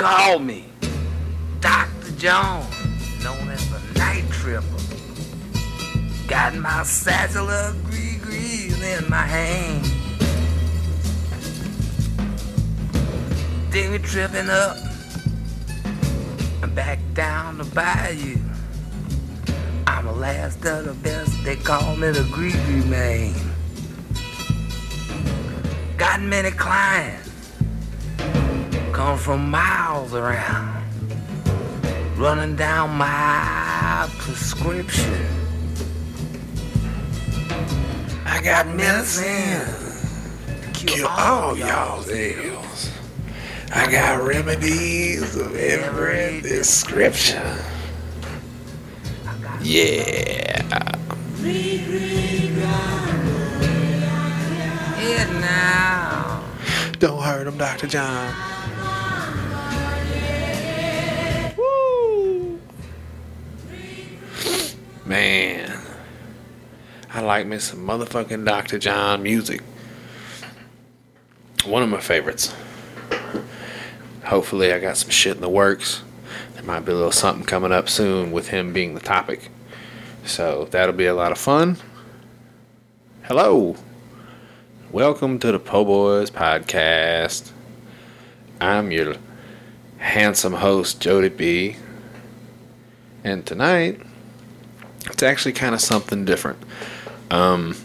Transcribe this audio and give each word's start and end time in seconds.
call 0.00 0.38
me 0.38 0.64
Dr. 1.60 2.12
John, 2.12 2.66
known 3.22 3.50
as 3.50 3.68
the 3.68 3.98
Night 3.98 4.24
Tripper. 4.30 4.64
Got 6.26 6.54
my 6.54 6.84
satchel 6.84 7.50
of 7.50 7.84
gree 7.84 8.18
in 8.96 9.10
my 9.10 9.22
hand. 9.22 9.84
Then 13.70 13.92
we 13.92 13.98
tripping 13.98 14.48
up 14.48 14.78
and 16.62 16.74
back 16.74 16.98
down 17.12 17.58
the 17.58 17.64
bayou. 17.64 18.38
I'm 19.86 20.06
the 20.06 20.12
last 20.12 20.64
of 20.64 20.86
the 20.86 20.94
best, 20.94 21.44
they 21.44 21.56
call 21.56 21.94
me 21.96 22.10
the 22.10 22.26
gris-gris 22.32 22.86
man. 22.86 23.34
Got 25.98 26.22
many 26.22 26.50
clients, 26.52 27.29
come 29.00 29.16
from 29.16 29.50
miles 29.50 30.12
around, 30.12 30.84
running 32.18 32.54
down 32.54 32.90
my 32.98 34.06
prescription. 34.18 35.26
I 38.26 38.42
got 38.42 38.68
medicine 38.68 39.64
to 40.60 40.70
cure 40.74 41.08
all 41.08 41.56
y'all's 41.56 42.10
ills. 42.10 42.90
I 43.74 43.90
got 43.90 44.22
remedies 44.22 45.34
of 45.34 45.56
every 45.56 46.42
description. 46.42 47.42
Yeah. 49.62 50.60
It 54.98 55.30
now. 55.40 56.44
Don't 56.98 57.22
hurt 57.22 57.46
him, 57.46 57.56
Dr. 57.56 57.86
John. 57.86 58.49
Man. 65.10 65.76
I 67.12 67.20
like 67.20 67.44
me 67.44 67.58
some 67.58 67.84
motherfucking 67.84 68.44
Dr. 68.44 68.78
John 68.78 69.24
music. 69.24 69.60
One 71.64 71.82
of 71.82 71.88
my 71.88 71.98
favorites. 71.98 72.54
Hopefully, 74.26 74.72
I 74.72 74.78
got 74.78 74.96
some 74.96 75.10
shit 75.10 75.34
in 75.34 75.40
the 75.40 75.48
works. 75.48 76.04
There 76.54 76.62
might 76.62 76.84
be 76.84 76.92
a 76.92 76.94
little 76.94 77.10
something 77.10 77.44
coming 77.44 77.72
up 77.72 77.88
soon 77.88 78.30
with 78.30 78.50
him 78.50 78.72
being 78.72 78.94
the 78.94 79.00
topic. 79.00 79.50
So 80.24 80.68
that'll 80.70 80.94
be 80.94 81.06
a 81.06 81.14
lot 81.14 81.32
of 81.32 81.38
fun. 81.38 81.76
Hello. 83.24 83.74
Welcome 84.92 85.40
to 85.40 85.50
the 85.50 85.58
Po 85.58 85.84
Boys 85.84 86.30
podcast. 86.30 87.50
I'm 88.60 88.92
your 88.92 89.16
handsome 89.98 90.54
host, 90.54 91.00
Jody 91.00 91.30
B. 91.30 91.76
And 93.24 93.44
tonight, 93.44 94.02
it's 95.06 95.22
actually 95.22 95.52
kind 95.52 95.74
of 95.74 95.80
something 95.80 96.24
different. 96.24 96.58
Um, 97.30 97.76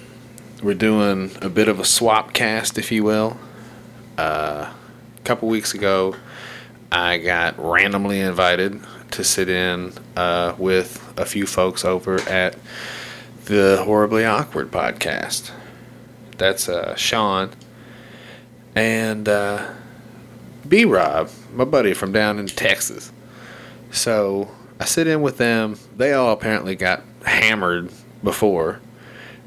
we're 0.61 0.73
doing 0.73 1.31
a 1.41 1.49
bit 1.49 1.67
of 1.67 1.79
a 1.79 1.85
swap 1.85 2.33
cast, 2.33 2.77
if 2.77 2.91
you 2.91 3.03
will. 3.03 3.37
Uh, 4.17 4.71
a 5.17 5.21
couple 5.23 5.47
weeks 5.47 5.73
ago, 5.73 6.15
I 6.91 7.17
got 7.17 7.59
randomly 7.59 8.19
invited 8.19 8.81
to 9.11 9.23
sit 9.23 9.49
in 9.49 9.93
uh, 10.15 10.55
with 10.57 11.13
a 11.17 11.25
few 11.25 11.45
folks 11.45 11.85
over 11.85 12.19
at 12.21 12.55
the 13.45 13.81
Horribly 13.83 14.25
Awkward 14.25 14.71
podcast. 14.71 15.51
That's 16.37 16.67
uh, 16.67 16.95
Sean 16.95 17.51
and 18.75 19.29
uh, 19.29 19.71
B 20.67 20.83
Rob, 20.85 21.29
my 21.53 21.63
buddy 21.63 21.93
from 21.93 22.11
down 22.11 22.39
in 22.39 22.47
Texas. 22.47 23.11
So 23.91 24.49
I 24.79 24.85
sit 24.85 25.07
in 25.07 25.21
with 25.21 25.37
them. 25.37 25.77
They 25.95 26.13
all 26.13 26.31
apparently 26.31 26.75
got 26.75 27.03
hammered 27.23 27.91
before 28.23 28.81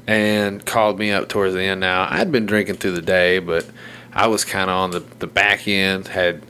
and 0.07 0.65
called 0.65 0.97
me 0.97 1.11
up 1.11 1.29
towards 1.29 1.53
the 1.53 1.61
end. 1.61 1.81
Now, 1.81 2.07
I'd 2.09 2.31
been 2.31 2.45
drinking 2.45 2.75
through 2.75 2.93
the 2.93 3.01
day, 3.01 3.39
but 3.39 3.69
I 4.11 4.27
was 4.27 4.43
kind 4.43 4.69
of 4.69 4.75
on 4.75 4.91
the, 4.91 5.01
the 5.19 5.27
back 5.27 5.67
end, 5.67 6.07
had 6.07 6.41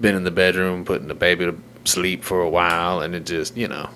been 0.00 0.14
in 0.14 0.24
the 0.24 0.30
bedroom 0.30 0.84
putting 0.84 1.08
the 1.08 1.14
baby 1.14 1.46
to 1.46 1.58
sleep 1.84 2.22
for 2.22 2.40
a 2.40 2.48
while, 2.48 3.00
and 3.00 3.14
it 3.16 3.26
just, 3.26 3.56
you 3.56 3.66
know, 3.66 3.90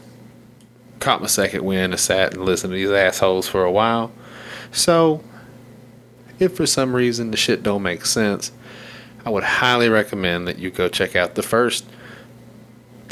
caught 0.99 1.21
my 1.21 1.29
second 1.29 1.65
wind 1.65 1.93
and 1.93 2.01
sat 2.01 2.35
and 2.35 2.45
listened 2.45 2.73
to 2.73 2.77
these 2.77 2.91
assholes 2.91 3.47
for 3.47 3.65
a 3.65 3.71
while. 3.71 4.11
So, 4.73 5.23
if 6.41 6.57
for 6.57 6.67
some 6.67 6.97
reason 6.97 7.31
the 7.31 7.37
shit 7.37 7.63
don't 7.63 7.83
make 7.83 8.05
sense, 8.05 8.51
I 9.25 9.31
would 9.31 9.45
highly 9.45 9.89
recommend 9.89 10.49
that 10.49 10.59
you 10.59 10.71
go 10.71 10.89
check 10.89 11.15
out 11.15 11.37
the 11.37 11.43
first 11.43 11.85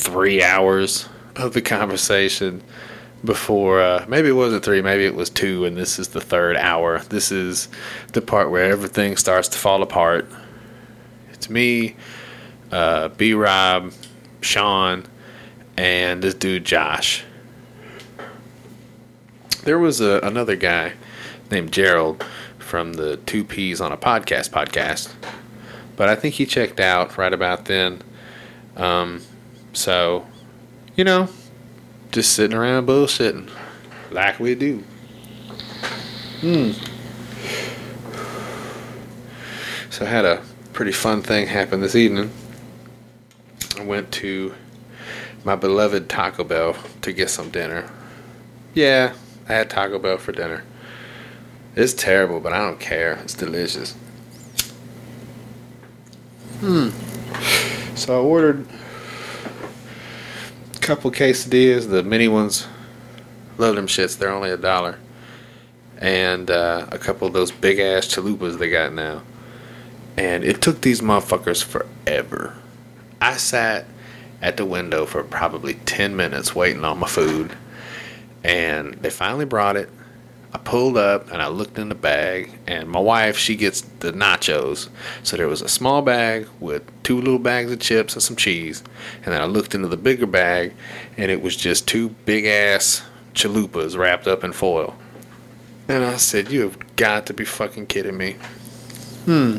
three 0.01 0.43
hours 0.43 1.09
of 1.37 1.53
the 1.53 1.61
conversation 1.61 2.63
before 3.23 3.83
uh, 3.83 4.05
maybe 4.09 4.29
it 4.29 4.33
wasn't 4.33 4.65
three 4.65 4.81
maybe 4.81 5.05
it 5.05 5.15
was 5.15 5.29
two 5.29 5.67
and 5.67 5.77
this 5.77 5.99
is 5.99 6.09
the 6.09 6.21
third 6.21 6.57
hour. 6.57 7.01
This 7.01 7.31
is 7.31 7.69
the 8.13 8.23
part 8.23 8.51
where 8.51 8.71
everything 8.73 9.17
starts 9.17 9.47
to 9.49 9.59
fall 9.59 9.83
apart. 9.83 10.27
It's 11.33 11.51
me 11.51 11.97
uh, 12.73 13.09
b 13.09 13.35
rob 13.35 13.93
sean 14.41 15.05
and 15.77 16.23
this 16.23 16.35
dude 16.35 16.65
josh. 16.65 17.25
There 19.65 19.79
was 19.79 20.01
a, 20.01 20.21
another 20.23 20.57
guy 20.57 20.95
named 21.51 21.73
gerald 21.73 22.25
from 22.59 22.95
the 22.95 23.19
two 23.19 23.45
peas 23.45 23.83
on 23.83 23.93
a 23.93 23.97
podcast 23.97 24.51
podcast 24.51 25.13
but 25.97 26.09
i 26.09 26.15
think 26.15 26.37
he 26.37 26.47
checked 26.47 26.81
out 26.81 27.19
right 27.19 27.35
about 27.35 27.67
then. 27.67 28.01
Um, 28.77 29.21
so 29.73 30.27
you 30.97 31.05
know 31.05 31.29
just 32.11 32.33
sitting 32.33 32.57
around 32.57 32.87
bullshitting 32.87 33.49
like 34.11 34.41
we 34.41 34.55
do. 34.55 34.83
Hmm. 36.41 36.73
So 39.91 40.05
I 40.05 40.09
had 40.09 40.25
a 40.25 40.43
pretty 40.73 40.93
fun 40.93 41.23
thing 41.23 41.47
happen 41.47 41.81
this 41.81 41.95
evening. 41.95 42.31
I 43.79 43.85
went 43.85 44.11
to 44.13 44.55
my 45.45 45.57
beloved 45.57 46.09
Taco 46.09 46.45
Bell 46.45 46.77
to 47.03 47.13
get 47.13 47.31
some 47.31 47.51
dinner. 47.51 47.91
Yeah, 48.75 49.15
I 49.49 49.53
had 49.53 49.71
Taco 49.71 49.99
Bell 49.99 50.19
for 50.19 50.33
dinner. 50.33 50.65
It's 51.77 51.95
terrible, 51.95 52.41
but 52.41 52.53
I 52.53 52.59
don't 52.59 52.81
care. 52.81 53.15
It's 53.23 53.35
delicious. 53.35 53.93
Hmm. 56.61 56.91
So 57.95 58.21
I 58.21 58.23
ordered 58.23 58.67
couple 60.81 61.11
quesadillas, 61.11 61.89
the 61.89 62.03
mini 62.03 62.29
ones. 62.29 62.67
Love 63.59 63.77
them 63.77 63.87
shits. 63.87 64.19
They're 64.19 64.33
only 64.33 64.51
a 64.51 64.57
dollar. 64.57 64.99
And 65.99 66.51
uh, 66.51 66.87
a 66.91 66.99
couple 66.99 67.27
of 67.27 67.35
those 67.35 67.51
big 67.53 67.79
ass 67.79 68.07
chalupas 68.07 68.59
they 68.59 68.71
got 68.71 68.93
now. 68.93 69.23
And 70.17 70.45
it 70.45 70.63
took 70.63 70.81
these 70.81 71.01
motherfuckers 71.01 71.63
forever. 71.63 72.57
I 73.21 73.37
sat 73.37 73.87
at 74.41 74.57
the 74.57 74.65
window 74.65 75.05
for 75.05 75.23
probably 75.23 75.75
10 75.75 76.17
minutes 76.17 76.55
waiting 76.55 76.85
on 76.85 76.99
my 76.99 77.07
food. 77.07 77.55
And 78.43 78.95
they 78.95 79.11
finally 79.11 79.45
brought 79.45 79.77
it. 79.77 79.91
I 80.53 80.59
pulled 80.59 80.97
up 80.97 81.31
and 81.31 81.41
I 81.41 81.47
looked 81.47 81.79
in 81.79 81.89
the 81.89 81.95
bag, 81.95 82.59
and 82.67 82.89
my 82.89 82.99
wife 82.99 83.39
she 83.39 83.55
gets 83.55 83.83
the 84.01 84.13
nachos. 84.13 84.89
So 85.23 85.37
there 85.37 85.47
was 85.47 85.63
a 85.63 85.69
small 85.69 86.03
bag 86.03 86.49
with 86.59 86.83
two 87.05 87.21
little 87.21 87.39
bags 87.39 87.71
of 87.71 87.79
chips 87.79 88.15
and 88.15 88.23
some 88.23 88.37
cheese, 88.37 88.83
and 89.25 89.33
then 89.33 89.41
I 89.41 89.45
looked 89.45 89.75
into 89.75 89.89
the 89.89 89.97
bigger 89.97 90.27
bag, 90.27 90.75
and 91.17 91.31
it 91.31 91.41
was 91.41 91.57
just 91.57 91.87
two 91.87 92.09
big 92.25 92.47
ass 92.47 93.03
chalupas 93.35 93.97
wrapped 93.97 94.27
up 94.27 94.43
in 94.43 94.53
foil. 94.53 94.97
And 95.89 96.05
I 96.05 96.17
said, 96.17 96.51
"You 96.51 96.63
have 96.63 96.97
got 96.97 97.27
to 97.27 97.35
be 97.35 97.45
fucking 97.45 97.87
kidding 97.87 98.17
me." 98.17 98.37
Hmm. 99.27 99.59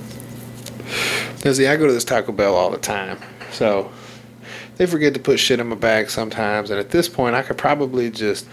Cause 1.41 1.57
see, 1.57 1.67
I 1.67 1.77
go 1.77 1.87
to 1.87 1.93
this 1.93 2.03
Taco 2.03 2.33
Bell 2.33 2.55
all 2.55 2.69
the 2.69 2.77
time, 2.77 3.17
so 3.51 3.91
they 4.75 4.85
forget 4.85 5.13
to 5.13 5.19
put 5.19 5.39
shit 5.39 5.59
in 5.59 5.67
my 5.67 5.75
bag 5.75 6.09
sometimes, 6.09 6.69
and 6.69 6.79
at 6.79 6.89
this 6.89 7.07
point, 7.07 7.35
I 7.35 7.43
could 7.43 7.57
probably 7.57 8.09
just 8.09 8.45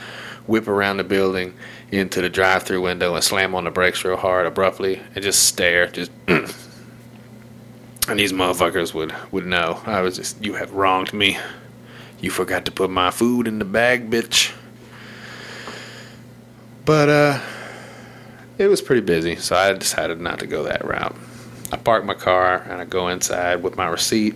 whip 0.47 0.69
around 0.69 0.97
the 0.97 1.05
building 1.05 1.55
into 1.91 2.21
the 2.21 2.29
drive-through 2.29 2.81
window 2.83 3.15
and 3.15 3.25
slam 3.25 3.55
on 3.55 3.65
the 3.65 3.71
brakes 3.71 4.05
real 4.05 4.17
hard 4.17 4.47
abruptly 4.47 5.01
and 5.15 5.25
just 5.25 5.45
stare 5.45 5.87
just 5.87 6.11
and 6.29 6.47
these 8.15 8.33
motherfuckers 8.33 8.93
would 8.93 9.15
would 9.33 9.47
know 9.47 9.81
i 9.87 10.01
was 10.01 10.17
just 10.17 10.45
you 10.45 10.55
have 10.55 10.73
wronged 10.73 11.13
me 11.13 11.39
you 12.21 12.31
forgot 12.31 12.65
to 12.65 12.71
put 12.71 12.91
my 12.91 13.11
food 13.11 13.49
in 13.49 13.59
the 13.59 13.65
bag 13.65 14.11
bitch 14.11 14.53
but 16.85 17.09
uh 17.09 17.41
it 18.59 18.67
was 18.67 18.83
pretty 18.83 19.03
busy 19.03 19.37
so 19.37 19.57
i 19.57 19.73
decided 19.73 20.21
not 20.21 20.39
to 20.39 20.47
go 20.47 20.65
that 20.65 20.85
route 20.85 21.17
i 21.73 21.77
park 21.77 22.05
my 22.05 22.15
car 22.15 22.67
and 22.69 22.83
i 22.83 22.85
go 22.85 23.09
inside 23.09 23.63
with 23.63 23.77
my 23.77 23.87
receipt 23.87 24.35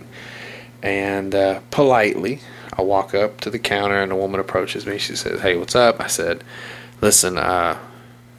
and 0.81 1.33
uh, 1.33 1.61
politely 1.71 2.41
I 2.75 2.81
walk 2.81 3.13
up 3.13 3.39
to 3.41 3.49
the 3.49 3.59
counter 3.59 4.01
and 4.01 4.11
a 4.11 4.15
woman 4.15 4.39
approaches 4.39 4.85
me. 4.85 4.97
She 4.97 5.15
says, 5.15 5.41
"Hey, 5.41 5.55
what's 5.55 5.75
up?" 5.75 6.01
I 6.01 6.07
said, 6.07 6.43
"Listen, 7.03 7.37
uh, 7.37 7.77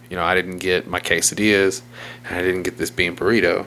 you 0.09 0.17
know, 0.17 0.25
I 0.25 0.35
didn't 0.35 0.57
get 0.57 0.89
my 0.89 0.99
quesadillas, 0.99 1.83
and 2.25 2.39
I 2.39 2.41
didn't 2.41 2.63
get 2.63 2.79
this 2.79 2.89
bean 2.89 3.15
burrito." 3.15 3.67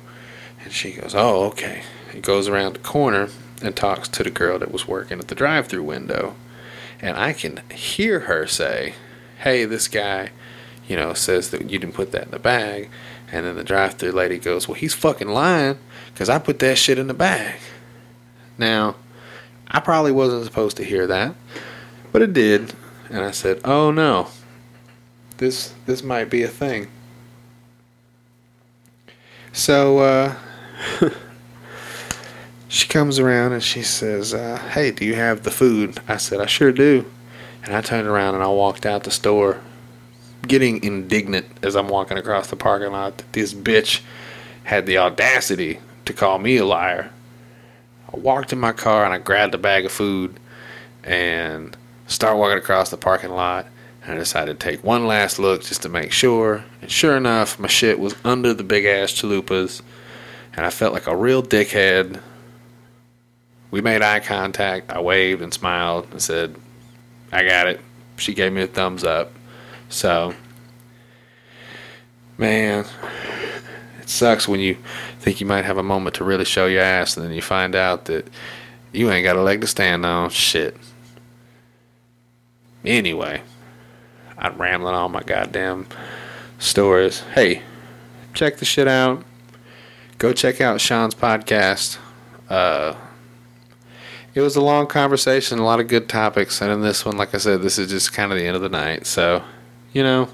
And 0.63 0.73
she 0.73 0.93
goes, 0.93 1.13
"Oh, 1.13 1.43
okay." 1.49 1.83
He 2.11 2.19
goes 2.19 2.47
around 2.47 2.73
the 2.73 2.79
corner 2.79 3.29
and 3.61 3.75
talks 3.75 4.07
to 4.07 4.23
the 4.23 4.31
girl 4.31 4.57
that 4.57 4.71
was 4.71 4.87
working 4.87 5.19
at 5.19 5.27
the 5.27 5.35
drive-through 5.35 5.83
window, 5.83 6.33
and 6.99 7.15
I 7.15 7.33
can 7.33 7.61
hear 7.71 8.21
her 8.21 8.47
say, 8.47 8.95
"Hey, 9.37 9.65
this 9.65 9.87
guy, 9.87 10.31
you 10.87 10.95
know, 10.95 11.13
says 11.13 11.51
that 11.51 11.69
you 11.69 11.77
didn't 11.77 11.93
put 11.93 12.11
that 12.13 12.25
in 12.25 12.31
the 12.31 12.39
bag." 12.39 12.89
And 13.31 13.45
then 13.45 13.55
the 13.55 13.63
drive-through 13.63 14.13
lady 14.13 14.39
goes, 14.39 14.67
"Well, 14.67 14.81
he's 14.81 14.95
fucking 14.95 15.29
lying, 15.29 15.77
cause 16.15 16.27
I 16.27 16.39
put 16.39 16.57
that 16.57 16.79
shit 16.79 16.97
in 16.97 17.05
the 17.05 17.13
bag." 17.13 17.59
Now, 18.57 18.95
I 19.67 19.79
probably 19.79 20.11
wasn't 20.11 20.45
supposed 20.45 20.77
to 20.77 20.83
hear 20.83 21.05
that, 21.05 21.35
but 22.11 22.23
it 22.23 22.33
did, 22.33 22.73
and 23.11 23.23
I 23.23 23.29
said, 23.29 23.61
"Oh 23.63 23.91
no, 23.91 24.29
this 25.37 25.73
this 25.85 26.03
might 26.03 26.29
be 26.29 26.43
a 26.43 26.47
thing." 26.47 26.87
So 29.53 29.99
uh, 29.99 30.35
she 32.67 32.87
comes 32.87 33.17
around 33.17 33.53
and 33.53 33.63
she 33.63 33.81
says, 33.81 34.33
uh, 34.33 34.57
"Hey, 34.71 34.91
do 34.91 35.05
you 35.05 35.15
have 35.15 35.43
the 35.43 35.51
food?" 35.51 35.99
I 36.07 36.17
said, 36.17 36.39
"I 36.39 36.45
sure 36.45 36.71
do," 36.71 37.05
and 37.63 37.75
I 37.75 37.81
turned 37.81 38.07
around 38.07 38.35
and 38.35 38.43
I 38.43 38.47
walked 38.47 38.85
out 38.85 39.03
the 39.03 39.11
store, 39.11 39.59
getting 40.47 40.83
indignant 40.83 41.45
as 41.63 41.75
I'm 41.75 41.87
walking 41.87 42.17
across 42.17 42.47
the 42.47 42.55
parking 42.55 42.91
lot 42.91 43.17
that 43.17 43.33
this 43.33 43.53
bitch 43.53 44.01
had 44.65 44.85
the 44.85 44.97
audacity 44.97 45.79
to 46.05 46.13
call 46.13 46.39
me 46.39 46.57
a 46.57 46.65
liar. 46.65 47.11
I 48.13 48.17
walked 48.17 48.53
in 48.53 48.59
my 48.59 48.73
car 48.73 49.05
and 49.05 49.13
I 49.13 49.17
grabbed 49.17 49.55
a 49.55 49.57
bag 49.57 49.85
of 49.85 49.91
food 49.91 50.39
and 51.03 51.75
start 52.07 52.37
walking 52.37 52.57
across 52.57 52.89
the 52.89 52.97
parking 52.97 53.31
lot. 53.31 53.65
I 54.07 54.15
decided 54.15 54.59
to 54.59 54.65
take 54.65 54.83
one 54.83 55.05
last 55.05 55.37
look 55.37 55.63
just 55.63 55.81
to 55.81 55.89
make 55.89 56.13
sure. 56.13 56.63
And 56.81 56.89
sure 56.89 57.17
enough, 57.17 57.59
my 57.59 57.67
shit 57.67 57.99
was 57.99 58.15
under 58.23 58.53
the 58.53 58.63
big 58.63 58.85
ass 58.85 59.11
chalupas. 59.11 59.81
And 60.55 60.65
I 60.65 60.69
felt 60.69 60.93
like 60.93 61.07
a 61.07 61.15
real 61.15 61.43
dickhead. 61.43 62.21
We 63.69 63.81
made 63.81 64.01
eye 64.01 64.21
contact. 64.21 64.91
I 64.91 65.01
waved 65.01 65.41
and 65.41 65.53
smiled 65.53 66.07
and 66.11 66.21
said, 66.21 66.55
I 67.33 67.43
got 67.43 67.67
it. 67.67 67.81
She 68.15 68.33
gave 68.33 68.53
me 68.53 68.61
a 68.61 68.67
thumbs 68.67 69.03
up. 69.03 69.33
So, 69.89 70.33
man, 72.37 72.85
it 74.01 74.09
sucks 74.09 74.47
when 74.47 74.61
you 74.61 74.77
think 75.19 75.41
you 75.41 75.45
might 75.45 75.65
have 75.65 75.77
a 75.77 75.83
moment 75.83 76.15
to 76.15 76.23
really 76.23 76.45
show 76.45 76.65
your 76.65 76.81
ass 76.81 77.17
and 77.17 77.25
then 77.25 77.33
you 77.33 77.41
find 77.41 77.75
out 77.75 78.05
that 78.05 78.27
you 78.93 79.11
ain't 79.11 79.25
got 79.25 79.35
a 79.35 79.41
leg 79.41 79.59
to 79.61 79.67
stand 79.67 80.05
on. 80.05 80.29
Shit. 80.29 80.77
Anyway, 82.85 83.41
I'm 84.37 84.57
rambling 84.57 84.93
on 84.93 85.11
my 85.11 85.23
goddamn 85.23 85.87
stories. 86.59 87.21
Hey, 87.33 87.63
check 88.33 88.57
the 88.57 88.65
shit 88.65 88.87
out. 88.87 89.23
Go 90.19 90.33
check 90.33 90.61
out 90.61 90.79
Sean's 90.79 91.15
podcast. 91.15 91.97
Uh, 92.49 92.95
it 94.33 94.41
was 94.41 94.55
a 94.55 94.61
long 94.61 94.85
conversation, 94.85 95.57
a 95.57 95.65
lot 95.65 95.79
of 95.79 95.87
good 95.87 96.07
topics, 96.07 96.61
and 96.61 96.71
in 96.71 96.81
this 96.81 97.03
one, 97.03 97.17
like 97.17 97.33
I 97.33 97.39
said, 97.39 97.61
this 97.63 97.79
is 97.79 97.89
just 97.89 98.13
kind 98.13 98.31
of 98.31 98.37
the 98.37 98.45
end 98.45 98.55
of 98.55 98.61
the 98.61 98.69
night. 98.69 99.07
So, 99.07 99.43
you 99.93 100.03
know, 100.03 100.29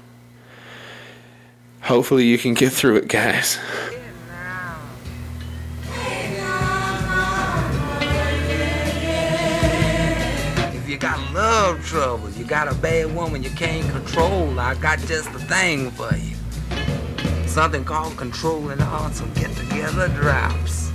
hopefully 1.80 2.26
you 2.26 2.36
can 2.36 2.52
get 2.52 2.72
through 2.72 2.96
it, 2.96 3.08
guys. 3.08 3.58
If 10.74 10.88
you 10.88 10.98
got 10.98 11.32
love 11.32 11.84
trouble, 11.86 12.28
you 12.44 12.50
got 12.50 12.70
a 12.70 12.74
bad 12.74 13.14
woman 13.14 13.42
you 13.42 13.48
can't 13.50 13.90
control, 13.90 14.60
I 14.60 14.74
got 14.74 14.98
just 15.00 15.32
the 15.32 15.38
thing 15.38 15.90
for 15.92 16.14
you. 16.14 16.36
Something 17.46 17.84
called 17.84 18.18
controlling 18.18 18.82
awesome 18.82 19.32
get 19.32 19.50
together 19.56 20.08
drops. 20.08 20.90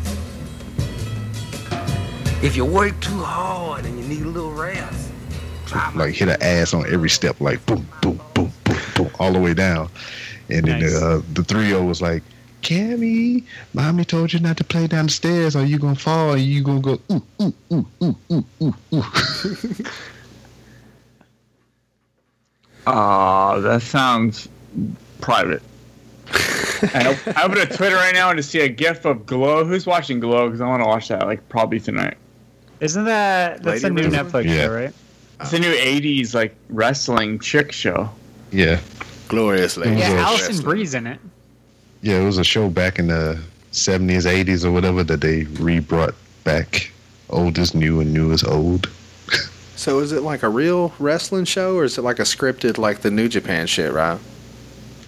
If 2.44 2.56
you 2.56 2.66
work 2.66 3.00
too 3.02 3.18
hard 3.18 3.86
and 3.86 3.98
you 3.98 4.08
need 4.08 4.22
a 4.22 4.30
little 4.30 4.52
rest, 4.52 5.10
like 5.96 6.14
hit 6.14 6.28
her 6.28 6.38
ass 6.40 6.76
on 6.76 6.86
every 6.94 7.10
step, 7.10 7.42
like 7.42 7.66
boom, 7.66 7.88
boom, 8.00 8.22
boom, 8.36 8.52
boom, 8.64 8.78
boom, 8.96 9.10
all 9.20 9.34
the 9.34 9.40
way 9.40 9.56
down. 9.56 9.90
And 10.50 10.68
then 10.68 10.82
Nice. 10.82 11.02
uh, 11.02 11.24
the 11.34 11.44
three 11.44 11.68
year 11.68 11.82
was 11.84 12.00
like, 12.00 12.22
Cammy, 12.62 13.44
mommy 13.74 14.06
told 14.06 14.34
you 14.34 14.40
not 14.40 14.58
to 14.58 14.64
play 14.64 14.86
down 14.86 15.06
the 15.06 15.12
stairs 15.12 15.56
or 15.56 15.66
you 15.66 15.80
gonna 15.80 15.96
fall 15.96 16.34
and 16.34 16.42
you 16.42 16.62
gonna 16.62 16.80
go 16.80 17.00
ooh, 17.12 17.24
ooh, 17.42 17.54
ooh, 17.72 17.86
ooh, 18.04 18.16
ooh, 18.32 18.46
ooh, 18.62 18.76
ooh. 18.94 19.04
Aw, 22.88 23.60
that 23.60 23.82
sounds 23.82 24.48
private. 25.22 25.62
I, 26.32 27.08
op- 27.28 27.38
I 27.38 27.44
open 27.44 27.58
a 27.58 27.66
Twitter 27.66 27.96
right 27.96 28.14
now 28.14 28.30
and 28.30 28.38
to 28.38 28.44
see 28.44 28.60
a 28.62 28.70
gif 28.70 29.04
of 29.06 29.26
Glow. 29.26 29.66
Who's 29.66 29.86
watching 29.86 30.20
Glow? 30.20 30.48
Because 30.48 30.62
I 30.62 30.68
want 30.68 30.82
to 30.84 30.88
watch 30.88 31.08
that 31.10 31.26
like 31.26 31.48
probably 31.50 31.80
tonight. 31.80 32.18
Isn't 32.80 33.06
that 33.06 33.64
that's 33.64 33.84
Lady 33.84 34.02
a 34.02 34.10
new 34.10 34.10
Wrestling? 34.16 34.46
Netflix 34.46 34.56
Yeah. 34.56 34.64
show, 34.66 34.74
right? 34.74 34.94
It's 35.42 35.54
a 35.54 35.60
new 35.60 35.74
'80s 35.74 36.34
like 36.34 36.56
wrestling 36.70 37.40
chick 37.40 37.72
show. 37.72 38.10
yeah. 38.52 38.80
Gloriously. 39.28 39.90
Yeah, 39.90 40.14
Yeah, 40.14 40.22
Allison 40.26 40.48
Wrestling. 40.48 40.66
Bree's 40.66 40.94
in 40.96 41.06
it. 41.08 41.20
Yeah, 42.02 42.20
it 42.22 42.26
was 42.26 42.38
a 42.40 42.44
show 42.44 42.68
back 42.70 42.98
in 42.98 43.08
the 43.08 43.40
70s, 43.74 44.26
80s, 44.26 44.66
or 44.66 44.72
whatever 44.72 45.04
that 45.04 45.22
they 45.22 45.44
re 45.44 45.80
brought 45.80 46.16
back. 46.46 46.92
Old 47.30 47.58
is 47.60 47.76
new 47.76 48.00
and 48.00 48.12
new 48.12 48.32
is 48.32 48.44
old. 48.44 48.90
So 49.80 50.00
is 50.00 50.12
it 50.12 50.24
like 50.24 50.44
a 50.44 50.50
real 50.50 50.92
wrestling 51.00 51.46
show 51.46 51.78
or 51.78 51.86
is 51.86 51.98
it 51.98 52.02
like 52.02 52.20
a 52.20 52.24
scripted 52.24 52.78
like 52.78 53.00
the 53.00 53.10
New 53.10 53.30
Japan 53.30 53.66
shit, 53.66 53.94
right? 53.94 54.20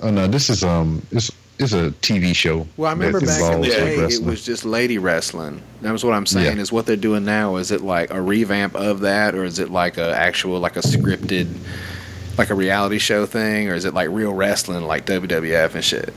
Oh 0.01 0.09
no, 0.09 0.27
this 0.27 0.49
is 0.49 0.63
um, 0.63 1.05
it's 1.11 1.29
it's 1.59 1.73
a 1.73 1.91
TV 2.01 2.33
show. 2.33 2.65
Well, 2.77 2.89
I 2.89 2.93
remember 2.93 3.19
back 3.19 3.53
in 3.53 3.61
the 3.63 3.67
day 3.67 3.97
it 3.97 4.23
was 4.23 4.45
just 4.45 4.63
lady 4.63 4.97
wrestling. 4.97 5.61
That 5.81 5.91
was 5.91 6.05
what 6.05 6.13
I'm 6.13 6.25
saying. 6.25 6.55
Yeah. 6.55 6.61
Is 6.61 6.71
what 6.71 6.85
they're 6.85 6.95
doing 6.95 7.25
now? 7.25 7.57
Is 7.57 7.71
it 7.71 7.81
like 7.81 8.11
a 8.11 8.21
revamp 8.21 8.73
of 8.75 9.01
that, 9.01 9.35
or 9.35 9.43
is 9.43 9.59
it 9.59 9.69
like 9.69 9.97
a 9.97 10.15
actual 10.15 10.61
like 10.61 10.77
a 10.77 10.81
scripted, 10.81 11.53
like 12.37 12.49
a 12.49 12.55
reality 12.55 12.97
show 12.97 13.25
thing, 13.25 13.67
or 13.67 13.75
is 13.75 13.83
it 13.83 13.93
like 13.93 14.07
real 14.09 14.33
wrestling 14.33 14.85
like 14.85 15.05
WWF 15.05 15.75
and 15.75 15.83
shit? 15.83 16.13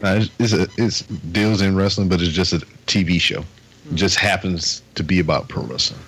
Nah, 0.00 0.14
it's 0.14 0.30
it's, 0.38 0.52
a, 0.52 0.68
it's 0.78 1.00
deals 1.32 1.60
in 1.60 1.74
wrestling, 1.74 2.08
but 2.08 2.22
it's 2.22 2.30
just 2.30 2.52
a 2.52 2.58
TV 2.86 3.20
show. 3.20 3.40
Hmm. 3.40 3.94
It 3.94 3.96
just 3.96 4.16
happens 4.16 4.80
to 4.94 5.02
be 5.02 5.18
about 5.18 5.48
pro 5.48 5.64
wrestling, 5.64 6.00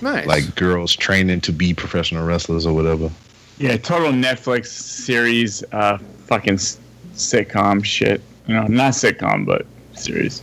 Nice. 0.00 0.26
like 0.26 0.54
girls 0.54 0.94
training 0.94 1.40
to 1.42 1.52
be 1.52 1.74
professional 1.74 2.24
wrestlers 2.24 2.66
or 2.66 2.74
whatever. 2.74 3.10
Yeah, 3.58 3.76
total 3.76 4.12
Netflix 4.12 4.66
series, 4.66 5.64
uh, 5.72 5.98
fucking 5.98 6.56
sitcom 7.14 7.84
shit. 7.84 8.22
You 8.46 8.54
know, 8.54 8.66
not 8.66 8.92
sitcom, 8.92 9.44
but 9.44 9.66
series. 9.94 10.42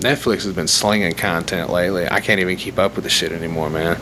Netflix 0.00 0.44
has 0.44 0.52
been 0.52 0.68
slinging 0.68 1.12
content 1.12 1.70
lately. 1.70 2.06
I 2.08 2.20
can't 2.20 2.40
even 2.40 2.56
keep 2.56 2.78
up 2.78 2.94
with 2.94 3.04
the 3.04 3.10
shit 3.10 3.32
anymore, 3.32 3.68
man. 3.70 3.98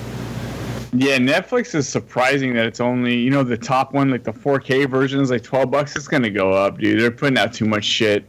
Yeah, 0.93 1.19
Netflix 1.19 1.75
is 1.75 1.89
surprising 1.89 2.55
that 2.55 2.67
it's 2.67 2.81
only 2.81 3.17
you 3.17 3.31
know 3.31 3.43
the 3.43 3.57
top 3.57 3.93
one, 3.93 4.11
like 4.11 4.25
the 4.25 4.33
4K 4.33 4.89
version 4.91 5.21
is 5.21 5.31
like 5.31 5.43
12 5.43 5.71
bucks. 5.71 5.97
It's 5.97 6.09
gonna 6.09 6.31
go 6.31 6.53
up, 6.53 6.79
dude. 6.79 7.01
They're 7.01 7.11
putting 7.11 7.39
out 7.39 7.55
too 7.55 7.67
much 7.67 7.85
shit. 7.85 8.25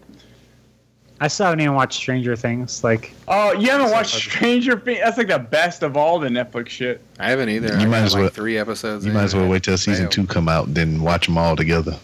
I 1.20 1.28
still 1.28 1.48
haven't 1.48 1.62
even 1.62 1.74
watched 1.74 1.98
Stranger 1.98 2.36
Things. 2.36 2.84
Like, 2.84 3.12
Oh, 3.28 3.52
you 3.54 3.70
haven't 3.72 3.90
watched 3.92 4.14
Stranger 4.16 4.80
Things? 4.80 5.00
That's 5.00 5.18
like 5.18 5.28
the 5.28 5.40
best 5.40 5.82
of 5.82 5.98
all 5.98 6.20
the 6.20 6.30
Netflix 6.30 6.70
shit. 6.70 7.02
I 7.20 7.30
haven't 7.32 7.50
either. 7.50 7.70
You 7.70 7.74
I 7.74 7.86
might 7.86 7.98
got 8.00 8.06
as 8.06 8.14
like 8.14 8.22
well- 8.22 8.30
three 8.30 8.58
episodes. 8.58 9.06
You 9.06 9.12
might 9.12 9.24
as 9.24 9.36
well 9.36 9.48
wait 9.50 9.64
till 9.64 9.78
season 9.78 10.04
failed. 10.06 10.12
two 10.12 10.28
come 10.28 10.48
out, 10.48 10.74
then 10.74 11.02
watch 11.02 11.26
them 11.26 11.38
all 11.38 11.56
together. 11.56 11.98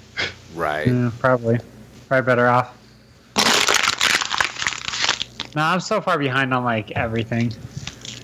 Right. 0.55 0.87
yeah, 0.87 1.11
probably, 1.19 1.59
probably 2.07 2.25
better 2.25 2.47
off. 2.47 2.75
No, 5.55 5.61
I'm 5.61 5.79
so 5.79 6.01
far 6.01 6.17
behind 6.17 6.51
on 6.53 6.63
like 6.63 6.89
everything. 6.91 7.51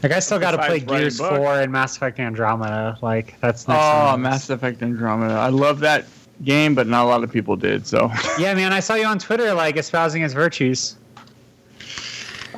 Like, 0.01 0.13
I 0.13 0.19
still 0.19 0.39
got 0.39 0.51
to 0.51 0.58
play 0.60 0.79
Gears 0.79 1.19
4 1.19 1.60
and 1.62 1.72
Mass 1.72 1.98
Effect 1.98 2.19
Andromeda. 2.19 2.98
Like, 3.01 3.36
that's 3.41 3.67
next. 3.67 3.79
Oh, 3.84 4.08
on 4.13 4.22
Mass. 4.22 4.50
Effect 4.50 4.81
Andromeda. 4.81 5.34
I 5.34 5.50
love 5.50 5.79
that 5.81 6.05
game, 6.43 6.75
but 6.75 6.88
not 6.88 7.05
a 7.05 7.10
lot 7.10 7.24
of 7.24 7.31
people 7.31 7.55
did. 7.55 7.86
So 7.86 8.12
Yeah, 8.39 8.53
man, 8.53 8.74
I 8.74 8.79
saw 8.79 8.96
you 8.96 9.05
on 9.05 9.19
Twitter 9.19 9.53
like 9.53 9.77
espousing 9.77 10.22
his 10.22 10.34
virtues. 10.34 10.96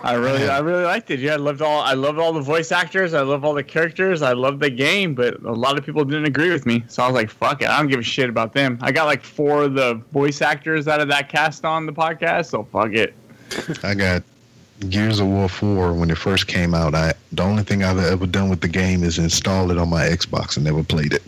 I 0.03 0.13
really, 0.13 0.49
I 0.49 0.59
really 0.59 0.83
liked 0.83 1.11
it. 1.11 1.19
Yeah, 1.19 1.33
I 1.33 1.35
loved 1.35 1.61
all. 1.61 1.81
I 1.81 1.93
loved 1.93 2.17
all 2.17 2.33
the 2.33 2.41
voice 2.41 2.71
actors. 2.71 3.13
I 3.13 3.21
love 3.21 3.45
all 3.45 3.53
the 3.53 3.63
characters. 3.63 4.23
I 4.23 4.33
love 4.33 4.59
the 4.59 4.69
game, 4.69 5.13
but 5.13 5.39
a 5.43 5.51
lot 5.51 5.77
of 5.77 5.85
people 5.85 6.03
didn't 6.03 6.25
agree 6.25 6.49
with 6.49 6.65
me. 6.65 6.83
So 6.87 7.03
I 7.03 7.07
was 7.07 7.13
like, 7.13 7.29
"Fuck 7.29 7.61
it, 7.61 7.69
I 7.69 7.77
don't 7.77 7.87
give 7.87 7.99
a 7.99 8.03
shit 8.03 8.27
about 8.27 8.53
them." 8.53 8.79
I 8.81 8.91
got 8.91 9.05
like 9.05 9.21
four 9.21 9.63
of 9.63 9.75
the 9.75 10.01
voice 10.11 10.41
actors 10.41 10.87
out 10.87 11.01
of 11.01 11.07
that 11.09 11.29
cast 11.29 11.65
on 11.65 11.85
the 11.85 11.93
podcast, 11.93 12.47
so 12.47 12.63
fuck 12.63 12.93
it. 12.93 13.13
I 13.83 13.93
got 13.93 14.23
Gears 14.89 15.19
of 15.19 15.27
War 15.27 15.47
4 15.47 15.93
when 15.93 16.09
it 16.09 16.17
first 16.17 16.47
came 16.47 16.73
out. 16.73 16.95
I 16.95 17.13
the 17.31 17.43
only 17.43 17.63
thing 17.63 17.83
I've 17.83 17.99
ever 17.99 18.25
done 18.25 18.49
with 18.49 18.61
the 18.61 18.67
game 18.67 19.03
is 19.03 19.19
install 19.19 19.69
it 19.69 19.77
on 19.77 19.89
my 19.89 20.05
Xbox 20.05 20.55
and 20.55 20.65
never 20.65 20.83
played 20.83 21.13
it. 21.13 21.23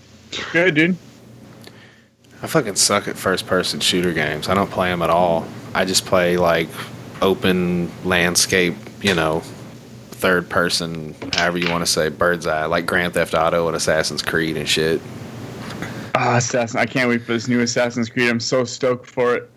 Good, 0.52 0.74
dude. 0.74 0.96
I 2.42 2.46
fucking 2.48 2.74
suck 2.76 3.06
at 3.08 3.16
first 3.16 3.46
person 3.46 3.80
shooter 3.80 4.12
games. 4.12 4.48
I 4.48 4.54
don't 4.54 4.70
play 4.70 4.88
them 4.88 5.02
at 5.02 5.10
all. 5.10 5.46
I 5.74 5.84
just 5.84 6.04
play 6.06 6.36
like 6.36 6.68
open 7.20 7.90
landscape, 8.04 8.74
you 9.00 9.14
know, 9.14 9.40
third 10.10 10.48
person, 10.48 11.14
however 11.34 11.58
you 11.58 11.70
want 11.70 11.84
to 11.86 11.90
say, 11.90 12.08
bird's 12.08 12.46
eye, 12.46 12.64
like 12.66 12.84
Grand 12.86 13.14
Theft 13.14 13.34
Auto 13.34 13.68
and 13.68 13.76
Assassin's 13.76 14.22
Creed 14.22 14.56
and 14.56 14.68
shit. 14.68 15.00
Ah, 16.14 16.36
Assassin. 16.36 16.78
I 16.80 16.86
can't 16.86 17.08
wait 17.08 17.22
for 17.22 17.32
this 17.32 17.48
new 17.48 17.60
Assassin's 17.60 18.08
Creed. 18.10 18.28
I'm 18.28 18.40
so 18.40 18.64
stoked 18.64 19.08
for 19.08 19.34
it. 19.34 19.48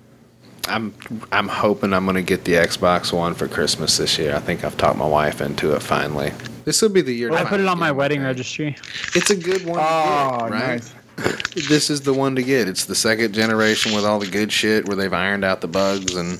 I'm 0.67 0.93
I'm 1.31 1.47
hoping 1.47 1.93
I'm 1.93 2.05
gonna 2.07 2.23
get 2.23 2.43
the 2.45 2.53
Xbox 2.53 3.13
One 3.13 3.35
for 3.35 3.47
Christmas 3.47 3.97
this 3.97 4.17
year. 4.17 4.35
I 4.35 4.39
think 4.39 4.63
I've 4.63 4.77
talked 4.77 4.97
my 4.97 5.05
wife 5.07 5.39
into 5.41 5.75
it 5.75 5.81
finally. 5.83 6.31
This 6.63 6.81
will 6.81 6.89
be 6.89 7.01
the 7.01 7.13
year. 7.13 7.29
to 7.29 7.35
I 7.35 7.43
put 7.45 7.59
it 7.59 7.67
on 7.67 7.77
my 7.77 7.91
wedding 7.91 8.19
thing. 8.19 8.25
registry. 8.25 8.75
It's 9.13 9.29
a 9.29 9.35
good 9.35 9.63
one. 9.65 9.77
To 9.77 9.85
Oh, 9.85 10.37
get, 10.39 10.51
right? 10.51 10.67
nice. 10.67 10.93
This 11.17 11.89
is 11.89 12.01
the 12.01 12.13
one 12.13 12.35
to 12.35 12.43
get. 12.43 12.67
It's 12.67 12.85
the 12.85 12.95
second 12.95 13.33
generation 13.33 13.93
with 13.93 14.03
all 14.05 14.19
the 14.19 14.27
good 14.29 14.51
shit 14.51 14.85
where 14.87 14.97
they've 14.97 15.13
ironed 15.13 15.45
out 15.45 15.61
the 15.61 15.67
bugs 15.67 16.13
and 16.15 16.33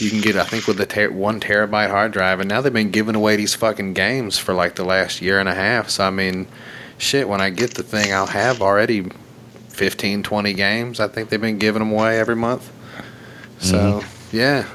you 0.00 0.08
can 0.08 0.22
get 0.22 0.36
I 0.36 0.44
think 0.44 0.66
with 0.66 0.78
the 0.78 0.86
ter- 0.86 1.10
one 1.10 1.40
terabyte 1.40 1.90
hard 1.90 2.12
drive 2.12 2.40
and 2.40 2.48
now 2.48 2.62
they've 2.62 2.72
been 2.72 2.90
giving 2.90 3.14
away 3.14 3.36
these 3.36 3.54
fucking 3.54 3.92
games 3.92 4.38
for 4.38 4.54
like 4.54 4.76
the 4.76 4.84
last 4.84 5.20
year 5.20 5.38
and 5.38 5.48
a 5.48 5.54
half. 5.54 5.90
So 5.90 6.04
I 6.04 6.10
mean, 6.10 6.46
shit. 6.96 7.28
When 7.28 7.42
I 7.42 7.50
get 7.50 7.74
the 7.74 7.82
thing, 7.82 8.12
I'll 8.14 8.26
have 8.26 8.62
already 8.62 9.10
15, 9.68 10.22
20 10.22 10.52
games. 10.54 11.00
I 11.00 11.08
think 11.08 11.28
they've 11.28 11.40
been 11.40 11.58
giving 11.58 11.80
them 11.80 11.92
away 11.92 12.18
every 12.18 12.36
month. 12.36 12.72
So 13.58 13.76
mm-hmm. 14.00 14.36
yeah, 14.36 14.66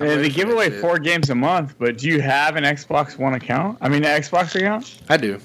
I'm 0.00 0.06
Yeah, 0.06 0.12
ready 0.14 0.28
they 0.28 0.34
give 0.34 0.48
away 0.48 0.70
shit. 0.70 0.80
four 0.80 0.98
games 0.98 1.28
a 1.28 1.34
month, 1.34 1.74
but 1.78 1.98
do 1.98 2.08
you 2.08 2.22
have 2.22 2.56
an 2.56 2.64
Xbox 2.64 3.18
One 3.18 3.34
account? 3.34 3.76
I 3.82 3.90
mean, 3.90 4.02
an 4.04 4.20
Xbox 4.22 4.54
account? 4.54 5.00
I 5.10 5.18
do. 5.18 5.38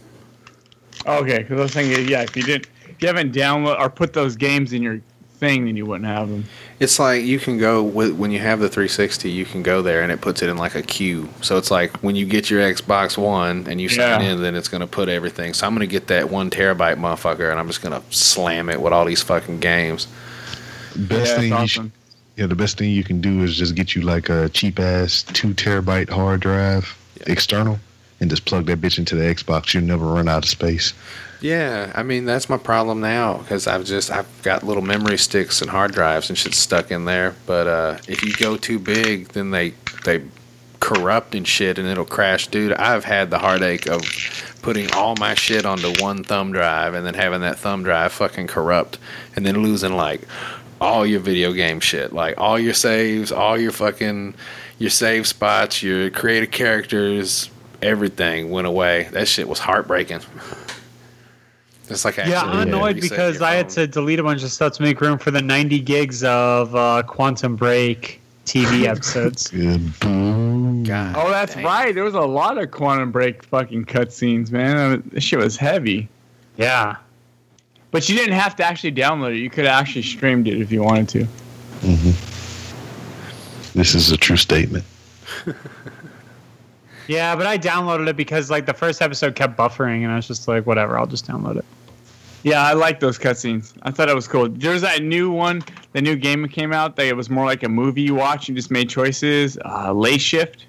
Okay, 1.06 1.39
because 1.39 1.60
I 1.60 1.63
was 1.63 1.74
thinking, 1.74 2.08
yeah, 2.08 2.22
if 2.22 2.36
you 2.36 2.44
didn't, 2.44 2.68
if 2.88 3.01
you 3.01 3.08
haven't 3.08 3.34
download 3.34 3.79
or 3.79 3.89
put 3.89 4.13
those 4.13 4.36
games 4.36 4.74
in 4.74 4.82
your 4.82 5.00
thing, 5.38 5.65
then 5.65 5.77
you 5.77 5.86
wouldn't 5.86 6.06
have 6.10 6.27
them. 6.29 6.44
It's 6.82 7.00
like 7.00 7.24
you 7.24 7.39
can 7.39 7.58
go 7.58 7.82
with 7.82 8.12
when 8.18 8.29
you 8.32 8.39
have 8.39 8.60
the 8.60 8.68
360, 8.68 9.29
you 9.32 9.46
can 9.46 9.63
go 9.63 9.82
there 9.82 10.01
and 10.01 10.12
it 10.12 10.20
puts 10.20 10.41
it 10.41 10.50
in 10.50 10.58
like 10.58 10.75
a 10.75 10.82
queue. 10.82 11.29
So 11.41 11.58
it's 11.58 11.72
like 11.72 11.96
when 12.03 12.15
you 12.18 12.25
get 12.25 12.50
your 12.50 12.62
Xbox 12.62 13.18
One 13.18 13.65
and 13.70 13.79
you 13.79 13.88
sign 13.88 14.22
Yeah. 14.22 14.32
in, 14.34 14.41
then 14.41 14.56
it's 14.56 14.68
going 14.68 14.82
to 14.82 14.88
put 14.88 15.08
everything. 15.08 15.53
So 15.53 15.65
I'm 15.65 15.74
going 15.74 15.88
to 15.88 15.91
get 15.91 16.08
that 16.08 16.29
one 16.29 16.50
terabyte 16.50 16.98
motherfucker 16.98 17.50
and 17.50 17.60
I'm 17.60 17.68
just 17.68 17.82
going 17.82 18.00
to 18.00 18.06
slam 18.15 18.70
it 18.70 18.82
with 18.82 18.91
all 18.91 19.06
these 19.06 19.22
fucking 19.22 19.60
games. 19.62 20.08
Best 20.98 21.32
yeah, 21.32 21.38
thing 21.39 21.50
that's 21.51 21.62
you 21.62 21.68
should, 21.68 21.91
yeah, 22.36 22.46
the 22.48 22.56
best 22.56 22.77
thing 22.77 22.89
you 22.91 23.03
can 23.06 23.22
do 23.22 23.41
is 23.44 23.56
just 23.56 23.75
get 23.75 23.96
you 23.96 24.01
like 24.01 24.27
a 24.29 24.50
cheap 24.50 24.79
ass 24.79 25.24
two 25.24 25.53
terabyte 25.53 26.10
hard 26.10 26.41
drive 26.41 26.98
Yeah. 27.18 27.32
external 27.32 27.79
and 28.20 28.30
just 28.30 28.46
plug 28.46 28.66
that 28.66 28.82
bitch 28.82 28.98
into 28.98 29.16
the 29.16 29.24
Xbox. 29.24 29.74
You'll 29.74 29.84
never 29.84 30.06
run 30.06 30.28
out 30.28 30.44
of 30.44 30.50
space. 30.50 30.94
Yeah, 31.42 31.92
I 31.96 32.04
mean 32.04 32.26
that's 32.26 32.50
my 32.50 32.58
problem 32.58 33.00
now 33.00 33.38
because 33.38 33.66
I've 33.66 33.86
just 33.86 34.12
I've 34.12 34.28
got 34.44 34.64
little 34.64 34.84
memory 34.84 35.18
sticks 35.18 35.62
and 35.62 35.72
hard 35.72 35.94
drives 35.94 36.30
and 36.30 36.38
shit 36.38 36.54
stuck 36.54 36.92
in 36.92 37.06
there. 37.06 37.36
But 37.46 37.68
uh, 37.68 37.98
if 38.08 38.24
you 38.24 38.34
go 38.34 38.58
too 38.58 38.78
big, 38.78 39.30
then 39.30 39.52
they 39.52 39.74
they 40.04 40.24
corrupt 40.80 41.36
and 41.36 41.48
shit 41.48 41.78
and 41.78 41.88
it'll 41.88 42.06
crash, 42.06 42.48
dude. 42.48 42.74
I've 42.74 43.06
had 43.06 43.30
the 43.30 43.40
heartache 43.40 43.88
of 43.88 44.02
putting 44.62 44.92
all 44.92 45.16
my 45.18 45.34
shit 45.34 45.66
onto 45.66 45.94
one 46.02 46.24
thumb 46.24 46.52
drive 46.52 46.94
and 46.94 47.06
then 47.06 47.14
having 47.14 47.42
that 47.42 47.58
thumb 47.58 47.84
drive 47.84 48.12
fucking 48.12 48.48
corrupt 48.48 48.98
and 49.36 49.46
then 49.46 49.64
losing 49.64 49.94
like 49.94 50.22
all 50.82 51.06
your 51.06 51.20
video 51.20 51.54
game 51.54 51.80
shit, 51.80 52.14
like 52.14 52.36
all 52.38 52.60
your 52.60 52.74
saves, 52.74 53.32
all 53.32 53.58
your 53.58 53.72
fucking 53.72 54.34
your 54.78 54.90
save 54.90 55.28
spots, 55.28 55.84
your 55.84 56.10
creative 56.10 56.52
characters, 56.52 57.50
everything 57.82 58.50
went 58.50 58.68
away. 58.68 59.08
That 59.12 59.28
shit 59.28 59.48
was 59.48 59.60
heartbreaking. 59.60 60.20
It's 61.90 62.06
like 62.06 62.18
Yeah, 62.18 62.42
I'm 62.44 62.68
annoyed 62.68 63.02
because 63.02 63.42
I 63.42 63.56
had 63.56 63.70
to 63.70 63.88
delete 63.88 64.20
a 64.20 64.24
bunch 64.24 64.44
of 64.44 64.52
stuff 64.52 64.74
to 64.74 64.84
make 64.84 65.02
room 65.02 65.18
for 65.18 65.32
the 65.32 65.42
90 65.42 65.80
gigs 65.80 66.24
of 66.24 66.76
uh, 66.76 67.02
Quantum 67.08 67.56
Break 67.56 68.22
TV 68.46 68.84
episodes. 68.88 69.48
God 69.50 71.16
Oh, 71.18 71.30
that's 71.32 71.56
damn. 71.56 71.66
right. 71.66 71.94
There 71.96 72.04
was 72.04 72.14
a 72.14 72.22
lot 72.22 72.58
of 72.58 72.70
Quantum 72.72 73.12
Break 73.12 73.44
fucking 73.44 73.86
cutscenes, 73.86 74.52
man. 74.52 74.78
I 74.78 74.90
mean, 74.90 75.10
This 75.14 75.24
shit 75.24 75.40
was 75.40 75.58
heavy. 75.58 76.08
yeah. 76.58 76.98
But 77.92 78.08
you 78.08 78.16
didn't 78.16 78.36
have 78.36 78.56
to 78.58 78.64
actually 78.64 78.92
download 78.92 79.32
it. 79.36 79.40
You 79.40 79.50
could 79.50 79.66
have 79.66 79.80
actually 79.82 80.04
streamed 80.04 80.48
it 80.48 80.62
if 80.62 80.72
you 80.72 80.84
wanted 80.84 81.10
to. 81.10 81.28
This 83.74 83.96
is 83.96 84.12
a 84.12 84.18
true 84.18 84.38
statement. 84.38 84.86
Yeah, 87.10 87.36
but 87.36 87.48
I 87.48 87.58
downloaded 87.58 88.08
it 88.08 88.16
because 88.16 88.51
like 88.51 88.68
the 88.68 88.74
first 88.74 89.01
episode 89.01 89.34
kept 89.34 89.58
buffering, 89.58 90.04
and 90.04 90.12
I 90.12 90.16
was 90.18 90.28
just 90.28 90.48
like, 90.48 90.68
whatever, 90.68 90.96
I'll 90.96 91.08
just 91.08 91.25
download 91.28 91.58
it. 91.58 91.66
Yeah, 92.44 92.63
I 92.63 92.74
like 92.74 93.00
those 93.00 93.18
cutscenes. 93.18 93.74
I 93.82 93.89
thought 93.89 94.10
it 94.10 94.16
was 94.16 94.28
cool. 94.28 94.48
There's 94.48 94.82
that 94.82 95.01
new 95.01 95.32
one, 95.32 95.63
the 95.94 96.04
new 96.04 96.16
game 96.16 96.44
that 96.44 96.51
came 96.51 96.72
out 96.72 96.96
that 96.98 97.08
it 97.08 97.16
was 97.16 97.28
more 97.28 97.46
like 97.46 97.63
a 97.63 97.68
movie 97.68 98.04
you 98.04 98.13
watch 98.13 98.48
and 98.48 98.56
just 98.56 98.70
made 98.70 98.92
choices. 98.92 99.58
Uh, 99.66 99.92
Late 99.92 100.22
Shift. 100.22 100.68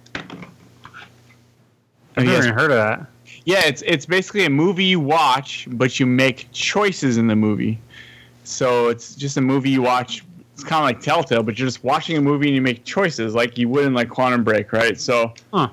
I've 2.16 2.24
never 2.24 2.38
even 2.38 2.54
heard 2.54 2.70
of 2.70 2.78
that. 2.78 3.06
Yeah, 3.44 3.66
it's 3.66 3.82
it's 3.82 4.06
basically 4.06 4.46
a 4.46 4.50
movie 4.50 4.84
you 4.84 4.98
watch, 4.98 5.68
but 5.72 6.00
you 6.00 6.06
make 6.06 6.48
choices 6.52 7.18
in 7.18 7.26
the 7.26 7.36
movie. 7.36 7.78
So 8.44 8.88
it's 8.88 9.14
just 9.14 9.36
a 9.36 9.42
movie 9.42 9.68
you 9.68 9.82
watch. 9.82 10.24
It's 10.54 10.64
kind 10.64 10.82
of 10.82 10.84
like 10.84 11.02
Telltale, 11.02 11.42
but 11.42 11.58
you're 11.58 11.68
just 11.68 11.84
watching 11.84 12.16
a 12.16 12.22
movie 12.22 12.46
and 12.46 12.54
you 12.54 12.62
make 12.62 12.84
choices 12.84 13.34
like 13.34 13.58
you 13.58 13.68
would 13.68 13.84
in 13.84 13.92
like 13.92 14.08
Quantum 14.08 14.42
Break, 14.42 14.72
right? 14.72 14.98
So 14.98 15.34
Huh. 15.52 15.68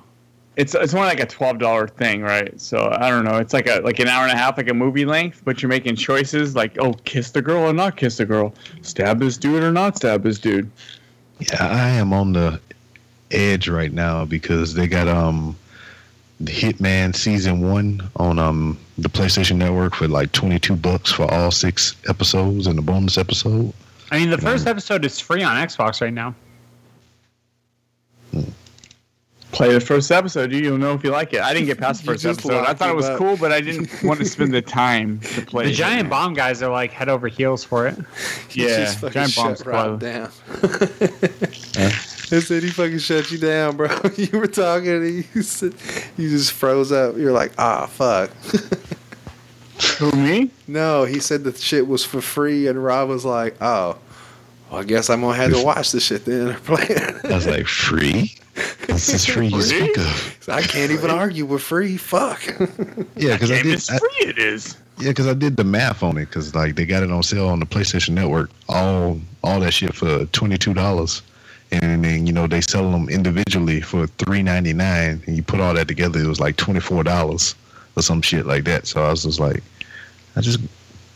It's 0.57 0.73
it's 0.73 0.93
only 0.93 1.07
like 1.07 1.19
a 1.19 1.25
twelve 1.25 1.59
dollar 1.59 1.87
thing, 1.87 2.23
right? 2.23 2.59
So 2.59 2.89
I 2.99 3.09
don't 3.09 3.23
know. 3.23 3.37
It's 3.37 3.53
like 3.53 3.67
a 3.67 3.79
like 3.81 3.99
an 3.99 4.07
hour 4.07 4.23
and 4.23 4.33
a 4.33 4.35
half, 4.35 4.57
like 4.57 4.69
a 4.69 4.73
movie 4.73 5.05
length, 5.05 5.43
but 5.45 5.61
you're 5.61 5.69
making 5.69 5.95
choices 5.95 6.55
like, 6.55 6.77
oh, 6.79 6.93
kiss 7.05 7.31
the 7.31 7.43
girl 7.43 7.63
or 7.63 7.73
not 7.73 7.95
kiss 7.95 8.17
the 8.17 8.25
girl, 8.25 8.53
stab 8.81 9.19
this 9.19 9.37
dude 9.37 9.63
or 9.63 9.71
not 9.71 9.95
stab 9.95 10.23
this 10.23 10.39
dude. 10.39 10.69
Yeah, 11.39 11.63
I 11.63 11.89
am 11.89 12.11
on 12.11 12.33
the 12.33 12.59
edge 13.29 13.69
right 13.69 13.93
now 13.93 14.25
because 14.25 14.73
they 14.73 14.87
got 14.87 15.07
um 15.07 15.55
the 16.39 16.51
Hitman 16.51 17.15
season 17.15 17.61
one 17.61 18.09
on 18.15 18.39
um 18.39 18.79
the 18.97 19.09
PlayStation 19.09 19.57
Network 19.57 19.93
for 19.93 20.07
like 20.07 20.31
twenty 20.31 20.57
two 20.57 20.75
bucks 20.75 21.11
for 21.11 21.31
all 21.31 21.51
six 21.51 21.95
episodes 22.09 22.65
and 22.65 22.79
the 22.79 22.81
bonus 22.81 23.19
episode. 23.19 23.73
I 24.09 24.17
mean, 24.17 24.31
the 24.31 24.37
first 24.39 24.65
episode 24.65 25.05
is 25.05 25.19
free 25.19 25.43
on 25.43 25.55
Xbox 25.55 26.01
right 26.01 26.13
now. 26.13 26.33
Play 29.57 29.73
the 29.73 29.79
first 29.79 30.11
episode, 30.11 30.51
dude. 30.51 30.63
You'll 30.63 30.77
know 30.77 30.93
if 30.93 31.03
you 31.03 31.09
like 31.09 31.33
it. 31.33 31.41
I 31.41 31.51
didn't 31.51 31.65
get 31.65 31.79
past 31.79 32.01
the 32.01 32.05
first 32.11 32.23
episode. 32.25 32.63
I 32.63 32.75
thought 32.75 32.89
it 32.91 32.95
was 32.95 33.07
up. 33.07 33.17
cool, 33.17 33.35
but 33.37 33.51
I 33.51 33.59
didn't 33.59 33.89
want 34.03 34.19
to 34.19 34.25
spend 34.25 34.53
the 34.53 34.61
time 34.61 35.19
to 35.21 35.41
play. 35.41 35.65
The 35.65 35.71
it. 35.71 35.73
giant 35.73 36.09
bomb 36.11 36.35
guys 36.35 36.61
are 36.61 36.71
like 36.71 36.91
head 36.91 37.09
over 37.09 37.27
heels 37.27 37.63
for 37.63 37.87
it. 37.87 37.97
Yeah, 38.51 38.85
just 38.85 39.01
Giant 39.01 39.35
Bomb 39.35 39.55
shut 39.55 39.65
Rob 39.67 39.99
Squad. 39.99 39.99
down. 39.99 40.31
I 42.31 42.39
said 42.39 42.63
he 42.63 42.69
fucking 42.69 42.97
shut 42.99 43.29
you 43.29 43.37
down, 43.37 43.77
bro. 43.77 43.89
You 44.15 44.39
were 44.39 44.47
talking, 44.47 44.89
and 44.89 45.25
you 45.35 45.41
said 45.43 45.75
you 46.17 46.29
just 46.29 46.53
froze 46.53 46.91
up. 46.91 47.17
You're 47.17 47.33
like, 47.33 47.51
ah, 47.59 47.85
fuck. 47.85 48.31
Who 49.99 50.11
me? 50.11 50.49
no, 50.67 51.03
he 51.05 51.19
said 51.19 51.43
the 51.43 51.53
shit 51.53 51.87
was 51.87 52.03
for 52.03 52.19
free, 52.21 52.67
and 52.67 52.83
Rob 52.83 53.09
was 53.09 53.25
like, 53.25 53.55
oh, 53.61 53.97
well, 54.71 54.81
I 54.81 54.83
guess 54.83 55.09
I'm 55.09 55.21
gonna 55.21 55.35
have 55.37 55.53
to 55.53 55.63
watch 55.63 55.91
the 55.91 55.99
shit 55.99 56.25
then 56.25 56.49
or 56.49 56.59
play 56.59 56.83
it. 56.89 57.25
I 57.25 57.35
was 57.35 57.45
like, 57.47 57.67
free? 57.67 58.33
This 58.87 59.09
is 59.13 59.25
free 59.25 59.47
you 59.47 59.61
Free? 59.61 59.93
speak 59.93 59.97
of. 59.99 60.49
I 60.49 60.61
can't 60.63 60.91
even 60.91 61.11
argue 61.11 61.45
with 61.45 61.61
free. 61.61 61.97
Fuck. 61.97 62.41
Yeah, 63.15 63.33
because 63.33 63.51
I 63.51 63.55
Game 63.57 63.63
did. 63.65 63.73
is 63.75 63.89
I, 63.89 63.97
free. 63.99 64.09
It 64.21 64.37
is. 64.39 64.75
yeah, 64.99 65.09
because 65.09 65.27
I 65.27 65.33
did 65.33 65.55
the 65.57 65.63
math 65.63 66.01
on 66.03 66.17
it 66.17 66.25
because 66.25 66.55
like 66.55 66.75
they 66.75 66.85
got 66.85 67.03
it 67.03 67.11
on 67.11 67.21
sale 67.23 67.47
on 67.49 67.59
the 67.59 67.65
PlayStation 67.65 68.09
Network. 68.11 68.49
All 68.69 69.19
all 69.43 69.59
that 69.59 69.71
shit 69.73 69.93
for 69.93 70.25
twenty 70.27 70.57
two 70.57 70.73
dollars, 70.73 71.21
and 71.71 72.03
then 72.03 72.25
you 72.25 72.33
know 72.33 72.47
they 72.47 72.61
sell 72.61 72.89
them 72.91 73.07
individually 73.09 73.81
for 73.81 74.07
three 74.07 74.41
ninety 74.41 74.73
nine, 74.73 75.21
and 75.27 75.35
you 75.35 75.43
put 75.43 75.59
all 75.59 75.73
that 75.75 75.87
together, 75.87 76.19
it 76.19 76.27
was 76.27 76.39
like 76.39 76.55
twenty 76.57 76.79
four 76.79 77.03
dollars 77.03 77.53
or 77.95 78.01
some 78.01 78.21
shit 78.21 78.45
like 78.47 78.63
that. 78.65 78.87
So 78.87 79.03
I 79.03 79.09
was 79.11 79.23
just 79.23 79.39
like, 79.39 79.63
I 80.35 80.41
just 80.41 80.59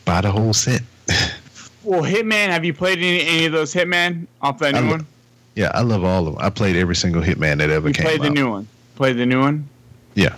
buy 0.06 0.22
the 0.22 0.32
whole 0.32 0.54
set. 0.54 0.82
Well, 1.84 2.04
Hitman. 2.04 2.50
Have 2.50 2.64
you 2.64 2.76
played 2.76 3.00
any, 3.00 3.22
any 3.26 3.46
of 3.48 3.54
those 3.54 3.74
Hitman 3.74 4.28
off 4.44 4.60
that 4.60 4.76
I 4.76 4.82
new 4.82 4.90
one? 4.92 5.08
Yeah, 5.56 5.72
I 5.74 5.82
love 5.82 6.04
all 6.04 6.28
of 6.28 6.36
them. 6.36 6.44
I 6.44 6.50
played 6.50 6.76
every 6.76 6.96
single 6.96 7.22
Hitman 7.22 7.58
that 7.58 7.70
ever 7.70 7.90
You 7.90 7.94
came 7.94 8.06
played 8.06 8.22
the 8.22 8.28
out. 8.28 8.34
new 8.34 8.50
one. 8.50 8.68
Played 8.96 9.18
the 9.18 9.26
new 9.26 9.40
one. 9.40 9.68
Yeah, 10.16 10.36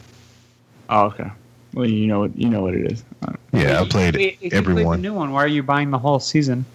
Oh, 0.90 1.06
okay. 1.06 1.30
Well, 1.74 1.86
you 1.88 2.06
know 2.08 2.20
what 2.20 2.38
you 2.38 2.50
know 2.50 2.62
what 2.62 2.76
it 2.76 2.92
is. 2.92 3.04
Yeah, 3.52 3.82
I 3.82 3.88
played 3.88 4.16
If 4.16 4.22
you 4.44 4.50
played 4.50 4.54
everyone. 4.54 5.02
the 5.02 5.10
new 5.10 5.14
one, 5.14 5.32
why 5.32 5.44
are 5.44 5.48
you 5.48 5.64
buying 5.64 5.90
the 5.92 5.98
whole 5.98 6.20
season? 6.20 6.66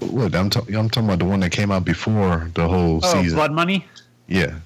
What 0.00 0.34
I'm, 0.34 0.50
ta- 0.50 0.64
I'm 0.68 0.90
talking 0.90 1.08
about 1.08 1.20
the 1.20 1.24
one 1.24 1.40
that 1.40 1.50
came 1.52 1.70
out 1.70 1.84
before 1.84 2.50
the 2.54 2.68
whole 2.68 3.00
Oh, 3.02 3.22
season. 3.22 3.36
Blood 3.36 3.52
Money. 3.52 3.86
Yeah, 4.28 4.58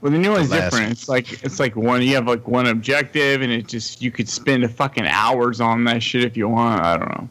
Well, 0.00 0.12
the 0.12 0.18
new 0.18 0.30
one's 0.30 0.50
last 0.50 0.64
different. 0.70 0.84
one. 0.84 0.92
It's 0.92 1.08
like 1.08 1.44
it's 1.44 1.58
like 1.58 1.74
one. 1.76 2.00
You 2.02 2.14
have 2.14 2.26
like 2.26 2.46
one 2.46 2.66
objective, 2.66 3.42
and 3.42 3.50
it 3.52 3.66
just 3.66 4.00
you 4.02 4.10
could 4.10 4.28
spend 4.28 4.64
a 4.64 4.68
fucking 4.68 5.06
hours 5.06 5.60
on 5.60 5.84
that 5.84 6.02
shit 6.02 6.24
if 6.24 6.36
you 6.36 6.48
want. 6.48 6.82
I 6.82 6.96
don't 6.96 7.08
know. 7.10 7.28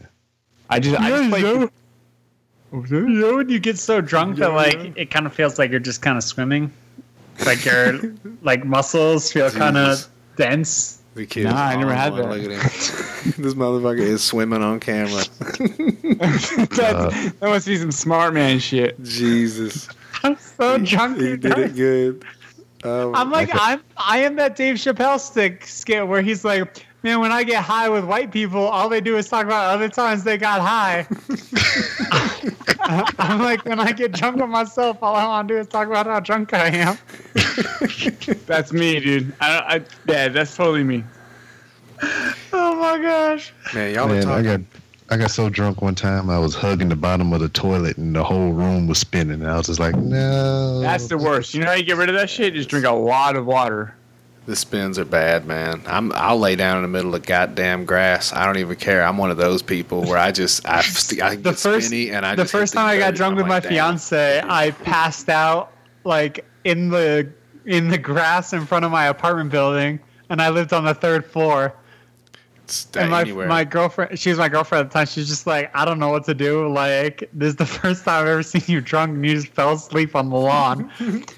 Yeah. 0.00 0.06
I 0.70 0.78
just 0.80 1.00
I 1.00 1.10
just 1.10 1.30
played. 1.30 1.68
You 2.72 3.08
know 3.08 3.36
when 3.36 3.48
you 3.48 3.58
get 3.58 3.78
so 3.78 4.00
drunk 4.00 4.38
that 4.38 4.52
like 4.54 4.96
it 4.96 5.10
kind 5.10 5.26
of 5.26 5.34
feels 5.34 5.58
like 5.58 5.70
you're 5.70 5.80
just 5.80 6.00
kind 6.00 6.16
of 6.16 6.24
swimming, 6.24 6.72
like 7.44 7.64
your 7.64 8.00
like 8.42 8.64
muscles 8.64 9.30
feel 9.30 9.50
kind 9.50 9.76
of 9.76 9.96
Jesus. 9.96 10.08
dense. 10.36 10.98
The 11.14 11.26
kid. 11.26 11.44
Nah, 11.44 11.62
I 11.62 11.76
never 11.76 11.94
had 11.94 12.14
that. 12.14 12.30
Look 12.30 12.38
at 12.38 12.50
him. 12.50 13.42
this 13.42 13.52
motherfucker 13.52 13.98
is 13.98 14.24
swimming 14.24 14.62
on 14.62 14.80
camera. 14.80 15.22
that, 15.38 17.34
that 17.38 17.46
must 17.46 17.66
be 17.66 17.76
some 17.76 17.92
smart 17.92 18.32
man 18.32 18.58
shit. 18.58 19.02
Jesus. 19.02 19.90
I'm 20.22 20.38
so 20.38 20.78
drunk. 20.78 21.20
He 21.20 21.36
did 21.36 21.58
it 21.58 21.76
good. 21.76 22.24
Um, 22.84 23.14
I'm 23.14 23.30
like 23.30 23.50
Okay. 23.50 23.58
I'm 23.60 23.82
I 23.98 24.18
am 24.18 24.36
that 24.36 24.56
Dave 24.56 24.76
Chappelle 24.76 25.20
stick 25.20 25.66
skit 25.66 26.08
where 26.08 26.22
he's 26.22 26.44
like, 26.46 26.86
Man, 27.02 27.18
when 27.18 27.32
I 27.32 27.42
get 27.42 27.64
high 27.64 27.88
with 27.88 28.04
white 28.04 28.30
people, 28.30 28.60
all 28.60 28.88
they 28.88 29.00
do 29.00 29.16
is 29.16 29.28
talk 29.28 29.44
about 29.44 29.74
other 29.74 29.88
times 29.88 30.22
they 30.22 30.38
got 30.38 30.60
high. 30.60 31.06
I'm 33.18 33.40
like, 33.40 33.64
when 33.64 33.80
I 33.80 33.90
get 33.90 34.12
drunk 34.12 34.36
with 34.36 34.48
myself, 34.48 34.98
all 35.02 35.16
I 35.16 35.26
want 35.26 35.48
to 35.48 35.54
do 35.54 35.60
is 35.60 35.66
talk 35.66 35.88
about 35.88 36.06
how 36.06 36.20
drunk 36.20 36.54
I 36.54 36.68
am. 36.68 36.98
That's 38.46 38.72
me, 38.72 39.00
dude. 39.00 39.34
I, 39.40 39.58
I 39.58 39.84
yeah, 40.06 40.28
that's 40.28 40.54
totally 40.56 40.84
me. 40.84 41.04
Oh 42.52 42.76
my 42.76 43.02
gosh. 43.02 43.52
Man, 43.74 43.94
y'all 43.94 44.04
are 44.04 44.14
Man, 44.14 44.28
I 44.28 44.42
got 44.42 44.60
I 45.10 45.16
got 45.16 45.30
so 45.30 45.48
drunk 45.48 45.82
one 45.82 45.94
time 45.94 46.30
I 46.30 46.38
was 46.38 46.54
hugging 46.54 46.88
the 46.88 46.96
bottom 46.96 47.32
of 47.32 47.40
the 47.40 47.48
toilet 47.48 47.96
and 47.98 48.14
the 48.14 48.24
whole 48.24 48.52
room 48.52 48.86
was 48.86 48.98
spinning. 48.98 49.42
And 49.42 49.50
I 49.50 49.56
was 49.56 49.66
just 49.66 49.78
like, 49.78 49.94
no. 49.96 50.80
That's 50.80 51.08
the 51.08 51.18
worst. 51.18 51.54
You 51.54 51.60
know 51.60 51.66
how 51.66 51.74
you 51.74 51.82
get 51.82 51.96
rid 51.96 52.08
of 52.08 52.14
that 52.14 52.30
shit? 52.30 52.54
Just 52.54 52.68
drink 52.68 52.86
a 52.86 52.92
lot 52.92 53.36
of 53.36 53.46
water. 53.46 53.94
The 54.44 54.56
spins 54.56 54.98
are 54.98 55.04
bad, 55.04 55.46
man. 55.46 55.82
I'm 55.86 56.12
I'll 56.12 56.38
lay 56.38 56.56
down 56.56 56.76
in 56.78 56.82
the 56.82 56.88
middle 56.88 57.14
of 57.14 57.24
goddamn 57.24 57.84
grass. 57.84 58.32
I 58.32 58.44
don't 58.44 58.58
even 58.58 58.74
care. 58.76 59.04
I'm 59.04 59.16
one 59.16 59.30
of 59.30 59.36
those 59.36 59.62
people 59.62 60.02
where 60.02 60.18
I 60.18 60.32
just 60.32 60.66
I, 60.66 60.78
I 61.22 61.36
get 61.36 61.44
The 61.44 61.52
first, 61.52 61.86
spinny 61.86 62.10
and 62.10 62.26
I 62.26 62.34
the 62.34 62.44
first 62.44 62.74
time 62.74 62.86
I 62.86 62.98
got 62.98 63.14
drunk 63.14 63.36
with 63.36 63.46
my 63.46 63.54
like, 63.54 63.62
damn. 63.64 63.72
fiance, 63.72 64.42
I 64.44 64.72
passed 64.72 65.28
out 65.28 65.72
like 66.04 66.44
in 66.64 66.88
the 66.90 67.30
in 67.66 67.88
the 67.88 67.98
grass 67.98 68.52
in 68.52 68.66
front 68.66 68.84
of 68.84 68.90
my 68.90 69.06
apartment 69.06 69.50
building, 69.50 70.00
and 70.28 70.42
I 70.42 70.48
lived 70.48 70.72
on 70.72 70.84
the 70.84 70.94
third 70.94 71.24
floor. 71.24 71.74
And 72.96 73.10
my 73.10 73.20
anywhere. 73.20 73.48
my 73.48 73.64
girlfriend, 73.64 74.18
she 74.18 74.30
was 74.30 74.38
my 74.38 74.48
girlfriend 74.48 74.86
at 74.86 74.90
the 74.90 74.94
time. 74.94 75.06
She's 75.06 75.28
just 75.28 75.46
like, 75.46 75.70
I 75.76 75.84
don't 75.84 75.98
know 75.98 76.08
what 76.08 76.24
to 76.24 76.34
do. 76.34 76.68
Like, 76.68 77.28
this 77.32 77.50
is 77.50 77.56
the 77.56 77.66
first 77.80 78.04
time 78.04 78.22
I've 78.22 78.28
ever 78.28 78.42
seen 78.42 78.62
you 78.66 78.80
drunk, 78.80 79.10
and 79.14 79.26
you 79.26 79.34
just 79.34 79.48
fell 79.48 79.74
asleep 79.74 80.16
on 80.16 80.30
the 80.30 80.36
lawn. 80.36 80.90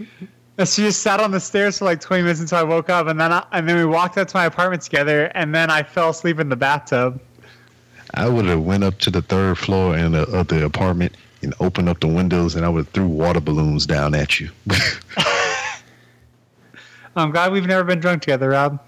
and 0.59 0.69
she 0.69 0.83
just 0.83 1.03
sat 1.03 1.21
on 1.21 1.31
the 1.31 1.41
stairs 1.41 1.79
for 1.79 1.85
like 1.85 2.01
20 2.01 2.23
minutes 2.23 2.41
until 2.41 2.59
I 2.59 2.63
woke 2.63 2.89
up, 2.89 3.07
and 3.07 3.21
then 3.21 3.33
I, 3.33 3.45
and 3.53 3.69
then 3.69 3.77
we 3.77 3.85
walked 3.85 4.19
up 4.19 4.29
to 4.29 4.37
my 4.37 4.45
apartment 4.45 4.83
together, 4.83 5.27
and 5.35 5.55
then 5.55 5.71
I 5.71 5.83
fell 5.83 6.11
asleep 6.11 6.39
in 6.39 6.49
the 6.49 6.57
bathtub. 6.57 7.21
I 8.15 8.29
would 8.29 8.45
have 8.47 8.63
went 8.63 8.85
up 8.85 8.99
to 9.01 9.11
the 9.11 9.23
third 9.23 9.59
floor 9.59 9.97
and 9.97 10.15
uh, 10.15 10.27
of 10.29 10.49
the 10.49 10.65
apartment 10.65 11.17
and 11.43 11.53
opened 11.61 11.89
up 11.89 12.01
the 12.01 12.07
windows 12.07 12.55
and 12.55 12.65
I 12.65 12.69
would 12.69 12.87
have 12.87 12.89
threw 12.89 13.07
water 13.07 13.41
balloons 13.41 13.87
down 13.87 14.15
at 14.15 14.41
you. 14.41 14.51
I'm 17.17 17.31
glad 17.31 17.53
we've 17.53 17.67
never 17.67 17.85
been 17.85 18.01
drunk 18.01 18.23
together, 18.23 18.51
Rob. 18.51 18.81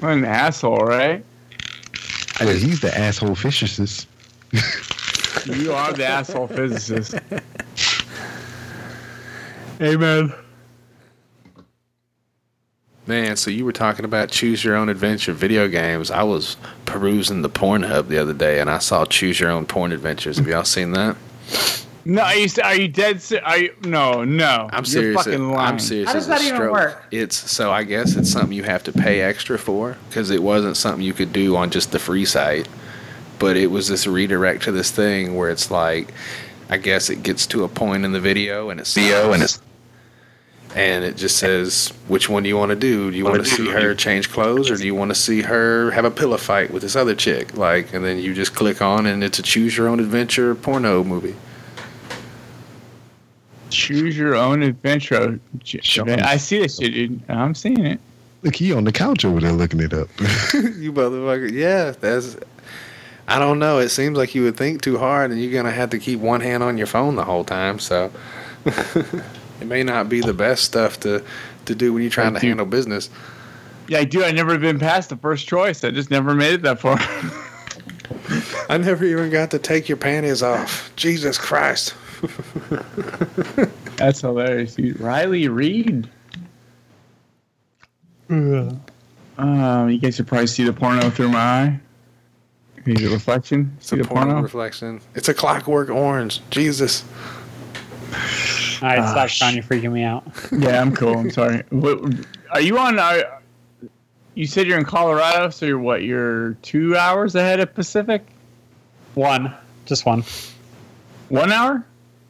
What 0.00 0.12
an 0.12 0.24
asshole, 0.24 0.78
right? 0.78 1.24
Well, 2.40 2.54
he's 2.54 2.80
the 2.80 2.96
asshole 2.96 3.34
physicist. 3.34 4.08
You 5.46 5.72
are 5.72 5.92
the 5.92 6.06
asshole 6.06 6.48
physicist. 6.48 7.14
Amen. 9.80 10.32
Man, 13.06 13.36
so 13.36 13.50
you 13.50 13.64
were 13.64 13.72
talking 13.72 14.04
about 14.04 14.30
choose 14.30 14.64
your 14.64 14.74
own 14.74 14.88
adventure 14.88 15.32
video 15.32 15.68
games. 15.68 16.10
I 16.10 16.24
was 16.24 16.56
perusing 16.86 17.42
the 17.42 17.48
Pornhub 17.48 18.08
the 18.08 18.18
other 18.18 18.32
day 18.32 18.60
and 18.60 18.68
I 18.68 18.78
saw 18.78 19.04
choose 19.04 19.38
your 19.38 19.50
own 19.50 19.64
porn 19.66 19.92
adventures. 19.92 20.38
Have 20.38 20.48
y'all 20.48 20.64
seen 20.64 20.90
that? 20.92 21.16
No, 22.04 22.22
are 22.22 22.34
you, 22.36 22.48
are 22.64 22.74
you 22.74 22.88
dead? 22.88 23.20
se- 23.22 23.40
Are 23.40 23.58
you? 23.58 23.74
No, 23.84 24.24
no. 24.24 24.68
I'm 24.72 24.78
You're 24.78 24.84
serious. 24.84 25.24
fucking 25.24 25.50
lying. 25.50 25.72
I'm 25.74 25.78
serious. 25.78 26.08
How 26.08 26.14
does 26.14 26.28
as 26.28 26.28
a 26.28 26.30
that 26.30 26.42
even 26.42 26.56
stroke. 26.56 26.72
work? 26.72 27.04
It's 27.12 27.36
so 27.50 27.70
I 27.72 27.84
guess 27.84 28.14
it's 28.16 28.30
something 28.30 28.52
you 28.52 28.62
have 28.64 28.82
to 28.84 28.92
pay 28.92 29.20
extra 29.20 29.58
for 29.58 29.96
because 30.08 30.30
it 30.30 30.42
wasn't 30.42 30.76
something 30.76 31.04
you 31.04 31.12
could 31.12 31.32
do 31.32 31.56
on 31.56 31.70
just 31.70 31.92
the 31.92 31.98
free 31.98 32.24
site. 32.24 32.68
But 33.38 33.56
it 33.56 33.68
was 33.68 33.86
this 33.88 34.06
redirect 34.06 34.62
to 34.64 34.72
this 34.72 34.90
thing 34.90 35.36
where 35.36 35.50
it's 35.50 35.70
like, 35.70 36.12
I 36.70 36.78
guess 36.78 37.10
it 37.10 37.22
gets 37.22 37.46
to 37.48 37.64
a 37.64 37.68
point 37.68 38.04
in 38.04 38.12
the 38.12 38.20
video 38.20 38.70
and 38.70 38.80
it's 38.80 38.94
video 38.94 39.32
and 39.32 39.42
it's 39.42 39.60
and 40.76 41.04
it 41.04 41.16
just 41.16 41.38
says 41.38 41.88
which 42.06 42.28
one 42.28 42.42
do 42.42 42.50
you 42.50 42.56
want 42.56 42.68
to 42.68 42.76
do? 42.76 43.10
Do 43.10 43.16
you 43.16 43.24
want 43.24 43.42
to 43.42 43.50
see 43.50 43.66
her 43.70 43.94
change 43.94 44.30
clothes 44.30 44.70
or 44.70 44.76
do 44.76 44.84
you 44.84 44.94
want 44.94 45.10
to 45.10 45.14
see 45.14 45.40
her 45.40 45.90
have 45.90 46.04
a 46.04 46.10
pillow 46.10 46.36
fight 46.36 46.70
with 46.70 46.82
this 46.82 46.94
other 46.94 47.14
chick? 47.14 47.56
Like, 47.56 47.94
and 47.94 48.04
then 48.04 48.18
you 48.18 48.34
just 48.34 48.54
click 48.54 48.82
on 48.82 49.06
and 49.06 49.24
it's 49.24 49.38
a 49.38 49.42
choose 49.42 49.74
your 49.74 49.88
own 49.88 50.00
adventure 50.00 50.54
porno 50.54 51.02
movie. 51.02 51.34
Choose 53.70 54.18
your 54.18 54.34
own 54.34 54.62
adventure. 54.62 55.40
I 55.64 56.36
see 56.36 56.58
this 56.58 56.78
shit, 56.78 56.92
dude. 56.92 57.22
I'm 57.30 57.54
seeing 57.54 57.84
it. 57.84 57.98
Look, 58.42 58.54
he 58.56 58.74
on 58.74 58.84
the 58.84 58.92
couch 58.92 59.24
over 59.24 59.40
there 59.40 59.52
looking 59.52 59.80
it 59.80 59.94
up. 59.94 60.08
you 60.52 60.92
motherfucker. 60.92 61.50
Yeah, 61.50 61.92
that's. 61.92 62.36
I 63.26 63.38
don't 63.40 63.58
know. 63.58 63.78
It 63.78 63.88
seems 63.88 64.16
like 64.16 64.34
you 64.34 64.44
would 64.44 64.56
think 64.56 64.82
too 64.82 64.98
hard, 64.98 65.30
and 65.30 65.42
you're 65.42 65.52
gonna 65.52 65.74
have 65.74 65.90
to 65.90 65.98
keep 65.98 66.20
one 66.20 66.40
hand 66.40 66.62
on 66.62 66.78
your 66.78 66.86
phone 66.86 67.16
the 67.16 67.24
whole 67.24 67.44
time. 67.44 67.80
So 67.80 68.12
it 69.60 69.66
may 69.66 69.82
not 69.82 70.08
be 70.08 70.20
the 70.20 70.34
best 70.34 70.64
stuff 70.64 71.00
to 71.00 71.22
to 71.66 71.74
do 71.74 71.92
when 71.92 72.02
you're 72.02 72.10
trying 72.10 72.34
to 72.34 72.40
handle 72.40 72.66
business. 72.66 73.10
Yeah, 73.88 74.04
dude. 74.04 74.22
I 74.24 74.32
never 74.32 74.58
been 74.58 74.78
past 74.78 75.08
the 75.10 75.16
first 75.16 75.46
choice. 75.46 75.84
I 75.84 75.90
just 75.90 76.10
never 76.10 76.34
made 76.34 76.54
it 76.54 76.62
that 76.62 76.80
far. 76.80 76.98
I 78.68 78.78
never 78.78 79.04
even 79.04 79.30
got 79.30 79.50
to 79.52 79.58
take 79.58 79.88
your 79.88 79.98
panties 79.98 80.42
off. 80.42 80.92
Jesus 80.96 81.38
Christ. 81.38 81.94
That's 83.96 84.20
hilarious, 84.20 84.74
dude. 84.74 85.00
Riley 85.00 85.48
Reid. 85.48 86.08
Um, 88.28 88.80
you 89.88 89.98
guys 89.98 90.16
should 90.16 90.26
probably 90.26 90.46
see 90.48 90.64
the 90.64 90.72
porno 90.72 91.10
through 91.10 91.28
my 91.30 91.38
eye. 91.38 91.80
See 92.84 92.94
the 92.94 93.08
reflection? 93.08 93.72
It's 93.78 93.88
See 93.88 93.96
a 93.96 94.02
the 94.02 94.08
porno 94.08 94.26
porno? 94.32 94.42
reflection. 94.42 95.00
It's 95.14 95.28
a 95.28 95.34
clockwork 95.34 95.90
orange. 95.90 96.40
Jesus. 96.50 97.04
All 98.82 98.88
right, 98.88 99.08
stop, 99.08 99.28
Sean. 99.28 99.54
You're 99.54 99.62
freaking 99.62 99.92
me 99.92 100.02
out. 100.02 100.24
yeah, 100.52 100.80
I'm 100.80 100.94
cool. 100.94 101.18
I'm 101.18 101.30
sorry. 101.30 101.62
What, 101.70 101.98
are 102.50 102.60
you 102.60 102.78
on? 102.78 102.98
Are, 102.98 103.40
you 104.34 104.46
said 104.46 104.66
you're 104.66 104.78
in 104.78 104.84
Colorado, 104.84 105.50
so 105.50 105.64
you're 105.66 105.78
what? 105.78 106.02
You're 106.02 106.52
two 106.62 106.96
hours 106.96 107.34
ahead 107.34 107.58
of 107.60 107.74
Pacific. 107.74 108.24
One, 109.14 109.52
just 109.86 110.04
one. 110.04 110.24
One 111.30 111.52
hour? 111.52 111.84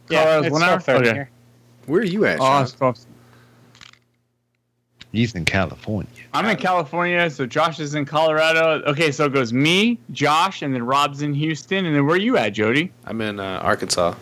Yeah, 0.08 0.40
it's 0.40 0.50
one 0.50 0.62
hour? 0.62 0.80
Okay. 0.88 1.12
here. 1.12 1.30
Where 1.86 2.00
are 2.00 2.04
you 2.04 2.24
at, 2.26 2.38
Oh, 2.40 2.44
Sean? 2.44 2.62
it's 2.62 2.72
close. 2.72 3.06
he's 5.12 5.34
in 5.34 5.44
California. 5.44 6.08
I'm 6.32 6.46
in 6.46 6.56
California, 6.56 7.28
so 7.30 7.46
Josh 7.46 7.80
is 7.80 7.94
in 7.94 8.04
Colorado. 8.04 8.82
Okay, 8.86 9.10
so 9.10 9.24
it 9.24 9.32
goes 9.32 9.52
me, 9.52 9.98
Josh, 10.12 10.62
and 10.62 10.74
then 10.74 10.84
Rob's 10.84 11.22
in 11.22 11.34
Houston. 11.34 11.86
And 11.86 11.96
then 11.96 12.06
where 12.06 12.14
are 12.16 12.20
you 12.20 12.36
at, 12.36 12.50
Jody? 12.50 12.92
I'm 13.06 13.20
in 13.20 13.40
uh, 13.40 13.60
Arkansas. 13.62 14.14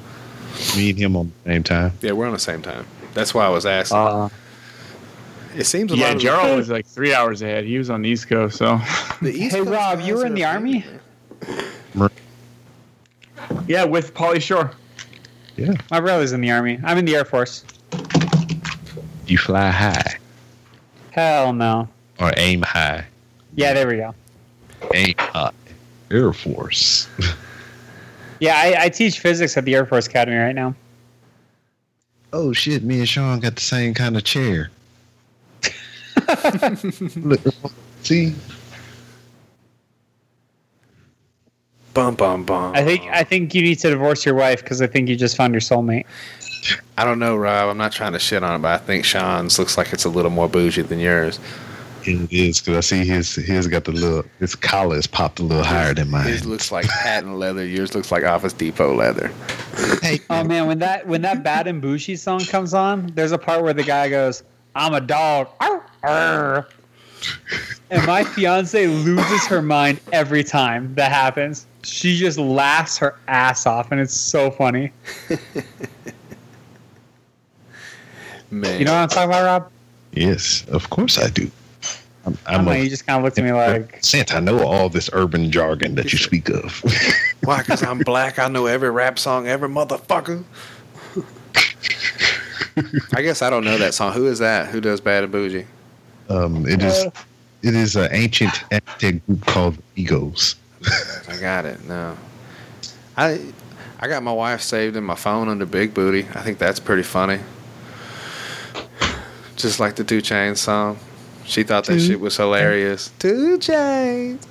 Me 0.76 0.90
and 0.90 0.98
him 0.98 1.16
on 1.16 1.32
the 1.44 1.50
same 1.50 1.62
time. 1.62 1.92
Yeah, 2.00 2.12
we're 2.12 2.26
on 2.26 2.32
the 2.32 2.38
same 2.38 2.62
time. 2.62 2.86
That's 3.14 3.32
why 3.34 3.46
I 3.46 3.48
was 3.48 3.66
asking. 3.66 3.96
Uh, 3.96 4.28
it 5.56 5.64
seems 5.64 5.92
a 5.92 5.96
yeah, 5.96 6.06
lot 6.06 6.16
of 6.16 6.20
Gerald 6.22 6.56
was 6.56 6.68
like 6.68 6.86
three 6.86 7.14
hours 7.14 7.42
ahead. 7.42 7.64
He 7.64 7.78
was 7.78 7.88
on 7.90 8.02
the 8.02 8.08
East 8.08 8.28
Coast, 8.28 8.56
so 8.56 8.80
the, 9.20 9.30
the 9.30 9.32
East 9.32 9.54
Hey, 9.54 9.60
Coast 9.64 9.70
Rob, 9.70 10.00
you 10.00 10.16
were 10.16 10.26
in 10.26 10.34
the 10.34 10.44
army? 10.44 10.84
yeah, 13.66 13.84
with 13.84 14.14
Pauly 14.14 14.42
Shore. 14.42 14.72
Yeah. 15.56 15.74
My 15.90 16.00
brother's 16.00 16.32
in 16.32 16.40
the 16.40 16.50
army. 16.50 16.80
I'm 16.82 16.98
in 16.98 17.04
the 17.04 17.14
Air 17.14 17.24
Force. 17.24 17.64
You 19.26 19.38
fly 19.38 19.70
high 19.70 20.18
Hell 21.12 21.52
no. 21.52 21.88
or 22.20 22.32
aim 22.36 22.62
high. 22.62 23.06
Yeah, 23.54 23.72
there 23.72 23.86
we 23.86 23.96
go. 23.96 24.14
Aim 24.92 25.14
high. 25.16 25.52
Air 26.10 26.32
Force. 26.32 27.08
Yeah, 28.44 28.56
I, 28.56 28.84
I 28.84 28.88
teach 28.90 29.20
physics 29.20 29.56
at 29.56 29.64
the 29.64 29.74
Air 29.74 29.86
Force 29.86 30.06
Academy 30.06 30.36
right 30.36 30.54
now. 30.54 30.74
oh 32.34 32.52
shit, 32.52 32.82
me 32.82 32.98
and 32.98 33.08
Sean 33.08 33.40
got 33.40 33.54
the 33.54 33.62
same 33.62 33.94
kind 33.94 34.18
of 34.18 34.24
chair. 34.24 34.70
Look, 37.16 37.40
see? 38.02 38.34
Bum 41.94 42.16
bum 42.16 42.44
bum. 42.44 42.74
I 42.74 42.84
think 42.84 43.04
I 43.04 43.24
think 43.24 43.54
you 43.54 43.62
need 43.62 43.76
to 43.76 43.88
divorce 43.88 44.26
your 44.26 44.34
wife 44.34 44.60
because 44.60 44.82
I 44.82 44.88
think 44.88 45.08
you 45.08 45.16
just 45.16 45.38
found 45.38 45.54
your 45.54 45.62
soulmate. 45.62 46.04
I 46.98 47.04
don't 47.04 47.18
know, 47.18 47.36
Rob. 47.36 47.70
I'm 47.70 47.78
not 47.78 47.92
trying 47.92 48.12
to 48.12 48.18
shit 48.18 48.42
on 48.42 48.56
it, 48.56 48.58
but 48.58 48.72
I 48.72 48.76
think 48.78 49.06
Sean's 49.06 49.58
looks 49.58 49.78
like 49.78 49.94
it's 49.94 50.04
a 50.04 50.10
little 50.10 50.30
more 50.30 50.48
bougie 50.50 50.82
than 50.82 50.98
yours. 50.98 51.40
It 52.06 52.30
is 52.32 52.60
because 52.60 52.76
I 52.76 52.80
see 52.80 53.04
his 53.04 53.34
his 53.34 53.66
got 53.66 53.84
the 53.84 53.92
little 53.92 54.24
his 54.38 54.54
collar 54.54 54.96
is 54.96 55.06
popped 55.06 55.38
a 55.40 55.42
little 55.42 55.64
higher 55.64 55.94
than 55.94 56.10
mine. 56.10 56.26
His 56.26 56.44
looks 56.44 56.70
like 56.70 56.86
patent 56.86 57.36
leather. 57.36 57.64
Yours 57.64 57.94
looks 57.94 58.12
like 58.12 58.24
Office 58.24 58.52
Depot 58.52 58.94
leather. 58.94 59.30
Hey, 60.02 60.20
Oh 60.30 60.44
man, 60.44 60.66
when 60.66 60.78
that 60.80 61.06
when 61.06 61.22
that 61.22 61.42
Bad 61.42 61.66
and 61.66 61.82
Boujee 61.82 62.18
song 62.18 62.40
comes 62.40 62.74
on, 62.74 63.06
there's 63.14 63.32
a 63.32 63.38
part 63.38 63.62
where 63.62 63.72
the 63.72 63.82
guy 63.82 64.08
goes, 64.08 64.42
"I'm 64.74 64.92
a 64.94 65.00
dog," 65.00 65.48
Arr, 65.60 65.82
arr." 66.02 66.68
and 67.90 68.06
my 68.06 68.22
fiance 68.22 68.86
loses 68.86 69.46
her 69.46 69.62
mind 69.62 69.98
every 70.12 70.44
time 70.44 70.94
that 70.96 71.10
happens. 71.10 71.66
She 71.82 72.16
just 72.18 72.38
laughs 72.38 72.98
her 72.98 73.16
ass 73.28 73.64
off, 73.66 73.90
and 73.92 74.00
it's 74.00 74.12
so 74.14 74.50
funny. 74.50 74.92
Man, 78.50 78.78
You 78.78 78.84
know 78.84 78.92
what 78.92 78.98
I'm 79.00 79.08
talking 79.08 79.30
about, 79.30 79.44
Rob? 79.44 79.70
yes, 80.12 80.64
of 80.68 80.90
course 80.90 81.18
I 81.18 81.28
do. 81.30 81.50
I'm, 82.26 82.38
I 82.46 82.52
don't 82.52 82.60
I'm 82.60 82.64
know. 82.66 82.72
a, 82.72 82.78
You 82.78 82.88
just 82.88 83.06
kind 83.06 83.18
of 83.18 83.24
looked 83.24 83.38
at 83.38 83.44
me 83.44 83.52
like, 83.52 83.98
Sent, 84.02 84.34
I 84.34 84.40
know 84.40 84.64
all 84.64 84.88
this 84.88 85.10
urban 85.12 85.50
jargon 85.50 85.94
that 85.96 86.12
you 86.12 86.18
speak 86.18 86.48
of. 86.48 86.82
why? 87.44 87.58
Because 87.58 87.82
I'm 87.82 87.98
black. 87.98 88.38
I 88.38 88.48
know 88.48 88.66
every 88.66 88.90
rap 88.90 89.18
song 89.18 89.46
every 89.46 89.68
motherfucker. 89.68 90.44
I 93.14 93.22
guess 93.22 93.42
I 93.42 93.50
don't 93.50 93.64
know 93.64 93.78
that 93.78 93.94
song. 93.94 94.12
Who 94.12 94.26
is 94.26 94.38
that? 94.40 94.68
Who 94.68 94.80
does 94.80 95.00
Bad 95.00 95.24
and 95.24 95.32
Boujee? 95.32 95.66
um, 96.28 96.66
it 96.66 96.82
is 96.82 97.04
It 97.62 97.74
is 97.74 97.96
an 97.96 98.08
ancient 98.12 98.52
Aztec 98.72 99.24
group 99.26 99.44
called 99.46 99.78
Egos. 99.96 100.56
I 101.28 101.36
got 101.40 101.64
it. 101.66 101.84
No, 101.84 102.16
I 103.16 103.40
I 104.00 104.08
got 104.08 104.22
my 104.22 104.32
wife 104.32 104.60
saved 104.60 104.96
in 104.96 105.04
my 105.04 105.14
phone 105.14 105.48
under 105.48 105.66
Big 105.66 105.94
Booty. 105.94 106.26
I 106.34 106.40
think 106.42 106.58
that's 106.58 106.80
pretty 106.80 107.02
funny. 107.04 107.38
Just 109.56 109.78
like 109.78 109.94
the 109.96 110.02
2 110.04 110.18
Chainz 110.18 110.58
song. 110.58 110.98
She 111.46 111.62
thought 111.62 111.84
that 111.86 111.94
Two 111.94 112.00
shit 112.00 112.20
was 112.20 112.36
hilarious. 112.36 113.10
2 113.18 113.58
Chainz. 113.58 114.46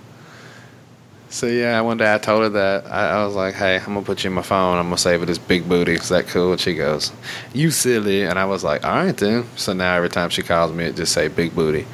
So 1.30 1.48
yeah, 1.48 1.82
one 1.82 1.98
day 1.98 2.14
I 2.14 2.20
told 2.20 2.44
her 2.44 2.50
that 2.50 2.86
I, 2.92 3.10
I 3.10 3.26
was 3.26 3.34
like, 3.34 3.56
"Hey, 3.56 3.78
I'm 3.78 3.96
gonna 3.96 4.04
put 4.04 4.24
you 4.24 4.30
in 4.30 4.36
my 4.36 4.44
phone. 4.44 4.78
I'm 4.78 4.86
gonna 4.86 5.00
save 5.00 5.24
it 5.24 5.30
as 5.30 5.40
Big 5.40 5.68
Booty. 5.68 5.94
Is 5.94 6.10
that 6.10 6.28
cool?" 6.28 6.52
And 6.52 6.62
she 6.62 6.76
goes, 6.76 7.12
"You 7.54 7.72
silly." 7.72 8.22
And 8.22 8.38
I 8.38 8.46
was 8.46 8.64
like, 8.64 8.86
"All 8.86 8.94
right 8.94 9.18
then." 9.18 9.46
So 9.56 9.74
now 9.74 9.96
every 9.96 10.10
time 10.10 10.30
she 10.30 10.44
calls 10.44 10.72
me, 10.72 10.84
it 10.84 10.96
just 10.96 11.12
say 11.12 11.30
Big 11.30 11.56
Booty. 11.56 11.88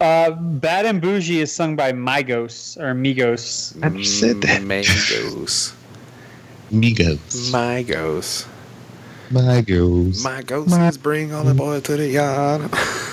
Uh, 0.00 0.30
Bad 0.30 0.86
and 0.86 1.02
Boujee 1.02 1.42
is 1.42 1.52
sung 1.52 1.76
by 1.76 1.92
Migos 1.92 2.78
or 2.78 2.94
Migos. 2.94 3.76
I 3.84 3.90
just 3.90 4.20
said 4.20 4.40
that. 4.40 4.62
Migos. 4.62 5.74
Migos. 6.72 7.52
Migos. 7.52 8.46
Migos. 9.30 10.24
My 10.24 10.40
ghosts 10.40 10.96
bring 10.96 11.34
all 11.34 11.44
the 11.44 11.52
boys 11.52 11.82
to 11.82 11.96
the 11.98 12.08
yard. 12.08 12.70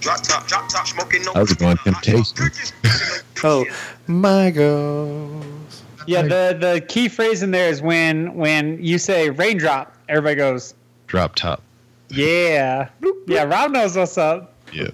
Drop 0.00 0.22
top, 0.22 0.46
drop 0.46 0.68
top, 0.68 0.86
smoking 0.86 1.22
no. 1.22 1.32
I 1.34 1.40
was 1.40 1.52
going 1.54 1.76
Temptation. 1.78 2.50
oh, 3.44 3.66
my 4.06 4.50
ghosts. 4.50 5.82
Yeah, 6.06 6.22
the 6.22 6.56
the 6.58 6.80
key 6.88 7.08
phrase 7.08 7.42
in 7.42 7.50
there 7.50 7.68
is 7.68 7.82
when 7.82 8.34
when 8.34 8.82
you 8.82 8.98
say 8.98 9.28
raindrop, 9.30 9.94
everybody 10.08 10.36
goes, 10.36 10.74
Drop 11.06 11.34
top. 11.34 11.62
yeah, 12.08 12.88
yeah. 13.26 13.42
Rob 13.44 13.72
knows 13.72 13.96
what's 13.96 14.16
up. 14.16 14.54
Yeah. 14.72 14.88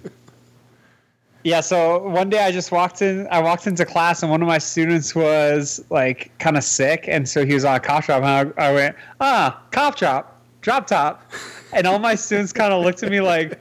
Yeah, 1.45 1.61
so 1.61 1.99
one 2.09 2.31
day 2.31 2.43
I 2.43 2.51
just 2.51 2.73
walked 2.73 3.03
in. 3.03 3.29
I 3.31 3.39
walked 3.41 3.67
into 3.67 3.85
class, 3.85 4.23
and 4.23 4.31
one 4.31 4.41
of 4.41 4.49
my 4.49 4.57
students 4.59 5.15
was 5.15 5.85
like 5.91 6.31
kind 6.39 6.57
of 6.57 6.65
sick, 6.65 7.05
and 7.07 7.29
so 7.29 7.45
he 7.45 7.53
was 7.53 7.67
on 7.67 7.77
a 7.77 7.81
cough 7.81 8.07
drop. 8.07 8.23
And 8.23 8.55
I, 8.59 8.69
I 8.71 8.73
went, 8.73 8.97
ah, 9.21 9.63
cough 9.71 9.97
drop, 9.97 10.41
drop 10.63 10.87
top, 10.87 11.31
and 11.75 11.87
all 11.87 11.99
my 11.99 12.15
students 12.15 12.53
kind 12.53 12.73
of 12.73 12.83
looked 12.83 13.03
at 13.03 13.11
me 13.11 13.21
like, 13.21 13.61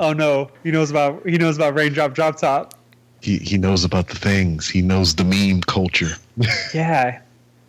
oh 0.00 0.12
no, 0.12 0.50
he 0.64 0.72
knows 0.72 0.90
about 0.90 1.24
he 1.26 1.38
knows 1.38 1.56
about 1.56 1.74
raindrop, 1.74 2.14
drop 2.14 2.36
top. 2.38 2.74
He 3.22 3.38
he 3.38 3.56
knows 3.58 3.84
about 3.84 4.08
the 4.08 4.16
things. 4.16 4.68
He 4.68 4.82
knows 4.82 5.14
the 5.14 5.24
meme 5.24 5.60
culture. 5.62 6.14
Yeah, 6.74 7.20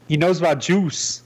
he 0.07 0.17
knows 0.17 0.39
about 0.39 0.59
juice. 0.59 1.21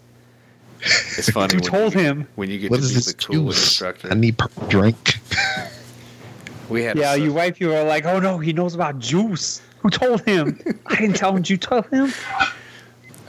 It's 0.82 1.30
funny 1.30 1.56
Who 1.56 1.62
told 1.62 1.94
you, 1.94 2.00
him? 2.00 2.28
when 2.36 2.50
you 2.50 2.60
get 2.60 2.70
What 2.72 2.78
to 2.78 2.84
is 2.84 2.90
be 2.90 2.96
this 2.96 3.06
the 3.06 3.14
coolest 3.14 3.64
instructor. 3.64 4.12
I 4.12 4.16
need 4.16 4.38
purple 4.38 4.68
drink. 4.68 5.16
we 6.70 6.84
had 6.84 6.98
Yeah, 6.98 7.14
a, 7.14 7.18
you 7.18 7.34
white 7.34 7.56
people 7.56 7.76
are 7.76 7.84
like, 7.84 8.06
oh 8.06 8.20
no, 8.20 8.38
he 8.38 8.52
knows 8.54 8.76
about 8.76 9.00
juice. 9.00 9.62
Who 9.80 9.90
told 9.90 10.22
him? 10.26 10.60
I 10.88 10.96
didn't 10.96 11.16
tell 11.16 11.36
him. 11.36 11.44
You 11.46 11.58
told 11.58 11.86
him. 11.88 12.12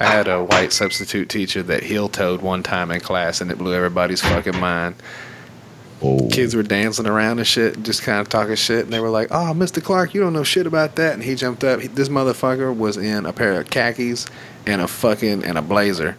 I 0.00 0.04
had 0.06 0.28
a 0.28 0.42
white 0.44 0.72
substitute 0.72 1.28
teacher 1.30 1.62
that 1.62 1.82
heel 1.82 2.08
toed 2.08 2.42
one 2.42 2.62
time 2.62 2.90
in 2.90 3.00
class, 3.00 3.40
and 3.40 3.50
it 3.50 3.56
blew 3.58 3.72
everybody's 3.74 4.20
fucking 4.20 4.58
mind. 4.58 4.94
Oh, 6.02 6.28
Kids 6.30 6.54
were 6.54 6.62
dancing 6.62 7.06
around 7.06 7.38
and 7.38 7.46
shit, 7.46 7.82
just 7.82 8.02
kind 8.02 8.20
of 8.20 8.28
talking 8.28 8.54
shit, 8.54 8.84
and 8.84 8.92
they 8.92 9.00
were 9.00 9.08
like, 9.08 9.28
"Oh, 9.30 9.54
Mr. 9.56 9.82
Clark, 9.82 10.12
you 10.12 10.20
don't 10.20 10.34
know 10.34 10.44
shit 10.44 10.66
about 10.66 10.96
that." 10.96 11.14
And 11.14 11.22
he 11.22 11.34
jumped 11.34 11.64
up. 11.64 11.80
He, 11.80 11.88
this 11.88 12.10
motherfucker 12.10 12.76
was 12.76 12.96
in 12.98 13.24
a 13.24 13.32
pair 13.32 13.58
of 13.58 13.70
khakis 13.70 14.26
and 14.66 14.82
a 14.82 14.86
fucking 14.88 15.42
and 15.42 15.56
a 15.56 15.62
blazer 15.62 16.16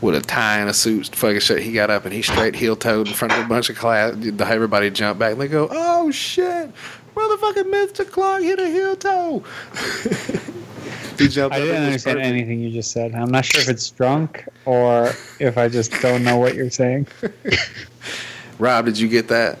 with 0.00 0.14
a 0.14 0.20
tie 0.20 0.58
and 0.58 0.70
a 0.70 0.74
suit, 0.74 1.14
fucking 1.14 1.40
shit. 1.40 1.62
He 1.62 1.72
got 1.72 1.90
up 1.90 2.04
and 2.06 2.14
he 2.14 2.22
straight 2.22 2.54
heel 2.56 2.74
toed 2.74 3.06
in 3.06 3.12
front 3.14 3.34
of 3.34 3.44
a 3.44 3.48
bunch 3.48 3.68
of 3.68 3.76
class. 3.76 4.14
Everybody 4.40 4.88
jumped 4.90 5.18
back 5.20 5.32
and 5.32 5.40
they 5.42 5.48
go, 5.48 5.68
"Oh 5.70 6.10
shit, 6.10 6.70
motherfucking 7.14 7.70
Mr. 7.70 8.10
Clark 8.10 8.42
hit 8.42 8.58
a 8.60 8.66
heel 8.66 8.96
toe." 8.96 9.44
he 11.18 11.28
jumped 11.28 11.54
I 11.54 11.58
up. 11.60 11.64
didn't 11.64 11.76
and 11.76 11.84
was 11.84 12.06
understand 12.06 12.16
perfect. 12.16 12.26
anything 12.34 12.60
you 12.60 12.70
just 12.70 12.90
said. 12.92 13.14
I'm 13.14 13.30
not 13.30 13.44
sure 13.44 13.60
if 13.60 13.68
it's 13.68 13.90
drunk 13.90 14.48
or 14.64 15.12
if 15.38 15.58
I 15.58 15.68
just 15.68 15.92
don't 16.00 16.24
know 16.24 16.38
what 16.38 16.54
you're 16.54 16.70
saying. 16.70 17.06
Rob, 18.58 18.86
did 18.86 18.98
you 18.98 19.08
get 19.08 19.28
that? 19.28 19.58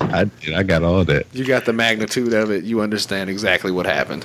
I 0.00 0.24
did. 0.24 0.54
I 0.54 0.62
got 0.62 0.82
all 0.82 1.04
that. 1.04 1.26
You 1.32 1.44
got 1.44 1.64
the 1.66 1.72
magnitude 1.72 2.32
of 2.32 2.50
it. 2.50 2.64
You 2.64 2.80
understand 2.80 3.28
exactly 3.28 3.70
what 3.70 3.86
happened. 3.86 4.24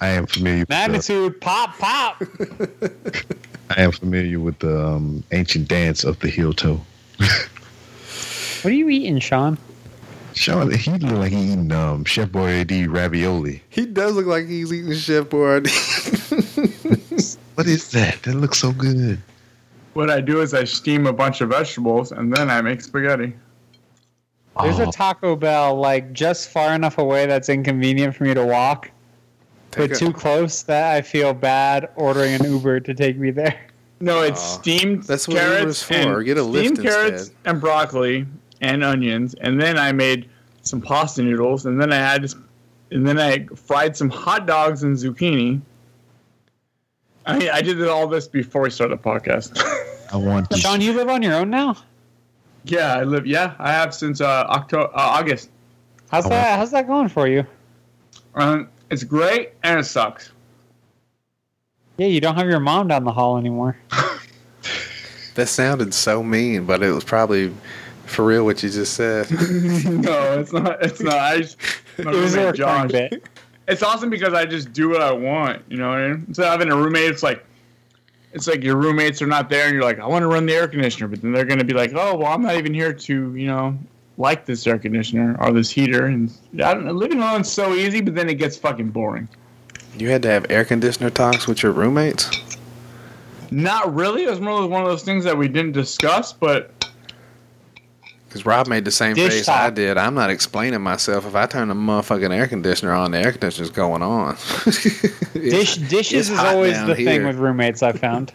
I 0.00 0.08
am 0.08 0.26
familiar. 0.26 0.60
With 0.60 0.68
the, 0.68 0.74
Magnitude, 0.74 1.40
pop, 1.40 1.78
pop. 1.78 2.22
I 3.70 3.82
am 3.82 3.92
familiar 3.92 4.38
with 4.38 4.58
the 4.58 4.86
um, 4.86 5.24
ancient 5.32 5.68
dance 5.68 6.04
of 6.04 6.18
the 6.20 6.28
heel 6.28 6.52
toe. 6.52 6.80
What 8.64 8.70
are 8.72 8.76
you 8.76 8.88
eating, 8.88 9.18
Sean? 9.18 9.58
Sean, 10.32 10.72
he 10.72 10.90
look 10.92 11.18
like 11.18 11.32
he 11.32 11.52
eating 11.52 11.70
um, 11.70 12.02
Chef 12.06 12.30
Boyardee 12.30 12.90
ravioli. 12.90 13.62
he 13.68 13.84
does 13.84 14.14
look 14.14 14.24
like 14.24 14.46
he's 14.46 14.72
eating 14.72 14.94
Chef 14.94 15.26
Boyardee. 15.26 15.68
What 17.54 17.68
is 17.68 17.90
that? 17.92 18.22
That 18.24 18.34
looks 18.34 18.58
so 18.58 18.72
good. 18.72 19.20
What 19.94 20.10
I 20.10 20.20
do 20.20 20.40
is 20.40 20.54
I 20.54 20.64
steam 20.64 21.06
a 21.06 21.12
bunch 21.12 21.40
of 21.40 21.50
vegetables 21.50 22.12
and 22.12 22.34
then 22.34 22.50
I 22.50 22.60
make 22.60 22.82
spaghetti. 22.82 23.32
There's 24.60 24.78
Oh. 24.80 24.88
a 24.88 24.92
Taco 24.92 25.34
Bell 25.36 25.74
like 25.76 26.12
just 26.12 26.50
far 26.50 26.74
enough 26.74 26.98
away 26.98 27.26
that's 27.26 27.48
inconvenient 27.48 28.14
for 28.14 28.24
me 28.24 28.34
to 28.34 28.44
walk, 28.44 28.90
Take 29.70 29.90
but 29.90 29.96
a- 29.96 30.00
too 30.06 30.12
close 30.12 30.62
that 30.62 30.94
I 30.94 31.02
feel 31.02 31.32
bad 31.34 31.88
ordering 31.96 32.34
an 32.34 32.44
Uber 32.44 32.80
to 32.80 32.94
take 32.94 33.16
me 33.18 33.30
there. 33.30 33.54
No, 34.00 34.22
it's 34.22 34.40
Aw. 34.40 34.58
steamed 34.60 35.04
That's 35.04 35.26
what 35.28 35.38
carrots 35.38 35.60
Uber's 35.60 35.82
for. 35.82 35.94
and 36.18 36.24
Get 36.26 36.36
a 36.38 36.40
Lyft 36.40 36.58
steamed 36.58 36.82
carrots 36.82 37.20
instead. 37.22 37.36
and 37.46 37.60
broccoli 37.60 38.26
and 38.60 38.82
onions, 38.84 39.34
and 39.40 39.60
then 39.60 39.78
I 39.78 39.92
made 39.92 40.28
some 40.62 40.80
pasta 40.80 41.22
noodles, 41.22 41.66
and 41.66 41.80
then 41.80 41.92
I 41.92 41.96
had, 41.96 42.32
and 42.90 43.06
then 43.06 43.18
I 43.18 43.46
fried 43.54 43.96
some 43.96 44.10
hot 44.10 44.46
dogs 44.46 44.82
and 44.82 44.96
zucchini. 44.96 45.60
I 47.26 47.38
mean, 47.38 47.50
I 47.50 47.62
did 47.62 47.82
all 47.88 48.06
this 48.06 48.28
before 48.28 48.62
we 48.62 48.70
started 48.70 48.98
the 48.98 49.02
podcast. 49.02 49.58
I 50.12 50.16
want 50.16 50.50
to. 50.50 50.56
Sean, 50.58 50.80
you 50.80 50.92
live 50.92 51.08
on 51.08 51.22
your 51.22 51.34
own 51.34 51.50
now. 51.50 51.76
yeah, 52.64 52.94
I 52.94 53.04
live. 53.04 53.26
Yeah, 53.26 53.54
I 53.58 53.72
have 53.72 53.94
since 53.94 54.20
uh, 54.20 54.46
October, 54.48 54.90
uh, 54.94 55.18
August. 55.18 55.50
How's 56.10 56.26
I 56.26 56.30
that? 56.30 56.58
How's 56.58 56.70
that 56.72 56.86
going 56.86 57.08
for 57.08 57.26
you? 57.26 57.46
Um, 58.34 58.68
it's 58.90 59.04
great 59.04 59.52
and 59.62 59.80
it 59.80 59.84
sucks. 59.84 60.30
Yeah, 61.96 62.08
you 62.08 62.20
don't 62.20 62.36
have 62.36 62.48
your 62.48 62.60
mom 62.60 62.88
down 62.88 63.04
the 63.04 63.12
hall 63.12 63.38
anymore. 63.38 63.76
that 65.34 65.48
sounded 65.48 65.94
so 65.94 66.22
mean, 66.22 66.66
but 66.66 66.82
it 66.82 66.90
was 66.90 67.04
probably 67.04 67.54
for 68.06 68.24
real 68.24 68.44
what 68.44 68.62
you 68.62 68.70
just 68.70 68.94
said. 68.94 69.30
no, 69.30 70.40
it's 70.40 70.52
not. 70.52 70.82
It's 70.84 71.00
not. 71.00 71.14
I 71.16 71.38
just, 71.38 71.56
my 71.98 72.12
It 72.12 72.16
was 72.16 72.34
a 72.34 72.38
roommate 72.38 72.58
recurring 72.58 72.88
Josh. 72.88 73.10
bit. 73.10 73.28
It's 73.66 73.82
awesome 73.82 74.10
because 74.10 74.34
I 74.34 74.44
just 74.44 74.72
do 74.72 74.90
what 74.90 75.00
I 75.00 75.12
want. 75.12 75.62
You 75.68 75.78
know 75.78 75.88
what 75.88 75.98
I 75.98 76.08
mean? 76.08 76.24
Instead 76.28 76.46
of 76.46 76.52
having 76.52 76.70
a 76.70 76.76
roommate, 76.76 77.10
it's 77.10 77.22
like, 77.22 77.44
it's 78.32 78.46
like 78.46 78.62
your 78.62 78.76
roommates 78.76 79.22
are 79.22 79.26
not 79.26 79.48
there, 79.48 79.66
and 79.66 79.74
you're 79.74 79.84
like, 79.84 80.00
I 80.00 80.06
want 80.06 80.22
to 80.22 80.26
run 80.26 80.44
the 80.44 80.52
air 80.54 80.68
conditioner, 80.68 81.08
but 81.08 81.22
then 81.22 81.32
they're 81.32 81.44
going 81.44 81.60
to 81.60 81.64
be 81.64 81.72
like, 81.72 81.92
oh, 81.94 82.16
well, 82.16 82.32
I'm 82.32 82.42
not 82.42 82.56
even 82.56 82.74
here 82.74 82.92
to, 82.92 83.34
you 83.34 83.46
know, 83.46 83.78
like 84.18 84.44
this 84.44 84.66
air 84.66 84.78
conditioner 84.78 85.36
or 85.40 85.52
this 85.52 85.70
heater. 85.70 86.06
And 86.06 86.30
I 86.54 86.74
don't 86.74 86.84
know, 86.84 86.92
living 86.92 87.18
alone's 87.18 87.50
so 87.50 87.74
easy, 87.74 88.00
but 88.00 88.14
then 88.14 88.28
it 88.28 88.34
gets 88.34 88.56
fucking 88.56 88.90
boring. 88.90 89.28
you 89.96 90.08
had 90.08 90.22
to 90.22 90.28
have 90.28 90.46
air 90.50 90.64
conditioner 90.64 91.10
talks 91.10 91.46
with 91.46 91.62
your 91.62 91.72
roommates. 91.72 92.56
Not 93.50 93.94
really. 93.94 94.24
It 94.24 94.30
was 94.30 94.40
more 94.40 94.66
one 94.66 94.82
of 94.82 94.88
those 94.88 95.04
things 95.04 95.24
that 95.24 95.36
we 95.36 95.48
didn't 95.48 95.72
discuss, 95.72 96.32
but 96.32 96.73
Because 98.34 98.46
Rob 98.46 98.66
made 98.66 98.84
the 98.84 98.90
same 98.90 99.14
Dish 99.14 99.32
face 99.32 99.48
I 99.48 99.70
did. 99.70 99.96
I'm 99.96 100.14
not 100.14 100.28
explaining 100.28 100.80
myself. 100.80 101.24
If 101.24 101.36
I 101.36 101.46
turn 101.46 101.68
the 101.68 101.74
motherfucking 101.74 102.34
air 102.34 102.48
conditioner 102.48 102.92
on, 102.92 103.12
the 103.12 103.18
air 103.18 103.30
conditioner's 103.30 103.70
going 103.70 104.02
on. 104.02 104.34
Dish 105.34 105.76
dishes 105.76 106.30
it's 106.30 106.30
is 106.30 106.38
always 106.40 106.72
down 106.72 106.88
the 106.88 106.96
thing 106.96 107.24
with 107.24 107.36
roommates. 107.36 107.84
I 107.84 107.92
found. 107.92 108.32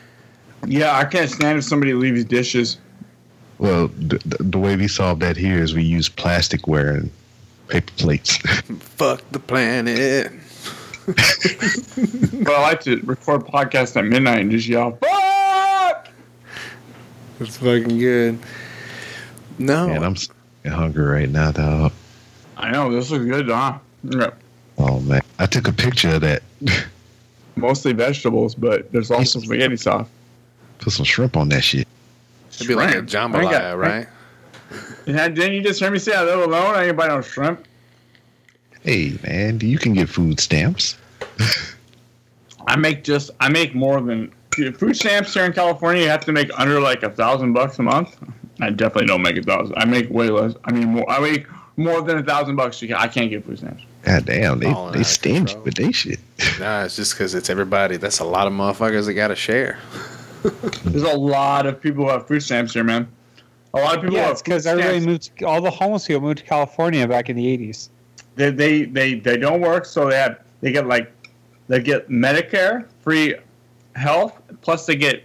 yeah, 0.66 0.96
I 0.96 1.04
can't 1.04 1.28
stand 1.28 1.58
if 1.58 1.64
somebody 1.64 1.92
leaves 1.92 2.24
dishes. 2.24 2.78
Well, 3.58 3.88
the, 3.88 4.16
the, 4.24 4.42
the 4.42 4.58
way 4.58 4.74
we 4.74 4.88
solve 4.88 5.18
that 5.18 5.36
here 5.36 5.62
is 5.62 5.74
we 5.74 5.82
use 5.82 6.08
plasticware 6.08 6.94
and 6.94 7.10
paper 7.68 7.92
plates. 7.98 8.36
Fuck 8.78 9.22
the 9.32 9.38
planet. 9.38 10.32
But 11.04 12.54
I 12.54 12.62
like 12.62 12.80
to 12.84 13.02
record 13.02 13.44
podcasts 13.44 13.98
at 13.98 14.06
midnight 14.06 14.40
and 14.40 14.50
just 14.50 14.66
yell, 14.66 14.92
fuck! 14.92 16.08
It's 17.38 17.58
fucking 17.58 17.98
good. 17.98 18.38
No, 19.58 19.88
Man, 19.88 20.02
I'm 20.04 20.16
hungry 20.70 21.04
right 21.04 21.28
now, 21.28 21.50
dog. 21.52 21.92
I 22.56 22.70
know, 22.70 22.92
this 22.92 23.10
looks 23.10 23.24
good, 23.24 23.48
huh? 23.48 23.78
Yeah. 24.04 24.30
Oh 24.78 25.00
man, 25.00 25.22
I 25.38 25.46
took 25.46 25.68
a 25.68 25.72
picture 25.72 26.10
of 26.16 26.20
that. 26.22 26.42
Mostly 27.56 27.92
vegetables, 27.94 28.54
but 28.54 28.92
there's 28.92 29.10
also 29.10 29.40
spaghetti 29.40 29.76
sauce. 29.76 30.06
Put 30.78 30.92
some 30.92 31.04
shrimp 31.06 31.36
on 31.36 31.48
that 31.48 31.62
shit. 31.64 31.88
it'd 32.54 32.68
be 32.68 32.74
like 32.74 32.90
a 32.90 32.92
Shrimp. 32.92 33.08
Jambalaya, 33.08 33.50
got- 33.50 33.78
right? 33.78 34.06
Yeah, 35.06 35.28
didn't 35.28 35.54
you 35.54 35.62
just 35.62 35.78
hear 35.80 35.90
me 35.90 35.98
say 35.98 36.12
I 36.14 36.24
live 36.24 36.40
alone? 36.40 36.74
I 36.74 36.86
ain't 36.88 36.96
buy 36.96 37.06
no 37.08 37.20
shrimp. 37.22 37.64
Hey 38.82 39.18
man, 39.22 39.60
you 39.60 39.78
can 39.78 39.94
get 39.94 40.08
food 40.08 40.38
stamps. 40.40 40.96
I 42.66 42.76
make 42.76 43.04
just 43.04 43.30
I 43.40 43.48
make 43.48 43.74
more 43.74 44.00
than 44.00 44.32
food 44.52 44.96
stamps 44.96 45.34
here 45.34 45.44
in 45.44 45.52
California. 45.52 46.02
You 46.02 46.08
have 46.08 46.24
to 46.26 46.32
make 46.32 46.50
under 46.58 46.80
like 46.80 47.02
a 47.04 47.10
thousand 47.10 47.52
bucks 47.52 47.78
a 47.78 47.82
month. 47.82 48.16
I 48.60 48.70
definitely 48.70 49.06
don't 49.06 49.22
make 49.22 49.36
a 49.36 49.42
thousand. 49.42 49.74
I 49.76 49.84
make 49.84 50.08
way 50.10 50.30
less. 50.30 50.54
I 50.64 50.72
mean, 50.72 50.88
more, 50.88 51.10
I 51.10 51.18
make 51.20 51.46
more 51.76 52.00
than 52.02 52.18
a 52.18 52.22
thousand 52.22 52.56
bucks, 52.56 52.82
I 52.82 53.06
can't 53.08 53.30
get 53.30 53.44
food 53.44 53.58
stamps. 53.58 53.82
God 54.02 54.24
damn, 54.24 54.58
they 54.60 54.72
Falling 54.72 54.92
they 54.94 55.00
of 55.00 55.06
stingy 55.06 55.38
control. 55.54 55.64
with 55.64 55.74
they 55.74 55.92
shit. 55.92 56.20
Nah, 56.60 56.84
it's 56.84 56.96
just 56.96 57.12
because 57.14 57.34
it's 57.34 57.50
everybody. 57.50 57.96
That's 57.96 58.20
a 58.20 58.24
lot 58.24 58.46
of 58.46 58.52
motherfuckers 58.52 59.06
that 59.06 59.14
got 59.14 59.28
to 59.28 59.36
share. 59.36 59.78
There's 60.84 61.02
a 61.02 61.16
lot 61.16 61.66
of 61.66 61.80
people 61.80 62.04
who 62.04 62.10
have 62.10 62.26
food 62.26 62.40
stamps 62.42 62.72
here, 62.72 62.84
man. 62.84 63.08
A 63.74 63.78
lot 63.80 63.96
of 63.96 64.00
people 64.02 64.14
Yeah, 64.16 64.22
have 64.22 64.32
it's 64.32 64.42
because 64.42 64.64
everybody 64.66 65.00
stamps. 65.00 65.30
moved. 65.30 65.42
All 65.42 65.60
the 65.60 65.70
homeless 65.70 66.06
people 66.06 66.22
moved 66.22 66.38
to 66.38 66.44
California 66.44 67.06
back 67.06 67.28
in 67.28 67.36
the 67.36 67.44
'80s. 67.58 67.88
they, 68.36 68.50
they 68.50 68.84
they 68.84 69.14
they 69.16 69.36
don't 69.36 69.60
work, 69.60 69.84
so 69.84 70.08
they 70.08 70.16
have 70.16 70.38
they 70.60 70.70
get 70.72 70.86
like 70.86 71.12
they 71.68 71.80
get 71.80 72.08
Medicare, 72.08 72.86
free 73.02 73.34
health, 73.96 74.40
plus 74.62 74.86
they 74.86 74.94
get 74.96 75.24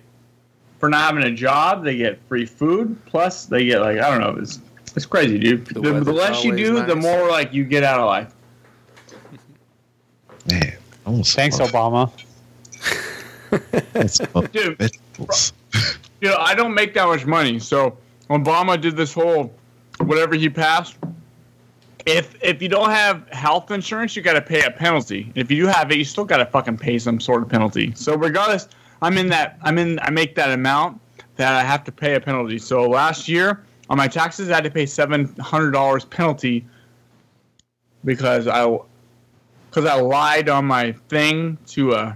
for 0.81 0.89
not 0.89 1.13
having 1.13 1.23
a 1.23 1.33
job, 1.33 1.83
they 1.83 1.95
get 1.95 2.19
free 2.27 2.45
food, 2.45 2.97
plus 3.05 3.45
they 3.45 3.65
get 3.65 3.79
like 3.79 3.99
I 3.99 4.09
don't 4.09 4.19
know, 4.19 4.41
it's 4.41 4.59
it's 4.95 5.05
crazy, 5.05 5.37
dude. 5.37 5.67
The 5.67 5.79
The, 5.79 5.99
the, 6.01 6.11
less 6.11 6.43
you 6.43 6.51
always 6.51 6.67
do, 6.67 6.85
the 6.85 6.95
more 6.95 7.29
like 7.29 7.53
you 7.53 7.63
get 7.63 7.83
out 7.83 7.99
of 7.99 8.07
life. 8.07 8.33
Man, 10.49 10.73
almost 11.05 11.35
Thanks, 11.35 11.59
Obama. 11.59 12.11
Dude, 14.51 14.77
vegetables. 14.77 15.53
you 16.21 16.29
know, 16.29 16.37
I 16.37 16.55
don't 16.55 16.73
make 16.73 16.93
that 16.95 17.05
much 17.05 17.25
money. 17.25 17.59
So 17.59 17.97
Obama 18.29 18.81
did 18.81 18.97
this 18.97 19.13
whole 19.13 19.53
whatever 19.99 20.33
he 20.33 20.49
passed. 20.49 20.97
If 22.07 22.35
if 22.43 22.59
you 22.59 22.69
don't 22.69 22.89
have 22.89 23.29
health 23.29 23.69
insurance, 23.69 24.15
you 24.15 24.23
got 24.23 24.33
to 24.33 24.41
pay 24.41 24.63
a 24.63 24.71
penalty. 24.71 25.31
If 25.35 25.51
you 25.51 25.65
do 25.65 25.67
have 25.67 25.91
it, 25.91 25.99
you 25.99 26.05
still 26.05 26.25
got 26.25 26.37
to 26.37 26.45
fucking 26.47 26.77
pay 26.77 26.97
some 26.97 27.19
sort 27.19 27.43
of 27.43 27.49
penalty. 27.49 27.93
So 27.95 28.15
regardless, 28.15 28.67
I'm 29.01 29.17
in 29.17 29.27
that. 29.29 29.57
I'm 29.61 29.77
in. 29.77 29.99
I 30.01 30.09
make 30.11 30.35
that 30.35 30.51
amount 30.51 31.01
that 31.35 31.53
I 31.53 31.63
have 31.63 31.83
to 31.85 31.91
pay 31.91 32.15
a 32.15 32.19
penalty. 32.21 32.59
So 32.59 32.87
last 32.87 33.27
year 33.27 33.63
on 33.89 33.97
my 33.97 34.07
taxes, 34.07 34.49
I 34.49 34.55
had 34.55 34.63
to 34.63 34.71
pay 34.71 34.85
seven 34.85 35.33
hundred 35.39 35.71
dollars 35.71 36.05
penalty 36.05 36.65
because 38.05 38.47
I 38.47 38.77
because 39.69 39.85
I 39.85 39.95
lied 39.95 40.49
on 40.49 40.65
my 40.65 40.93
thing 41.09 41.57
to 41.67 41.93
uh. 41.93 42.13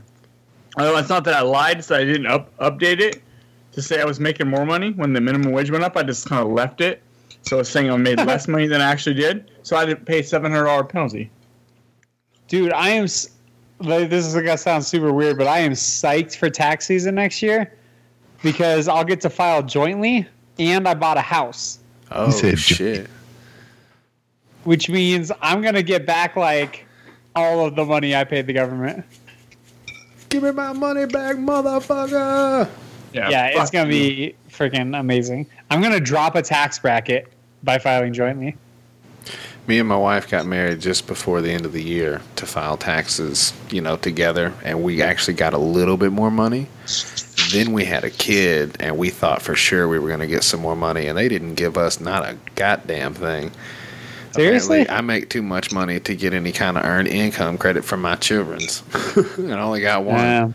Oh, 0.77 0.97
it's 0.97 1.07
not 1.07 1.23
that 1.23 1.33
I 1.33 1.41
lied, 1.41 1.85
so 1.85 1.95
I 1.95 2.03
didn't 2.03 2.27
up, 2.27 2.53
update 2.57 2.99
it 2.99 3.23
to 3.71 3.81
say 3.81 4.01
I 4.01 4.05
was 4.05 4.19
making 4.19 4.49
more 4.49 4.65
money 4.65 4.91
when 4.91 5.13
the 5.13 5.21
minimum 5.21 5.53
wage 5.53 5.71
went 5.71 5.85
up. 5.85 5.95
I 5.95 6.03
just 6.03 6.27
kind 6.27 6.45
of 6.45 6.51
left 6.51 6.81
it. 6.81 7.01
So 7.43 7.59
it's 7.59 7.69
saying 7.69 7.89
I 7.89 7.95
made 7.95 8.17
less 8.25 8.47
money 8.49 8.67
than 8.67 8.81
I 8.81 8.91
actually 8.91 9.15
did. 9.15 9.51
So 9.63 9.77
I 9.77 9.85
didn't 9.85 10.05
pay 10.05 10.21
seven 10.21 10.51
hundred 10.51 10.65
dollar 10.65 10.83
penalty. 10.83 11.31
Dude, 12.47 12.73
I 12.73 12.89
am. 12.89 13.07
S- 13.81 13.85
like, 13.85 14.09
This 14.09 14.25
is 14.25 14.33
gonna 14.33 14.57
sound 14.57 14.83
super 14.85 15.11
weird, 15.13 15.37
but 15.37 15.47
I 15.47 15.59
am 15.59 15.71
psyched 15.73 16.35
for 16.35 16.49
tax 16.49 16.85
season 16.85 17.15
next 17.15 17.41
year 17.41 17.71
because 18.43 18.87
I'll 18.87 19.03
get 19.05 19.21
to 19.21 19.29
file 19.29 19.63
jointly, 19.63 20.27
and 20.59 20.87
I 20.87 20.93
bought 20.93 21.17
a 21.17 21.21
house, 21.21 21.79
Oh 22.11 22.29
shit! 22.55 23.07
which 24.63 24.89
means 24.89 25.31
I'm 25.41 25.61
gonna 25.61 25.83
get 25.83 26.05
back 26.05 26.35
like 26.35 26.85
all 27.35 27.65
of 27.65 27.75
the 27.75 27.85
money 27.85 28.15
I 28.15 28.23
paid 28.23 28.47
the 28.47 28.53
government. 28.53 29.03
Give 30.29 30.43
me 30.43 30.51
my 30.51 30.73
money 30.73 31.05
back, 31.05 31.35
motherfucker! 31.37 32.67
Yeah, 33.13 33.29
yeah 33.29 33.61
it's 33.61 33.71
gonna 33.71 33.93
you. 33.93 34.31
be 34.31 34.35
freaking 34.49 34.97
amazing. 34.99 35.47
I'm 35.69 35.81
gonna 35.81 35.99
drop 35.99 36.35
a 36.35 36.41
tax 36.41 36.79
bracket 36.79 37.31
by 37.63 37.77
filing 37.77 38.13
jointly. 38.13 38.55
Me 39.67 39.79
and 39.79 39.89
my 39.89 39.97
wife 39.97 40.29
got 40.29 40.45
married 40.45 40.79
just 40.79 41.07
before 41.07 41.41
the 41.41 41.49
end 41.51 41.65
of 41.65 41.73
the 41.73 41.81
year 41.81 42.21
to 42.35 42.45
file 42.45 42.77
taxes, 42.77 43.51
you 43.71 43.81
know, 43.81 43.95
together, 43.97 44.53
and 44.63 44.83
we 44.83 45.01
actually 45.01 45.33
got 45.33 45.53
a 45.53 45.57
little 45.57 45.97
bit 45.97 46.11
more 46.11 46.29
money. 46.29 46.67
Then 47.51 47.73
we 47.73 47.83
had 47.85 48.03
a 48.03 48.11
kid, 48.11 48.77
and 48.79 48.95
we 48.97 49.09
thought 49.09 49.41
for 49.41 49.55
sure 49.55 49.87
we 49.87 49.97
were 49.97 50.07
going 50.07 50.19
to 50.19 50.27
get 50.27 50.43
some 50.43 50.59
more 50.59 50.75
money, 50.75 51.07
and 51.07 51.17
they 51.17 51.27
didn't 51.27 51.55
give 51.55 51.77
us 51.77 51.99
not 51.99 52.23
a 52.23 52.37
goddamn 52.53 53.15
thing. 53.15 53.51
Seriously? 54.33 54.81
Apparently, 54.81 54.97
I 54.97 55.01
make 55.01 55.29
too 55.29 55.41
much 55.41 55.71
money 55.71 55.99
to 56.01 56.15
get 56.15 56.33
any 56.33 56.51
kind 56.51 56.77
of 56.77 56.85
earned 56.85 57.07
income 57.07 57.57
credit 57.57 57.83
from 57.85 58.01
my 58.01 58.15
children's. 58.15 58.83
and 59.37 59.53
I 59.53 59.61
only 59.61 59.81
got 59.81 60.03
one. 60.03 60.17
Yeah. 60.17 60.51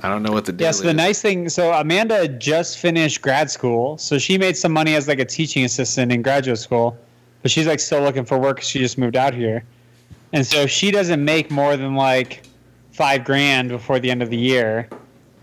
I 0.00 0.08
don't 0.08 0.22
know 0.24 0.32
what 0.32 0.44
the 0.44 0.52
deal 0.52 0.66
Yes, 0.66 0.80
the 0.80 0.88
is. 0.88 0.94
nice 0.96 1.22
thing. 1.22 1.48
So 1.48 1.72
Amanda 1.72 2.26
just 2.28 2.78
finished 2.78 3.22
grad 3.22 3.50
school, 3.50 3.96
so 3.96 4.18
she 4.18 4.36
made 4.36 4.56
some 4.56 4.72
money 4.72 4.96
as 4.96 5.06
like 5.08 5.20
a 5.20 5.24
teaching 5.24 5.64
assistant 5.64 6.10
in 6.12 6.20
graduate 6.20 6.58
school, 6.58 6.98
but 7.44 7.50
she's 7.50 7.66
like 7.66 7.78
still 7.78 8.00
looking 8.00 8.24
for 8.24 8.38
work. 8.38 8.56
'cause 8.56 8.66
She 8.66 8.78
just 8.78 8.96
moved 8.96 9.16
out 9.16 9.34
here, 9.34 9.62
and 10.32 10.46
so 10.46 10.62
if 10.62 10.70
she 10.70 10.90
doesn't 10.90 11.22
make 11.22 11.50
more 11.50 11.76
than 11.76 11.94
like 11.94 12.42
five 12.92 13.22
grand 13.22 13.68
before 13.68 13.98
the 14.00 14.10
end 14.10 14.22
of 14.22 14.30
the 14.30 14.36
year, 14.36 14.88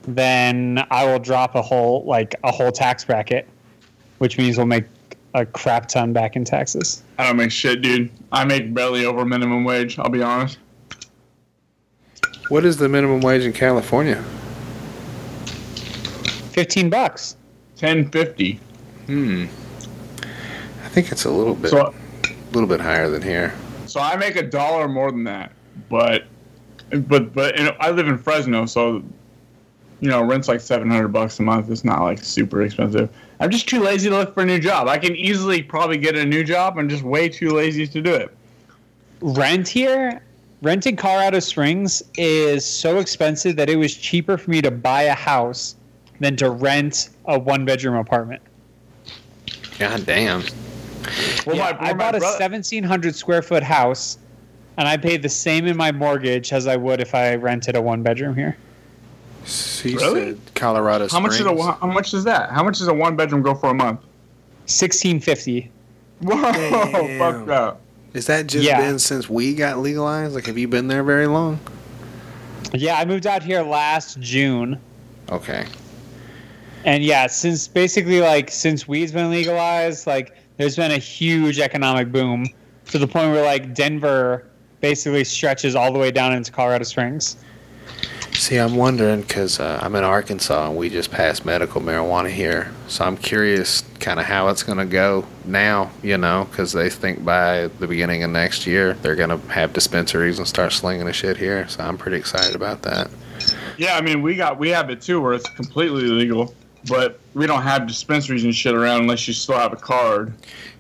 then 0.07 0.83
I 0.89 1.05
will 1.05 1.19
drop 1.19 1.53
a 1.53 1.61
whole 1.61 2.03
like 2.05 2.33
a 2.43 2.51
whole 2.51 2.71
tax 2.71 3.05
bracket, 3.05 3.47
which 4.17 4.39
means 4.39 4.57
we'll 4.57 4.65
make 4.65 4.85
a 5.35 5.45
crap 5.45 5.87
ton 5.87 6.11
back 6.11 6.35
in 6.35 6.43
taxes. 6.43 7.03
I 7.19 7.27
don't 7.27 7.37
make 7.37 7.51
shit, 7.51 7.83
dude. 7.83 8.09
I 8.31 8.45
make 8.45 8.73
barely 8.73 9.05
over 9.05 9.23
minimum 9.23 9.63
wage. 9.63 9.99
I'll 9.99 10.09
be 10.09 10.23
honest. 10.23 10.57
What 12.49 12.65
is 12.65 12.77
the 12.77 12.89
minimum 12.89 13.21
wage 13.21 13.43
in 13.43 13.53
California? 13.53 14.23
Fifteen 16.51 16.89
bucks. 16.89 17.35
Ten 17.77 18.09
fifty. 18.09 18.59
Hmm. 19.05 19.45
I 20.91 20.93
think 20.93 21.09
it's 21.13 21.23
a 21.23 21.31
little 21.31 21.55
bit, 21.55 21.71
So 21.71 21.93
little 22.51 22.67
bit 22.67 22.81
higher 22.81 23.09
than 23.09 23.21
here. 23.21 23.53
so 23.85 24.01
I 24.01 24.17
make 24.17 24.35
a 24.35 24.43
dollar 24.43 24.89
more 24.89 25.09
than 25.09 25.23
that, 25.23 25.53
but 25.89 26.25
but 27.07 27.33
but 27.33 27.57
you 27.57 27.63
know, 27.63 27.75
I 27.79 27.91
live 27.91 28.09
in 28.09 28.17
Fresno, 28.17 28.65
so 28.65 29.01
you 30.01 30.09
know 30.09 30.21
rent's 30.21 30.49
like 30.49 30.59
seven 30.59 30.91
hundred 30.91 31.07
bucks 31.07 31.39
a 31.39 31.43
month. 31.43 31.71
It's 31.71 31.85
not 31.85 32.01
like 32.01 32.19
super 32.19 32.61
expensive. 32.63 33.09
I'm 33.39 33.49
just 33.49 33.69
too 33.69 33.79
lazy 33.79 34.09
to 34.09 34.17
look 34.17 34.33
for 34.33 34.43
a 34.43 34.45
new 34.45 34.59
job. 34.59 34.89
I 34.89 34.97
can 34.97 35.15
easily 35.15 35.63
probably 35.63 35.97
get 35.97 36.17
a 36.17 36.25
new 36.25 36.43
job. 36.43 36.77
I'm 36.77 36.89
just 36.89 37.03
way 37.03 37.29
too 37.29 37.51
lazy 37.51 37.87
to 37.87 38.01
do 38.01 38.13
it. 38.13 38.29
rent 39.21 39.69
here 39.69 40.21
rent 40.61 40.85
in 40.85 40.97
colorado 40.97 41.39
springs 41.39 42.03
is 42.17 42.65
so 42.65 42.97
expensive 42.97 43.55
that 43.55 43.69
it 43.69 43.77
was 43.77 43.95
cheaper 43.95 44.37
for 44.37 44.51
me 44.51 44.61
to 44.61 44.69
buy 44.71 45.03
a 45.03 45.13
house 45.13 45.75
than 46.19 46.35
to 46.35 46.49
rent 46.49 47.11
a 47.25 47.39
one 47.39 47.63
bedroom 47.63 47.95
apartment 47.95 48.41
God 49.79 50.05
damn. 50.05 50.43
Well, 51.45 51.55
Yeah, 51.55 51.63
my, 51.63 51.69
i 51.69 51.71
well, 51.71 51.79
my 51.79 51.93
bought 51.93 52.15
a 52.15 52.19
brother- 52.19 52.39
1700 52.39 53.15
square 53.15 53.41
foot 53.41 53.63
house 53.63 54.17
and 54.77 54.87
i 54.87 54.95
paid 54.97 55.21
the 55.21 55.29
same 55.29 55.65
in 55.67 55.75
my 55.75 55.91
mortgage 55.91 56.53
as 56.53 56.67
i 56.67 56.75
would 56.75 57.01
if 57.01 57.13
i 57.15 57.35
rented 57.35 57.75
a 57.75 57.81
one 57.81 58.03
bedroom 58.03 58.35
here 58.35 58.55
So 59.45 59.89
Really? 59.89 60.21
said 60.31 60.39
Colorado 60.55 61.07
How 61.09 61.19
much 61.19 61.33
is 61.33 61.41
a 61.41 61.55
how 61.73 61.87
much 61.87 62.13
is 62.13 62.23
that? 62.25 62.51
How 62.51 62.63
much 62.63 62.77
does 62.79 62.87
a 62.87 62.93
one 62.93 63.15
bedroom 63.15 63.41
go 63.41 63.55
for 63.55 63.69
a 63.69 63.73
month? 63.73 63.99
1650 64.67 65.71
Whoa, 66.21 66.35
Damn. 66.51 67.17
fuck 67.19 67.45
that. 67.47 67.77
Is 68.13 68.27
that 68.27 68.45
just 68.47 68.63
Yeah. 68.65 68.79
been 68.79 68.99
since 68.99 69.27
we 69.29 69.55
got 69.55 69.79
legalized? 69.79 70.35
Like, 70.35 70.45
have 70.45 70.57
you 70.57 70.67
been 70.67 70.87
there 70.87 71.03
very 71.03 71.27
long? 71.27 71.59
yeah 72.73 72.95
i 72.97 73.03
moved 73.05 73.25
out 73.27 73.41
here 73.43 73.61
last 73.63 74.19
june 74.19 74.79
Okay. 75.31 75.65
And 76.83 77.03
yeah, 77.03 77.27
since 77.27 77.67
basically 77.67 78.19
like 78.21 78.49
since 78.51 78.87
weed's 78.87 79.11
been 79.13 79.29
legalized, 79.31 80.05
like 80.07 80.35
there's 80.61 80.75
been 80.75 80.91
a 80.91 80.97
huge 80.97 81.59
economic 81.59 82.11
boom 82.11 82.45
to 82.85 82.99
the 82.99 83.07
point 83.07 83.31
where 83.31 83.43
like 83.43 83.73
Denver 83.73 84.45
basically 84.79 85.23
stretches 85.23 85.75
all 85.75 85.91
the 85.91 85.99
way 85.99 86.11
down 86.11 86.33
into 86.33 86.51
Colorado 86.51 86.83
Springs. 86.83 87.37
See, 88.33 88.57
I'm 88.57 88.75
wondering 88.75 89.21
because 89.21 89.59
uh, 89.59 89.79
I'm 89.81 89.95
in 89.95 90.03
Arkansas 90.03 90.69
and 90.69 90.77
we 90.77 90.89
just 90.89 91.11
passed 91.11 91.45
medical 91.45 91.81
marijuana 91.81 92.29
here. 92.29 92.71
So 92.87 93.05
I'm 93.05 93.17
curious 93.17 93.83
kind 93.99 94.19
of 94.19 94.25
how 94.25 94.47
it's 94.47 94.63
going 94.63 94.77
to 94.77 94.85
go 94.85 95.25
now, 95.45 95.91
you 96.01 96.17
know, 96.17 96.47
because 96.49 96.71
they 96.71 96.89
think 96.89 97.25
by 97.25 97.67
the 97.79 97.87
beginning 97.87 98.23
of 98.23 98.31
next 98.31 98.65
year 98.65 98.93
they're 99.01 99.15
going 99.15 99.29
to 99.29 99.37
have 99.49 99.73
dispensaries 99.73 100.39
and 100.39 100.47
start 100.47 100.73
slinging 100.73 101.05
the 101.05 101.13
shit 101.13 101.37
here. 101.37 101.67
So 101.67 101.83
I'm 101.83 101.97
pretty 101.97 102.17
excited 102.17 102.55
about 102.55 102.83
that. 102.83 103.09
Yeah, 103.77 103.95
I 103.95 104.01
mean 104.01 104.21
we 104.21 104.35
got 104.35 104.59
we 104.59 104.69
have 104.69 104.89
it 104.89 105.01
too 105.01 105.21
where 105.21 105.33
it's 105.33 105.49
completely 105.49 106.03
illegal, 106.03 106.53
but 106.87 107.19
we 107.33 107.47
don't 107.47 107.61
have 107.61 107.87
dispensaries 107.87 108.43
and 108.43 108.55
shit 108.55 108.73
around 108.73 109.01
unless 109.01 109.27
you 109.27 109.33
still 109.33 109.57
have 109.57 109.73
a 109.73 109.77
card. 109.77 110.33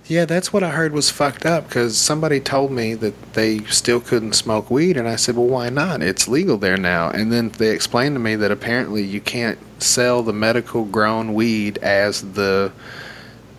Yeah, 0.07 0.25
that's 0.25 0.51
what 0.51 0.63
I 0.63 0.71
heard 0.71 0.91
was 0.93 1.09
fucked 1.09 1.45
up 1.45 1.67
because 1.67 1.97
somebody 1.97 2.39
told 2.39 2.71
me 2.71 2.95
that 2.95 3.33
they 3.33 3.59
still 3.65 4.01
couldn't 4.01 4.33
smoke 4.33 4.69
weed, 4.69 4.97
and 4.97 5.07
I 5.07 5.15
said, 5.15 5.37
"Well, 5.37 5.47
why 5.47 5.69
not? 5.69 6.01
It's 6.01 6.27
legal 6.27 6.57
there 6.57 6.75
now." 6.75 7.09
And 7.09 7.31
then 7.31 7.49
they 7.49 7.69
explained 7.69 8.15
to 8.15 8.19
me 8.19 8.35
that 8.35 8.51
apparently 8.51 9.03
you 9.03 9.21
can't 9.21 9.57
sell 9.79 10.21
the 10.21 10.33
medical 10.33 10.83
grown 10.83 11.33
weed 11.33 11.77
as 11.77 12.33
the 12.33 12.71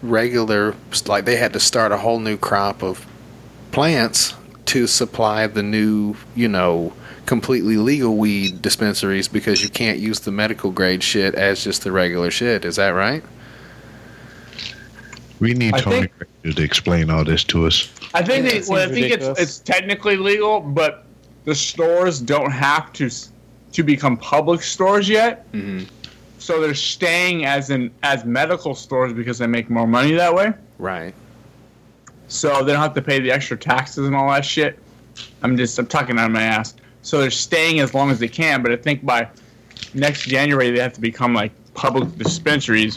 regular, 0.03 0.75
like 1.07 1.25
they 1.25 1.37
had 1.37 1.53
to 1.55 1.61
start 1.61 1.93
a 1.93 1.97
whole 1.97 2.19
new 2.19 2.37
crop 2.37 2.83
of 2.83 3.07
plants 3.71 4.35
to 4.67 4.87
supply 4.87 5.47
the 5.47 5.63
new, 5.63 6.17
you 6.35 6.49
know, 6.49 6.93
completely 7.27 7.77
legal 7.77 8.17
weed 8.17 8.61
dispensaries 8.63 9.29
because 9.29 9.63
you 9.63 9.69
can't 9.71 9.99
use 9.99 10.21
the 10.21 10.33
medical 10.33 10.71
grade 10.71 11.03
shit 11.03 11.35
as 11.35 11.63
just 11.65 11.85
the 11.85 11.93
regular 11.93 12.31
shit. 12.31 12.65
Is 12.65 12.77
that 12.77 12.91
right? 12.91 13.23
We 15.41 15.55
need 15.55 15.75
I 15.75 15.81
Tony 15.81 16.09
think- 16.43 16.57
to 16.57 16.63
explain 16.63 17.11
all 17.11 17.25
this 17.25 17.45
to 17.45 17.67
us. 17.67 17.89
I 18.15 18.23
think 18.23 18.45
Yeah, 18.45 18.61
they, 18.61 18.63
well, 18.69 18.83
I 18.83 18.93
think 18.93 19.07
it's 19.07 19.13
ridiculous. 19.27 19.39
it's 19.41 19.59
technically 19.61 20.17
legal, 20.17 20.61
but 20.61 21.05
the 21.45 21.55
stores 21.55 22.21
don't 22.21 22.51
have 22.51 22.93
to 22.95 23.11
to 23.73 23.83
become 23.83 24.17
public 24.19 24.63
stores 24.63 25.09
yet. 25.09 25.51
Mm-hmm. 25.53 25.85
So 26.39 26.61
they're 26.61 26.75
staying 26.75 27.47
as 27.47 27.71
in 27.71 27.91
as 28.03 28.25
medical 28.25 28.75
stores 28.75 29.13
because 29.13 29.39
they 29.39 29.47
make 29.47 29.71
more 29.71 29.87
money 29.87 30.13
that 30.13 30.35
way. 30.35 30.53
Right. 30.79 31.15
so 32.29 32.63
they 32.65 32.73
don't 32.73 32.83
have 32.83 32.95
to 32.95 33.03
pay 33.03 33.21
the 33.21 33.31
extra 33.31 33.57
taxes 33.57 34.07
and 34.07 34.15
all 34.17 34.29
that 34.31 34.45
shit. 34.45 34.79
I'm 35.43 35.57
just 35.57 35.79
I'm 35.79 35.87
talking 35.87 36.19
out 36.19 36.27
of 36.27 36.33
my 36.33 36.43
ass. 36.43 36.75
So 37.03 37.21
they're 37.21 37.31
staying 37.31 37.81
as 37.81 37.95
long 37.95 38.11
as 38.11 38.19
they 38.19 38.29
can, 38.29 38.63
but 38.63 38.73
I 38.73 38.77
think 38.77 39.05
by 39.05 39.29
next 39.95 40.23
January 40.23 40.71
they 40.71 40.81
have 40.81 40.93
to 40.95 41.01
become 41.01 41.35
like 41.35 41.53
public 41.75 42.17
dispensaries, 42.17 42.97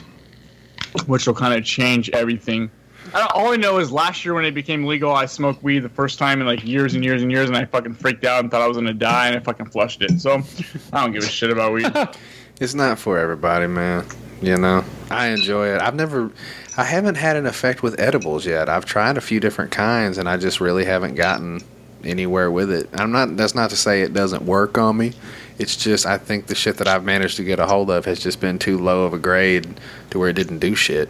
which 1.08 1.28
will 1.28 1.34
kind 1.34 1.54
of 1.54 1.65
change 1.65 2.10
everything. 2.12 2.70
I 3.13 3.20
don't, 3.20 3.32
all 3.34 3.54
I 3.54 3.56
know 3.56 3.78
is 3.80 3.91
last 3.91 4.26
year 4.26 4.34
when 4.34 4.46
it 4.46 4.54
became 4.54 4.86
legal, 4.86 5.13
I 5.13 5.26
smoked 5.26 5.63
weed 5.63 5.80
the 5.80 5.89
first 5.89 6.18
time 6.18 6.41
in 6.41 6.48
like 6.48 6.63
years 6.65 6.96
and 6.96 7.04
years 7.04 7.22
and 7.22 7.32
years, 7.32 7.50
and 7.50 7.58
I 7.58 7.65
fucking 7.65 7.96
freaked 7.96 8.26
out 8.26 8.41
and 8.41 8.52
thought 8.52 8.62
I 8.62 8.68
was 8.68 8.78
gonna 8.78 8.94
die, 8.94 9.28
and 9.28 9.38
I 9.38 9.39
fucking 9.39 9.68
flushed 9.68 10.02
it. 10.02 10.20
So 10.20 10.41
I 10.94 11.02
don't 11.02 11.12
give 11.12 11.24
a 11.24 11.28
shit 11.28 11.52
about 11.52 11.74
weed. 11.74 11.91
It's 12.62 12.74
not 12.74 12.98
for 13.00 13.18
everybody, 13.18 13.68
man. 13.68 14.06
You 14.41 14.58
know, 14.58 14.86
I 15.12 15.28
enjoy 15.28 15.76
it. 15.76 15.82
I've 15.82 15.94
never, 15.94 16.32
I 16.78 16.86
haven't 16.86 17.15
had 17.15 17.36
an 17.36 17.46
effect 17.46 17.84
with 17.84 18.00
edibles 18.00 18.46
yet. 18.46 18.70
I've 18.70 18.86
tried 18.86 19.18
a 19.18 19.22
few 19.22 19.41
different 19.41 19.72
kinds, 19.72 20.18
and 20.18 20.30
I 20.30 20.38
just 20.38 20.62
really 20.62 20.86
haven't 20.86 21.15
gotten 21.15 21.60
anywhere 22.06 22.52
with 22.52 22.72
it. 22.72 22.89
I'm 22.94 23.12
not. 23.12 23.36
That's 23.38 23.56
not 23.56 23.70
to 23.72 23.76
say 23.76 24.02
it 24.02 24.13
doesn't 24.13 24.44
work 24.44 24.78
on 24.78 24.98
me. 24.98 25.13
It's 25.58 25.76
just 25.76 26.06
I 26.06 26.18
think 26.18 26.48
the 26.48 26.56
shit 26.56 26.78
that 26.78 26.88
I've 26.88 27.04
managed 27.04 27.38
to 27.38 27.44
get 27.44 27.60
a 27.60 27.65
hold 27.68 27.89
of 27.89 28.06
has 28.06 28.20
just 28.20 28.41
been 28.41 28.60
too 28.60 28.78
low 28.78 29.06
of 29.06 29.13
a 29.13 29.20
grade 29.20 29.68
to 30.10 30.20
where 30.20 30.30
it 30.30 30.34
didn't 30.36 30.60
do 30.60 30.76
shit. 30.76 31.10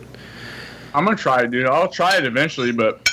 I'm 0.94 1.04
gonna 1.04 1.18
try 1.18 1.42
it, 1.44 1.52
dude. 1.52 1.66
I'll 1.68 1.90
try 1.90 2.18
it 2.18 2.26
eventually, 2.26 2.72
but 2.72 3.08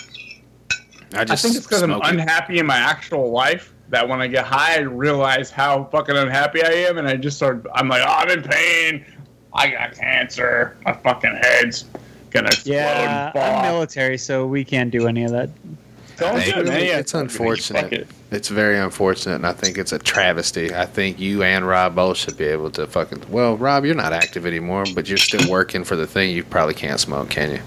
I 1.14 1.22
I 1.22 1.24
think 1.36 1.56
it's 1.56 1.66
because 1.66 1.82
I'm 1.82 1.90
smoke 1.90 2.04
it. 2.04 2.10
unhappy 2.10 2.58
in 2.58 2.66
my 2.66 2.76
actual 2.76 3.30
life 3.30 3.72
that 3.88 4.08
when 4.08 4.20
I 4.22 4.26
get 4.26 4.46
high, 4.46 4.76
I 4.76 4.80
realize 4.80 5.50
how 5.50 5.84
fucking 5.84 6.16
unhappy 6.16 6.62
I 6.62 6.70
am, 6.70 6.98
and 6.98 7.08
I 7.08 7.16
just 7.16 7.36
start. 7.36 7.66
I'm 7.74 7.88
like, 7.88 8.02
oh, 8.06 8.10
I'm 8.10 8.30
in 8.30 8.42
pain. 8.42 9.04
I 9.52 9.68
got 9.68 9.94
cancer. 9.94 10.76
My 10.84 10.92
fucking 10.94 11.38
head's 11.42 11.84
gonna 12.30 12.48
explode. 12.48 12.74
Yeah, 12.74 13.26
and 13.26 13.32
fall 13.34 13.42
I'm 13.42 13.56
off. 13.58 13.64
military, 13.64 14.16
so 14.16 14.46
we 14.46 14.64
can't 14.64 14.90
do 14.90 15.06
any 15.06 15.24
of 15.24 15.30
that. 15.32 15.50
Don't 16.18 16.36
It's 16.38 16.46
do 16.52 16.60
it, 16.60 16.66
man. 16.66 16.74
really- 16.76 16.88
it's 16.88 17.14
unfortunate. 17.14 17.92
It. 17.92 18.06
It's 18.30 18.48
very 18.48 18.78
unfortunate, 18.78 19.36
and 19.36 19.46
I 19.46 19.52
think 19.52 19.76
it's 19.78 19.92
a 19.92 19.98
travesty. 19.98 20.74
I 20.74 20.86
think 20.86 21.18
you 21.20 21.42
and 21.42 21.66
Rob 21.66 21.94
both 21.94 22.16
should 22.18 22.36
be 22.36 22.44
able 22.44 22.70
to 22.72 22.86
fucking. 22.86 23.22
Well, 23.28 23.56
Rob, 23.56 23.84
you're 23.84 23.94
not 23.94 24.12
active 24.12 24.46
anymore, 24.46 24.84
but 24.94 25.08
you're 25.08 25.18
still 25.18 25.50
working 25.50 25.84
for 25.84 25.96
the 25.96 26.06
thing. 26.06 26.30
You 26.30 26.44
probably 26.44 26.74
can't 26.74 27.00
smoke, 27.00 27.30
can 27.30 27.50
you? 27.52 27.60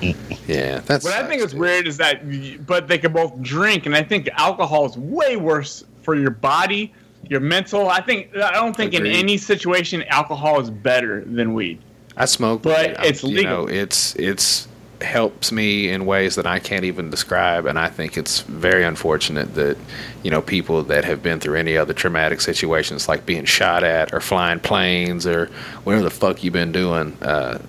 Yeah, 0.46 0.78
that's. 0.86 1.04
What 1.04 1.14
I 1.14 1.26
think 1.26 1.42
is 1.42 1.54
weird 1.54 1.86
is 1.88 1.96
that, 1.98 2.22
but 2.66 2.86
they 2.88 2.98
can 2.98 3.12
both 3.12 3.40
drink, 3.42 3.84
and 3.86 3.94
I 3.94 4.02
think 4.02 4.28
alcohol 4.36 4.86
is 4.86 4.96
way 4.96 5.36
worse 5.36 5.84
for 6.02 6.14
your 6.14 6.30
body, 6.30 6.94
your 7.28 7.40
mental. 7.40 7.88
I 7.90 8.00
think 8.00 8.34
I 8.36 8.52
don't 8.52 8.74
think 8.76 8.94
Agreed. 8.94 9.10
in 9.10 9.16
any 9.16 9.36
situation 9.36 10.04
alcohol 10.04 10.60
is 10.60 10.70
better 10.70 11.24
than 11.24 11.52
weed. 11.52 11.80
I 12.16 12.24
smoke, 12.26 12.62
But 12.62 12.78
weed. 12.88 12.96
I'm- 12.96 13.04
it's 13.06 13.22
You 13.24 13.36
legal. 13.36 13.66
know, 13.66 13.68
it's 13.68 14.14
it's 14.16 14.68
helps 15.00 15.52
me 15.52 15.88
in 15.88 16.06
ways 16.06 16.34
that 16.34 16.46
I 16.46 16.58
can't 16.58 16.84
even 16.84 17.10
describe, 17.10 17.66
and 17.66 17.78
I 17.78 17.88
think 17.88 18.16
it's 18.16 18.40
very 18.40 18.84
unfortunate 18.84 19.54
that 19.54 19.76
you 20.22 20.30
know 20.30 20.42
people 20.42 20.82
that 20.84 21.04
have 21.04 21.22
been 21.22 21.40
through 21.40 21.56
any 21.56 21.76
other 21.76 21.92
traumatic 21.92 22.40
situations, 22.40 23.08
like 23.08 23.26
being 23.26 23.44
shot 23.44 23.84
at 23.84 24.12
or 24.12 24.20
flying 24.20 24.60
planes 24.60 25.26
or 25.26 25.46
whatever 25.84 26.04
the 26.04 26.10
fuck 26.10 26.42
you've 26.42 26.52
been 26.52 26.72
doing. 26.72 27.16
Uh, 27.22 27.60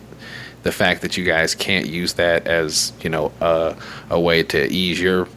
the 0.63 0.71
fact 0.71 1.01
that 1.01 1.15
you 1.17 1.23
guys 1.23 1.55
can't 1.55 1.87
use 1.87 2.13
that 2.13 2.47
as 2.47 2.91
you 3.01 3.09
know 3.09 3.31
a 3.41 3.75
a 4.09 4.19
way 4.19 4.43
to 4.43 4.67
ease 4.71 4.99
your 4.99 5.27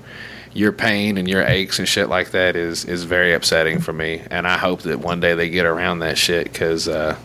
your 0.54 0.72
pain 0.72 1.16
and 1.16 1.28
your 1.28 1.42
aches 1.42 1.78
and 1.78 1.88
shit 1.88 2.08
like 2.08 2.32
that 2.32 2.56
is 2.56 2.84
is 2.84 3.04
very 3.04 3.32
upsetting 3.32 3.80
for 3.80 3.92
me 3.92 4.22
and 4.30 4.46
i 4.46 4.58
hope 4.58 4.82
that 4.82 4.98
one 4.98 5.20
day 5.20 5.34
they 5.34 5.48
get 5.48 5.64
around 5.64 6.00
that 6.00 6.18
shit 6.18 6.44
because 6.44 6.88
uh 6.88 7.16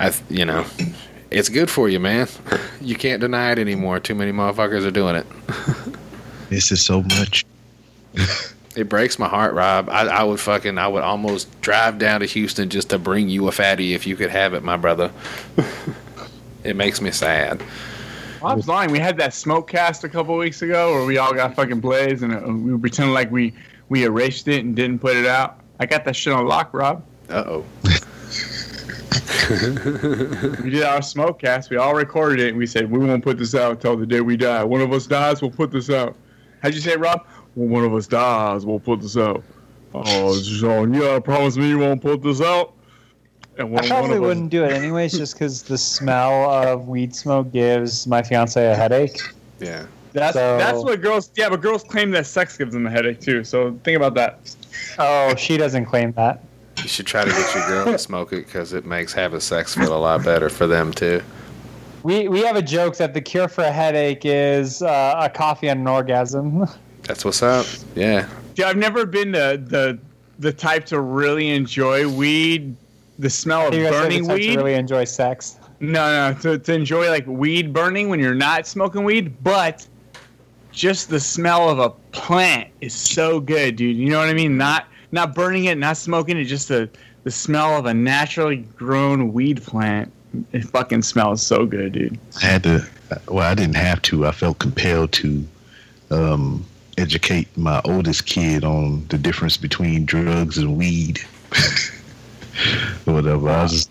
i 0.00 0.12
you 0.30 0.44
know 0.44 0.64
it's 1.30 1.48
good 1.48 1.68
for 1.70 1.88
you 1.88 1.98
man 2.00 2.28
you 2.80 2.94
can't 2.94 3.20
deny 3.20 3.52
it 3.52 3.58
anymore 3.58 3.98
too 4.00 4.14
many 4.14 4.32
motherfuckers 4.32 4.86
are 4.86 4.90
doing 4.90 5.16
it 5.16 5.26
This 6.48 6.70
is 6.70 6.84
so 6.84 7.02
much. 7.02 7.44
it 8.76 8.88
breaks 8.88 9.18
my 9.18 9.28
heart 9.28 9.52
rob 9.54 9.88
I, 9.90 10.06
I 10.06 10.22
would 10.22 10.38
fucking 10.40 10.78
i 10.78 10.86
would 10.86 11.02
almost 11.02 11.60
drive 11.60 11.98
down 11.98 12.20
to 12.20 12.26
houston 12.26 12.70
just 12.70 12.90
to 12.90 12.98
bring 12.98 13.28
you 13.28 13.48
a 13.48 13.52
fatty 13.52 13.94
if 13.94 14.06
you 14.06 14.16
could 14.16 14.30
have 14.30 14.54
it 14.54 14.62
my 14.62 14.76
brother 14.76 15.10
it 16.64 16.76
makes 16.76 17.00
me 17.00 17.10
sad 17.10 17.62
Rob's 18.42 18.68
lying. 18.68 18.92
We 18.92 18.98
had 19.00 19.16
that 19.16 19.34
smoke 19.34 19.66
cast 19.68 20.04
a 20.04 20.08
couple 20.08 20.36
weeks 20.36 20.62
ago 20.62 20.92
where 20.92 21.04
we 21.04 21.18
all 21.18 21.34
got 21.34 21.56
fucking 21.56 21.80
blazed 21.80 22.22
and 22.22 22.32
uh, 22.36 22.40
we 22.46 22.78
pretended 22.78 23.12
like 23.12 23.28
we 23.32 23.52
we 23.88 24.04
erased 24.04 24.46
it 24.46 24.64
and 24.64 24.76
didn't 24.76 25.00
put 25.00 25.16
it 25.16 25.26
out. 25.26 25.58
I 25.80 25.86
got 25.86 26.04
that 26.04 26.14
shit 26.14 26.32
on 26.32 26.46
lock, 26.46 26.72
Rob. 26.72 27.02
uh-oh 27.28 27.64
We 30.62 30.70
did 30.70 30.82
our 30.82 31.02
smoke 31.02 31.38
cast. 31.40 31.70
We 31.70 31.76
all 31.76 31.94
recorded 31.94 32.40
it 32.40 32.48
and 32.50 32.58
we 32.58 32.66
said 32.66 32.90
we 32.90 32.98
won't 32.98 33.22
put 33.24 33.38
this 33.38 33.54
out 33.54 33.72
until 33.72 33.96
the 33.96 34.06
day 34.06 34.20
we 34.20 34.36
die. 34.36 34.62
One 34.64 34.80
of 34.80 34.92
us 34.92 35.06
dies, 35.06 35.40
we'll 35.42 35.50
put 35.50 35.70
this 35.70 35.90
out. 35.90 36.16
How'd 36.62 36.74
you 36.74 36.80
say, 36.80 36.92
it, 36.92 36.98
Rob? 37.00 37.26
When 37.54 37.70
one 37.70 37.84
of 37.84 37.94
us 37.94 38.06
dies, 38.06 38.66
we'll 38.66 38.80
put 38.80 39.00
this 39.00 39.16
out. 39.16 39.42
Oh, 39.94 40.38
Sean, 40.40 40.92
you 40.92 41.00
gotta 41.00 41.20
promise 41.20 41.56
me 41.56 41.68
you 41.68 41.78
won't 41.78 42.02
put 42.02 42.22
this 42.22 42.40
out. 42.40 42.72
And 43.58 43.70
when 43.70 43.84
I 43.84 43.88
probably 43.88 44.10
one 44.10 44.18
us- 44.18 44.26
wouldn't 44.28 44.50
do 44.50 44.64
it 44.64 44.72
anyways, 44.72 45.12
just 45.16 45.34
because 45.34 45.62
the 45.62 45.78
smell 45.78 46.50
of 46.50 46.88
weed 46.88 47.14
smoke 47.14 47.50
gives 47.52 48.06
my 48.06 48.22
fiance 48.22 48.62
a 48.64 48.74
headache. 48.74 49.18
yeah 49.60 49.86
That's 50.12 50.34
So- 50.34 50.58
that's 50.58 50.82
what 50.82 51.00
girls. 51.00 51.30
Yeah, 51.36 51.48
but 51.48 51.60
girls 51.62 51.82
claim 51.84 52.10
that 52.10 52.26
sex 52.26 52.56
gives 52.58 52.74
them 52.74 52.86
a 52.86 52.90
headache 52.90 53.20
too. 53.20 53.44
So 53.44 53.78
think 53.84 53.96
about 53.96 54.14
that. 54.14 54.38
Oh, 54.98 55.34
she 55.36 55.56
doesn't 55.56 55.86
claim 55.86 56.12
that. 56.12 56.40
You 56.82 56.88
should 56.88 57.06
try 57.06 57.24
to 57.24 57.30
get 57.30 57.54
your 57.54 57.66
girl 57.66 57.84
to 57.86 57.98
smoke 57.98 58.32
it 58.32 58.46
because 58.46 58.72
it 58.72 58.84
makes 58.84 59.12
having 59.12 59.40
sex 59.40 59.74
feel 59.74 59.94
a 59.94 59.98
lot 59.98 60.24
better 60.24 60.48
for 60.48 60.66
them 60.66 60.92
too 60.92 61.22
We 62.02 62.28
we 62.28 62.40
have 62.42 62.56
a 62.56 62.62
joke 62.62 62.96
that 62.98 63.14
the 63.14 63.20
cure 63.20 63.48
for 63.48 63.64
a 63.64 63.72
headache 63.72 64.22
is 64.24 64.82
uh, 64.82 65.14
a 65.18 65.28
coffee 65.30 65.68
and 65.68 65.80
an 65.80 65.88
orgasm. 65.88 66.66
that's 67.02 67.24
what's 67.24 67.42
up 67.42 67.66
yeah 67.94 68.28
Yeah, 68.56 68.68
I've 68.68 68.76
never 68.76 69.06
been 69.06 69.32
the 69.32 69.62
the 69.64 69.98
the 70.38 70.52
type 70.52 70.84
to 70.86 71.00
really 71.00 71.50
enjoy 71.50 72.08
weed. 72.08 72.76
The 73.18 73.30
smell 73.30 73.68
of 73.68 73.74
you 73.74 73.84
guys 73.84 73.92
said 73.92 74.02
burning 74.02 74.22
the 74.22 74.28
type 74.28 74.36
to 74.40 74.48
weed. 74.48 74.56
really 74.56 74.74
enjoy 74.74 75.04
sex. 75.04 75.58
No, 75.80 76.32
no, 76.32 76.38
to, 76.40 76.58
to 76.58 76.72
enjoy 76.72 77.08
like 77.10 77.26
weed 77.26 77.72
burning 77.72 78.08
when 78.08 78.20
you're 78.20 78.34
not 78.34 78.66
smoking 78.66 79.04
weed, 79.04 79.42
but 79.42 79.86
just 80.72 81.08
the 81.08 81.20
smell 81.20 81.68
of 81.68 81.78
a 81.78 81.90
plant 82.12 82.68
is 82.80 82.94
so 82.94 83.40
good, 83.40 83.76
dude. 83.76 83.96
You 83.96 84.10
know 84.10 84.18
what 84.18 84.28
I 84.28 84.34
mean? 84.34 84.56
Not 84.56 84.86
not 85.12 85.34
burning 85.34 85.64
it, 85.64 85.78
not 85.78 85.96
smoking 85.96 86.36
it, 86.36 86.44
just 86.44 86.68
the 86.68 86.88
the 87.24 87.30
smell 87.32 87.76
of 87.76 87.86
a 87.86 87.94
naturally 87.94 88.58
grown 88.76 89.32
weed 89.32 89.60
plant. 89.62 90.12
It 90.52 90.64
fucking 90.64 91.02
smells 91.02 91.44
so 91.44 91.66
good, 91.66 91.92
dude. 91.92 92.18
I 92.40 92.46
had 92.46 92.62
to. 92.64 92.86
Well, 93.28 93.50
I 93.50 93.54
didn't 93.54 93.76
have 93.76 94.00
to. 94.02 94.26
I 94.26 94.32
felt 94.32 94.58
compelled 94.58 95.12
to 95.12 95.46
um, 96.10 96.64
educate 96.98 97.48
my 97.56 97.80
oldest 97.84 98.26
kid 98.26 98.64
on 98.64 99.06
the 99.08 99.18
difference 99.18 99.56
between 99.56 100.04
drugs 100.04 100.58
and 100.58 100.76
weed. 100.76 101.18
Whatever. 103.04 103.48
I 103.48 103.62
was 103.64 103.72
just, 103.72 103.90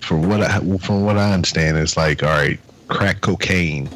from 0.00 0.28
what 0.28 0.42
I 0.42 0.60
from 0.78 1.04
what 1.04 1.18
I 1.18 1.32
understand, 1.32 1.76
it's 1.76 1.96
like 1.96 2.22
all 2.22 2.28
right, 2.28 2.60
crack 2.88 3.20
cocaine 3.20 3.88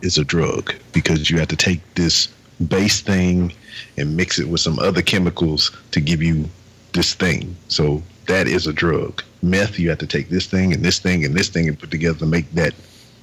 is 0.00 0.18
a 0.18 0.24
drug 0.24 0.74
because 0.92 1.30
you 1.30 1.38
have 1.38 1.48
to 1.48 1.56
take 1.56 1.80
this 1.94 2.28
base 2.68 3.00
thing 3.00 3.52
and 3.96 4.16
mix 4.16 4.38
it 4.38 4.48
with 4.48 4.60
some 4.60 4.78
other 4.78 5.02
chemicals 5.02 5.70
to 5.92 6.00
give 6.00 6.22
you 6.22 6.48
this 6.92 7.14
thing. 7.14 7.56
So 7.68 8.02
that 8.26 8.46
is 8.46 8.66
a 8.66 8.72
drug. 8.72 9.22
Meth, 9.42 9.78
you 9.78 9.88
have 9.90 9.98
to 9.98 10.06
take 10.06 10.28
this 10.28 10.46
thing 10.46 10.72
and 10.72 10.82
this 10.82 10.98
thing 10.98 11.24
and 11.24 11.34
this 11.34 11.48
thing 11.48 11.68
and 11.68 11.78
put 11.78 11.90
together 11.90 12.18
to 12.20 12.26
make 12.26 12.50
that 12.52 12.74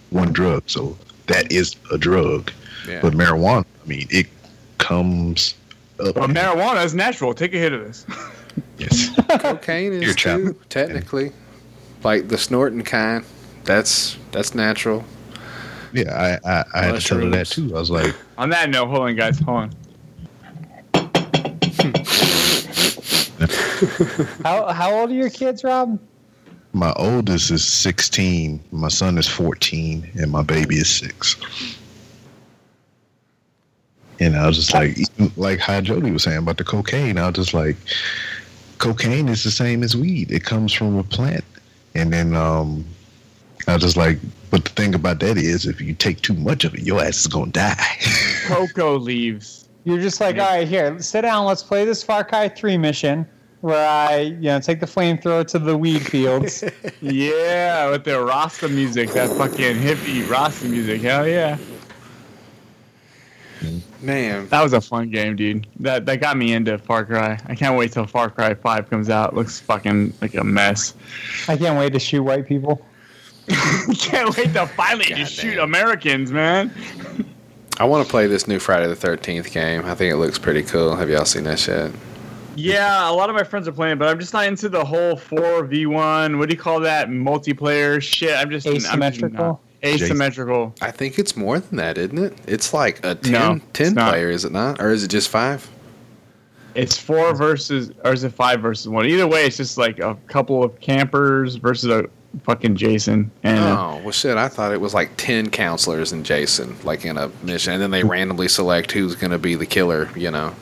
one 0.10 0.32
drug. 0.32 0.64
So 0.68 0.98
that 1.28 1.52
is 1.52 1.76
a 1.92 1.98
drug. 1.98 2.52
yeah 2.88 3.00
But 3.02 3.14
marijuana, 3.14 3.66
I 3.84 3.88
mean, 3.88 4.08
it 4.10 4.28
comes 4.78 5.56
up. 6.00 6.16
But 6.16 6.30
marijuana 6.30 6.84
is 6.86 6.94
natural. 6.94 7.34
Take 7.34 7.54
a 7.54 7.58
hit 7.58 7.74
of 7.74 7.82
this. 7.82 8.06
yes. 8.78 9.16
cocaine 9.40 9.94
is 9.94 10.16
too, 10.16 10.56
technically 10.70 11.32
like 12.04 12.28
the 12.28 12.38
snorting 12.38 12.82
kind 12.82 13.24
that's 13.64 14.18
that's 14.32 14.56
natural 14.56 15.04
Yeah, 15.94 16.40
I, 16.44 16.50
I, 16.50 16.64
I 16.74 16.84
had 16.86 16.96
to 16.96 17.02
tell 17.02 17.20
her 17.20 17.30
that 17.30 17.48
too. 17.48 17.76
I 17.76 17.80
was 17.80 17.92
like, 17.92 18.16
On 18.38 18.50
that 18.50 18.70
note, 18.70 18.88
hold 18.88 19.02
on, 19.02 19.16
guys. 19.16 19.40
Hold 19.40 19.58
on. 19.58 19.72
How 24.44 24.72
how 24.72 24.94
old 24.94 25.12
are 25.12 25.14
your 25.14 25.30
kids, 25.30 25.64
Rob? 25.64 26.00
my 26.74 26.94
oldest 26.94 27.52
is 27.52 27.66
16, 27.66 28.60
my 28.72 28.88
son 28.88 29.18
is 29.18 29.28
14, 29.28 30.10
and 30.16 30.32
my 30.32 30.42
baby 30.42 30.76
is 30.76 30.90
six. 30.90 31.36
And 34.20 34.36
I 34.36 34.48
was 34.48 34.56
just 34.56 34.74
like, 34.74 34.98
like 35.36 35.60
how 35.60 35.82
Jody 35.82 36.12
was 36.12 36.24
saying 36.24 36.38
about 36.38 36.58
the 36.58 36.64
cocaine, 36.64 37.18
I 37.18 37.28
was 37.28 37.36
just 37.36 37.54
like, 37.54 37.76
cocaine 38.78 39.28
is 39.28 39.44
the 39.44 39.52
same 39.52 39.84
as 39.84 39.96
weed. 39.96 40.32
It 40.32 40.44
comes 40.44 40.72
from 40.72 40.96
a 40.98 41.04
plant. 41.04 41.44
And 41.96 42.14
then 42.14 42.36
um, 42.36 42.86
I 43.68 43.74
was 43.74 43.82
just 43.82 43.98
like, 43.98 44.20
but 44.50 44.64
the 44.64 44.70
thing 44.72 44.96
about 44.96 45.20
that 45.22 45.38
is, 45.38 45.66
if 45.66 45.82
you 45.82 45.94
take 45.94 46.22
too 46.22 46.36
much 46.36 46.64
of 46.64 46.74
it, 46.76 46.82
your 46.82 47.02
ass 47.02 47.22
is 47.22 47.28
gonna 47.28 47.52
die. 47.52 47.98
Cocoa 48.46 48.98
leaves. 48.98 49.68
You're 49.84 50.00
just 50.00 50.22
like, 50.22 50.38
all 50.38 50.46
right, 50.46 50.68
here, 50.68 51.02
sit 51.02 51.22
down. 51.22 51.46
Let's 51.46 51.64
play 51.64 51.84
this 51.84 52.04
Far 52.04 52.24
Cry 52.24 52.48
3 52.48 52.78
mission 52.78 53.28
where 53.62 53.88
I, 53.88 54.18
you 54.20 54.42
know, 54.42 54.60
take 54.60 54.80
the 54.80 54.86
flamethrower 54.86 55.48
to 55.48 55.60
the 55.60 55.78
weed 55.78 56.06
fields. 56.06 56.64
Yeah, 57.02 57.90
with 57.90 58.04
the 58.04 58.24
Rasta 58.24 58.70
music, 58.70 59.10
that 59.12 59.30
fucking 59.36 59.78
hippie 59.78 60.30
Rasta 60.30 60.68
music. 60.68 61.02
Hell 61.02 61.28
yeah. 61.28 61.58
Man, 64.02 64.48
That 64.50 64.64
was 64.64 64.74
a 64.74 64.82
fun 64.82 65.10
game, 65.10 65.36
dude. 65.36 65.68
That 65.80 66.06
that 66.08 66.20
got 66.22 66.38
me 66.38 66.54
into 66.54 66.78
Far 66.80 67.06
Cry. 67.06 67.40
I 67.48 67.56
can't 67.56 67.78
wait 67.78 67.92
till 67.92 68.06
Far 68.08 68.30
Cry 68.30 68.54
Five 68.56 68.90
comes 68.90 69.10
out. 69.10 69.36
looks 69.36 69.60
fucking 69.60 70.14
like 70.22 70.34
a 70.36 70.44
mess. 70.44 70.96
I 71.48 71.58
can't 71.58 71.78
wait 71.78 71.94
to 71.94 72.00
shoot 72.00 72.24
white 72.24 72.48
people. 72.48 72.84
can't 73.98 74.36
wait 74.36 74.54
to 74.54 74.66
finally 74.68 75.06
just 75.06 75.34
shoot 75.34 75.58
Americans, 75.60 76.32
man. 76.32 76.74
I 77.80 77.86
want 77.86 78.06
to 78.06 78.10
play 78.10 78.28
this 78.28 78.48
new 78.48 78.60
Friday 78.60 78.88
the 78.88 78.96
Thirteenth 78.96 79.52
game. 79.52 79.86
I 79.86 79.94
think 79.96 80.12
it 80.14 80.18
looks 80.18 80.40
pretty 80.40 80.64
cool. 80.64 80.96
Have 80.96 81.10
y'all 81.10 81.26
seen 81.26 81.44
that 81.44 81.60
shit? 81.60 81.92
Yeah, 82.56 83.10
a 83.10 83.14
lot 83.14 83.30
of 83.30 83.36
my 83.36 83.44
friends 83.44 83.68
are 83.68 83.72
playing, 83.72 83.98
but 83.98 84.08
I'm 84.08 84.20
just 84.20 84.34
not 84.34 84.46
into 84.46 84.70
the 84.70 84.84
whole 84.84 85.16
four 85.16 85.64
v 85.66 85.86
one. 85.86 86.38
What 86.38 86.50
do 86.50 86.56
you 86.56 86.60
call 86.62 86.80
that? 86.82 87.08
Multiplayer 87.10 88.02
shit. 88.02 88.36
I'm 88.36 88.50
just 88.50 88.68
I'm 88.68 88.74
just 88.76 88.88
Asymmetrical? 88.88 89.62
asymmetrical. 89.84 90.76
I 90.82 90.92
think 90.92 91.18
it's 91.18 91.36
more 91.36 91.60
than 91.60 91.78
that, 91.78 91.98
isn't 91.98 92.18
it? 92.18 92.38
It's 92.48 92.74
like 92.74 93.04
a 93.06 93.16
10, 93.16 93.32
No, 93.32 93.60
10 93.74 93.96
player, 93.96 94.30
is 94.30 94.46
it 94.46 94.52
not? 94.52 94.80
Or 94.82 94.92
is 94.92 95.04
it 95.04 95.08
just 95.10 95.30
five? 95.30 95.68
It's 96.76 96.98
four 96.98 97.34
versus, 97.36 97.92
or 98.06 98.14
is 98.14 98.24
it 98.24 98.32
five 98.34 98.62
versus 98.62 98.88
one? 98.88 99.06
Either 99.06 99.28
way, 99.28 99.46
it's 99.46 99.58
just 99.58 99.78
like 99.78 100.00
a 100.00 100.16
couple 100.28 100.64
of 100.64 100.80
campers 100.80 101.56
versus 101.56 101.90
a 101.90 102.06
fucking 102.44 102.76
Jason. 102.76 103.30
And 103.44 103.60
Oh, 103.60 104.00
well, 104.04 104.12
shit. 104.12 104.38
I 104.38 104.48
thought 104.48 104.72
it 104.72 104.80
was 104.80 104.94
like 104.94 105.12
10 105.18 105.50
counselors 105.50 106.12
and 106.14 106.26
Jason, 106.26 106.78
like 106.84 107.04
in 107.04 107.18
a 107.18 107.30
mission. 107.44 107.74
And 107.74 107.82
then 107.82 107.92
they 107.92 108.04
randomly 108.04 108.48
select 108.48 108.92
who's 108.92 109.16
going 109.16 109.32
to 109.32 109.40
be 109.40 109.56
the 109.56 109.66
killer, 109.66 110.10
you 110.16 110.32
know? 110.32 110.54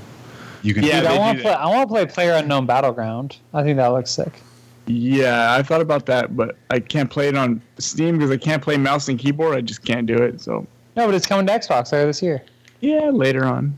You 0.62 0.74
can 0.74 0.84
Yeah, 0.84 1.02
Dude, 1.02 1.12
I 1.12 1.18
want 1.18 1.38
to 1.38 1.44
play. 1.44 1.54
I 1.54 1.68
want 1.68 1.90
to 1.90 1.94
play 1.94 2.06
Player 2.06 2.34
Unknown 2.34 2.66
Battleground. 2.66 3.38
I 3.54 3.64
think 3.64 3.78
that 3.78 3.88
looks 3.88 4.12
sick. 4.12 4.42
yeah, 4.88 5.54
I 5.56 5.64
thought 5.64 5.82
about 5.82 6.06
that, 6.08 6.36
but 6.36 6.56
I 6.70 6.80
can't 6.80 7.10
play 7.10 7.28
it 7.28 7.36
on 7.36 7.62
Steam 7.78 8.18
because 8.18 8.32
I 8.32 8.38
can't 8.38 8.62
play 8.62 8.78
mouse 8.78 9.08
and 9.08 9.18
keyboard. 9.20 9.56
I 9.56 9.62
just 9.62 9.86
can't 9.86 10.06
do 10.08 10.16
it. 10.18 10.42
So 10.42 10.66
No, 10.96 11.06
but 11.06 11.16
it's 11.16 11.26
coming 11.28 11.46
to 11.48 11.54
Xbox 11.54 11.92
later 11.92 12.08
this 12.08 12.22
year. 12.22 12.44
yeah, 12.82 13.10
later 13.10 13.46
on. 13.46 13.78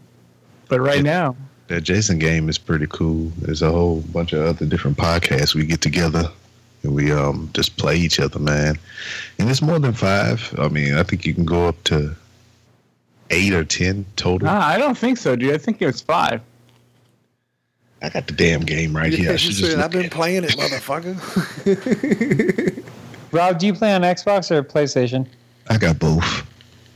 But 0.69 0.79
right 0.79 1.03
now, 1.03 1.35
that 1.67 1.81
Jason 1.81 2.17
game 2.17 2.49
is 2.49 2.57
pretty 2.57 2.87
cool. 2.87 3.31
There's 3.39 3.61
a 3.61 3.71
whole 3.71 3.99
bunch 4.01 4.33
of 4.33 4.45
other 4.45 4.65
different 4.65 4.97
podcasts 4.97 5.53
we 5.53 5.65
get 5.65 5.81
together 5.81 6.31
and 6.83 6.95
we 6.95 7.11
um 7.11 7.49
just 7.53 7.77
play 7.77 7.97
each 7.97 8.19
other, 8.19 8.39
man. 8.39 8.79
And 9.37 9.49
it's 9.49 9.61
more 9.61 9.79
than 9.79 9.93
five. 9.93 10.53
I 10.57 10.67
mean, 10.69 10.95
I 10.95 11.03
think 11.03 11.25
you 11.25 11.33
can 11.33 11.45
go 11.45 11.67
up 11.67 11.83
to 11.85 12.15
eight 13.29 13.53
or 13.53 13.63
ten 13.63 14.05
total. 14.15 14.47
nah, 14.47 14.65
I 14.65 14.77
don't 14.77 14.97
think 14.97 15.17
so, 15.17 15.35
dude. 15.35 15.53
I 15.53 15.57
think 15.57 15.81
it's 15.81 16.01
five. 16.01 16.41
I 18.01 18.09
got 18.09 18.27
the 18.27 18.33
damn 18.33 18.61
game 18.61 18.95
right 18.95 19.13
here. 19.13 19.31
I 19.31 19.35
should 19.35 19.53
just 19.53 19.77
I've 19.77 19.91
been 19.91 20.05
it. 20.05 20.11
playing 20.11 20.43
it, 20.43 20.51
motherfucker. 20.51 21.15
Rob, 23.31 23.59
do 23.59 23.67
you 23.67 23.73
play 23.73 23.93
on 23.93 24.01
Xbox 24.01 24.49
or 24.49 24.63
PlayStation? 24.63 25.27
I 25.69 25.77
got 25.77 25.99
both. 25.99 26.47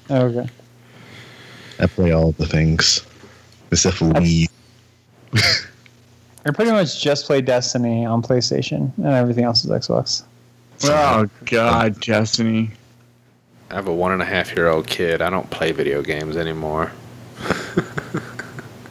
Oh, 0.10 0.26
okay. 0.26 0.50
I 1.80 1.86
play 1.88 2.12
all 2.12 2.32
the 2.34 2.48
things 2.48 3.06
except 3.72 3.98
for 3.98 4.06
Wii. 4.06 4.48
I 6.46 6.52
pretty 6.52 6.72
much 6.72 7.02
just 7.02 7.26
play 7.26 7.42
Destiny 7.42 8.06
on 8.06 8.22
PlayStation, 8.22 8.92
and 8.98 9.08
everything 9.08 9.44
else 9.44 9.64
is 9.64 9.72
Xbox. 9.72 10.24
Oh 10.84 11.30
God, 11.46 12.00
Destiny. 12.02 12.72
I 13.72 13.76
have 13.76 13.88
a 13.88 13.94
one 13.94 14.12
and 14.12 14.22
a 14.22 14.26
half 14.26 14.56
year 14.56 14.68
old 14.68 14.88
kid. 14.88 15.22
I 15.22 15.30
don't 15.30 15.50
play 15.50 15.72
video 15.72 16.02
games 16.02 16.38
anymore. 16.38 16.92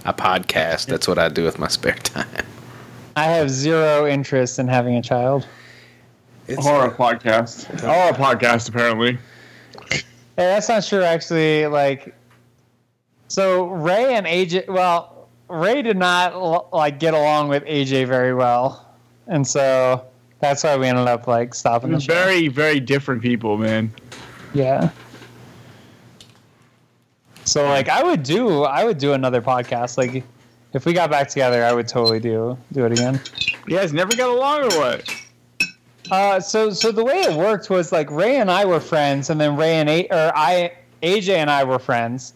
I 0.05 0.13
podcast. 0.13 0.87
That's 0.87 1.09
what 1.09 1.19
I 1.19 1.29
do 1.29 1.45
with 1.45 1.59
my 1.59 1.69
spare 1.69 1.95
time. 1.95 2.47
I 3.17 3.25
have 3.25 3.49
zero 3.49 4.07
interest 4.07 4.59
in 4.59 4.69
having 4.69 4.97
a 4.97 5.03
child. 5.03 5.47
It's 6.47 6.63
Horror 6.63 6.91
podcast. 6.91 7.81
Horror 7.81 8.13
podcast, 8.13 8.69
apparently. 8.69 9.19
Hey, 9.91 10.03
that's 10.37 10.69
not 10.69 10.85
true, 10.85 11.03
actually. 11.03 11.67
Like, 11.67 12.15
so 13.29 13.69
Ray 13.69 14.15
and 14.15 14.27
AJ. 14.27 14.69
Well, 14.69 15.29
Ray 15.49 15.81
did 15.81 15.97
not 15.97 16.73
like 16.75 16.99
get 17.01 17.15
along 17.15 17.49
with 17.49 17.65
AJ 17.65 18.07
very 18.07 18.35
well, 18.35 18.87
and 19.27 19.47
so 19.47 20.05
that's 20.41 20.65
why 20.65 20.77
we 20.77 20.87
ended 20.87 21.09
up 21.09 21.27
like 21.27 21.55
stopping 21.55 21.93
the 21.93 22.01
show. 22.01 22.13
Very, 22.13 22.49
very 22.49 22.79
different 22.79 23.23
people, 23.23 23.57
man. 23.57 23.91
Yeah. 24.53 24.91
So 27.45 27.65
like 27.69 27.89
I 27.89 28.03
would 28.03 28.23
do 28.23 28.63
I 28.65 28.85
would 28.85 28.99
do 28.99 29.13
another 29.13 29.41
podcast. 29.43 29.99
Like 29.99 30.25
if 30.73 30.87
we 30.87 30.93
got 30.93 31.11
back 31.11 31.29
together, 31.29 31.65
I 31.65 31.73
would 31.73 31.89
totally 31.89 32.21
do 32.21 32.57
do 32.73 32.85
it 32.85 32.93
again. 32.93 33.21
You 33.67 33.77
guys 33.77 33.93
never 33.93 34.15
got 34.17 34.31
along 34.31 34.73
or 34.73 34.79
what? 34.79 35.11
Uh, 36.11 36.41
so 36.41 36.71
so 36.71 36.93
the 36.93 37.05
way 37.05 37.23
it 37.23 37.37
worked 37.37 37.71
was 37.71 37.93
like 37.93 38.11
Ray 38.11 38.37
and 38.37 38.51
I 38.51 38.65
were 38.65 38.81
friends, 38.81 39.31
and 39.31 39.41
then 39.41 39.57
Ray 39.57 39.77
and 39.77 39.89
A- 39.89 40.09
or 40.11 40.33
I 40.37 40.73
AJ 41.03 41.37
and 41.37 41.51
I 41.51 41.65
were 41.65 41.79
friends. 41.79 42.35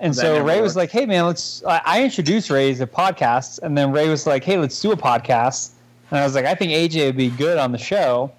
And 0.00 0.12
That 0.14 0.20
so 0.20 0.42
Ray 0.44 0.60
was 0.60 0.76
like, 0.76 0.90
"Hey 0.90 1.06
man, 1.06 1.24
let's." 1.24 1.62
I 1.66 2.02
introduced 2.04 2.50
Ray 2.50 2.74
to 2.74 2.86
podcasts, 2.86 3.58
and 3.62 3.78
then 3.78 3.92
Ray 3.92 4.08
was 4.08 4.26
like, 4.26 4.44
"Hey, 4.44 4.58
let's 4.58 4.78
do 4.80 4.92
a 4.92 4.96
podcast." 4.96 5.70
And 6.10 6.18
I 6.18 6.24
was 6.24 6.34
like, 6.34 6.44
"I 6.44 6.54
think 6.54 6.72
AJ 6.72 7.06
would 7.06 7.16
be 7.16 7.30
good 7.30 7.56
on 7.58 7.72
the 7.72 7.78
show." 7.78 8.30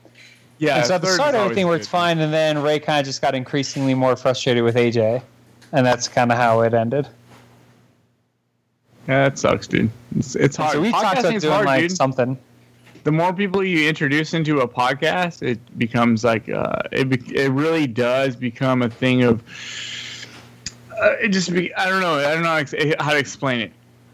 Yeah. 0.57 0.77
and 0.77 0.85
so 0.85 0.95
at 0.95 1.01
the 1.01 1.07
start, 1.07 1.33
everything 1.35 1.65
worked 1.67 1.87
fine, 1.87 2.19
and 2.19 2.31
then 2.33 2.61
Ray 2.61 2.79
kind 2.79 2.99
of 2.99 3.05
just 3.05 3.21
got 3.21 3.35
increasingly 3.35 3.93
more 3.93 4.15
frustrated 4.15 4.63
with 4.63 4.75
AJ, 4.75 5.21
and 5.71 5.85
that's 5.85 6.07
kind 6.07 6.31
of 6.31 6.37
how 6.37 6.61
it 6.61 6.73
ended. 6.73 7.07
Yeah, 9.07 9.29
that 9.29 9.37
sucks, 9.37 9.67
dude. 9.67 9.91
It's, 10.15 10.35
it's 10.35 10.55
hard. 10.55 10.73
so 10.73 10.81
we 10.81 10.91
talked 10.91 11.19
about 11.19 11.39
doing 11.39 11.53
hard, 11.53 11.65
like 11.65 11.81
dude. 11.81 11.91
something. 11.91 12.37
the 13.03 13.11
more 13.11 13.33
people 13.33 13.63
you 13.63 13.87
introduce 13.87 14.33
into 14.33 14.61
a 14.61 14.67
podcast, 14.67 15.43
it 15.43 15.59
becomes 15.77 16.23
like 16.23 16.49
uh, 16.49 16.81
it. 16.91 17.09
Be- 17.09 17.35
it 17.35 17.51
really 17.51 17.87
does 17.87 18.35
become 18.35 18.81
a 18.81 18.89
thing 18.89 19.23
of. 19.23 19.43
Uh, 20.99 21.15
it 21.21 21.29
just 21.29 21.53
be. 21.53 21.73
I 21.75 21.87
don't 21.87 22.01
know. 22.01 22.15
I 22.15 22.33
don't 22.33 22.43
know 22.43 22.95
how 22.99 23.11
to 23.11 23.17
explain 23.17 23.61
it. 23.61 23.71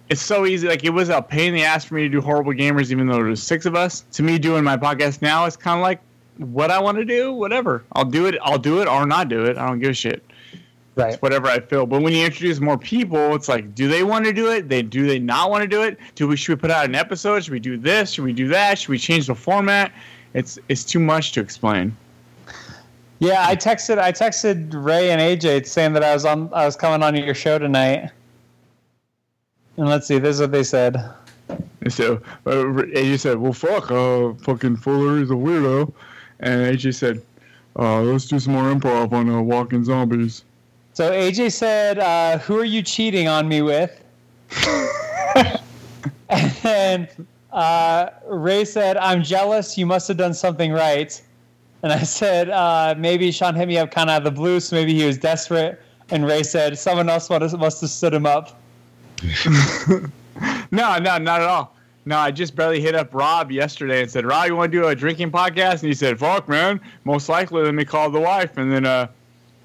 It's 0.09 0.21
so 0.21 0.45
easy. 0.45 0.67
Like 0.67 0.83
it 0.83 0.89
was 0.89 1.07
a 1.07 1.21
pain 1.21 1.49
in 1.49 1.53
the 1.53 1.63
ass 1.63 1.85
for 1.85 1.95
me 1.95 2.01
to 2.01 2.09
do 2.09 2.19
horrible 2.19 2.51
gamers, 2.51 2.91
even 2.91 3.07
though 3.07 3.15
there 3.15 3.23
was 3.23 3.41
six 3.41 3.65
of 3.65 3.75
us. 3.75 4.01
To 4.11 4.23
me, 4.23 4.37
doing 4.37 4.63
my 4.63 4.75
podcast 4.75 5.21
now 5.21 5.45
is 5.45 5.55
kind 5.55 5.79
of 5.79 5.83
like 5.83 6.01
what 6.37 6.69
I 6.69 6.81
want 6.81 6.97
to 6.97 7.05
do. 7.05 7.31
Whatever. 7.31 7.85
I'll 7.93 8.03
do 8.03 8.25
it. 8.25 8.35
I'll 8.41 8.59
do 8.59 8.81
it 8.81 8.89
or 8.89 9.05
not 9.05 9.29
do 9.29 9.45
it. 9.45 9.57
I 9.57 9.65
don't 9.67 9.79
give 9.79 9.91
a 9.91 9.93
shit 9.93 10.21
Right. 10.95 11.21
whatever 11.21 11.47
I 11.47 11.61
feel. 11.61 11.85
But 11.85 12.01
when 12.01 12.11
you 12.11 12.25
introduce 12.25 12.59
more 12.59 12.77
people, 12.77 13.33
it's 13.33 13.47
like, 13.47 13.73
do 13.73 13.87
they 13.87 14.03
want 14.03 14.25
to 14.25 14.33
do 14.33 14.51
it? 14.51 14.67
They 14.67 14.81
do 14.81 15.07
they 15.07 15.19
not 15.19 15.49
want 15.49 15.61
to 15.61 15.67
do 15.67 15.83
it? 15.83 15.97
Do 16.15 16.27
we 16.27 16.35
should 16.35 16.57
we 16.57 16.59
put 16.59 16.69
out 16.69 16.85
an 16.85 16.95
episode? 16.95 17.43
Should 17.43 17.53
we 17.53 17.59
do 17.59 17.77
this? 17.77 18.11
Should 18.11 18.25
we 18.25 18.33
do 18.33 18.49
that? 18.49 18.77
Should 18.77 18.89
we 18.89 18.97
change 18.97 19.27
the 19.27 19.35
format? 19.35 19.93
It's 20.33 20.59
it's 20.67 20.83
too 20.83 20.99
much 20.99 21.31
to 21.33 21.39
explain. 21.39 21.95
Yeah, 23.19 23.45
I 23.47 23.55
texted 23.55 23.99
I 23.99 24.11
texted 24.11 24.71
Ray 24.73 25.11
and 25.11 25.21
AJ 25.21 25.67
saying 25.67 25.93
that 25.93 26.03
I 26.03 26.13
was 26.13 26.25
on 26.25 26.49
I 26.53 26.65
was 26.65 26.75
coming 26.75 27.03
on 27.03 27.15
your 27.15 27.35
show 27.35 27.57
tonight. 27.57 28.09
And 29.77 29.87
let's 29.87 30.07
see, 30.07 30.19
this 30.19 30.35
is 30.35 30.41
what 30.41 30.51
they 30.51 30.63
said. 30.63 30.97
So 31.87 32.15
uh, 32.45 32.49
AJ 32.49 33.19
said, 33.19 33.37
"Well, 33.37 33.53
fuck, 33.53 33.91
uh, 33.91 34.33
fucking 34.43 34.75
Fuller 34.77 35.21
is 35.21 35.31
a 35.31 35.35
weirdo," 35.35 35.93
and 36.39 36.61
AJ 36.75 36.95
said, 36.95 37.21
uh, 37.77 38.01
"Let's 38.01 38.25
do 38.25 38.39
some 38.39 38.53
more 38.53 38.73
improv 38.73 39.13
on 39.13 39.29
uh, 39.29 39.41
Walking 39.41 39.83
Zombies." 39.83 40.43
So 40.93 41.11
AJ 41.11 41.51
said, 41.53 41.99
uh, 41.99 42.37
"Who 42.39 42.57
are 42.59 42.65
you 42.65 42.81
cheating 42.81 43.27
on 43.27 43.47
me 43.47 43.61
with?" 43.61 44.03
and 46.29 46.51
then 46.63 47.07
uh, 47.51 48.09
Ray 48.27 48.65
said, 48.65 48.97
"I'm 48.97 49.23
jealous. 49.23 49.77
You 49.77 49.85
must 49.85 50.07
have 50.07 50.17
done 50.17 50.33
something 50.33 50.71
right." 50.71 51.21
And 51.83 51.91
I 51.91 52.03
said, 52.03 52.49
uh, 52.49 52.95
"Maybe 52.97 53.31
Sean 53.31 53.55
hit 53.55 53.67
me 53.67 53.77
up 53.77 53.91
kind 53.91 54.09
of 54.09 54.15
out 54.15 54.17
of 54.19 54.23
the 54.25 54.31
blue, 54.31 54.59
so 54.59 54.75
maybe 54.75 54.93
he 54.93 55.05
was 55.05 55.17
desperate." 55.17 55.81
And 56.09 56.25
Ray 56.25 56.43
said, 56.43 56.77
"Someone 56.77 57.09
else 57.09 57.29
must 57.29 57.51
have- 57.51 57.59
must 57.59 57.87
stood 57.87 58.13
him 58.13 58.25
up." 58.25 58.59
No, 60.71 60.97
no, 60.97 61.17
not 61.17 61.41
at 61.41 61.47
all. 61.47 61.75
No, 62.05 62.17
I 62.17 62.31
just 62.31 62.55
barely 62.55 62.81
hit 62.81 62.95
up 62.95 63.13
Rob 63.13 63.51
yesterday 63.51 64.01
and 64.01 64.09
said, 64.09 64.25
Rob, 64.25 64.47
you 64.47 64.55
want 64.55 64.71
to 64.71 64.79
do 64.79 64.87
a 64.87 64.95
drinking 64.95 65.31
podcast? 65.31 65.81
And 65.81 65.89
he 65.89 65.93
said, 65.93 66.17
fuck, 66.17 66.47
man. 66.49 66.79
Most 67.03 67.29
likely, 67.29 67.61
let 67.61 67.75
me 67.75 67.85
call 67.85 68.09
the 68.09 68.19
wife. 68.19 68.57
And 68.57 68.71
then 68.71 68.85
uh, 68.85 69.07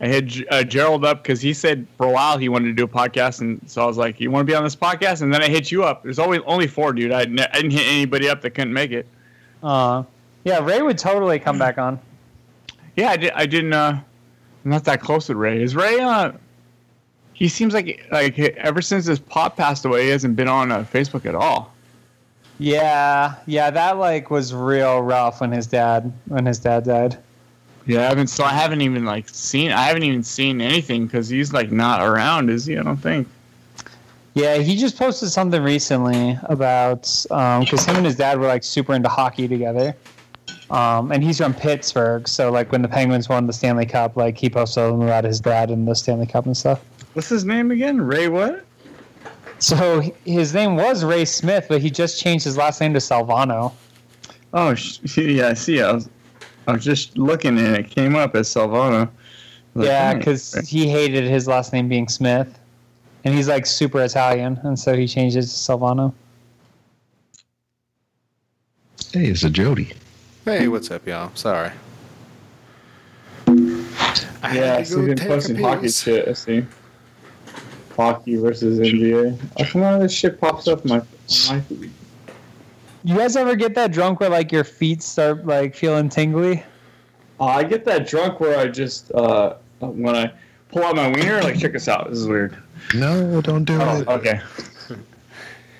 I 0.00 0.08
hit 0.08 0.52
uh, 0.52 0.62
Gerald 0.62 1.04
up 1.04 1.22
because 1.22 1.40
he 1.40 1.54
said 1.54 1.86
for 1.96 2.06
a 2.06 2.10
while 2.10 2.36
he 2.36 2.48
wanted 2.48 2.66
to 2.66 2.72
do 2.74 2.84
a 2.84 2.88
podcast. 2.88 3.40
And 3.40 3.60
so 3.66 3.82
I 3.82 3.86
was 3.86 3.96
like, 3.96 4.20
you 4.20 4.30
want 4.30 4.46
to 4.46 4.50
be 4.50 4.54
on 4.54 4.62
this 4.62 4.76
podcast? 4.76 5.22
And 5.22 5.32
then 5.32 5.42
I 5.42 5.48
hit 5.48 5.70
you 5.70 5.84
up. 5.84 6.02
There's 6.02 6.18
always 6.18 6.40
only 6.44 6.66
four, 6.66 6.92
dude. 6.92 7.12
I, 7.12 7.24
ne- 7.24 7.46
I 7.50 7.56
didn't 7.56 7.70
hit 7.70 7.86
anybody 7.86 8.28
up 8.28 8.42
that 8.42 8.50
couldn't 8.50 8.74
make 8.74 8.90
it. 8.90 9.06
Uh, 9.62 10.02
yeah, 10.44 10.62
Ray 10.62 10.82
would 10.82 10.98
totally 10.98 11.38
come 11.38 11.58
back 11.58 11.78
on. 11.78 11.98
Yeah, 12.94 13.10
I, 13.10 13.16
did, 13.16 13.32
I 13.32 13.46
didn't. 13.46 13.72
Uh, 13.72 14.00
I'm 14.64 14.70
not 14.70 14.84
that 14.84 15.00
close 15.00 15.28
with 15.28 15.38
Ray. 15.38 15.62
Is 15.62 15.74
Ray? 15.74 15.98
Uh, 15.98 16.32
he 17.32 17.48
seems 17.48 17.74
like 17.74 18.06
like 18.10 18.38
ever 18.38 18.80
since 18.80 19.04
his 19.06 19.18
pop 19.18 19.56
passed 19.56 19.84
away, 19.84 20.04
he 20.04 20.08
hasn't 20.10 20.36
been 20.36 20.48
on 20.48 20.72
uh, 20.72 20.84
Facebook 20.90 21.26
at 21.26 21.34
all. 21.34 21.74
Yeah, 22.58 23.34
yeah, 23.46 23.70
that 23.70 23.98
like 23.98 24.30
was 24.30 24.54
real 24.54 25.02
rough 25.02 25.42
when 25.42 25.52
his 25.52 25.66
dad 25.66 26.12
when 26.28 26.46
his 26.46 26.58
dad 26.58 26.84
died. 26.84 27.18
Yeah, 27.86 28.00
I 28.00 28.02
haven't. 28.04 28.26
So 28.26 28.44
I 28.44 28.52
haven't 28.52 28.80
even 28.80 29.04
like 29.04 29.28
seen. 29.28 29.70
I 29.70 29.84
haven't 29.84 30.02
even 30.02 30.22
seen 30.22 30.60
anything 30.60 31.06
because 31.06 31.28
he's 31.28 31.52
like 31.52 31.70
not 31.70 32.02
around, 32.02 32.50
is 32.50 32.66
he? 32.66 32.76
I 32.76 32.82
don't 32.82 32.96
think. 32.96 33.28
Yeah, 34.34 34.58
he 34.58 34.76
just 34.76 34.98
posted 34.98 35.30
something 35.30 35.62
recently 35.62 36.38
about 36.42 37.02
because 37.22 37.84
him 37.86 37.96
and 37.96 38.04
his 38.04 38.16
dad 38.16 38.38
were 38.38 38.46
like 38.46 38.64
super 38.64 38.92
into 38.92 39.08
hockey 39.08 39.48
together. 39.48 39.96
Um, 40.68 41.12
and 41.12 41.22
he's 41.22 41.38
from 41.38 41.54
Pittsburgh, 41.54 42.26
so 42.26 42.50
like 42.50 42.72
when 42.72 42.82
the 42.82 42.88
Penguins 42.88 43.28
won 43.28 43.46
the 43.46 43.52
Stanley 43.52 43.86
Cup, 43.86 44.16
like 44.16 44.36
he 44.36 44.50
posted 44.50 44.74
something 44.74 45.04
about 45.04 45.24
his 45.24 45.40
dad 45.40 45.70
and 45.70 45.86
the 45.86 45.94
Stanley 45.94 46.26
Cup 46.26 46.44
and 46.44 46.56
stuff. 46.56 46.84
What's 47.12 47.28
his 47.28 47.44
name 47.44 47.70
again? 47.70 48.00
Ray 48.00 48.28
what? 48.28 48.64
So 49.58 50.02
his 50.24 50.52
name 50.52 50.76
was 50.76 51.04
Ray 51.04 51.24
Smith, 51.24 51.66
but 51.68 51.80
he 51.80 51.88
just 51.88 52.20
changed 52.20 52.44
his 52.44 52.56
last 52.56 52.80
name 52.80 52.92
to 52.92 52.98
Salvano. 52.98 53.72
Oh, 54.52 54.70
yeah, 55.16 55.48
I 55.48 55.54
see. 55.54 55.80
I 55.80 55.92
was, 55.92 56.10
I 56.66 56.72
was 56.72 56.84
just 56.84 57.16
looking 57.16 57.58
and 57.58 57.76
it 57.76 57.90
came 57.90 58.16
up 58.16 58.34
as 58.34 58.48
Salvano. 58.48 59.08
Like, 59.74 59.86
Yeah, 59.86 60.14
because 60.14 60.54
he 60.68 60.88
hated 60.88 61.24
his 61.24 61.46
last 61.46 61.72
name 61.72 61.88
being 61.88 62.08
Smith, 62.08 62.58
and 63.24 63.34
he's 63.34 63.48
like 63.48 63.66
super 63.66 64.02
Italian, 64.02 64.58
and 64.64 64.78
so 64.78 64.96
he 64.96 65.06
changed 65.06 65.36
it 65.36 65.42
to 65.42 65.46
Salvano. 65.46 66.12
Hey, 69.12 69.26
it's 69.26 69.44
a 69.44 69.50
Jody. 69.50 69.92
Hey, 70.44 70.68
what's 70.68 70.90
up, 70.90 71.06
y'all? 71.06 71.30
Sorry. 71.34 71.70
I 73.46 73.52
Yeah, 73.52 74.42
I 74.42 74.48
had 74.48 74.78
to 74.78 74.84
see 74.86 74.94
go 74.94 75.02
him 75.02 75.18
posting 75.18 75.56
hockey 75.56 75.88
shit. 75.88 76.28
I 76.28 76.32
see. 76.32 76.66
Hockey 77.96 78.36
versus 78.36 78.78
NBA. 78.78 79.38
Oh, 79.58 79.64
come 79.64 79.82
on, 79.82 80.00
this 80.00 80.12
shit 80.12 80.40
pops 80.40 80.68
up 80.68 80.84
in 80.84 80.90
my, 80.90 80.98
on 80.98 81.06
my 81.48 81.60
feed. 81.60 81.90
You 83.06 83.16
guys 83.16 83.36
ever 83.36 83.54
get 83.54 83.76
that 83.76 83.92
drunk 83.92 84.18
where 84.18 84.28
like 84.28 84.50
your 84.50 84.64
feet 84.64 85.00
start 85.00 85.46
like 85.46 85.76
feeling 85.76 86.08
tingly? 86.08 86.64
Uh, 87.38 87.44
I 87.44 87.62
get 87.62 87.84
that 87.84 88.08
drunk 88.08 88.40
where 88.40 88.58
I 88.58 88.66
just 88.66 89.12
uh, 89.12 89.54
when 89.78 90.16
I 90.16 90.32
pull 90.72 90.82
out 90.82 90.96
my 90.96 91.08
wiener, 91.10 91.40
like 91.40 91.56
check 91.56 91.72
this 91.72 91.86
out. 91.86 92.10
This 92.10 92.18
is 92.18 92.26
weird. 92.26 92.56
No, 92.96 93.40
don't 93.40 93.62
do 93.64 93.80
Oh, 93.80 94.00
it. 94.00 94.08
okay. 94.08 94.40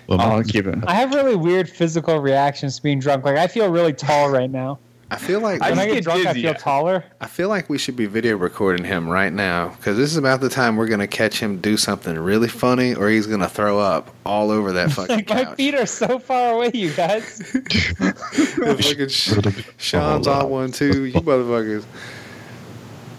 Well, 0.07 0.21
I'll 0.21 0.45
keep 0.45 0.69
it. 0.69 0.79
I 0.87 0.95
have 0.95 1.13
really 1.15 1.35
weird 1.35 1.69
physical 1.69 2.21
reactions 2.21 2.77
to 2.77 2.83
being 2.85 3.01
drunk. 3.01 3.25
Like 3.25 3.39
I 3.39 3.49
feel 3.49 3.71
really 3.73 3.93
tall 3.93 4.31
right 4.31 4.49
now. 4.49 4.79
I 5.09 5.17
feel 5.17 5.39
like 5.41 5.63
I 5.63 5.71
When 5.71 5.79
I 5.79 5.87
get 5.87 5.95
get 5.95 6.05
drunk, 6.05 6.27
I 6.27 6.35
feel 6.35 6.55
taller. 6.55 7.05
I 7.21 7.27
feel 7.27 7.49
like 7.49 7.69
we 7.69 7.79
should 7.79 7.95
be 7.95 8.07
video 8.07 8.37
recording 8.37 8.85
him 8.85 9.09
right 9.09 9.33
now 9.33 9.69
because 9.69 9.97
this 9.97 10.11
is 10.11 10.17
about 10.17 10.41
the 10.41 10.49
time 10.49 10.75
we're 10.77 10.89
gonna 10.89 11.07
catch 11.07 11.39
him 11.39 11.61
do 11.61 11.77
something 11.77 12.19
really 12.19 12.49
funny, 12.49 12.93
or 12.95 13.09
he's 13.09 13.29
gonna 13.29 13.49
throw 13.49 13.79
up 13.79 14.11
all 14.25 14.51
over 14.51 14.73
that 14.73 14.91
fucking 14.93 15.17
Like 15.17 15.29
my 15.29 15.45
couch. 15.45 15.57
feet 15.57 15.75
are 15.77 15.87
so 15.87 16.19
far 16.19 16.55
away, 16.55 16.73
you 16.75 16.93
guys. 16.93 17.41
Look 18.59 18.81
at 19.01 19.11
Sh- 19.13 19.39
Sean's 19.79 20.27
on 20.27 20.51
one 20.51 20.73
too. 20.73 21.05
You 21.05 21.21
motherfuckers. 21.21 21.85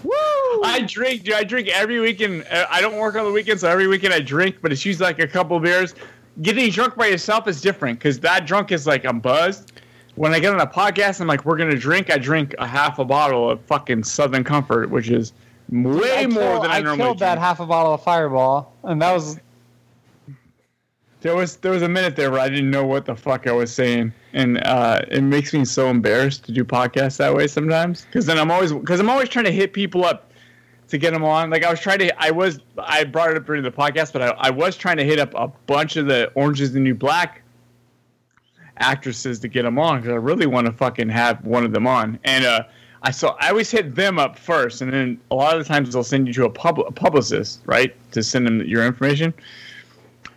Woo! 0.04 0.12
I 0.64 0.84
drink, 0.86 1.24
dude. 1.24 1.34
I 1.34 1.44
drink 1.44 1.68
every 1.68 2.00
weekend. 2.00 2.44
Uh, 2.50 2.66
I 2.70 2.82
don't 2.82 2.96
work 2.96 3.16
on 3.16 3.24
the 3.24 3.32
weekends, 3.32 3.62
so 3.62 3.68
every 3.70 3.86
weekend 3.86 4.12
I 4.12 4.20
drink, 4.20 4.56
but 4.60 4.72
it's 4.72 4.84
usually 4.84 5.06
like 5.06 5.20
a 5.20 5.26
couple 5.26 5.58
beers. 5.58 5.94
Getting 6.42 6.70
drunk 6.70 6.96
by 6.96 7.06
yourself 7.06 7.48
is 7.48 7.60
different 7.62 7.98
because 7.98 8.20
that 8.20 8.46
drunk 8.46 8.72
is 8.72 8.86
like 8.86 9.04
I'm 9.06 9.20
buzzed. 9.20 9.72
When 10.18 10.34
I 10.34 10.40
get 10.40 10.52
on 10.52 10.60
a 10.60 10.66
podcast, 10.66 11.20
I'm 11.20 11.28
like, 11.28 11.44
we're 11.44 11.56
gonna 11.56 11.76
drink. 11.76 12.10
I 12.10 12.18
drink 12.18 12.54
a 12.58 12.66
half 12.66 12.98
a 12.98 13.04
bottle 13.04 13.48
of 13.50 13.60
fucking 13.62 14.02
Southern 14.02 14.42
Comfort, 14.42 14.90
which 14.90 15.08
is 15.10 15.32
way 15.70 16.24
I 16.24 16.26
more 16.26 16.60
than 16.60 16.72
I, 16.72 16.78
I 16.78 16.80
normally 16.80 17.02
I 17.02 17.06
killed 17.06 17.18
that 17.20 17.38
half 17.38 17.60
a 17.60 17.66
bottle 17.66 17.94
of 17.94 18.02
Fireball, 18.02 18.74
and 18.82 19.00
that 19.00 19.12
was 19.12 19.38
There 21.20 21.36
was 21.36 21.56
there 21.56 21.72
was 21.72 21.82
a 21.82 21.88
minute 21.88 22.16
there 22.16 22.30
where 22.30 22.40
I 22.40 22.48
didn't 22.48 22.70
know 22.70 22.84
what 22.84 23.04
the 23.04 23.14
fuck 23.14 23.46
I 23.46 23.52
was 23.52 23.72
saying, 23.72 24.12
and 24.32 24.58
uh, 24.64 25.02
it 25.08 25.22
makes 25.22 25.52
me 25.52 25.64
so 25.64 25.88
embarrassed 25.88 26.44
to 26.46 26.52
do 26.52 26.64
podcasts 26.64 27.18
that 27.18 27.34
way 27.34 27.46
sometimes. 27.46 28.04
Because 28.04 28.26
then 28.26 28.38
I'm 28.38 28.50
always 28.50 28.72
because 28.72 29.00
I'm 29.00 29.10
always 29.10 29.28
trying 29.28 29.44
to 29.44 29.52
hit 29.52 29.72
people 29.72 30.04
up 30.04 30.32
to 30.88 30.98
get 30.98 31.12
them 31.12 31.24
on. 31.24 31.50
Like 31.50 31.64
I 31.64 31.70
was 31.70 31.80
trying 31.80 31.98
to, 32.00 32.22
I 32.22 32.30
was 32.30 32.60
I 32.78 33.04
brought 33.04 33.30
it 33.30 33.36
up 33.36 33.46
during 33.46 33.62
the 33.62 33.70
podcast, 33.70 34.12
but 34.12 34.22
I, 34.22 34.28
I 34.38 34.50
was 34.50 34.76
trying 34.76 34.96
to 34.96 35.04
hit 35.04 35.18
up 35.18 35.32
a 35.34 35.48
bunch 35.66 35.96
of 35.96 36.06
the 36.06 36.32
Orange 36.34 36.60
Is 36.60 36.72
the 36.72 36.80
New 36.80 36.94
Black 36.94 37.42
actresses 38.80 39.38
to 39.40 39.48
get 39.48 39.62
them 39.62 39.78
on 39.78 40.00
because 40.00 40.12
I 40.12 40.16
really 40.16 40.46
want 40.46 40.66
to 40.66 40.72
fucking 40.72 41.08
have 41.08 41.44
one 41.44 41.64
of 41.64 41.72
them 41.72 41.86
on. 41.86 42.18
And 42.24 42.44
uh, 42.44 42.64
I 43.02 43.10
saw 43.10 43.36
I 43.40 43.50
always 43.50 43.70
hit 43.70 43.94
them 43.94 44.18
up 44.18 44.38
first, 44.38 44.82
and 44.82 44.92
then 44.92 45.20
a 45.30 45.34
lot 45.34 45.56
of 45.56 45.62
the 45.62 45.68
times 45.68 45.92
they'll 45.92 46.04
send 46.04 46.26
you 46.26 46.32
to 46.34 46.44
a, 46.46 46.50
pub, 46.50 46.80
a 46.80 46.90
publicist, 46.90 47.62
right, 47.66 47.94
to 48.12 48.22
send 48.22 48.46
them 48.46 48.60
your 48.62 48.84
information. 48.84 49.32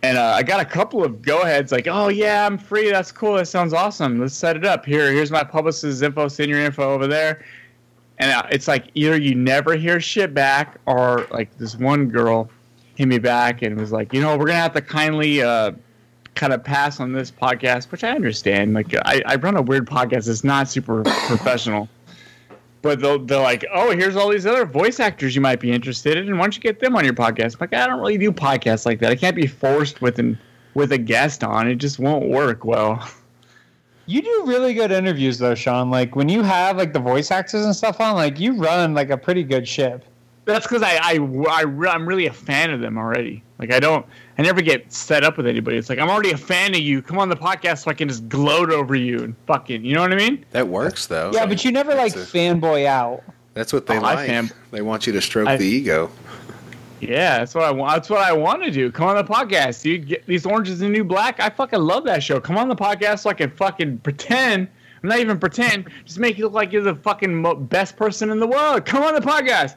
And 0.04 0.18
uh, 0.18 0.34
I 0.36 0.42
got 0.42 0.60
a 0.60 0.64
couple 0.64 1.04
of 1.04 1.22
go 1.22 1.42
aheads, 1.42 1.70
like, 1.70 1.86
oh 1.86 2.08
yeah, 2.08 2.44
I'm 2.44 2.58
free. 2.58 2.90
That's 2.90 3.12
cool. 3.12 3.34
That 3.34 3.46
sounds 3.46 3.72
awesome. 3.72 4.20
Let's 4.20 4.34
set 4.34 4.56
it 4.56 4.64
up. 4.64 4.84
Here, 4.84 5.12
here's 5.12 5.30
my 5.30 5.44
publicist's 5.44 6.02
info. 6.02 6.26
Send 6.28 6.50
your 6.50 6.60
info 6.60 6.92
over 6.92 7.06
there. 7.06 7.44
And 8.18 8.30
uh, 8.32 8.46
it's 8.50 8.68
like 8.68 8.86
either 8.94 9.16
you 9.16 9.34
never 9.34 9.76
hear 9.76 10.00
shit 10.00 10.34
back, 10.34 10.78
or 10.86 11.26
like 11.30 11.56
this 11.58 11.76
one 11.76 12.08
girl 12.08 12.50
hit 12.94 13.08
me 13.08 13.18
back 13.18 13.62
and 13.62 13.78
was 13.78 13.92
like, 13.92 14.12
you 14.12 14.20
know, 14.20 14.36
we're 14.36 14.46
gonna 14.46 14.58
have 14.58 14.74
to 14.74 14.80
kindly 14.82 15.42
uh, 15.42 15.72
kind 16.34 16.52
of 16.52 16.64
pass 16.64 17.00
on 17.00 17.12
this 17.12 17.30
podcast, 17.30 17.90
which 17.90 18.04
I 18.04 18.10
understand. 18.10 18.74
Like, 18.74 18.94
I, 19.04 19.22
I 19.26 19.36
run 19.36 19.56
a 19.56 19.62
weird 19.62 19.86
podcast. 19.86 20.28
It's 20.28 20.44
not 20.44 20.68
super 20.68 21.02
professional. 21.02 21.88
But 22.80 23.00
they'll, 23.00 23.24
they're 23.24 23.40
like, 23.40 23.64
oh, 23.72 23.92
here's 23.92 24.16
all 24.16 24.28
these 24.28 24.44
other 24.44 24.64
voice 24.64 24.98
actors 24.98 25.36
you 25.36 25.40
might 25.40 25.60
be 25.60 25.70
interested 25.70 26.16
in. 26.16 26.36
Why 26.36 26.44
don't 26.44 26.56
you 26.56 26.62
get 26.62 26.80
them 26.80 26.96
on 26.96 27.04
your 27.04 27.14
podcast? 27.14 27.54
I'm 27.54 27.58
like, 27.60 27.74
I 27.74 27.86
don't 27.86 28.00
really 28.00 28.18
do 28.18 28.32
podcasts 28.32 28.84
like 28.84 28.98
that. 29.00 29.12
I 29.12 29.14
can't 29.14 29.36
be 29.36 29.46
forced 29.46 30.00
with 30.00 30.18
an 30.18 30.38
with 30.74 30.90
a 30.92 30.98
guest 30.98 31.44
on. 31.44 31.68
It 31.68 31.76
just 31.76 31.98
won't 31.98 32.28
work 32.28 32.64
well. 32.64 33.08
You 34.06 34.20
do 34.20 34.44
really 34.46 34.74
good 34.74 34.90
interviews 34.90 35.38
though, 35.38 35.54
Sean. 35.54 35.90
Like 35.90 36.16
when 36.16 36.28
you 36.28 36.42
have 36.42 36.76
like 36.76 36.92
the 36.92 36.98
voice 36.98 37.30
actors 37.30 37.64
and 37.64 37.74
stuff 37.74 38.00
on, 38.00 38.14
like 38.14 38.40
you 38.40 38.54
run 38.54 38.94
like 38.94 39.10
a 39.10 39.16
pretty 39.16 39.44
good 39.44 39.66
ship. 39.68 40.04
That's 40.44 40.66
because 40.66 40.82
I, 40.82 40.96
I, 40.96 41.18
I, 41.48 41.94
am 41.94 42.08
really 42.08 42.26
a 42.26 42.32
fan 42.32 42.70
of 42.70 42.80
them 42.80 42.98
already. 42.98 43.44
Like, 43.62 43.72
I 43.72 43.78
don't, 43.78 44.04
I 44.38 44.42
never 44.42 44.60
get 44.60 44.92
set 44.92 45.22
up 45.22 45.36
with 45.36 45.46
anybody. 45.46 45.76
It's 45.76 45.88
like, 45.88 46.00
I'm 46.00 46.10
already 46.10 46.32
a 46.32 46.36
fan 46.36 46.74
of 46.74 46.80
you. 46.80 47.00
Come 47.00 47.16
on 47.16 47.28
the 47.28 47.36
podcast 47.36 47.84
so 47.84 47.92
I 47.92 47.94
can 47.94 48.08
just 48.08 48.28
gloat 48.28 48.70
over 48.72 48.96
you 48.96 49.22
and 49.22 49.36
fucking, 49.46 49.84
you 49.84 49.94
know 49.94 50.00
what 50.00 50.12
I 50.12 50.16
mean? 50.16 50.44
That 50.50 50.66
works 50.66 51.06
though. 51.06 51.30
Yeah, 51.32 51.46
but 51.46 51.64
you 51.64 51.70
never 51.70 51.94
like 51.94 52.16
a- 52.16 52.18
fanboy 52.18 52.86
out. 52.86 53.22
That's 53.54 53.72
what 53.72 53.86
they 53.86 53.94
Oh, 53.98 54.02
I 54.02 54.14
like. 54.14 54.26
fan- 54.28 54.50
They 54.72 54.82
want 54.82 55.06
you 55.06 55.12
to 55.12 55.20
stroke 55.20 55.46
I- 55.46 55.56
the 55.58 55.64
ego. 55.64 56.10
Yeah, 57.00 57.38
that's 57.38 57.54
what 57.54 57.64
I 57.64 57.70
want. 57.70 57.92
That's 57.94 58.10
what 58.10 58.20
I 58.20 58.32
want 58.32 58.62
to 58.64 58.70
do. 58.72 58.90
Come 58.90 59.06
on 59.06 59.14
the 59.16 59.24
podcast, 59.24 59.82
dude. 59.82 60.06
Get 60.08 60.26
these 60.26 60.44
oranges 60.46 60.82
and 60.82 60.92
new 60.92 61.04
black. 61.04 61.38
I 61.40 61.48
fucking 61.50 61.80
love 61.80 62.04
that 62.04 62.22
show. 62.22 62.40
Come 62.40 62.56
on 62.58 62.68
the 62.68 62.76
podcast 62.76 63.20
so 63.20 63.30
I 63.30 63.34
can 63.34 63.50
fucking 63.50 63.98
pretend. 63.98 64.68
I'm 65.02 65.08
not 65.08 65.18
even 65.18 65.38
pretend. 65.38 65.88
Just 66.04 66.18
make 66.20 66.38
you 66.38 66.44
look 66.44 66.52
like 66.52 66.72
you're 66.72 66.82
the 66.82 66.94
fucking 66.96 67.34
mo- 67.42 67.54
best 67.56 67.96
person 67.96 68.30
in 68.30 68.38
the 68.40 68.46
world. 68.46 68.86
Come 68.86 69.02
on 69.04 69.14
the 69.14 69.20
podcast. 69.20 69.74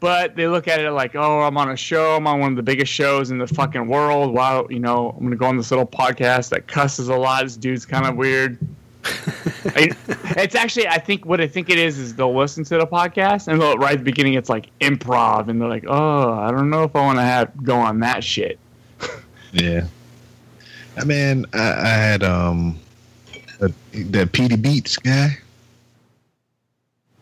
But 0.00 0.36
they 0.36 0.46
look 0.46 0.68
at 0.68 0.78
it 0.80 0.92
like, 0.92 1.16
oh, 1.16 1.40
I'm 1.40 1.56
on 1.56 1.70
a 1.70 1.76
show. 1.76 2.14
I'm 2.14 2.26
on 2.28 2.38
one 2.38 2.52
of 2.52 2.56
the 2.56 2.62
biggest 2.62 2.92
shows 2.92 3.32
in 3.32 3.38
the 3.38 3.48
fucking 3.48 3.88
world. 3.88 4.32
Wow, 4.32 4.66
you 4.70 4.78
know, 4.78 5.10
I'm 5.16 5.24
gonna 5.24 5.34
go 5.36 5.46
on 5.46 5.56
this 5.56 5.70
little 5.72 5.86
podcast 5.86 6.50
that 6.50 6.68
cusses 6.68 7.08
a 7.08 7.16
lot. 7.16 7.42
This 7.42 7.56
dude's 7.56 7.84
kind 7.84 8.06
of 8.06 8.14
weird. 8.16 8.58
I- 9.04 9.90
it's 10.36 10.54
actually, 10.54 10.86
I 10.86 10.98
think 10.98 11.24
what 11.26 11.40
I 11.40 11.48
think 11.48 11.68
it 11.68 11.78
is 11.78 11.98
is 11.98 12.14
they'll 12.14 12.36
listen 12.36 12.62
to 12.64 12.78
the 12.78 12.86
podcast 12.86 13.48
and 13.48 13.60
they'll, 13.60 13.76
right 13.76 13.92
at 13.94 13.98
the 13.98 14.04
beginning 14.04 14.34
it's 14.34 14.48
like 14.48 14.70
improv 14.80 15.48
and 15.48 15.60
they're 15.60 15.68
like, 15.68 15.84
oh, 15.88 16.32
I 16.32 16.50
don't 16.52 16.70
know 16.70 16.84
if 16.84 16.94
I 16.94 17.00
want 17.00 17.18
to 17.18 17.22
have 17.22 17.64
go 17.64 17.76
on 17.76 17.98
that 18.00 18.22
shit. 18.22 18.58
Yeah. 19.52 19.86
I 20.96 21.04
mean, 21.04 21.44
I, 21.54 21.58
I 21.72 21.88
had 21.88 22.22
um 22.22 22.78
that 23.58 24.30
Petey 24.32 24.56
Beats 24.56 24.96
guy. 24.96 25.38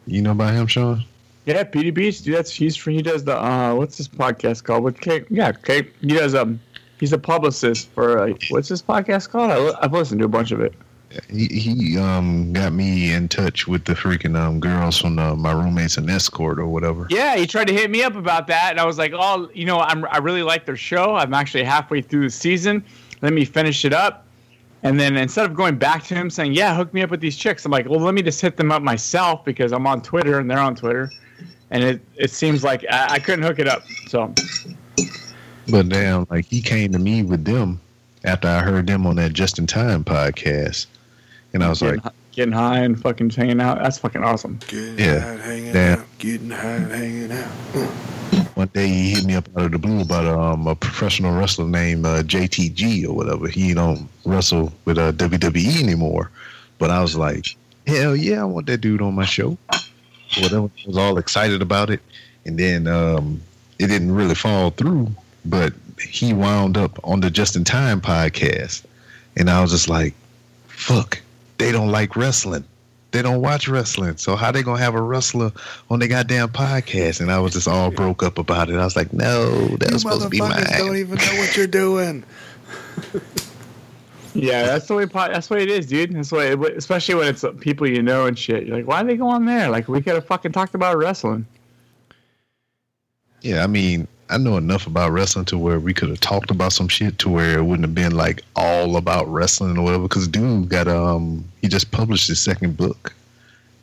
You 0.06 0.20
know 0.22 0.32
about 0.32 0.52
him, 0.54 0.66
Sean? 0.66 1.04
Yeah, 1.46 1.62
Petey 1.62 1.92
Beach, 1.92 2.22
dude, 2.22 2.36
that's 2.36 2.52
he's 2.52 2.76
he 2.82 3.02
does 3.02 3.22
the 3.22 3.40
uh, 3.40 3.72
what's 3.74 3.96
this 3.98 4.08
podcast 4.08 4.64
called? 4.64 4.82
With 4.82 5.00
Kate? 5.00 5.26
Yeah, 5.30 5.52
Kate. 5.52 5.92
He 6.00 6.08
does 6.08 6.34
um, 6.34 6.60
he's 6.98 7.12
a 7.12 7.18
publicist 7.18 7.88
for 7.90 8.18
uh, 8.18 8.34
what's 8.50 8.68
this 8.68 8.82
podcast 8.82 9.30
called? 9.30 9.52
I, 9.52 9.58
li- 9.58 9.74
I've 9.80 9.92
listened 9.92 10.18
to 10.20 10.24
a 10.24 10.28
bunch 10.28 10.50
of 10.50 10.60
it. 10.60 10.74
He 11.30 11.46
he 11.46 11.98
um 11.98 12.52
got 12.52 12.72
me 12.72 13.12
in 13.12 13.28
touch 13.28 13.68
with 13.68 13.84
the 13.84 13.94
freaking 13.94 14.36
um 14.36 14.58
girls 14.58 14.98
from 14.98 15.14
the, 15.14 15.36
My 15.36 15.52
Roommate's 15.52 15.96
an 15.96 16.10
Escort 16.10 16.58
or 16.58 16.66
whatever. 16.66 17.06
Yeah, 17.10 17.36
he 17.36 17.46
tried 17.46 17.68
to 17.68 17.72
hit 17.72 17.92
me 17.92 18.02
up 18.02 18.16
about 18.16 18.48
that, 18.48 18.72
and 18.72 18.80
I 18.80 18.84
was 18.84 18.98
like, 18.98 19.12
"Oh, 19.14 19.48
you 19.54 19.66
know, 19.66 19.78
I'm 19.78 20.04
I 20.06 20.18
really 20.18 20.42
like 20.42 20.66
their 20.66 20.76
show. 20.76 21.14
I'm 21.14 21.32
actually 21.32 21.62
halfway 21.62 22.02
through 22.02 22.24
the 22.24 22.30
season. 22.30 22.84
Let 23.22 23.32
me 23.32 23.44
finish 23.44 23.84
it 23.84 23.92
up." 23.92 24.26
And 24.82 24.98
then 24.98 25.16
instead 25.16 25.46
of 25.46 25.54
going 25.54 25.76
back 25.78 26.02
to 26.04 26.14
him 26.16 26.28
saying, 26.28 26.54
"Yeah, 26.54 26.74
hook 26.74 26.92
me 26.92 27.02
up 27.02 27.10
with 27.10 27.20
these 27.20 27.36
chicks," 27.36 27.64
I'm 27.64 27.70
like, 27.70 27.88
"Well, 27.88 28.00
let 28.00 28.14
me 28.14 28.22
just 28.22 28.40
hit 28.40 28.56
them 28.56 28.72
up 28.72 28.82
myself 28.82 29.44
because 29.44 29.70
I'm 29.72 29.86
on 29.86 30.02
Twitter 30.02 30.40
and 30.40 30.50
they're 30.50 30.58
on 30.58 30.74
Twitter." 30.74 31.08
And 31.70 31.82
it 31.82 32.00
it 32.16 32.30
seems 32.30 32.62
like 32.62 32.84
I, 32.90 33.14
I 33.14 33.18
couldn't 33.18 33.44
hook 33.44 33.58
it 33.58 33.68
up. 33.68 33.82
So 34.08 34.32
But 35.68 35.88
damn, 35.88 36.26
like 36.30 36.44
he 36.46 36.60
came 36.62 36.92
to 36.92 36.98
me 36.98 37.22
with 37.22 37.44
them 37.44 37.80
after 38.24 38.48
I 38.48 38.60
heard 38.60 38.86
them 38.86 39.06
on 39.06 39.16
that 39.16 39.32
Just 39.32 39.58
in 39.58 39.66
Time 39.66 40.04
podcast, 40.04 40.86
and 41.52 41.62
I 41.64 41.68
was 41.68 41.80
getting, 41.80 42.00
like, 42.02 42.12
getting 42.32 42.52
high 42.52 42.80
and 42.80 43.00
fucking 43.00 43.30
hanging 43.30 43.60
out. 43.60 43.78
That's 43.78 43.98
fucking 43.98 44.22
awesome. 44.22 44.58
Getting 44.68 44.98
Yeah. 44.98 45.20
high, 45.20 45.42
hanging 45.42 45.72
Damn. 45.72 45.98
out. 46.00 46.06
Getting 46.18 46.50
high, 46.50 46.68
and 46.76 46.92
hanging 46.92 47.32
out. 47.32 47.48
one 48.56 48.68
day 48.72 48.86
he 48.88 49.10
hit 49.10 49.24
me 49.24 49.34
up 49.34 49.48
out 49.56 49.64
of 49.66 49.72
the 49.72 49.78
blue 49.78 50.00
about 50.00 50.24
um, 50.26 50.66
a 50.66 50.74
professional 50.74 51.36
wrestler 51.36 51.66
named 51.66 52.06
uh, 52.06 52.22
JTG 52.22 53.04
or 53.06 53.12
whatever. 53.12 53.48
He 53.48 53.74
don't 53.74 54.08
wrestle 54.24 54.72
with 54.84 54.98
uh, 54.98 55.12
WWE 55.12 55.82
anymore, 55.82 56.30
but 56.78 56.90
I 56.90 57.00
was 57.02 57.16
like, 57.16 57.56
hell 57.86 58.14
yeah, 58.16 58.40
I 58.42 58.44
want 58.44 58.66
that 58.66 58.80
dude 58.80 59.02
on 59.02 59.14
my 59.14 59.24
show. 59.24 59.56
Whatever, 60.38 60.70
was 60.86 60.96
all 60.96 61.18
excited 61.18 61.62
about 61.62 61.90
it, 61.90 62.00
and 62.44 62.58
then 62.58 62.86
um, 62.86 63.40
it 63.78 63.86
didn't 63.86 64.12
really 64.12 64.34
fall 64.34 64.70
through. 64.70 65.10
But 65.44 65.72
he 66.00 66.32
wound 66.34 66.76
up 66.76 66.98
on 67.04 67.20
the 67.20 67.30
Just 67.30 67.56
in 67.56 67.64
Time 67.64 68.00
podcast, 68.00 68.84
and 69.36 69.48
I 69.48 69.60
was 69.62 69.70
just 69.70 69.88
like, 69.88 70.14
fuck, 70.66 71.20
they 71.58 71.72
don't 71.72 71.90
like 71.90 72.16
wrestling. 72.16 72.64
they 73.12 73.22
don't 73.22 73.40
watch 73.40 73.66
wrestling. 73.68 74.16
So 74.18 74.36
how 74.36 74.50
they 74.52 74.62
gonna 74.62 74.78
have 74.80 74.94
a 74.94 75.00
wrestler 75.00 75.52
on 75.88 76.00
their 76.00 76.08
goddamn 76.08 76.48
podcast? 76.48 77.20
And 77.20 77.30
I 77.30 77.38
was 77.38 77.52
just 77.54 77.68
all 77.68 77.90
broke 77.90 78.22
up 78.22 78.36
about 78.36 78.68
it. 78.68 78.74
I 78.76 78.84
was 78.84 78.96
like, 78.96 79.12
no, 79.12 79.68
that 79.78 79.92
was 79.92 80.02
supposed 80.02 80.22
to 80.22 80.28
be 80.28 80.40
mine. 80.40 80.64
don't 80.76 80.96
even 80.96 81.16
know 81.16 81.34
what 81.38 81.56
you're 81.56 81.66
doing. 81.66 82.24
Yeah, 84.36 84.64
that's 84.64 84.86
the 84.86 84.94
way. 84.94 85.04
That's 85.06 85.48
way 85.50 85.62
it 85.62 85.70
is, 85.70 85.86
dude. 85.86 86.12
That's 86.14 86.32
it- 86.32 86.76
Especially 86.76 87.14
when 87.14 87.28
it's 87.28 87.44
people 87.60 87.86
you 87.88 88.02
know 88.02 88.26
and 88.26 88.38
shit. 88.38 88.66
You're 88.66 88.76
like, 88.76 88.86
why 88.86 89.02
they 89.02 89.16
go 89.16 89.28
on 89.28 89.44
there? 89.46 89.68
Like, 89.70 89.88
we 89.88 90.00
could 90.02 90.14
have 90.14 90.26
fucking 90.26 90.52
talked 90.52 90.74
about 90.74 90.96
wrestling. 90.98 91.46
Yeah, 93.42 93.62
I 93.62 93.66
mean, 93.66 94.08
I 94.28 94.38
know 94.38 94.56
enough 94.56 94.86
about 94.86 95.12
wrestling 95.12 95.44
to 95.46 95.58
where 95.58 95.78
we 95.78 95.94
could 95.94 96.08
have 96.08 96.20
talked 96.20 96.50
about 96.50 96.72
some 96.72 96.88
shit 96.88 97.18
to 97.20 97.28
where 97.28 97.58
it 97.58 97.62
wouldn't 97.64 97.86
have 97.86 97.94
been 97.94 98.16
like 98.16 98.42
all 98.56 98.96
about 98.96 99.28
wrestling 99.28 99.78
or 99.78 99.82
whatever. 99.84 100.02
Because 100.04 100.26
dude 100.26 100.68
got 100.68 100.88
um, 100.88 101.44
he 101.62 101.68
just 101.68 101.90
published 101.92 102.26
his 102.28 102.40
second 102.40 102.76
book 102.76 103.14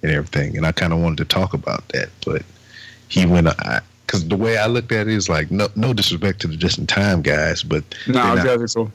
and 0.01 0.11
everything, 0.11 0.57
and 0.57 0.65
I 0.65 0.71
kind 0.73 0.91
of 0.91 0.99
wanted 0.99 1.19
to 1.19 1.25
talk 1.25 1.53
about 1.53 1.87
that, 1.89 2.09
but 2.25 2.43
he 3.07 3.25
went. 3.25 3.47
I, 3.47 3.79
Because 4.05 4.27
the 4.27 4.35
way 4.35 4.57
I 4.57 4.67
looked 4.67 4.91
at 4.91 5.07
it 5.07 5.13
is 5.13 5.29
like 5.29 5.49
no, 5.49 5.69
no 5.77 5.93
disrespect 5.93 6.41
to 6.41 6.47
the 6.47 6.57
Just 6.57 6.77
in 6.77 6.85
Time 6.87 7.21
guys, 7.21 7.63
but 7.63 7.83
No, 8.07 8.35
they're 8.35 8.57
not- 8.57 8.73
cool. 8.73 8.91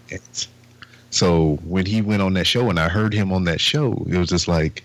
So 1.10 1.58
when 1.64 1.86
he 1.86 2.02
went 2.02 2.22
on 2.22 2.34
that 2.34 2.46
show 2.46 2.68
and 2.70 2.78
I 2.78 2.88
heard 2.88 3.12
him 3.14 3.32
on 3.32 3.44
that 3.44 3.60
show, 3.60 3.92
it 4.08 4.16
was 4.18 4.28
just 4.28 4.48
like 4.48 4.84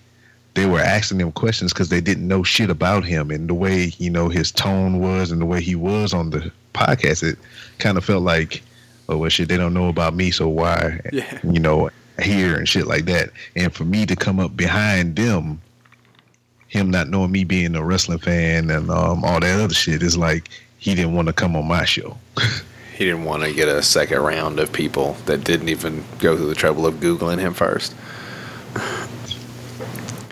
they 0.54 0.66
were 0.66 0.80
asking 0.80 1.20
him 1.20 1.32
questions 1.32 1.74
because 1.74 1.90
they 1.90 2.00
didn't 2.02 2.28
know 2.28 2.44
shit 2.44 2.70
about 2.70 3.04
him 3.04 3.32
and 3.32 3.50
the 3.50 3.54
way 3.56 3.92
you 3.98 4.10
know 4.10 4.30
his 4.30 4.52
tone 4.52 5.00
was 5.00 5.32
and 5.32 5.42
the 5.42 5.46
way 5.46 5.62
he 5.62 5.76
was 5.76 6.14
on 6.14 6.30
the 6.30 6.52
podcast. 6.74 7.24
It 7.24 7.38
kind 7.80 7.98
of 7.98 8.06
felt 8.06 8.24
like, 8.24 8.62
oh 9.10 9.18
well, 9.18 9.30
shit, 9.30 9.50
they 9.50 9.58
don't 9.58 9.74
know 9.74 9.90
about 9.90 10.14
me, 10.16 10.32
so 10.32 10.48
why, 10.48 11.00
Yeah. 11.12 11.40
you 11.44 11.60
know, 11.60 11.90
here 12.22 12.56
and 12.56 12.68
shit 12.70 12.86
like 12.88 13.06
that. 13.06 13.32
And 13.56 13.74
for 13.74 13.84
me 13.86 14.06
to 14.06 14.16
come 14.16 14.40
up 14.40 14.56
behind 14.56 15.16
them, 15.16 15.60
him 16.68 16.90
not 16.90 17.10
knowing 17.10 17.32
me 17.32 17.44
being 17.44 17.76
a 17.76 17.84
wrestling 17.84 18.18
fan 18.20 18.70
and 18.70 18.90
um, 18.90 19.24
all 19.24 19.40
that 19.40 19.60
other 19.60 19.74
shit 19.74 20.02
is 20.02 20.18
like 20.18 20.50
he 20.78 20.96
didn't 20.96 21.14
want 21.14 21.28
to 21.28 21.34
come 21.34 21.56
on 21.56 21.68
my 21.68 21.86
show. 21.86 22.18
He 22.94 23.06
didn't 23.06 23.24
want 23.24 23.44
to 23.44 23.52
get 23.52 23.68
a 23.68 23.82
second 23.82 24.20
round 24.20 24.60
of 24.60 24.72
people 24.72 25.18
that 25.26 25.44
didn't 25.44 25.70
even 25.70 26.04
go 26.20 26.38
through 26.38 26.48
the 26.48 26.56
trouble 26.56 26.86
of 26.86 26.96
Googling 26.96 27.40
him 27.40 27.54
first. 27.54 27.96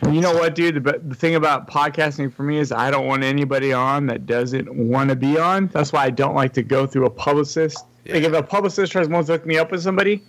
You 0.04 0.22
know 0.22 0.34
what, 0.34 0.56
dude? 0.56 0.84
The, 0.84 1.02
the 1.04 1.16
thing 1.16 1.36
about 1.36 1.68
podcasting 1.68 2.32
for 2.34 2.44
me 2.44 2.58
is 2.58 2.72
I 2.72 2.92
don't 2.92 3.08
want 3.08 3.24
anybody 3.24 3.72
on 3.74 4.08
that 4.08 4.26
doesn't 4.26 4.74
want 4.74 5.10
to 5.10 5.16
be 5.16 5.40
on. 5.40 5.68
That's 5.68 5.94
why 5.94 6.06
I 6.06 6.10
don't 6.10 6.36
like 6.36 6.54
to 6.54 6.64
go 6.64 6.86
through 6.86 7.06
a 7.06 7.10
publicist. 7.10 7.86
Like 8.06 8.24
if 8.24 8.34
a 8.34 8.44
publicist 8.44 8.92
tries 8.92 9.08
to 9.08 9.24
hook 9.24 9.46
me 9.46 9.58
up 9.58 9.72
with 9.72 9.82
somebody, 9.82 10.24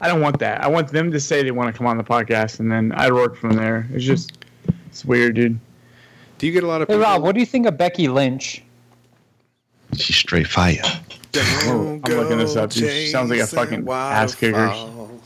I 0.00 0.08
don't 0.08 0.20
want 0.20 0.38
that. 0.40 0.62
I 0.62 0.68
want 0.68 0.88
them 0.88 1.10
to 1.12 1.20
say 1.20 1.42
they 1.42 1.50
want 1.50 1.72
to 1.72 1.78
come 1.78 1.86
on 1.86 1.96
the 1.96 2.04
podcast, 2.04 2.60
and 2.60 2.70
then 2.70 2.92
I 2.94 3.10
work 3.10 3.36
from 3.36 3.52
there. 3.52 3.88
It's 3.92 4.04
just, 4.04 4.44
it's 4.86 5.04
weird, 5.04 5.36
dude. 5.36 5.58
Do 6.38 6.46
you 6.46 6.52
get 6.52 6.64
a 6.64 6.66
lot 6.66 6.82
of 6.82 6.88
Hey 6.88 6.94
people? 6.94 7.04
Rob, 7.04 7.22
what 7.22 7.34
do 7.34 7.40
you 7.40 7.46
think 7.46 7.66
of 7.66 7.78
Becky 7.78 8.08
Lynch? 8.08 8.62
She's 9.96 10.16
straight 10.16 10.48
fire. 10.48 10.82
Oh, 11.34 12.00
I'm 12.04 12.12
looking 12.12 12.38
this 12.38 12.56
up. 12.56 12.72
She 12.72 13.06
sounds 13.08 13.30
like 13.30 13.40
a 13.40 13.46
fucking 13.46 13.88
ass 13.88 14.34
kicker. 14.34 14.72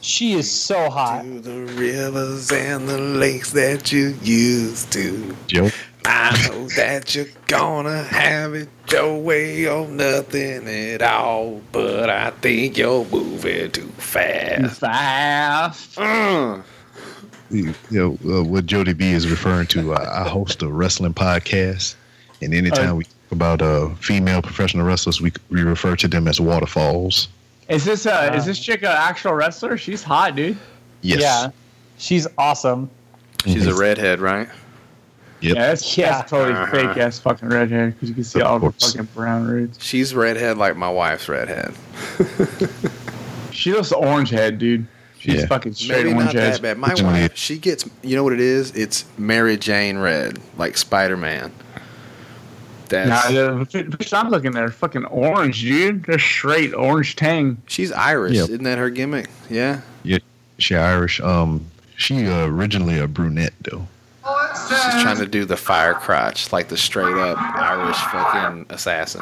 She 0.01 0.35
is 0.35 0.51
so 0.51 0.89
hot. 0.91 1.23
To 1.23 1.41
the 1.41 1.63
rivers 1.75 2.53
and 2.53 2.89
the 2.89 2.99
lakes 2.99 3.53
that 3.53 3.91
you 3.91 4.15
used 4.23 4.93
to. 4.93 5.35
Joe. 5.49 5.71
I 6.05 6.49
know 6.49 6.69
that 6.77 7.15
you're 7.17 7.27
gonna 7.49 8.05
have 8.05 8.55
it 8.55 8.69
your 8.93 9.19
way 9.21 9.67
or 9.67 9.89
nothing 9.89 10.69
at 10.69 11.03
all, 11.03 11.61
but 11.73 12.09
I 12.09 12.31
think 12.31 12.77
you're 12.79 13.05
moving 13.07 13.73
too 13.73 13.89
fast. 13.99 14.79
Fast. 14.81 15.99
Uh, 15.99 16.63
you 17.51 17.75
know 17.91 18.17
uh, 18.25 18.45
what 18.45 18.67
Jody 18.67 18.93
B 18.93 19.11
is 19.11 19.29
referring 19.29 19.67
to. 19.69 19.95
Uh, 19.95 20.23
I 20.25 20.29
host 20.29 20.63
a 20.63 20.69
wrestling 20.69 21.15
podcast, 21.15 21.97
and 22.41 22.55
anytime 22.55 22.91
Oh. 22.91 22.95
we 22.97 23.05
talk 23.05 23.13
about 23.31 23.63
uh, 23.63 23.89
female 23.97 24.43
professional 24.43 24.87
wrestlers, 24.87 25.21
we 25.21 25.33
we 25.51 25.63
refer 25.63 25.97
to 25.97 26.09
them 26.09 26.29
as 26.29 26.41
waterfalls. 26.41 27.29
Is 27.69 27.85
this 27.85 28.07
uh, 28.07 28.33
is 28.37 28.45
this 28.47 28.59
chick 28.59 28.83
an 28.83 28.89
actual 28.89 29.33
wrestler? 29.35 29.77
She's 29.77 30.03
hot, 30.03 30.37
dude. 30.37 30.57
Yes. 31.03 31.21
Yeah. 31.21 31.51
She's 31.99 32.27
awesome. 32.39 32.91
she's 33.45 33.67
a 33.67 33.75
redhead, 33.75 34.21
right? 34.21 34.49
Yep. 35.41 35.55
Yeah, 35.57 35.67
that's, 35.69 35.99
Yeah. 35.99 36.11
that's 36.13 36.31
totally 36.31 36.55
Uh-huh. 36.55 36.71
fake 36.71 36.97
ass 36.97 37.19
fucking 37.19 37.49
redhead 37.49 37.95
because 37.95 38.09
you 38.09 38.15
can 38.15 38.25
see 38.25 38.41
Of 38.41 38.47
all 38.47 38.59
the 38.59 38.73
fucking 38.73 39.09
brown 39.15 39.47
roots. 39.47 39.83
She's 39.85 40.15
redhead 40.15 40.57
like 40.59 40.77
my 40.77 40.89
wife's 40.91 41.29
redhead. 41.29 41.75
She 43.53 43.73
looks 43.73 43.91
orange 43.93 44.29
head, 44.31 44.59
dude. 44.59 44.87
She's 45.19 45.41
Yeah. 45.41 45.47
fucking 45.47 45.73
straight 45.75 46.05
Maybe 46.05 46.15
orange 46.15 46.35
not 46.35 46.43
head. 46.43 46.55
that 46.55 46.63
bad. 46.63 46.79
My 46.79 46.95
wife, 46.95 47.33
she 47.37 47.57
gets. 47.59 47.89
You 48.03 48.17
know 48.17 48.23
what 48.23 48.35
it 48.35 48.41
is? 48.41 48.71
It's 48.73 49.07
Mary 49.17 49.57
Jane 49.57 49.97
Red, 49.99 50.39
like 50.59 50.77
Spider 50.77 51.17
Man. 51.17 51.51
That's 52.89 53.31
Nah, 53.33 53.59
the 53.65 53.87
picture 53.97 54.17
I'm 54.17 54.31
looking 54.31 54.57
at, 54.57 54.63
are 54.63 54.71
fucking 54.71 55.05
orange, 55.07 55.61
dude. 55.63 56.05
They're 56.05 56.19
straight 56.19 56.73
orange 56.75 57.17
tang. 57.17 57.57
she's 57.67 57.93
Irish, 57.93 58.35
Yeah. 58.35 58.43
isn't 58.45 58.63
that 58.65 58.79
her 58.79 58.91
gimmick? 58.91 59.29
Yeah. 59.51 59.81
Yeah. 60.03 60.19
She 60.59 60.75
Irish. 60.75 61.21
Um, 61.21 61.65
she 61.97 62.27
uh, 62.27 62.47
originally 62.47 62.99
a 62.99 63.07
brunette 63.09 63.55
though. 63.63 63.87
She's 64.69 65.03
trying 65.03 65.19
to 65.19 65.27
do 65.27 65.45
the 65.45 65.57
fire 65.57 65.95
crotch, 65.95 66.53
like 66.53 66.69
the 66.69 66.77
straight 66.77 67.15
up 67.17 67.39
Irish 67.41 67.97
fucking 67.97 68.67
assassin. 68.71 69.21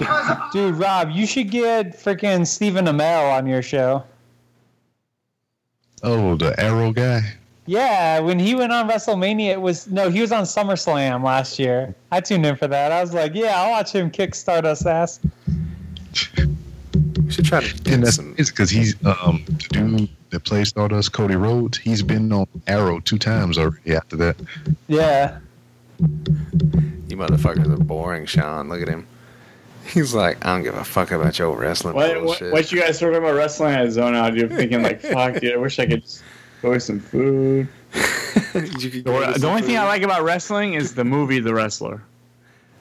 Dude, 0.52 0.74
Rob, 0.74 1.10
you 1.10 1.26
should 1.26 1.50
get 1.50 1.96
freaking 2.02 2.44
Stephen 2.46 2.86
Amell 2.86 3.32
on 3.32 3.46
your 3.46 3.62
show. 3.62 4.02
Oh, 6.02 6.34
the 6.36 6.58
Arrow 6.58 6.92
guy. 6.92 7.20
Yeah, 7.70 8.18
when 8.18 8.40
he 8.40 8.56
went 8.56 8.72
on 8.72 8.88
WrestleMania, 8.88 9.50
it 9.50 9.60
was 9.60 9.86
no, 9.86 10.10
he 10.10 10.20
was 10.20 10.32
on 10.32 10.42
SummerSlam 10.42 11.22
last 11.22 11.56
year. 11.56 11.94
I 12.10 12.20
tuned 12.20 12.44
in 12.44 12.56
for 12.56 12.66
that. 12.66 12.90
I 12.90 13.00
was 13.00 13.14
like, 13.14 13.32
yeah, 13.32 13.62
I'll 13.62 13.70
watch 13.70 13.92
him 13.92 14.10
kick 14.10 14.34
Stardust 14.34 14.86
ass. 14.86 15.20
We 17.24 17.30
should 17.30 17.44
try 17.44 17.60
to 17.60 17.70
And 17.70 17.84
get 17.84 18.00
that's 18.00 18.16
some. 18.16 18.34
because 18.36 18.70
he's 18.70 18.96
um 19.06 19.44
the 19.46 19.52
dude 19.70 20.08
that 20.30 20.40
plays 20.42 20.70
Stardust, 20.70 21.12
Cody 21.12 21.36
Rhodes. 21.36 21.78
He's 21.78 22.02
been 22.02 22.32
on 22.32 22.48
Arrow 22.66 22.98
two 22.98 23.18
times 23.18 23.56
already. 23.56 23.94
After 23.94 24.16
that, 24.16 24.36
Yeah. 24.88 25.38
You 26.00 27.16
motherfuckers 27.16 27.72
are 27.72 27.84
boring, 27.84 28.26
Sean. 28.26 28.68
Look 28.68 28.82
at 28.82 28.88
him. 28.88 29.06
He's 29.86 30.12
like, 30.12 30.44
I 30.44 30.54
don't 30.54 30.64
give 30.64 30.74
a 30.74 30.82
fuck 30.84 31.12
about 31.12 31.38
your 31.38 31.56
wrestling 31.56 31.94
What, 31.94 32.16
what, 32.16 32.24
bullshit. 32.24 32.52
what 32.52 32.72
you 32.72 32.80
guys 32.80 32.98
talking 32.98 33.14
about 33.16 33.34
wrestling 33.34 33.74
at 33.74 33.90
zone 33.92 34.16
out, 34.16 34.34
dude? 34.34 34.50
Thinking 34.50 34.82
like, 34.82 35.00
fuck, 35.02 35.34
dude. 35.40 35.52
I 35.54 35.56
wish 35.56 35.78
I 35.78 35.86
could 35.86 36.02
just 36.02 36.22
go 36.62 36.70
with 36.70 36.82
some 36.82 37.00
food. 37.00 37.68
The, 38.52 38.60
the 38.60 39.38
some 39.38 39.50
only 39.50 39.62
thing 39.62 39.76
I 39.76 39.84
like 39.84 40.02
about 40.02 40.22
wrestling 40.22 40.74
is 40.74 40.94
the 40.94 41.04
movie 41.04 41.40
The 41.40 41.52
Wrestler. 41.54 42.02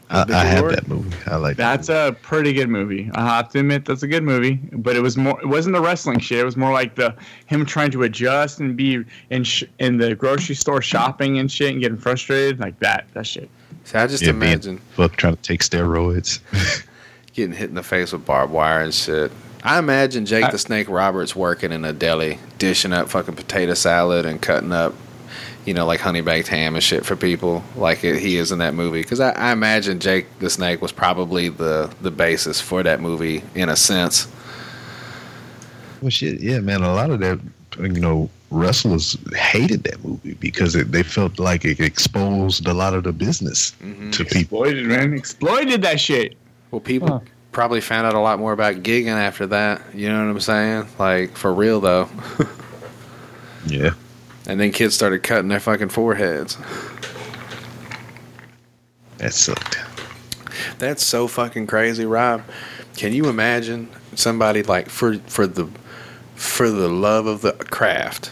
I, 0.09 0.23
The 0.23 0.35
I 0.35 0.43
have 0.45 0.69
that 0.69 0.87
movie. 0.87 1.15
I 1.27 1.35
like 1.35 1.57
that 1.57 1.75
That's 1.85 1.89
a 1.89 2.15
pretty 2.21 2.53
good 2.53 2.69
movie. 2.69 3.09
I 3.13 3.25
have 3.37 3.49
to 3.49 3.59
admit 3.59 3.85
that's 3.85 4.01
a 4.03 4.07
good 4.07 4.23
movie. 4.23 4.55
But 4.73 4.95
it 4.95 5.01
was 5.01 5.17
more. 5.17 5.39
It 5.41 5.47
wasn't 5.47 5.75
the 5.75 5.81
wrestling 5.81 6.19
shit. 6.19 6.39
It 6.39 6.45
was 6.45 6.57
more 6.57 6.71
like 6.71 6.95
the 6.95 7.15
him 7.45 7.65
trying 7.65 7.91
to 7.91 8.03
adjust 8.03 8.59
and 8.59 8.75
be 8.75 9.03
in 9.29 9.43
sh- 9.43 9.63
in 9.79 9.97
the 9.97 10.15
grocery 10.15 10.55
store 10.55 10.81
shopping 10.81 11.37
and 11.39 11.51
shit 11.51 11.71
and 11.71 11.81
getting 11.81 11.97
frustrated 11.97 12.59
like 12.59 12.77
that. 12.79 13.05
That 13.13 13.27
shit. 13.27 13.49
See, 13.83 13.97
I 13.97 14.07
just 14.07 14.23
Yeah, 14.23 14.29
imagine 14.29 14.79
fuck 14.95 15.15
trying 15.15 15.35
to 15.35 15.41
take 15.41 15.61
steroids. 15.61 16.39
getting 17.33 17.53
hit 17.53 17.69
in 17.69 17.75
the 17.75 17.83
face 17.83 18.11
with 18.11 18.25
barbed 18.25 18.51
wire 18.51 18.81
and 18.81 18.93
shit. 18.93 19.31
I 19.63 19.77
imagine 19.79 20.25
Jake 20.25 20.45
I- 20.45 20.51
the 20.51 20.57
Snake 20.57 20.89
Roberts 20.89 21.35
working 21.35 21.71
in 21.71 21.83
a 21.85 21.93
deli, 21.93 22.39
dishing 22.57 22.93
up 22.93 23.09
fucking 23.09 23.35
potato 23.35 23.73
salad 23.73 24.25
and 24.25 24.41
cutting 24.41 24.71
up, 24.71 24.93
you 25.65 25.73
know, 25.73 25.85
like 25.85 25.99
honey 25.99 26.21
baked 26.21 26.47
ham 26.47 26.75
and 26.75 26.83
shit 26.83 27.05
for 27.05 27.15
people, 27.15 27.63
like 27.75 28.03
it, 28.03 28.19
he 28.19 28.37
is 28.37 28.51
in 28.51 28.59
that 28.59 28.73
movie. 28.73 29.01
Because 29.01 29.19
I, 29.19 29.31
I 29.31 29.51
imagine 29.51 29.99
Jake 29.99 30.25
the 30.39 30.49
Snake 30.49 30.81
was 30.81 30.91
probably 30.91 31.49
the 31.49 31.93
the 32.01 32.11
basis 32.11 32.61
for 32.61 32.83
that 32.83 33.01
movie 33.01 33.43
in 33.55 33.69
a 33.69 33.75
sense. 33.75 34.27
Well, 36.01 36.09
shit, 36.09 36.39
yeah, 36.41 36.59
man. 36.59 36.81
A 36.81 36.93
lot 36.93 37.09
of 37.11 37.19
that, 37.19 37.39
you 37.77 37.89
know, 37.99 38.29
wrestlers 38.51 39.17
hated 39.35 39.83
that 39.83 40.03
movie 40.03 40.33
because 40.35 40.73
it, 40.75 40.91
they 40.93 41.03
felt 41.03 41.37
like 41.39 41.65
it 41.65 41.81
exposed 41.81 42.65
a 42.67 42.73
lot 42.73 42.93
of 42.93 43.03
the 43.03 43.11
business 43.11 43.73
Mhm. 43.83 44.11
to 44.13 44.23
people. 44.23 44.63
Exploited, 44.63 44.85
man. 44.87 45.13
Exploited 45.13 45.81
that 45.81 45.99
shit. 45.99 46.35
Well, 46.71 46.79
people 46.79 47.07
Huh. 47.09 47.19
Probably 47.59 47.81
found 47.81 48.07
out 48.07 48.13
a 48.13 48.19
lot 48.21 48.39
more 48.39 48.53
about 48.53 48.75
gigging 48.75 49.07
after 49.07 49.45
that. 49.45 49.81
You 49.93 50.07
know 50.07 50.23
what 50.23 50.31
I'm 50.31 50.39
saying? 50.39 50.87
Like 50.97 51.35
for 51.35 51.53
real 51.53 51.81
though. 51.81 52.09
Yeah, 53.67 53.95
And 54.47 54.57
then 54.57 54.71
kids 54.71 54.95
started 54.95 55.21
cutting 55.21 55.49
their 55.49 55.59
fucking 55.59 55.89
foreheads. 55.89 56.57
that 59.17 59.33
sucked. 59.33 59.77
That's 60.79 61.03
so 61.05 61.27
fucking 61.27 61.67
crazy, 61.67 62.05
Rob. 62.05 62.43
Can 62.95 63.11
you 63.11 63.27
imagine 63.27 63.89
somebody 64.15 64.63
like 64.63 64.87
for 64.87 65.17
for 65.27 65.45
the 65.45 65.67
for 66.35 66.69
the 66.69 66.87
love 66.87 67.25
of 67.27 67.41
the 67.41 67.51
craft? 67.51 68.31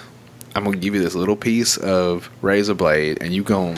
I'm 0.56 0.64
gonna 0.64 0.78
give 0.78 0.96
you 0.96 1.04
this 1.04 1.14
little 1.14 1.36
piece 1.36 1.76
of 1.76 2.30
razor 2.42 2.74
blade, 2.74 3.18
and 3.20 3.34
you 3.34 3.44
gon' 3.44 3.78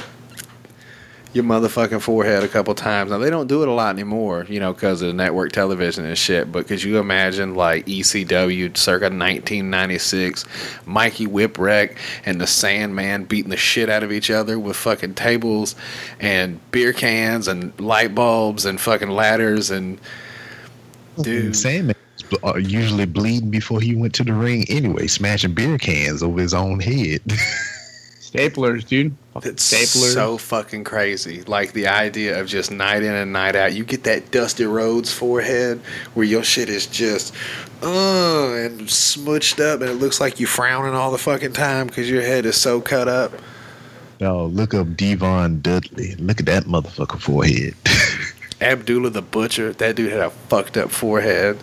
your 1.32 1.44
motherfucking 1.44 2.02
forehead 2.02 2.44
a 2.44 2.48
couple 2.48 2.74
times. 2.74 3.12
Now 3.12 3.20
they 3.20 3.30
don't 3.30 3.48
do 3.48 3.62
it 3.62 3.68
a 3.68 3.72
lot 3.72 3.92
anymore, 3.92 4.46
you 4.50 4.60
know, 4.60 4.74
because 4.74 5.02
of 5.04 5.14
network 5.14 5.52
television 5.52 6.06
and 6.06 6.18
shit. 6.18 6.52
But 6.52 6.68
could 6.68 6.82
you 6.82 6.98
imagine 6.98 7.54
like 7.54 7.86
ECW 7.86 8.76
circa 8.76 9.06
1996, 9.06 10.46
Mikey 10.86 11.28
Whipwreck 11.28 11.98
and 12.26 12.42
the 12.42 12.48
Sandman 12.48 13.26
beating 13.26 13.52
the 13.52 13.58
shit 13.58 13.90
out 13.90 14.02
of 14.02 14.12
each 14.12 14.32
other 14.32 14.58
with 14.58 14.76
fucking 14.76 15.14
tables 15.14 15.76
and 16.20 16.60
beer 16.72 16.94
cans 16.94 17.48
and 17.48 17.80
light 17.80 18.16
bulbs 18.16 18.66
and 18.66 18.82
fucking 18.82 19.10
ladders 19.10 19.70
and 19.70 20.00
dude. 21.22 21.56
Sandman 21.56 21.96
uh, 22.44 22.58
usually 22.58 23.06
bleeding 23.06 23.52
before 23.52 23.82
he 23.82 23.96
went 23.96 24.16
to 24.16 24.24
the 24.24 24.34
ring 24.34 24.66
anyway, 24.68 25.06
smashing 25.06 25.54
beer 25.54 25.78
cans 25.78 26.24
over 26.24 26.42
his 26.42 26.56
own 26.56 26.80
head. 26.80 27.22
Staplers, 28.32 28.86
dude. 28.88 29.16
Fucking 29.34 29.52
It's 29.54 29.74
Staplers. 29.74 30.14
so 30.14 30.38
fucking 30.38 30.84
crazy. 30.84 31.42
Like 31.44 31.74
the 31.74 31.88
idea 31.88 32.40
of 32.40 32.48
just 32.48 32.70
night 32.72 33.02
in 33.02 33.14
and 33.14 33.34
night 33.34 33.56
out. 33.56 33.74
You 33.74 33.84
get 33.84 34.04
that 34.04 34.30
Dusty 34.32 34.66
Rhodes 34.66 35.12
forehead 35.12 35.80
where 36.14 36.26
your 36.26 36.44
shit 36.44 36.70
is 36.70 36.86
just, 36.86 37.34
uh, 37.82 38.54
and 38.54 38.82
smooched 38.82 39.60
up, 39.60 39.82
and 39.82 39.90
it 39.90 39.96
looks 39.96 40.20
like 40.22 40.40
you're 40.40 40.48
frowning 40.48 40.94
all 40.94 41.12
the 41.12 41.18
fucking 41.18 41.54
time 41.54 41.88
because 41.88 42.10
your 42.10 42.22
head 42.22 42.46
is 42.46 42.56
so 42.56 42.80
cut 42.82 43.08
up. 43.08 43.32
no, 44.20 44.46
look 44.46 44.74
up 44.76 44.96
D-Von 44.96 45.62
Dudley. 45.62 46.14
Look 46.16 46.40
at 46.40 46.46
that 46.46 46.66
motherfucker 46.66 47.20
forehead. 47.20 47.74
Abdullah 48.62 49.10
the 49.10 49.22
Butcher, 49.22 49.74
that 49.74 49.96
dude 49.96 50.12
had 50.12 50.20
a 50.22 50.30
fucked 50.30 50.76
up 50.78 50.92
forehead. 50.92 51.58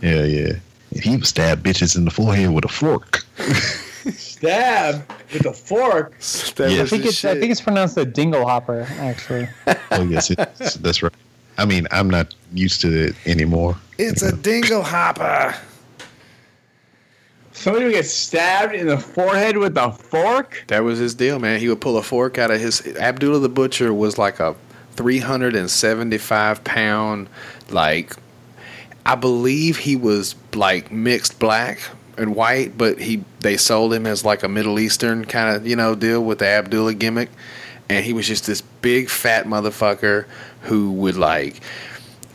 yeah, 0.00 0.22
yeah. 0.24 0.52
And 0.92 1.02
he 1.04 1.16
would 1.16 1.26
stab 1.26 1.62
bitches 1.62 1.96
in 1.96 2.04
the 2.06 2.10
forehead 2.10 2.50
with 2.50 2.64
a 2.64 2.68
fork. 2.68 3.24
Stab 4.12 5.10
with 5.32 5.46
a 5.46 5.52
fork. 5.52 6.18
That 6.56 6.70
Yeah. 6.70 6.82
I 6.82 6.86
think 6.86 7.04
his 7.04 7.12
it's 7.12 7.24
I 7.24 7.38
think 7.38 7.50
it's 7.50 7.60
pronounced 7.60 7.96
a 7.96 8.04
dingle 8.04 8.46
hopper, 8.46 8.86
actually. 8.98 9.48
Oh 9.90 10.02
yes, 10.02 10.30
it's, 10.30 10.74
that's 10.74 11.02
right. 11.02 11.12
I 11.58 11.64
mean, 11.64 11.86
I'm 11.90 12.10
not 12.10 12.34
used 12.52 12.80
to 12.82 13.06
it 13.06 13.14
anymore. 13.24 13.76
It's 13.98 14.22
a 14.22 14.36
dingle 14.36 14.82
hopper. 14.82 15.54
Somebody 17.52 17.86
would 17.86 17.94
get 17.94 18.04
stabbed 18.04 18.74
in 18.74 18.86
the 18.86 18.98
forehead 18.98 19.56
with 19.56 19.76
a 19.78 19.90
fork. 19.90 20.62
That 20.68 20.84
was 20.84 20.98
his 20.98 21.14
deal, 21.14 21.38
man. 21.38 21.58
He 21.58 21.68
would 21.70 21.80
pull 21.80 21.96
a 21.96 22.02
fork 22.02 22.36
out 22.36 22.50
of 22.50 22.60
his. 22.60 22.86
Abdullah 22.98 23.38
the 23.38 23.48
Butcher 23.48 23.94
was 23.94 24.18
like 24.18 24.40
a 24.40 24.54
375 24.96 26.64
pound, 26.64 27.28
like, 27.70 28.14
I 29.06 29.14
believe 29.14 29.78
he 29.78 29.96
was 29.96 30.34
like 30.54 30.90
mixed 30.92 31.38
black 31.38 31.80
and 32.18 32.34
white, 32.34 32.76
but 32.76 32.98
he 32.98 33.24
they 33.40 33.56
sold 33.56 33.92
him 33.92 34.06
as 34.06 34.24
like 34.24 34.42
a 34.42 34.48
Middle 34.48 34.78
Eastern 34.78 35.24
kind 35.24 35.54
of 35.54 35.66
you 35.66 35.76
know 35.76 35.94
deal 35.94 36.22
with 36.22 36.38
the 36.38 36.46
Abdullah 36.46 36.94
gimmick, 36.94 37.30
and 37.88 38.04
he 38.04 38.12
was 38.12 38.26
just 38.26 38.46
this 38.46 38.60
big 38.60 39.08
fat 39.08 39.46
motherfucker 39.46 40.26
who 40.62 40.92
would 40.92 41.16
like. 41.16 41.60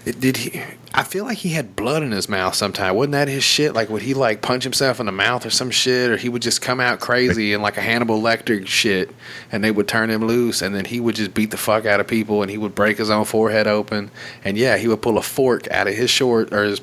Did 0.03 0.37
he? 0.37 0.61
I 0.93 1.03
feel 1.03 1.23
like 1.23 1.37
he 1.37 1.49
had 1.49 1.75
blood 1.75 2.03
in 2.03 2.11
his 2.11 2.27
mouth 2.27 2.53
sometime. 2.53 2.95
Wasn't 2.95 3.13
that 3.13 3.29
his 3.29 3.43
shit? 3.43 3.73
Like, 3.73 3.89
would 3.89 4.01
he 4.01 4.13
like 4.13 4.41
punch 4.41 4.63
himself 4.63 4.99
in 4.99 5.05
the 5.05 5.11
mouth 5.11 5.45
or 5.45 5.49
some 5.49 5.71
shit, 5.71 6.09
or 6.09 6.17
he 6.17 6.27
would 6.27 6.41
just 6.41 6.61
come 6.61 6.81
out 6.81 6.99
crazy 6.99 7.53
and 7.53 7.63
like 7.63 7.77
a 7.77 7.81
Hannibal 7.81 8.19
Lecter 8.19 8.65
shit, 8.67 9.09
and 9.51 9.63
they 9.63 9.71
would 9.71 9.87
turn 9.87 10.09
him 10.09 10.25
loose, 10.25 10.61
and 10.61 10.75
then 10.75 10.85
he 10.85 10.99
would 10.99 11.15
just 11.15 11.33
beat 11.33 11.51
the 11.51 11.57
fuck 11.57 11.85
out 11.85 11.99
of 12.01 12.07
people, 12.07 12.41
and 12.41 12.51
he 12.51 12.57
would 12.57 12.75
break 12.75 12.97
his 12.97 13.09
own 13.09 13.25
forehead 13.25 13.67
open, 13.67 14.11
and 14.43 14.57
yeah, 14.57 14.75
he 14.77 14.87
would 14.87 15.01
pull 15.01 15.17
a 15.17 15.21
fork 15.21 15.69
out 15.69 15.87
of 15.87 15.93
his 15.93 16.09
short 16.09 16.51
or 16.51 16.63
his 16.63 16.81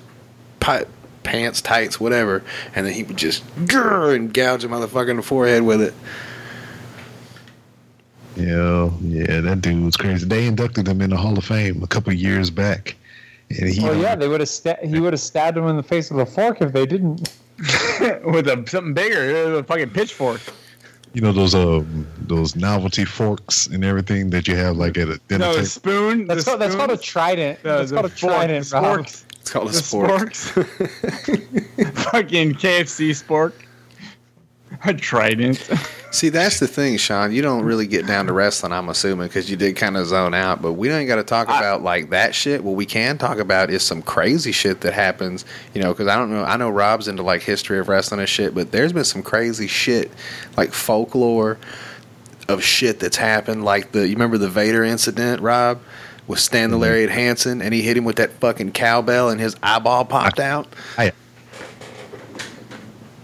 pi- 0.60 0.86
pants, 1.28 1.60
tights, 1.60 2.00
whatever, 2.00 2.42
and 2.74 2.86
then 2.86 2.92
he 2.94 3.02
would 3.02 3.18
just 3.18 3.44
grr 3.66 4.14
and 4.16 4.32
gouge 4.32 4.64
a 4.64 4.68
motherfucker 4.68 5.10
in 5.10 5.16
the 5.16 5.22
forehead 5.22 5.62
with 5.62 5.82
it. 5.82 5.92
Yeah, 8.36 8.90
yeah, 9.02 9.40
that 9.40 9.60
dude 9.60 9.84
was 9.84 9.96
crazy. 9.96 10.24
They 10.26 10.46
inducted 10.46 10.86
him 10.86 11.00
in 11.02 11.10
the 11.10 11.16
Hall 11.16 11.36
of 11.36 11.44
Fame 11.44 11.82
a 11.82 11.86
couple 11.86 12.12
of 12.12 12.18
years 12.18 12.50
back, 12.50 12.96
and 13.50 13.68
he. 13.68 13.82
Well, 13.82 13.96
yeah, 13.96 14.14
they 14.14 14.28
would 14.28 14.40
have 14.40 14.48
sta- 14.48 14.76
he 14.86 15.00
would 15.00 15.12
have 15.12 15.20
stabbed 15.20 15.56
him 15.56 15.66
in 15.66 15.76
the 15.76 15.82
face 15.82 16.10
with 16.10 16.26
a 16.26 16.30
fork 16.30 16.60
if 16.62 16.72
they 16.72 16.86
didn't. 16.86 17.32
with 18.24 18.46
a 18.46 18.64
something 18.68 18.94
bigger, 18.94 19.56
a 19.58 19.64
fucking 19.64 19.90
pitchfork. 19.90 20.40
You 21.14 21.22
know 21.22 21.32
those 21.32 21.54
uh 21.54 21.82
those 22.20 22.54
novelty 22.54 23.04
forks 23.04 23.66
and 23.66 23.84
everything 23.84 24.30
that 24.30 24.46
you 24.46 24.54
have 24.54 24.76
like 24.76 24.96
at 24.98 25.08
a 25.08 25.18
dinner 25.26 25.46
No, 25.46 25.50
the 25.52 25.56
table. 25.58 25.66
spoon. 25.66 26.26
That's 26.26 26.44
the 26.44 26.50
called, 26.50 26.60
that's 26.60 26.74
called 26.76 26.90
a 26.92 26.96
trident. 26.96 27.62
the- 27.64 27.68
that's 27.78 27.90
called 27.90 28.06
a 28.06 28.08
fork, 28.10 28.32
trident, 28.34 28.66
the 28.70 28.76
Rob. 28.76 29.00
sporks. 29.06 29.24
It's 29.40 29.50
called 29.50 29.68
a 29.68 29.72
The 29.72 29.78
sport. 29.78 30.10
sporks. 30.32 30.66
fucking 32.10 32.54
KFC 32.54 33.10
spork. 33.10 33.52
A 34.84 34.92
trident. 34.94 35.56
See, 36.10 36.28
that's 36.28 36.60
the 36.60 36.68
thing, 36.68 36.98
Sean. 36.98 37.32
You 37.32 37.40
don't 37.42 37.64
really 37.64 37.86
get 37.86 38.06
down 38.06 38.26
to 38.26 38.32
wrestling, 38.34 38.72
I'm 38.72 38.88
assuming, 38.90 39.26
because 39.28 39.50
you 39.50 39.56
did 39.56 39.76
kind 39.76 39.96
of 39.96 40.06
zone 40.06 40.34
out. 40.34 40.60
But 40.62 40.74
we 40.74 40.88
don't 40.88 41.06
got 41.06 41.16
to 41.16 41.24
talk 41.24 41.48
I- 41.48 41.58
about 41.58 41.82
like 41.82 42.10
that 42.10 42.34
shit. 42.34 42.62
What 42.62 42.76
we 42.76 42.84
can 42.86 43.16
talk 43.18 43.38
about 43.38 43.70
is 43.70 43.82
some 43.82 44.02
crazy 44.02 44.52
shit 44.52 44.82
that 44.82 44.92
happens. 44.92 45.44
You 45.74 45.80
know, 45.82 45.92
because 45.92 46.06
I 46.06 46.16
don't 46.16 46.30
know. 46.30 46.44
I 46.44 46.56
know 46.58 46.68
Rob's 46.70 47.08
into 47.08 47.22
like 47.22 47.42
history 47.42 47.78
of 47.78 47.88
wrestling 47.88 48.20
and 48.20 48.28
shit, 48.28 48.54
but 48.54 48.70
there's 48.70 48.92
been 48.92 49.04
some 49.04 49.22
crazy 49.22 49.66
shit, 49.66 50.10
like 50.56 50.72
folklore 50.72 51.58
of 52.48 52.62
shit 52.62 53.00
that's 53.00 53.16
happened. 53.16 53.64
Like 53.64 53.92
the 53.92 54.06
you 54.06 54.12
remember 54.14 54.36
the 54.38 54.48
Vader 54.50 54.84
incident, 54.84 55.40
Rob, 55.42 55.80
with 56.28 56.38
Stan 56.38 56.70
the 56.70 56.76
Lariat 56.76 57.10
Hansen, 57.10 57.60
and 57.60 57.74
he 57.74 57.82
hit 57.82 57.96
him 57.96 58.04
with 58.04 58.16
that 58.16 58.30
fucking 58.34 58.72
cowbell, 58.72 59.30
and 59.30 59.40
his 59.40 59.56
eyeball 59.62 60.04
popped 60.04 60.38
out. 60.38 60.68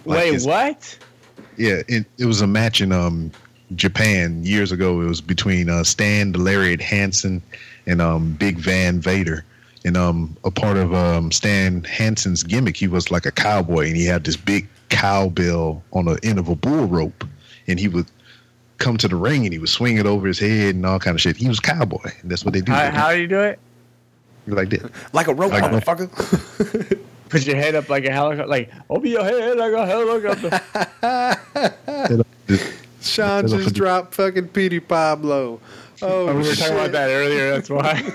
Like 0.05 0.19
Wait, 0.19 0.33
his- 0.35 0.47
what? 0.47 0.99
Yeah, 1.57 1.83
it, 1.87 2.07
it 2.19 2.25
was 2.25 2.41
a 2.41 2.47
match 2.47 2.81
in 2.81 2.91
um 2.91 3.31
Japan 3.77 4.45
years 4.45 4.73
ago. 4.73 5.01
It 5.01 5.07
was 5.07 5.21
between 5.21 5.71
uh, 5.71 5.85
Stan 5.85 6.33
the 6.33 6.39
Lariat 6.39 6.81
Hansen 6.81 7.41
and 7.87 8.03
um 8.03 8.33
Big 8.33 8.59
Van 8.59 9.01
Vader. 9.01 9.45
And 9.85 9.97
um 9.97 10.37
a 10.45 10.51
part 10.51 10.77
of 10.77 10.93
um 10.93 11.31
Stan 11.31 11.85
Hansen's 11.85 12.43
gimmick, 12.43 12.77
he 12.77 12.89
was 12.89 13.11
like 13.11 13.25
a 13.25 13.31
cowboy 13.31 13.87
and 13.87 13.97
he 13.97 14.05
had 14.05 14.25
this 14.25 14.37
big 14.37 14.67
cowbell 14.89 15.83
on 15.93 16.07
the 16.07 16.19
end 16.23 16.39
of 16.39 16.49
a 16.49 16.57
bull 16.57 16.87
rope, 16.87 17.25
and 17.69 17.79
he 17.79 17.89
would 17.89 18.07
come 18.85 18.97
to 18.99 19.09
the 19.09 19.17
ring 19.17 19.45
and 19.45 19.53
he 19.53 19.59
would 19.59 19.69
swing 19.71 19.97
it 19.97 20.07
over 20.07 20.27
his 20.27 20.39
head 20.39 20.75
and 20.75 20.85
all 20.85 20.99
kind 20.99 21.15
of 21.15 21.21
shit. 21.21 21.37
He 21.37 21.49
was 21.49 21.59
cowboy, 21.59 22.11
and 22.21 22.31
that's 22.31 22.45
what 22.45 22.53
they 22.55 22.61
do. 22.61 22.71
How, 22.73 22.91
how 22.91 23.13
do 23.13 23.21
you 23.21 23.27
do 23.27 23.41
it? 23.41 23.59
like 24.47 24.69
this. 24.69 24.83
Like 25.15 25.27
a 25.29 25.35
rope, 25.35 25.53
Like- 25.53 25.65
motherfucker. 25.65 27.01
Put 27.31 27.47
your 27.47 27.57
head 27.57 27.75
up 27.75 27.89
like 27.89 28.05
a 28.05 28.13
helicopter, 28.13 28.47
like 28.47 28.71
over 28.91 29.07
your 29.07 29.25
head 29.25 29.57
like 29.57 29.73
a 29.73 29.87
helicopter. 29.87 30.51
Sean 33.01 33.49
just 33.49 33.75
dropped 33.75 34.15
fucking 34.15 34.49
Petey 34.49 34.79
Pablo. 34.81 35.59
Oh, 36.03 36.27
we 36.27 36.35
were 36.35 36.45
shit. 36.45 36.59
talking 36.59 36.75
about 36.75 36.93
that 36.93 37.09
earlier. 37.09 37.51
That's 37.51 37.71
why. 37.71 38.03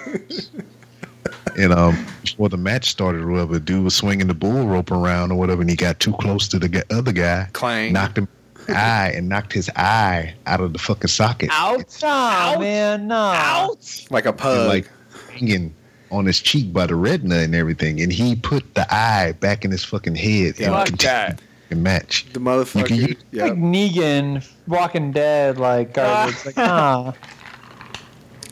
And 1.57 1.74
um, 1.74 2.05
before 2.22 2.47
the 2.47 2.55
match 2.57 2.89
started, 2.89 3.22
or 3.22 3.32
whatever, 3.32 3.59
dude 3.59 3.84
was 3.84 3.93
swinging 3.93 4.28
the 4.28 4.34
bull 4.34 4.65
rope 4.65 4.91
around 4.91 5.32
or 5.32 5.36
whatever, 5.38 5.59
and 5.61 5.70
he 5.70 5.76
got 5.76 5.99
too 5.99 6.13
close 6.13 6.47
to 6.49 6.59
the 6.59 6.86
other 6.89 7.11
guy, 7.11 7.49
Clang. 7.51 7.91
knocked 7.91 8.17
him 8.17 8.24
in 8.24 8.30
the 8.30 8.38
eye, 8.76 9.11
and 9.15 9.28
knocked 9.30 9.53
his 9.53 9.70
eye 9.76 10.34
out 10.45 10.61
of 10.61 10.74
the 10.74 10.80
fucking 10.80 11.07
socket, 11.09 11.49
Out. 11.51 11.99
Oh 12.03 12.07
Out. 12.07 12.59
man, 12.59 13.07
no. 13.07 13.15
Out. 13.15 14.05
like 14.09 14.26
a 14.26 14.30
and, 14.30 14.38
pug. 14.38 14.67
like 14.67 14.89
hanging 15.32 15.74
on 16.11 16.26
his 16.26 16.39
cheek 16.41 16.74
by 16.74 16.86
the 16.88 16.95
retina 16.95 17.36
and 17.38 17.53
everything. 17.53 18.01
And 18.01 18.11
he 18.11 18.36
put 18.36 18.74
the 18.76 18.91
eye 18.93 19.34
back 19.39 19.63
in 19.63 19.72
his 19.72 19.84
fucking 19.84 20.15
head 20.15 20.55
Yeah. 20.57 20.67
and 20.67 20.76
Fuck 20.76 20.86
continued 20.88 21.38
that. 21.38 21.41
the 21.70 21.76
match. 21.76 22.26
the 22.34 22.39
You 22.39 22.45
motherfucker. 22.45 22.86
can 22.88 22.95
use- 22.97 23.15
yeah. 23.32 23.43
Like 23.43 23.53
Negan, 23.53 24.47
Walking 24.67 25.11
Dead, 25.11 25.59
like 25.59 25.93
garbage. 25.93 26.45
like, 26.45 26.57
ah. 26.57 27.13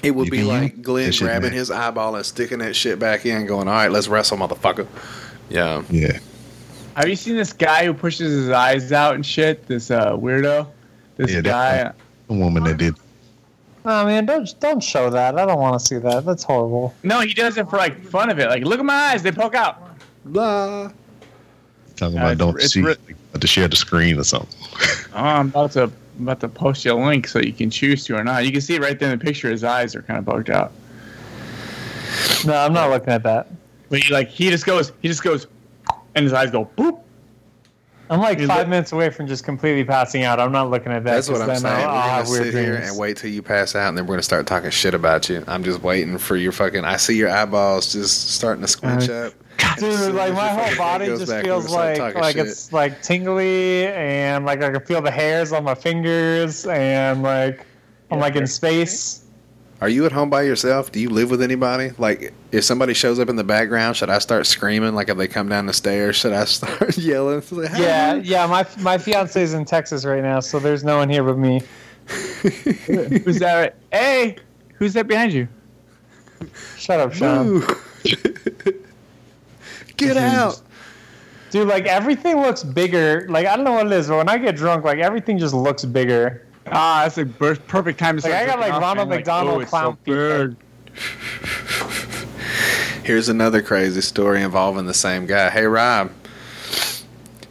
It 0.04 0.12
would 0.12 0.26
You 0.26 0.32
be 0.32 0.44
like 0.44 0.84
Glenn 0.84 1.12
grabbing 1.18 1.50
man. 1.50 1.58
his 1.58 1.72
eyeball 1.72 2.16
and 2.16 2.24
sticking 2.26 2.60
that 2.60 2.76
shit 2.76 3.00
back 3.00 3.26
in, 3.26 3.48
going, 3.48 3.68
"All 3.68 3.74
right, 3.74 3.92
let's 3.92 4.08
wrestle, 4.08 4.38
motherfucker." 4.38 4.86
Yeah. 5.50 5.82
Yeah, 5.90 6.20
Have 6.98 7.08
you 7.08 7.16
seen 7.16 7.36
this 7.36 7.54
guy 7.54 7.86
who 7.86 7.94
pushes 7.94 8.32
his 8.32 8.50
eyes 8.50 8.92
out 8.92 9.14
and 9.14 9.24
shit? 9.24 9.68
This 9.68 9.92
uh, 9.92 10.18
weirdo. 10.18 10.68
This 11.16 11.32
Yeah, 11.32 11.42
guy. 11.42 11.92
the 12.28 12.34
woman 12.34 12.64
that 12.64 12.78
did. 12.78 12.96
No, 13.86 14.04
man, 14.04 14.26
don't 14.26 14.60
don't 14.60 14.82
show 14.84 15.12
that. 15.12 15.38
I 15.38 15.46
don't 15.46 15.60
want 15.60 15.80
to 15.80 15.86
see 15.86 15.98
that. 16.00 16.26
That's 16.26 16.44
horrible. 16.44 16.96
No, 17.04 17.22
he 17.22 17.36
does 17.36 17.56
it 17.58 17.70
for 17.70 17.78
like 17.78 18.04
fun 18.04 18.32
of 18.32 18.40
it. 18.40 18.50
Like, 18.50 18.64
look 18.64 18.80
at 18.80 18.86
my 18.86 18.94
eyes; 18.96 19.22
they 19.22 19.32
poke 19.32 19.54
out. 19.54 19.80
Blah. 20.26 20.92
Talking 21.96 22.18
about 22.18 22.32
it's- 22.32 22.38
don't 22.40 22.56
it's 22.62 22.74
see, 22.74 22.82
re- 22.82 22.96
like, 23.08 23.16
about 23.30 23.42
to 23.42 23.48
share 23.48 23.68
the 23.68 23.76
screen 23.76 24.18
or 24.20 24.24
something. 24.24 24.50
Oh, 25.14 25.18
I'm 25.24 25.50
about 25.50 25.72
to 25.74 25.84
I'm 25.84 26.24
about 26.24 26.40
to 26.40 26.48
post 26.50 26.84
you 26.84 26.94
a 26.94 26.96
link 26.96 27.28
so 27.28 27.38
you 27.40 27.54
can 27.54 27.70
choose 27.70 28.06
to 28.06 28.18
or 28.18 28.24
not. 28.24 28.44
You 28.44 28.52
can 28.52 28.62
see 28.62 28.80
right 28.80 28.98
there 28.98 29.12
in 29.14 29.20
the 29.20 29.24
picture. 29.24 29.52
His 29.52 29.64
eyes 29.64 29.96
are 29.96 30.02
kind 30.02 30.18
of 30.18 30.26
bugged 30.26 30.50
out. 30.50 30.72
No, 32.44 32.56
I'm 32.56 32.74
not 32.74 32.90
looking 32.90 33.14
at 33.14 33.22
that. 33.24 33.48
But 33.90 34.00
he, 34.00 34.12
like 34.12 34.30
he 34.30 34.50
just 34.50 34.66
goes, 34.66 34.92
he 35.02 35.08
just 35.08 35.24
goes, 35.24 35.48
and 36.18 36.24
his 36.24 36.34
eyes 36.34 36.52
go 36.52 36.70
boop. 36.78 37.00
I'm 38.10 38.20
like 38.22 38.40
You 38.40 38.48
five 38.48 38.60
look- 38.60 38.68
minutes 38.70 38.92
away 38.94 39.10
from 39.10 39.28
just 39.28 39.44
completely 39.44 39.84
passing 39.84 40.24
out. 40.24 40.40
I'm 40.40 40.52
not 40.54 40.70
looking 40.70 40.94
at 40.94 41.04
that. 41.04 41.12
That's 41.16 41.30
what 41.30 41.42
I'm 41.42 41.48
then 41.48 41.58
saying. 41.60 41.76
I'll- 41.76 41.82
we're 41.82 41.88
I'll 41.90 42.00
gonna 42.02 42.12
have 42.14 42.30
weird 42.30 42.44
sit 42.46 42.54
here 42.54 42.76
and 42.76 42.98
wait 42.98 43.18
till 43.18 43.30
you 43.30 43.42
pass 43.42 43.76
out, 43.76 43.90
and 43.90 43.98
then 43.98 44.06
we're 44.08 44.14
gonna 44.16 44.24
start 44.24 44.48
talking 44.48 44.70
shit 44.70 44.94
about 44.94 45.28
you. 45.30 45.44
I'm 45.46 45.64
just 45.64 45.82
waiting 45.84 46.18
for 46.18 46.38
your 46.38 46.54
fucking. 46.54 46.86
I 46.86 46.96
see 46.98 47.18
your 47.18 47.30
eyeballs 47.30 47.92
just 47.92 48.32
starting 48.32 48.62
to 48.62 48.68
squinch 48.68 49.10
Uh, 49.10 49.14
up. 49.28 49.34
And 49.60 49.80
Dude, 49.82 50.16
like 50.16 50.34
my 50.34 50.48
whole 50.50 50.78
body 50.78 51.08
just 51.08 51.28
back, 51.28 51.44
feels 51.44 51.70
like 51.70 52.00
like 52.16 52.36
shit. 52.38 52.48
it's 52.48 52.72
like 52.72 53.02
tingly 53.02 53.88
and 53.88 54.46
like 54.46 54.62
I 54.64 54.70
can 54.72 54.82
feel 54.82 55.02
the 55.02 55.12
hairs 55.12 55.52
on 55.52 55.64
my 55.66 55.76
fingers 55.76 56.66
and 56.68 57.24
like 57.24 57.66
I'm 58.10 58.20
like 58.20 58.36
in 58.38 58.48
space. 58.48 59.24
Are 59.80 59.90
you 59.90 60.06
at 60.08 60.12
home 60.12 60.30
by 60.32 60.42
yourself? 60.42 60.92
Do 60.92 61.00
you 61.00 61.10
live 61.10 61.30
with 61.30 61.42
anybody? 61.42 61.92
Like, 62.00 62.34
if 62.52 62.64
somebody 62.64 62.96
shows 62.96 63.20
up 63.20 63.30
in 63.30 63.36
the 63.36 63.44
background, 63.44 63.96
should 63.96 64.10
I 64.10 64.18
start 64.18 64.48
screaming? 64.48 64.96
Like, 64.96 65.10
if 65.10 65.18
they 65.18 65.28
come 65.28 65.50
down 65.50 65.68
the 65.68 65.74
stairs, 65.74 66.16
should 66.16 66.34
I 66.34 66.46
start 66.46 66.98
yelling? 66.98 67.44
Like, 67.52 67.70
"Hey!" 67.70 67.84
Yeah, 67.84 68.16
yeah. 68.16 68.48
My 68.48 68.66
my 68.80 68.98
fiance 68.98 69.42
is 69.42 69.54
in 69.54 69.66
Texas 69.66 70.04
right 70.04 70.24
now, 70.24 70.40
so 70.40 70.58
there's 70.60 70.84
no 70.84 70.98
one 70.98 71.10
here 71.10 71.24
but 71.24 71.38
me. 71.38 71.62
Who's 72.08 73.40
that? 73.40 73.76
Hey, 73.92 74.38
who's 74.76 74.94
that 74.94 75.08
behind 75.08 75.34
you? 75.34 75.48
Shut 76.78 77.00
up, 77.00 77.14
Sean. 77.14 77.62
Get 79.98 80.16
out! 80.16 80.62
Dude, 81.50 81.68
like 81.68 81.86
everything 81.86 82.40
looks 82.40 82.64
bigger. 82.64 83.26
Like 83.30 83.46
I 83.46 83.56
don't 83.56 83.66
know 83.66 83.74
what 83.74 83.88
it 83.88 83.92
is, 83.92 84.08
but 84.08 84.18
when 84.18 84.30
I 84.30 84.38
get 84.38 84.56
drunk, 84.56 84.86
like 84.86 85.00
everything 85.00 85.38
just 85.38 85.54
looks 85.54 85.84
bigger. 85.84 86.47
Ah, 86.72 87.02
that's 87.04 87.18
a 87.18 87.26
per- 87.26 87.56
perfect 87.56 88.00
time 88.00 88.18
to 88.18 88.24
Like, 88.24 88.34
start 88.34 88.44
I 88.44 88.46
got, 88.46 88.60
like, 88.60 88.82
Ronald 88.82 89.10
man. 89.10 89.18
McDonald 89.20 89.64
oh, 89.64 89.66
clown 89.66 89.98
so 90.06 90.56
feet. 90.56 90.58
Here's 93.04 93.30
another 93.30 93.62
crazy 93.62 94.02
story 94.02 94.42
involving 94.42 94.86
the 94.86 94.94
same 94.94 95.26
guy. 95.26 95.50
Hey, 95.50 95.66
Rob, 95.66 96.12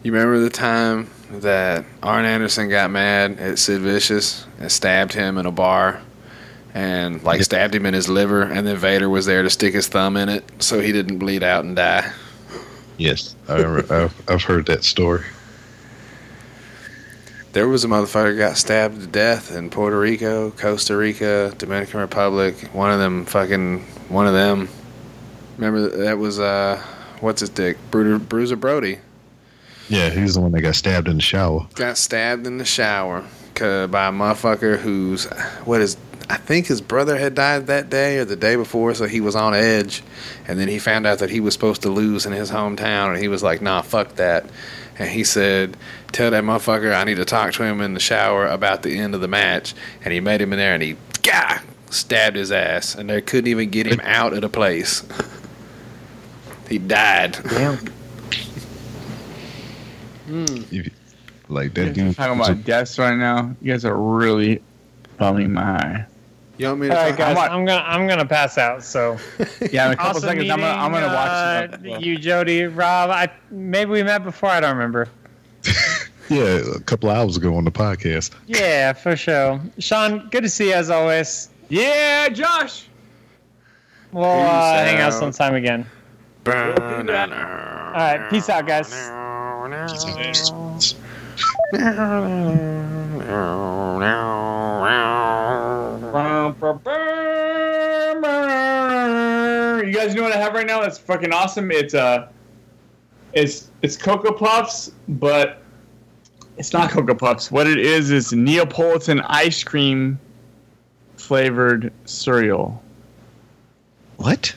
you 0.03 0.13
remember 0.13 0.39
the 0.39 0.51
time 0.51 1.11
that 1.31 1.85
Arn 2.03 2.25
Anderson 2.27 2.69
got 2.69 2.91
mad 2.91 3.39
at 3.39 3.59
Sid 3.59 3.81
Vicious 3.81 4.47
and 4.59 4.71
stabbed 4.71 5.13
him 5.15 5.39
in 5.39 5.47
a 5.47 5.51
bar? 5.53 6.01
And 6.75 7.23
like 7.23 7.43
stabbed 7.43 7.75
him 7.75 7.87
in 7.87 7.95
his 7.95 8.07
liver, 8.07 8.43
and 8.43 8.67
then 8.67 8.77
Vader 8.77 9.09
was 9.09 9.25
there 9.25 9.43
to 9.43 9.49
stick 9.49 9.73
his 9.73 9.89
thumb 9.89 10.15
in 10.15 10.29
it 10.29 10.45
so 10.63 10.79
he 10.79 10.93
didn't 10.93 11.17
bleed 11.17 11.43
out 11.43 11.65
and 11.65 11.75
die. 11.75 12.13
Yes, 12.99 13.35
I, 13.49 13.65
I've, 13.65 14.23
I've 14.29 14.43
heard 14.43 14.67
that 14.67 14.85
story. 14.85 15.25
There 17.57 17.67
was 17.67 17.85
a 17.85 17.89
motherfucker 17.89 18.37
got 18.37 18.59
stabbed 18.59 19.01
to 19.01 19.07
death 19.07 19.51
in 19.51 19.71
Puerto 19.71 19.99
Rico, 19.99 20.51
Costa 20.51 20.95
Rica, 20.95 21.55
Dominican 21.57 22.01
Republic. 22.01 22.55
One 22.75 22.91
of 22.91 22.99
them 22.99 23.25
fucking 23.25 23.81
one 24.11 24.27
of 24.27 24.35
them. 24.35 24.69
Remember 25.57 25.89
that 26.05 26.19
was 26.19 26.39
uh 26.39 26.79
what's 27.21 27.41
his 27.41 27.49
dick? 27.49 27.79
Bruiser, 27.91 28.19
Bruiser 28.19 28.57
Brody 28.57 28.99
Yeah, 29.89 30.11
he's 30.11 30.35
the 30.35 30.43
one 30.43 30.53
that 30.53 30.61
got 30.61 30.75
stabbed 30.75 31.09
in 31.09 31.17
the 31.17 31.23
shower. 31.23 31.67
got 31.77 31.97
stabbed 31.97 32.47
in 32.47 32.59
the 32.59 32.67
shower 32.67 33.25
by 33.55 34.09
a 34.09 34.13
motherfucker 34.13 34.77
who's 34.77 35.25
what 35.65 35.81
is 35.81 35.97
I 36.29 36.37
think 36.37 36.67
his 36.67 36.83
brother 36.83 37.17
had 37.17 37.35
died 37.35 37.69
that 37.69 37.89
day 37.89 38.19
or 38.19 38.27
the 38.27 38.37
day 38.37 38.57
before, 38.57 38.95
so 38.95 39.07
he 39.07 39.21
was 39.21 39.37
on 39.37 39.55
edge. 39.55 40.03
And 40.47 40.59
then 40.59 40.67
he 40.69 40.81
found 40.81 41.07
out 41.07 41.21
that 41.21 41.31
he 41.31 41.39
was 41.39 41.55
supposed 41.55 41.83
to 41.83 41.89
lose 41.89 42.27
in 42.27 42.33
his 42.33 42.51
hometown, 42.51 43.11
and 43.11 43.19
he 43.19 43.29
was 43.29 43.45
like, 43.45 43.63
"Nah, 43.63 43.83
fuck 43.83 44.17
that." 44.17 44.45
And 44.99 45.11
he 45.11 45.25
said, 45.25 45.77
"Tell 46.13 46.31
that 46.31 46.43
motherfucker 46.45 46.95
I 46.95 47.05
need 47.05 47.17
to 47.17 47.25
talk 47.25 47.53
to 47.55 47.63
him 47.65 47.81
in 47.81 47.95
the 47.95 48.01
shower 48.01 48.47
about 48.47 48.83
the 48.83 48.99
end 48.99 49.15
of 49.15 49.21
the 49.21 49.29
match." 49.29 49.75
And 50.05 50.13
he 50.13 50.21
made 50.21 50.41
him 50.41 50.53
in 50.53 50.59
there, 50.59 50.75
and 50.75 50.83
he 50.83 50.97
gah, 51.23 51.59
stabbed 51.91 52.37
his 52.37 52.51
ass, 52.53 52.95
and 52.95 53.11
they 53.11 53.21
couldn't 53.21 53.49
even 53.49 53.69
get 53.71 53.87
him 53.87 54.01
out 54.05 54.33
of 54.33 54.41
the 54.41 54.49
place. 54.49 55.03
he 56.69 56.79
died. 56.79 57.37
Damn. 57.51 57.79
If 60.29 60.73
you- 60.73 60.91
like 61.49 61.75
that 61.75 61.97
You 61.97 62.05
guys 62.05 62.13
are 62.13 62.15
talking 62.15 62.41
about 62.41 62.65
deaths 62.65 62.99
right 62.99 63.17
now. 63.17 63.55
You 63.63 63.73
guys 63.73 63.85
are 63.85 63.97
really 63.97 64.61
bumming 65.19 65.53
my 65.53 65.63
eye. 65.63 66.07
You 66.59 66.69
want 66.69 66.81
me 66.81 66.89
All 66.89 66.95
to? 66.97 67.01
right, 67.03 67.09
talk- 67.11 67.19
guys, 67.19 67.37
I'm- 67.37 67.53
I'm 67.53 67.65
gonna 67.67 67.85
I'm 67.87 68.07
gonna 68.09 68.25
pass 68.27 68.57
out. 68.59 68.83
So 68.83 69.19
Yeah, 69.71 69.87
in 69.89 69.93
a 69.93 69.97
couple 69.97 70.11
awesome 70.17 70.23
seconds, 70.23 70.51
I'm 70.51 70.61
gonna, 70.61 70.73
I'm 70.83 70.93
gonna 70.93 71.07
watch. 71.09 71.71
meeting, 71.71 71.85
some- 71.95 71.97
uh, 71.97 72.07
you, 72.07 72.19
Jody, 72.19 72.65
Rob. 72.65 73.11
I 73.11 73.31
maybe 73.51 73.91
we 73.91 74.03
met 74.03 74.25
before. 74.25 74.49
I 74.51 74.61
don't 74.61 74.77
remember. 74.77 75.09
yeah, 76.31 76.61
a 76.77 76.81
couple 76.81 77.11
hours 77.11 77.37
ago 77.37 77.55
on 77.57 77.65
the 77.65 77.71
podcast. 77.71 78.33
Yeah, 78.47 78.93
for 78.95 79.17
sure. 79.17 79.61
Sean, 79.79 80.29
good 80.31 80.43
to 80.45 80.49
see 80.49 80.69
you 80.69 80.75
as 80.75 80.91
always. 80.91 81.49
yeah, 81.69 82.29
Josh. 82.31 82.87
We'll 84.13 84.25
uh, 84.25 84.39
Peace 84.83 84.91
hang 84.91 85.01
out 85.01 85.13
out. 85.13 85.19
sometime 85.19 85.55
again. 85.55 85.87
All 86.47 86.53
All 86.55 86.59
right, 87.93 88.31
peace 88.31 88.49
out, 88.49 88.67
guys. 88.67 88.93
You 96.63 96.81
guys 99.93 100.15
know 100.15 100.23
what 100.23 100.33
I 100.33 100.39
have 100.39 100.55
right 100.55 100.67
now? 100.67 100.81
That's 100.81 100.99
fucking 100.99 101.33
awesome. 101.33 101.71
It's 101.71 101.93
uh, 101.93 102.29
it's 103.35 103.71
it's 103.83 103.97
Cocoa 103.97 104.33
Puffs, 104.33 104.91
but 105.09 105.63
it's 106.57 106.73
not 106.73 106.91
Cocoa 106.91 107.15
Puffs. 107.15 107.51
What 107.51 107.67
it 107.67 107.79
is 107.79 108.11
is 108.11 108.33
Neapolitan 108.33 109.21
ice 109.21 109.63
cream 109.63 110.19
flavored 111.17 111.93
cereal. 112.07 112.83
What? 114.17 114.55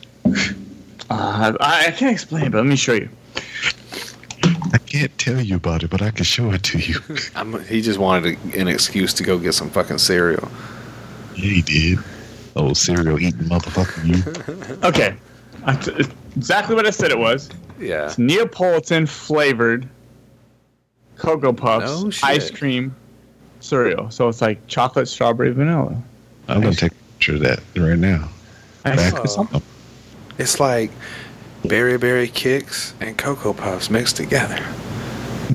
Uh, 1.10 1.54
I, 1.60 1.88
I 1.88 1.91
can't 1.91 2.14
explain 2.14 2.45
it, 2.45 2.52
but 2.52 2.60
let 2.60 2.68
me 2.68 2.78
show 2.78 2.93
you. 2.93 3.10
I 4.72 4.78
can't 4.78 5.16
tell 5.18 5.41
you 5.41 5.58
about 5.58 5.84
it, 5.84 5.89
but 5.89 6.02
I 6.02 6.12
can 6.12 6.24
show 6.24 6.52
it 6.52 6.64
to 6.64 6.80
you. 6.80 7.00
I'm, 7.36 7.62
he 7.66 7.82
just 7.82 8.00
wanted 8.00 8.38
a, 8.54 8.60
an 8.60 8.70
excuse 8.70 9.14
to 9.16 9.24
go 9.24 9.38
get 9.38 9.54
some 9.54 9.70
fucking 9.70 9.97
cereal. 9.97 10.50
Yeah, 11.39 11.49
he 11.49 11.61
did. 11.61 11.99
Oh, 12.55 12.73
cereal 12.73 13.19
eating 13.19 13.41
motherfucker, 13.41 14.05
you. 14.05 14.79
Okay, 14.87 15.15
I 15.65 15.75
t- 15.75 16.05
exactly 16.35 16.75
what 16.75 16.85
I 16.85 16.89
said 16.89 17.11
it 17.11 17.17
was. 17.17 17.49
Yeah. 17.79 18.05
It's 18.05 18.17
Neapolitan 18.17 19.05
flavored 19.05 19.87
Cocoa 21.15 21.53
Puffs 21.53 22.21
No 22.23 22.27
ice 22.27 22.51
cream 22.51 22.95
cereal. 23.59 24.09
So 24.09 24.27
it's 24.27 24.41
like 24.41 24.65
chocolate, 24.67 25.07
strawberry, 25.07 25.51
vanilla. 25.51 26.01
I'm 26.47 26.61
gonna 26.61 26.75
take 26.75 26.91
a 26.91 26.95
picture 26.95 27.35
of 27.35 27.41
that 27.41 27.59
right 27.77 27.97
now. 27.97 28.29
Back 28.83 29.13
Oh. 29.25 29.61
It's 30.37 30.59
like 30.59 30.91
Berry 31.65 31.97
Berry 31.97 32.27
Kix 32.29 32.93
and 33.01 33.17
cocoa 33.17 33.53
puffs 33.53 33.89
mixed 33.89 34.15
together. 34.15 34.65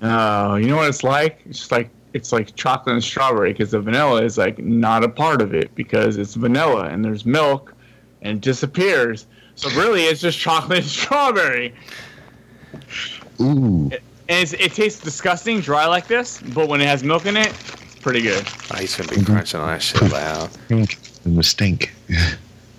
No, 0.03 0.57
you 0.57 0.69
know 0.69 0.77
what 0.77 0.89
it's 0.89 1.03
like? 1.03 1.41
It's 1.47 1.59
just 1.61 1.73
like 1.73 1.89
it's 2.15 2.33
like 2.33 2.55
chocolate 2.55 2.95
and 2.95 3.05
strawberry 3.05 3.53
because 3.53 3.73
the 3.73 3.81
vanilla 3.81 4.23
is 4.23 4.39
like 4.39 4.59
not 4.59 5.05
a 5.05 5.09
part 5.09 5.43
of 5.43 5.53
it 5.53 5.75
because 5.75 6.17
it's 6.17 6.35
vanilla 6.35 6.85
and 6.85 7.05
there's 7.05 7.27
milk 7.27 7.75
and 8.23 8.39
it 8.39 8.41
disappears. 8.41 9.27
So 9.57 9.69
really, 9.79 10.05
it's 10.05 10.21
just 10.21 10.39
chocolate 10.39 10.79
and 10.79 10.87
strawberry. 10.89 11.75
Ooh, 13.41 13.91
And 14.29 14.55
it 14.55 14.73
tastes 14.73 15.03
disgusting, 15.03 15.61
dry 15.61 15.87
like 15.87 16.07
this, 16.07 16.41
but 16.41 16.69
when 16.69 16.81
it 16.81 16.87
has 16.87 17.03
milk 17.03 17.27
in 17.27 17.37
it, 17.37 17.49
it's 17.49 17.97
pretty 17.97 18.23
good. 18.23 18.47
Oh, 18.73 18.77
he's 18.79 18.97
gonna 18.97 19.09
be 19.09 19.23
crunching 19.23 19.61
on 19.61 19.69
that 19.69 19.83
shit 19.83 20.01
mm-hmm. 20.01 20.13
loud. 20.13 20.51
stink 20.53 20.99
and 21.25 21.37
the 21.37 21.43
stink. 21.43 21.93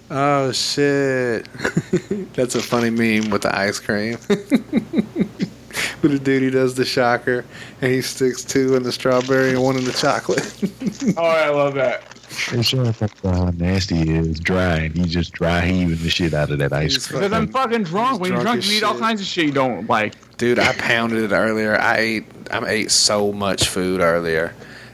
Oh 0.10 0.52
shit! 0.52 1.48
That's 2.34 2.56
a 2.56 2.62
funny 2.62 2.90
meme 2.90 3.32
with 3.32 3.42
the 3.42 3.58
ice 3.58 3.80
cream. 3.80 4.18
with 6.02 6.12
the 6.12 6.20
dude 6.20 6.44
he 6.44 6.50
does 6.50 6.76
the 6.76 6.86
shocker 6.86 7.46
and 7.82 7.92
he 7.92 8.02
sticks 8.02 8.44
two 8.44 8.76
in 8.76 8.84
the 8.84 8.92
strawberry 8.92 9.52
and 9.52 9.62
one 9.64 9.76
in 9.78 9.84
the 9.86 9.94
chocolate. 9.94 10.42
Oh, 11.18 11.24
I 11.24 11.50
love 11.50 11.76
that. 11.76 12.04
They 12.52 12.62
showing 12.64 12.88
us 12.88 13.00
how 13.24 13.50
nasty 13.52 13.96
he 13.98 14.10
is, 14.16 14.40
dry, 14.40 14.78
and 14.78 14.96
he 14.98 15.06
just 15.06 15.32
dry 15.34 15.62
heaving 15.62 15.98
the 15.98 16.10
shit 16.10 16.34
out 16.34 16.50
of 16.52 16.58
that 16.58 16.74
ice 16.74 17.08
cream. 17.08 17.20
Because 17.22 17.32
I'm 17.34 17.48
Fucking- 17.48 17.72
fucking 17.72 17.84
drunk. 17.84 18.20
When 18.22 18.32
you're 18.34 18.42
drunk 18.42 18.62
drunk, 18.62 18.72
you 18.72 18.78
eat 18.78 18.84
all 18.84 18.98
kinds 18.98 19.22
of 19.22 19.28
shit 19.28 19.46
you 19.46 19.52
don't 19.52 19.88
like. 19.90 20.16
Dude, 20.38 20.58
I 20.60 20.74
pounded 20.74 21.24
it 21.24 21.34
earlier. 21.34 21.80
I 21.80 21.98
ate 21.98 22.26
I 22.52 22.66
ate 22.68 22.92
so 22.92 23.32
much 23.32 23.70
food 23.70 24.02
earlier 24.02 24.54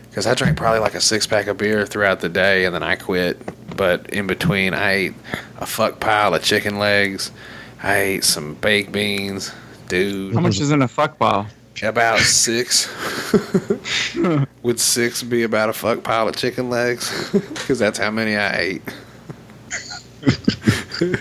because 0.10 0.28
I 0.28 0.34
drank 0.36 0.58
probably 0.58 0.80
like 0.80 0.94
a 0.96 1.02
six 1.02 1.26
pack 1.26 1.48
of 1.48 1.58
beer 1.58 1.86
throughout 1.86 2.20
the 2.20 2.30
day, 2.30 2.66
and 2.66 2.76
then 2.76 2.84
I 2.84 2.96
quit. 2.96 3.40
But 3.76 4.10
in 4.14 4.28
between, 4.28 4.74
I 4.74 4.92
ate 4.92 5.14
a 5.60 5.66
fuck 5.66 6.00
pile 6.00 6.36
of 6.36 6.44
chicken 6.44 6.78
legs. 6.78 7.32
I 7.82 7.96
ate 7.98 8.24
some 8.26 8.56
baked 8.56 8.92
beans, 8.92 9.52
dude. 9.92 10.34
How 10.34 10.39
much 10.39 10.60
is 10.60 10.72
in 10.72 10.82
a 10.82 10.88
fuck 10.88 11.18
ball? 11.18 11.46
About 11.84 12.20
six. 12.20 12.89
Would 14.64 14.80
six 14.80 15.24
be 15.24 15.44
about 15.44 15.70
a 15.70 15.74
fuck 15.74 16.04
pile 16.04 16.28
of 16.28 16.36
chicken 16.36 16.70
legs? 16.70 17.30
Because 17.62 17.80
that's 17.80 17.98
how 17.98 18.12
many 18.12 18.36
I 18.36 18.58
ate. 18.58 18.82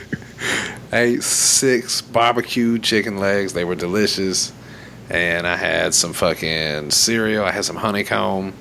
I 0.93 0.99
ate 0.99 1.23
six 1.23 2.01
barbecue 2.01 2.79
chicken 2.79 3.19
legs. 3.19 3.53
They 3.53 3.65
were 3.65 3.75
delicious. 3.75 4.53
And 5.09 5.47
I 5.47 5.57
had 5.57 5.95
some 5.95 6.13
fucking 6.13 6.91
cereal. 6.91 7.45
I 7.45 7.53
had 7.53 7.65
some 7.65 7.77
honeycomb. 7.77 8.53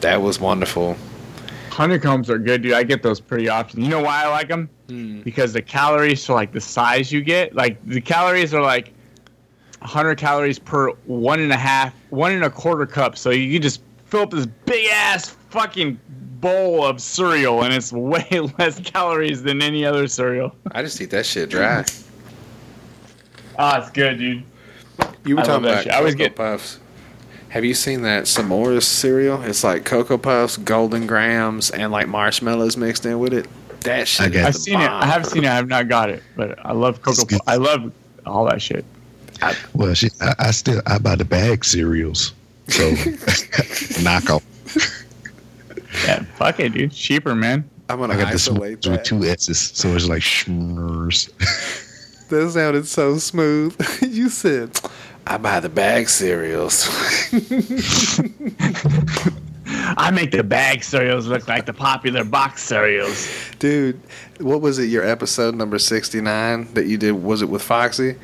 That 0.00 0.22
was 0.22 0.40
wonderful. 0.40 0.96
Honeycombs 1.70 2.28
are 2.30 2.38
good, 2.38 2.62
dude. 2.62 2.72
I 2.72 2.82
get 2.82 3.02
those 3.02 3.20
pretty 3.20 3.48
often. 3.48 3.82
You 3.82 3.88
know 3.88 4.00
why 4.00 4.24
I 4.24 4.28
like 4.28 4.48
them? 4.48 4.68
Hmm. 4.88 5.20
Because 5.22 5.52
the 5.52 5.62
calories 5.62 6.24
for 6.24 6.34
like 6.34 6.52
the 6.52 6.60
size 6.60 7.12
you 7.12 7.22
get, 7.22 7.54
like 7.54 7.84
the 7.84 8.00
calories 8.00 8.52
are 8.54 8.62
like 8.62 8.92
100 9.80 10.18
calories 10.18 10.58
per 10.58 10.90
one 11.06 11.40
and 11.40 11.52
a 11.52 11.56
half, 11.56 11.94
one 12.10 12.32
and 12.32 12.44
a 12.44 12.50
quarter 12.50 12.86
cup. 12.86 13.16
So 13.16 13.30
you 13.30 13.52
can 13.52 13.62
just 13.62 13.80
fill 14.06 14.20
up 14.22 14.30
this 14.30 14.46
big 14.46 14.88
ass 14.92 15.30
fucking 15.50 15.98
bowl 16.40 16.84
of 16.84 17.00
cereal, 17.00 17.62
and 17.62 17.72
it's 17.74 17.92
way 17.92 18.26
less 18.58 18.80
calories 18.80 19.42
than 19.42 19.62
any 19.62 19.84
other 19.84 20.06
cereal. 20.08 20.54
I 20.72 20.82
just 20.82 21.00
eat 21.00 21.10
that 21.10 21.26
shit 21.26 21.50
dry. 21.50 21.84
Ah, 23.58 23.80
it's 23.80 23.90
good, 23.90 24.18
dude. 24.18 24.42
You 25.24 25.36
were 25.36 25.42
I 25.42 25.44
talking 25.44 25.66
about 25.66 25.82
shit. 25.84 25.92
I 25.92 25.96
always 25.98 26.14
Cocoa 26.14 26.24
get- 26.24 26.36
Puffs. 26.36 26.80
Have 27.50 27.64
you 27.64 27.72
seen 27.72 28.02
that 28.02 28.24
s'mores 28.24 28.82
cereal? 28.82 29.40
It's 29.42 29.64
like 29.64 29.86
Cocoa 29.86 30.18
Puffs, 30.18 30.58
Golden 30.58 31.06
Grahams, 31.06 31.70
and 31.70 31.90
like 31.90 32.06
marshmallows 32.06 32.76
mixed 32.76 33.06
in 33.06 33.18
with 33.18 33.32
it. 33.32 33.46
That 33.80 34.06
shit. 34.06 34.36
I 34.36 34.46
I've 34.46 34.52
the 34.52 34.58
seen 34.58 34.80
it. 34.80 34.90
I 34.90 35.06
have 35.06 35.24
seen 35.24 35.44
it. 35.44 35.48
I 35.48 35.54
have 35.54 35.66
not 35.68 35.88
got 35.88 36.10
it, 36.10 36.22
but 36.36 36.58
I 36.64 36.72
love 36.72 37.00
cocoa. 37.00 37.24
Puffs. 37.24 37.40
I 37.46 37.56
love 37.56 37.90
all 38.26 38.44
that 38.50 38.60
shit. 38.60 38.84
Well, 39.74 39.94
shit, 39.94 40.12
I, 40.20 40.34
I 40.38 40.50
still 40.50 40.82
I 40.86 40.98
buy 40.98 41.16
the 41.16 41.24
bag 41.24 41.64
cereals, 41.64 42.32
so 42.68 42.90
knock 44.02 44.30
off. 44.30 44.44
Yeah, 46.04 46.22
fuck 46.36 46.60
it, 46.60 46.72
dude. 46.72 46.92
Cheaper, 46.92 47.34
man. 47.34 47.68
I'm 47.88 47.98
gonna 47.98 48.14
I 48.14 48.16
got 48.18 48.28
the 48.28 48.34
isolate 48.34 48.84
smooths 48.84 48.88
with 48.88 49.02
two 49.04 49.24
S's, 49.24 49.58
so 49.58 49.94
it's 49.94 50.06
like 50.06 50.22
schmers. 50.22 51.30
That 52.28 52.50
sounded 52.50 52.86
so 52.86 53.16
smooth. 53.16 53.74
you 54.02 54.28
said, 54.28 54.78
"I 55.26 55.38
buy 55.38 55.60
the 55.60 55.70
bag 55.70 56.08
cereals." 56.08 56.86
I 59.96 60.10
make 60.10 60.30
the 60.30 60.42
bag 60.42 60.82
cereals 60.84 61.26
look 61.26 61.48
like 61.48 61.66
the 61.66 61.72
popular 61.72 62.24
box 62.24 62.62
cereals. 62.62 63.28
Dude, 63.58 64.00
what 64.40 64.60
was 64.60 64.78
it? 64.78 64.84
Your 64.90 65.04
episode 65.04 65.54
number 65.54 65.78
sixty 65.78 66.20
nine 66.20 66.72
that 66.74 66.86
you 66.86 66.98
did? 66.98 67.12
Was 67.12 67.40
it 67.40 67.48
with 67.48 67.62
Foxy? 67.62 68.16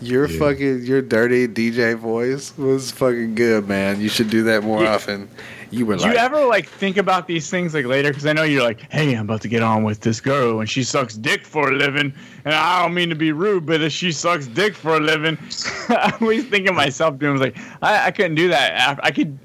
Your 0.00 0.26
Yeah. 0.28 0.38
fucking 0.38 0.82
your 0.84 1.02
dirty 1.02 1.46
DJ 1.46 1.94
voice 1.96 2.52
was 2.56 2.90
fucking 2.90 3.34
good, 3.34 3.68
man. 3.68 4.00
You 4.00 4.08
should 4.08 4.30
do 4.30 4.42
that 4.44 4.62
more 4.64 4.82
Yeah. 4.82 4.94
often. 4.94 5.28
You 5.72 5.86
were 5.86 5.94
Do 5.96 6.02
like, 6.02 6.12
you 6.12 6.18
ever 6.18 6.44
like 6.46 6.68
think 6.68 6.96
about 6.96 7.28
these 7.28 7.48
things 7.48 7.74
like 7.74 7.84
later? 7.86 8.08
Because 8.10 8.26
I 8.26 8.32
know 8.32 8.42
you're 8.42 8.62
like, 8.64 8.90
hey, 8.90 9.14
I'm 9.14 9.26
about 9.26 9.40
to 9.42 9.48
get 9.48 9.62
on 9.62 9.84
with 9.84 10.00
this 10.00 10.20
girl 10.20 10.58
and 10.60 10.68
she 10.68 10.82
sucks 10.82 11.14
dick 11.14 11.44
for 11.44 11.68
a 11.70 11.72
living, 11.76 12.12
and 12.44 12.54
I 12.54 12.82
don't 12.82 12.92
mean 12.94 13.08
to 13.10 13.14
be 13.14 13.30
rude, 13.30 13.66
but 13.66 13.80
if 13.80 13.92
she 13.92 14.10
sucks 14.10 14.46
dick 14.48 14.74
for 14.74 14.96
a 14.96 15.00
living, 15.00 15.38
I 15.90 16.12
always 16.20 16.44
think 16.46 16.68
of 16.68 16.74
myself 16.74 17.18
doing 17.18 17.32
was 17.34 17.40
like, 17.42 17.56
I, 17.82 18.06
I 18.06 18.10
couldn't 18.10 18.34
do 18.34 18.48
that. 18.48 18.90
Af- 18.92 19.00
I 19.04 19.10
could 19.12 19.38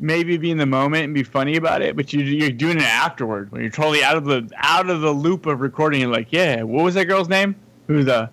maybe 0.00 0.36
be 0.38 0.50
in 0.50 0.56
the 0.58 0.64
moment 0.64 1.04
and 1.04 1.12
be 1.12 1.22
funny 1.24 1.56
about 1.56 1.82
it, 1.82 1.96
but 1.96 2.12
you, 2.14 2.22
you're 2.22 2.50
doing 2.50 2.78
it 2.78 2.84
afterward 2.84 3.50
when 3.52 3.60
you're 3.60 3.70
totally 3.70 4.02
out 4.02 4.16
of 4.16 4.24
the 4.24 4.48
out 4.56 4.88
of 4.88 5.00
the 5.02 5.10
loop 5.12 5.44
of 5.44 5.60
recording. 5.60 6.00
You're 6.00 6.10
like, 6.10 6.28
yeah, 6.30 6.62
what 6.62 6.84
was 6.84 6.94
that 6.94 7.06
girl's 7.06 7.28
name? 7.28 7.56
Who's 7.88 8.06
the 8.06 8.30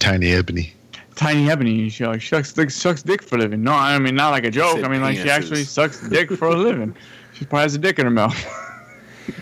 Tiny 0.00 0.28
Ebony. 0.32 0.72
Tiny 1.18 1.50
Ebony. 1.50 1.88
She 1.88 2.06
like 2.06 2.22
sucks 2.22 2.52
dick, 2.52 2.70
sucks 2.70 3.02
dick 3.02 3.24
for 3.24 3.34
a 3.34 3.38
living. 3.38 3.64
No, 3.64 3.72
I 3.72 3.98
mean 3.98 4.14
not 4.14 4.30
like 4.30 4.44
a 4.44 4.52
joke. 4.52 4.84
I 4.84 4.88
mean 4.88 5.02
like 5.02 5.16
she 5.16 5.28
actually 5.28 5.64
sucks 5.64 6.08
dick 6.08 6.30
for 6.30 6.46
a 6.46 6.54
living. 6.54 6.94
She 7.34 7.44
probably 7.44 7.64
has 7.64 7.74
a 7.74 7.78
dick 7.78 7.98
in 7.98 8.04
her 8.04 8.10
mouth. 8.10 8.36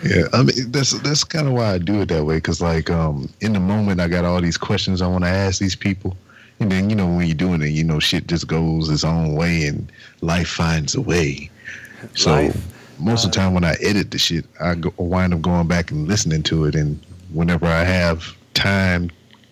Yeah, 0.03 0.23
I 0.33 0.41
mean 0.41 0.71
that's 0.71 0.99
that's 1.01 1.23
kind 1.23 1.47
of 1.47 1.53
why 1.53 1.73
I 1.73 1.77
do 1.77 2.01
it 2.01 2.09
that 2.09 2.25
way. 2.25 2.41
Cause 2.41 2.61
like 2.61 2.89
um 2.89 3.31
in 3.41 3.53
the 3.53 3.59
moment 3.59 4.01
I 4.01 4.07
got 4.07 4.25
all 4.25 4.41
these 4.41 4.57
questions 4.57 5.03
I 5.03 5.07
want 5.07 5.23
to 5.23 5.29
ask 5.29 5.59
these 5.59 5.75
people, 5.75 6.17
and 6.59 6.71
then 6.71 6.89
you 6.89 6.95
know 6.95 7.07
when 7.07 7.27
you're 7.27 7.35
doing 7.35 7.61
it, 7.61 7.69
you 7.69 7.83
know 7.83 7.99
shit 7.99 8.25
just 8.25 8.47
goes 8.47 8.89
its 8.89 9.03
own 9.03 9.35
way, 9.35 9.67
and 9.67 9.91
life 10.21 10.49
finds 10.49 10.95
a 10.95 11.01
way. 11.01 11.49
So 12.15 12.31
Life, 12.31 12.75
most 12.99 13.23
of 13.23 13.31
the 13.31 13.37
time 13.37 13.53
when 13.53 13.63
I 13.63 13.75
edit 13.81 14.09
the 14.09 14.17
shit, 14.17 14.45
I 14.59 14.73
go, 14.73 14.91
wind 14.97 15.33
up 15.33 15.41
going 15.41 15.67
back 15.67 15.91
and 15.91 16.07
listening 16.07 16.41
to 16.43 16.65
it, 16.65 16.73
and 16.73 16.99
whenever 17.31 17.67
I 17.67 17.83
have 17.83 18.35
time 18.55 19.11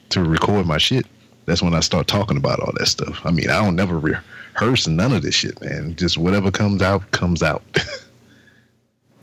to 0.10 0.24
record 0.24 0.66
my 0.66 0.80
shit, 0.80 1.06
that's 1.46 1.62
when 1.62 1.74
I 1.74 1.80
start 1.80 2.08
talking 2.08 2.38
about 2.38 2.60
all 2.60 2.72
that 2.78 2.88
stuff. 2.88 3.22
I 3.26 3.32
mean, 3.32 3.50
I 3.50 3.64
don't 3.64 3.76
never 3.76 4.00
rehearse 4.00 4.88
none 4.88 5.14
of 5.14 5.22
this 5.22 5.36
shit, 5.36 5.60
man. 5.62 5.96
Just 5.96 6.18
whatever 6.18 6.52
comes 6.52 6.82
out 6.82 7.10
comes 7.12 7.44
out. 7.44 7.64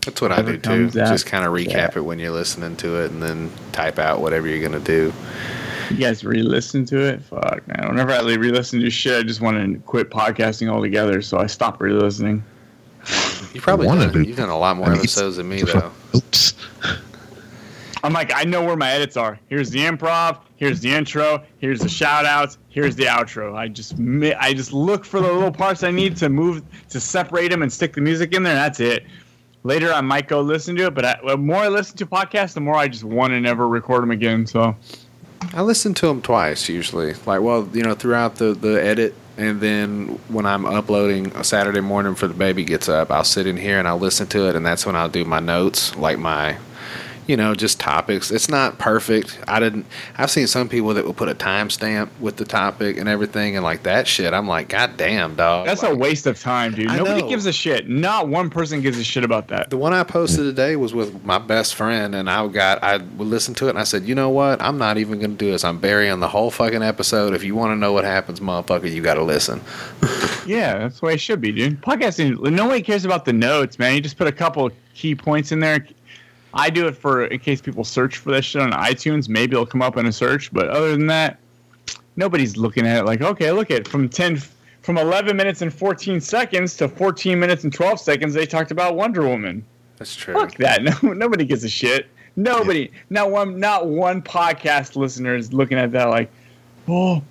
That's 0.05 0.20
what 0.20 0.33
I 0.33 0.43
do 0.43 0.59
too. 0.59 0.87
out. 0.87 0.93
Just 0.93 1.27
kind 1.27 1.45
of 1.45 1.53
recap 1.53 1.97
it 1.97 2.01
when 2.01 2.18
you're 2.18 2.33
listening 2.33 2.77
to 2.79 2.97
it, 3.05 3.12
and 3.12 3.23
then 3.23 3.53
type 3.70 4.01
out 4.01 4.20
whatever 4.20 4.49
you're 4.49 4.62
gonna 4.62 4.83
do. 4.83 5.12
You 5.91 5.97
guys 5.97 6.25
re-listen 6.25 6.85
to 6.87 7.01
it? 7.01 7.23
Fuck, 7.23 7.66
man. 7.68 7.89
Whenever 7.89 8.12
I 8.12 8.20
re-listen 8.20 8.81
to 8.81 8.91
shit, 8.91 9.20
I 9.20 9.23
just 9.23 9.41
want 9.41 9.59
to 9.75 9.79
quit 9.81 10.11
podcasting 10.11 10.68
altogether. 10.68 11.23
So 11.23 11.39
I 11.39 11.47
stopped 11.47 11.81
re-listening. 11.81 12.43
You 13.53 13.61
probably 13.61 13.87
wanna 13.87 14.07
done, 14.07 14.12
do- 14.12 14.23
you've 14.23 14.37
done 14.37 14.49
a 14.49 14.59
lot 14.59 14.77
more 14.77 14.87
I 14.87 14.91
mean, 14.91 14.99
episodes 15.01 15.37
than 15.37 15.49
me 15.49 15.62
though. 15.62 15.93
Oops. 16.16 16.55
I'm 18.05 18.12
like, 18.12 18.32
I 18.34 18.44
know 18.44 18.64
where 18.64 18.76
my 18.76 18.90
edits 18.90 19.16
are. 19.16 19.38
Here's 19.48 19.70
the 19.70 19.80
improv. 19.80 20.40
Here's 20.57 20.80
the 20.80 20.90
intro. 20.92 21.42
Here's 21.59 21.80
the 21.80 21.88
shout 21.88 22.24
outs. 22.24 22.59
Here's 22.68 22.96
the 22.96 23.05
outro. 23.05 23.57
I 23.57 23.68
just 23.68 23.94
I 24.40 24.53
just 24.55 24.72
look 24.72 25.05
for 25.05 25.20
the 25.20 25.32
little 25.32 25.53
parts 25.53 25.82
I 25.82 25.90
need 25.90 26.16
to 26.18 26.28
move 26.28 26.62
to 26.90 27.00
separate 27.00 27.50
them 27.50 27.62
and 27.62 27.72
stick 27.72 27.94
the 27.94 28.00
music 28.00 28.34
in 28.34 28.42
there. 28.42 28.53
And 28.53 28.61
that's 28.61 28.80
it. 28.80 29.07
Later, 29.64 29.92
I 29.92 30.00
might 30.00 30.26
go 30.26 30.40
listen 30.40 30.74
to 30.76 30.86
it, 30.86 30.94
but 30.94 31.05
I, 31.05 31.20
the 31.24 31.36
more 31.36 31.59
I 31.59 31.68
listen 31.68 31.96
to 31.98 32.07
podcasts, 32.07 32.55
the 32.55 32.61
more 32.61 32.74
I 32.74 32.88
just 32.88 33.05
want 33.05 33.30
to 33.32 33.40
never 33.40 33.68
record 33.68 34.03
them 34.03 34.11
again. 34.11 34.46
So 34.46 34.74
I 35.55 35.62
listen 35.62 35.94
to 35.94 36.07
them 36.07 36.22
twice 36.22 36.68
usually. 36.68 37.14
Like, 37.26 37.40
well, 37.40 37.68
you 37.72 37.82
know, 37.82 37.94
throughout 37.94 38.36
the 38.36 38.55
the 38.55 38.82
edit, 38.82 39.14
and 39.36 39.61
then 39.61 40.18
when 40.28 40.46
I'm 40.46 40.66
uploading 40.66 41.28
a 41.36 41.44
Saturday 41.44 41.80
morning 41.80 42.14
for 42.14 42.26
the 42.26 42.34
baby 42.34 42.64
gets 42.64 42.88
up, 42.88 43.11
I'll 43.11 43.24
sit 43.24 43.46
in 43.46 43.57
here 43.57 43.78
and 43.78 43.88
I'll 43.88 43.98
listen 43.98 44.26
to 44.28 44.48
it, 44.48 44.57
and 44.57 44.64
that's 44.66 44.84
when 44.84 44.96
I'll 44.96 45.09
do 45.09 45.24
my 45.24 45.40
notes, 45.40 45.96
like 45.96 46.18
my, 46.18 46.59
you 47.27 47.37
know, 47.37 47.55
just 47.55 47.79
topics. 47.79 48.31
It's 48.31 48.49
not 48.49 48.79
perfect. 48.79 49.39
I 49.47 49.61
didn't. 49.61 49.87
I've 50.16 50.31
seen 50.31 50.47
some 50.47 50.68
people 50.68 50.93
that 50.95 51.05
will 51.05 51.14
put 51.14 51.29
a 51.29 51.35
timestamp 51.35 52.09
with 52.20 52.37
the 52.37 52.45
topic 52.45 52.97
and 52.97 53.09
everything, 53.09 53.57
and 53.57 53.64
like 53.64 53.85
that 53.85 54.07
shit. 54.09 54.35
I'm 54.35 54.49
like, 54.49 54.68
God 54.68 54.97
damn, 54.97 55.35
dog. 55.37 55.66
that's 55.66 55.83
Like, 55.83 55.93
a 55.93 55.97
waste 55.97 56.27
of 56.27 56.41
time, 56.41 56.75
dude. 56.75 56.89
I 56.89 56.97
Nobody 56.97 57.23
know. 57.23 57.29
gives 57.29 57.47
a 57.47 57.53
shit. 57.53 57.89
Not 57.89 58.29
one 58.29 58.51
person 58.51 58.81
gives 58.81 58.99
a 58.99 59.05
shit 59.05 59.25
about 59.25 59.49
that. 59.49 59.70
The 59.70 59.77
one 59.77 59.93
I 59.93 60.03
posted 60.03 60.45
today 60.45 60.77
was 60.77 60.95
with 60.95 61.25
my 61.25 61.39
best 61.39 61.75
friend, 61.75 62.14
and 62.14 62.29
I 62.29 62.47
got 62.49 62.83
I 62.83 62.97
would 62.99 63.29
listen 63.29 63.55
to 63.55 63.66
it, 63.66 63.70
and 63.70 63.79
I 63.79 63.85
said, 63.85 64.05
you 64.05 64.14
know 64.14 64.31
what? 64.31 64.61
I'm 64.61 64.79
not 64.79 64.99
even 64.99 65.20
gonna 65.20 65.35
do 65.35 65.51
this. 65.51 65.64
I'm 65.64 65.79
burying 65.79 66.20
the 66.20 66.29
whole 66.29 66.51
fucking 66.51 66.83
episode. 66.83 67.35
If 67.35 67.45
you 67.45 67.55
want 67.55 67.70
to 67.73 67.77
know 67.77 67.93
what 67.93 68.05
happens, 68.05 68.41
motherfucker, 68.41 68.91
you 68.91 69.03
got 69.03 69.14
to 69.14 69.23
listen. 69.23 69.61
Yeah, 70.45 70.77
that's 70.79 70.99
the 70.99 71.07
way 71.07 71.14
it 71.14 71.20
should 71.20 71.41
be, 71.41 71.53
dude. 71.53 71.81
Podcasting, 71.83 72.37
nobody 72.51 72.83
cares 72.83 73.05
about 73.05 73.25
the 73.25 73.33
notes, 73.33 73.79
man. 73.79 73.95
You 73.95 74.01
just 74.01 74.16
put 74.18 74.27
a 74.27 74.33
couple 74.33 74.73
key 74.93 75.14
points 75.14 75.53
in 75.53 75.61
there. 75.61 75.87
I 76.55 76.70
do 76.70 76.86
it 76.86 76.96
for 76.96 77.26
in 77.26 77.38
case 77.38 77.61
people 77.61 77.84
search 77.84 78.18
for 78.18 78.30
that 78.32 78.44
shit 78.44 78.62
on 78.62 78.72
iTunes. 78.72 79.28
Maybe 79.28 79.53
it'll 79.53 79.66
come 79.66 79.82
up 79.82 79.96
in 79.96 80.07
a 80.07 80.12
search, 80.12 80.53
but 80.53 80.68
other 80.68 80.92
than 80.92 81.07
that, 81.07 81.38
nobody's 82.16 82.57
looking 82.57 82.86
at 82.86 82.98
it 82.98 83.05
like, 83.05 83.22
okay, 83.22 83.53
look 83.53 83.70
at 83.70 83.88
from 83.88 84.09
ten, 84.09 84.36
from 84.82 84.98
eleven 84.98 85.36
minutes 85.36 85.62
and 85.62 85.72
fourteen 85.72 86.20
seconds 86.20 86.76
to 86.76 86.88
fourteen 86.88 87.40
minutes 87.40 87.64
and 87.64 87.72
twelve 87.72 88.00
seconds. 88.00 88.34
They 88.34 88.46
talked 88.46 88.70
about 88.70 88.96
Wonder 88.96 89.22
Woman. 89.26 89.64
That's 89.98 90.16
true. 90.16 90.34
Fuck 90.34 90.57
that. 90.57 90.82
No, 91.03 91.12
nobody 91.12 91.44
gives 91.44 91.64
a 91.64 91.68
shit. 91.68 92.09
Nobody, 92.34 92.90
not 93.11 93.30
one, 93.30 93.61
not 93.61 93.86
one 93.88 94.22
podcast 94.22 94.96
listener 94.96 95.36
is 95.36 95.53
looking 95.53 95.78
at 95.78 95.92
that 95.92 96.09
like, 96.09 96.30
oh, 96.88 97.22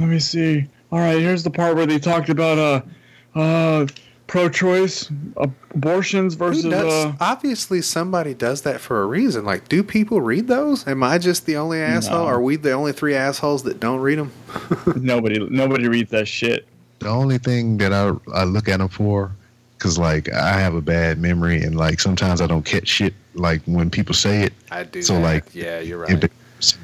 let 0.00 0.08
me 0.08 0.18
see. 0.18 0.66
All 0.90 0.98
right, 0.98 1.18
here's 1.18 1.42
the 1.44 1.50
part 1.50 1.76
where 1.76 1.86
they 1.86 1.98
talked 1.98 2.28
about 2.28 2.58
uh, 2.58 3.38
uh, 3.38 3.86
pro-choice 4.34 5.12
abortions 5.36 6.34
versus 6.34 6.64
does- 6.64 7.06
uh. 7.06 7.12
obviously, 7.20 7.80
somebody 7.80 8.34
does 8.34 8.62
that 8.62 8.80
for 8.80 9.00
a 9.00 9.06
reason. 9.06 9.44
Like, 9.44 9.68
do 9.68 9.84
people 9.84 10.20
read 10.20 10.48
those? 10.48 10.84
Am 10.88 11.04
I 11.04 11.18
just 11.18 11.46
the 11.46 11.56
only 11.56 11.80
asshole? 11.80 12.24
No. 12.24 12.26
Are 12.26 12.40
we 12.40 12.56
the 12.56 12.72
only 12.72 12.92
three 12.92 13.14
assholes 13.14 13.62
that 13.62 13.78
don't 13.78 14.00
read 14.00 14.18
them? 14.18 14.32
Nobody, 14.96 15.38
nobody 15.38 15.86
reads 15.86 16.10
that 16.10 16.26
shit. 16.26 16.66
The 16.98 17.08
only 17.08 17.38
thing 17.38 17.76
that 17.78 17.92
I 17.92 18.12
I 18.32 18.42
look 18.42 18.68
at 18.68 18.78
them 18.78 18.88
for, 18.88 19.30
because 19.78 19.98
like 19.98 20.32
I 20.32 20.58
have 20.58 20.74
a 20.74 20.80
bad 20.80 21.20
memory 21.20 21.62
and 21.62 21.76
like 21.76 22.00
sometimes 22.00 22.40
I 22.40 22.48
don't 22.48 22.64
catch 22.64 22.88
shit 22.88 23.14
like 23.34 23.62
when 23.66 23.88
people 23.88 24.16
say 24.16 24.42
it. 24.42 24.52
I 24.72 24.82
do. 24.82 25.00
So, 25.00 25.14
that. 25.14 25.20
like, 25.20 25.54
yeah, 25.54 25.78
you're 25.78 25.98
right. 25.98 26.20
there's 26.20 26.32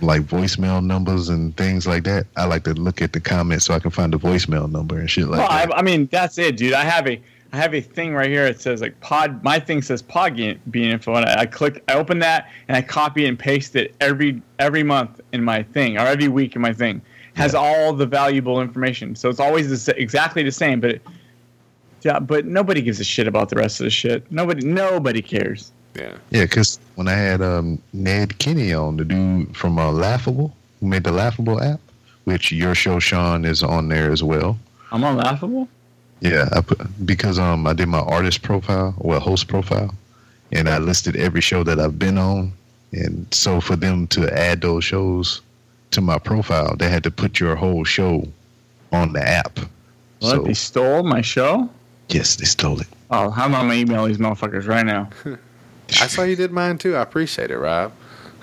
like 0.02 0.22
voicemail 0.22 0.84
numbers 0.84 1.28
and 1.28 1.56
things 1.56 1.86
like 1.86 2.04
that, 2.04 2.26
I 2.36 2.44
like 2.44 2.64
to 2.64 2.74
look 2.74 3.02
at 3.02 3.12
the 3.12 3.20
comments 3.20 3.64
so 3.66 3.74
I 3.74 3.78
can 3.78 3.90
find 3.90 4.12
the 4.12 4.18
voicemail 4.18 4.70
number 4.70 4.98
and 4.98 5.10
shit 5.10 5.26
like 5.28 5.40
well, 5.40 5.50
I. 5.50 5.78
I 5.78 5.82
mean, 5.82 6.06
that's 6.12 6.38
it, 6.38 6.56
dude. 6.56 6.74
I 6.74 6.84
have 6.84 7.06
a, 7.08 7.20
I 7.52 7.56
have 7.56 7.74
a 7.74 7.80
thing 7.80 8.14
right 8.14 8.30
here. 8.30 8.46
It 8.46 8.60
says 8.60 8.80
like 8.80 8.98
pod. 9.00 9.42
My 9.42 9.58
thing 9.58 9.82
says 9.82 10.02
Podbean 10.02 10.58
info, 10.74 11.14
and 11.14 11.26
I, 11.26 11.40
I 11.40 11.46
click, 11.46 11.82
I 11.88 11.94
open 11.94 12.20
that, 12.20 12.48
and 12.68 12.76
I 12.76 12.82
copy 12.82 13.26
and 13.26 13.38
paste 13.38 13.74
it 13.74 13.94
every 14.00 14.40
every 14.58 14.82
month 14.82 15.20
in 15.32 15.42
my 15.42 15.62
thing, 15.62 15.96
or 15.96 16.02
every 16.02 16.28
week 16.28 16.54
in 16.54 16.62
my 16.62 16.72
thing. 16.72 17.02
Has 17.34 17.54
all 17.54 17.92
the 17.92 18.06
valuable 18.06 18.60
information, 18.60 19.14
so 19.16 19.30
it's 19.30 19.40
always 19.40 19.84
the, 19.86 20.00
exactly 20.00 20.42
the 20.42 20.52
same. 20.52 20.80
But, 20.80 20.90
it, 20.90 21.02
yeah, 22.02 22.18
but 22.18 22.44
nobody 22.44 22.82
gives 22.82 23.00
a 23.00 23.04
shit 23.04 23.26
about 23.26 23.48
the 23.48 23.56
rest 23.56 23.80
of 23.80 23.84
the 23.84 23.90
shit. 23.90 24.30
Nobody, 24.30 24.66
nobody 24.66 25.22
cares. 25.22 25.72
yeah. 25.94 26.16
Yeah, 26.30 26.44
because 26.44 26.78
when 26.96 27.08
I 27.08 27.14
had 27.14 27.40
um, 27.40 27.80
Ned 27.92 28.38
Kinney 28.38 28.72
on, 28.72 28.96
the 28.96 29.04
dude 29.04 29.56
from 29.56 29.78
uh, 29.78 29.92
Laughable, 29.92 30.54
who 30.80 30.86
made 30.88 31.04
the 31.04 31.12
Laughable 31.12 31.62
app, 31.62 31.80
which 32.24 32.52
your 32.52 32.74
show, 32.74 32.98
Sean, 32.98 33.44
is 33.44 33.62
on 33.62 33.88
there 33.88 34.10
as 34.10 34.22
well. 34.22 34.58
I'm 34.92 35.02
unlaughable. 35.02 35.68
Yeah, 36.20 36.48
I 36.52 36.60
put, 36.60 36.78
because 37.06 37.38
um 37.38 37.66
I 37.66 37.72
did 37.72 37.88
my 37.88 38.00
artist 38.00 38.42
profile, 38.42 38.94
well 38.98 39.20
host 39.20 39.48
profile, 39.48 39.94
and 40.52 40.68
I 40.68 40.78
listed 40.78 41.16
every 41.16 41.40
show 41.40 41.62
that 41.64 41.78
I've 41.80 41.98
been 41.98 42.18
on, 42.18 42.52
and 42.92 43.26
so 43.32 43.60
for 43.60 43.76
them 43.76 44.06
to 44.08 44.30
add 44.36 44.60
those 44.60 44.84
shows 44.84 45.40
to 45.92 46.00
my 46.00 46.18
profile, 46.18 46.76
they 46.76 46.88
had 46.88 47.02
to 47.04 47.10
put 47.10 47.40
your 47.40 47.56
whole 47.56 47.84
show 47.84 48.28
on 48.92 49.12
the 49.12 49.22
app. 49.26 49.58
What? 50.20 50.30
So 50.30 50.42
They 50.42 50.54
stole 50.54 51.02
my 51.02 51.22
show? 51.22 51.68
yes, 52.08 52.36
they 52.36 52.44
stole 52.44 52.80
it. 52.80 52.88
Oh, 53.10 53.30
how 53.30 53.46
am 53.46 53.54
I 53.54 53.60
gonna 53.62 53.74
email 53.74 54.06
these 54.06 54.18
motherfuckers 54.18 54.68
right 54.68 54.84
now? 54.86 55.08
I 56.00 56.06
saw 56.06 56.22
you 56.22 56.36
did 56.36 56.52
mine 56.52 56.78
too. 56.78 56.94
I 56.96 57.02
appreciate 57.02 57.50
it, 57.50 57.58
Rob. 57.58 57.92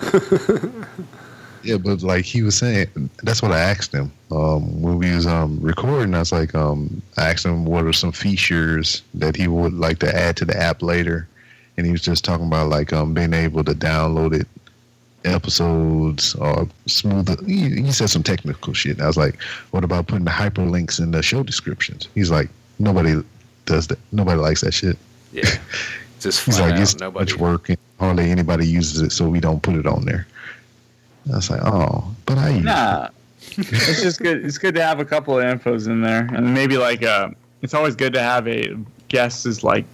Yeah, 1.62 1.76
but 1.76 2.02
like 2.02 2.24
he 2.24 2.42
was 2.42 2.56
saying, 2.56 3.10
that's 3.22 3.42
what 3.42 3.52
I 3.52 3.58
asked 3.58 3.92
him 3.92 4.12
um, 4.30 4.80
when 4.80 4.98
we 4.98 5.14
was 5.14 5.26
um, 5.26 5.58
recording. 5.60 6.14
I 6.14 6.20
was 6.20 6.32
like, 6.32 6.54
um, 6.54 7.02
I 7.16 7.30
asked 7.30 7.44
him 7.44 7.64
what 7.64 7.84
are 7.84 7.92
some 7.92 8.12
features 8.12 9.02
that 9.14 9.36
he 9.36 9.48
would 9.48 9.74
like 9.74 9.98
to 10.00 10.14
add 10.14 10.36
to 10.38 10.44
the 10.44 10.56
app 10.56 10.82
later, 10.82 11.28
and 11.76 11.86
he 11.86 11.92
was 11.92 12.02
just 12.02 12.24
talking 12.24 12.46
about 12.46 12.68
like 12.68 12.92
um, 12.92 13.14
being 13.14 13.34
able 13.34 13.64
to 13.64 13.72
download 13.72 14.38
it 14.40 14.46
episodes 15.24 16.34
or 16.36 16.68
smoother. 16.86 17.36
He, 17.44 17.82
he 17.82 17.92
said 17.92 18.10
some 18.10 18.22
technical 18.22 18.72
shit. 18.72 19.00
I 19.00 19.06
was 19.06 19.16
like, 19.16 19.42
what 19.70 19.84
about 19.84 20.06
putting 20.06 20.24
the 20.24 20.30
hyperlinks 20.30 21.00
in 21.00 21.10
the 21.10 21.22
show 21.22 21.42
descriptions? 21.42 22.08
He's 22.14 22.30
like, 22.30 22.48
nobody 22.78 23.22
does 23.66 23.88
that. 23.88 23.98
Nobody 24.12 24.40
likes 24.40 24.60
that 24.62 24.74
shit. 24.74 24.96
Yeah. 25.32 25.50
Just 26.20 26.44
He's 26.44 26.58
like, 26.58 26.74
out, 26.74 26.80
it's 26.80 26.96
nobody. 26.96 27.32
much 27.32 27.38
work 27.38 27.68
and 27.68 27.78
hardly 28.00 28.30
anybody 28.30 28.66
uses 28.66 29.02
it, 29.02 29.12
so 29.12 29.28
we 29.28 29.38
don't 29.38 29.62
put 29.62 29.76
it 29.76 29.86
on 29.86 30.04
there. 30.04 30.26
I 31.30 31.36
was 31.36 31.50
like, 31.50 31.60
oh, 31.64 32.14
but 32.26 32.38
I. 32.38 32.58
Nah, 32.58 33.08
it's 33.40 34.02
just 34.02 34.20
good. 34.20 34.44
It's 34.44 34.58
good 34.58 34.74
to 34.74 34.82
have 34.82 35.00
a 35.00 35.04
couple 35.04 35.38
of 35.38 35.44
infos 35.44 35.86
in 35.86 36.00
there, 36.00 36.28
and 36.32 36.54
maybe 36.54 36.76
like 36.76 37.02
uh, 37.02 37.30
it's 37.62 37.74
always 37.74 37.94
good 37.94 38.12
to 38.14 38.20
have 38.20 38.46
a 38.48 38.76
guest 39.08 39.46
is 39.46 39.62
like 39.62 39.84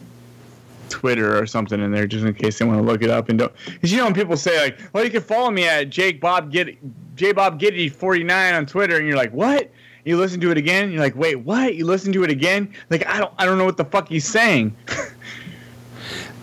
Twitter 0.88 1.38
or 1.38 1.46
something 1.46 1.80
in 1.80 1.92
there, 1.92 2.06
just 2.06 2.24
in 2.24 2.34
case 2.34 2.58
they 2.58 2.64
want 2.64 2.78
to 2.78 2.84
look 2.84 3.02
it 3.02 3.10
up 3.10 3.28
and 3.28 3.38
don't. 3.38 3.52
Because 3.66 3.90
you 3.90 3.98
know 3.98 4.04
when 4.04 4.14
people 4.14 4.36
say 4.36 4.58
like, 4.60 4.78
"Well, 4.92 5.04
you 5.04 5.10
can 5.10 5.22
follow 5.22 5.50
me 5.50 5.66
at 5.66 5.90
Jake 5.90 6.20
Bob 6.20 6.52
Get 6.52 6.76
J 7.16 7.32
Bob 7.32 7.58
Giddy 7.58 7.88
forty 7.88 8.22
nine 8.22 8.54
on 8.54 8.66
Twitter," 8.66 8.96
and 8.96 9.06
you're 9.06 9.16
like, 9.16 9.32
"What?" 9.32 9.70
You 10.04 10.18
listen 10.18 10.38
to 10.40 10.50
it 10.50 10.58
again. 10.58 10.92
You're 10.92 11.00
like, 11.00 11.16
"Wait, 11.16 11.36
what?" 11.36 11.74
You 11.74 11.86
listen 11.86 12.12
to 12.12 12.24
it 12.24 12.30
again. 12.30 12.72
Like, 12.90 13.06
I 13.06 13.18
don't, 13.18 13.32
I 13.38 13.46
don't 13.46 13.58
know 13.58 13.64
what 13.64 13.78
the 13.78 13.86
fuck 13.86 14.08
he's 14.08 14.26
saying. 14.26 14.76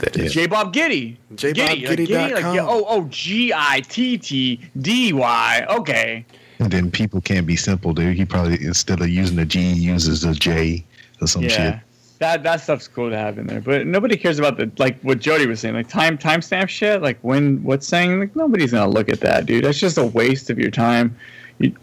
That 0.01 0.17
is- 0.17 0.33
J 0.33 0.47
Bob 0.47 0.73
Giddy. 0.73 1.17
j-giddy 1.35 1.61
like, 1.87 1.97
Giddy, 1.97 2.07
like, 2.15 2.43
JBobGiddy.com. 2.43 2.57
oh, 2.69 2.85
oh, 2.87 3.03
G 3.09 3.53
I 3.55 3.81
T 3.87 4.17
T 4.17 4.59
D 4.81 5.13
Y. 5.13 5.65
Okay. 5.69 6.25
And 6.59 6.71
then 6.71 6.91
people 6.91 7.21
can't 7.21 7.45
be 7.47 7.55
simple, 7.55 7.93
dude. 7.93 8.15
He 8.15 8.25
probably 8.25 8.63
instead 8.63 8.99
of 9.01 9.09
using 9.09 9.37
a 9.39 9.45
G, 9.45 9.59
he 9.73 9.81
uses 9.81 10.23
a 10.23 10.33
J 10.33 10.83
or 11.21 11.27
some 11.27 11.43
shit. 11.43 11.51
yeah. 11.51 11.79
That 12.19 12.43
that 12.43 12.61
stuff's 12.61 12.87
cool 12.87 13.09
to 13.09 13.17
have 13.17 13.39
in 13.39 13.47
there, 13.47 13.61
but 13.61 13.87
nobody 13.87 14.15
cares 14.15 14.37
about 14.37 14.57
the 14.57 14.71
like 14.77 14.99
what 15.01 15.19
Jody 15.19 15.47
was 15.47 15.59
saying, 15.59 15.73
like 15.73 15.87
time 15.89 16.17
timestamp 16.19 16.69
shit, 16.69 17.01
like 17.01 17.17
when 17.21 17.63
what's 17.63 17.87
saying, 17.87 18.19
like 18.19 18.35
nobody's 18.35 18.71
gonna 18.73 18.91
look 18.91 19.09
at 19.09 19.21
that, 19.21 19.47
dude. 19.47 19.63
That's 19.65 19.79
just 19.79 19.97
a 19.97 20.05
waste 20.05 20.49
of 20.51 20.59
your 20.59 20.69
time. 20.69 21.15
You, 21.57 21.75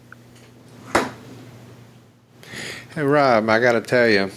Hey 2.94 3.02
Rob, 3.02 3.48
I 3.48 3.60
got 3.60 3.72
to 3.72 3.80
tell 3.80 4.08
you, 4.08 4.30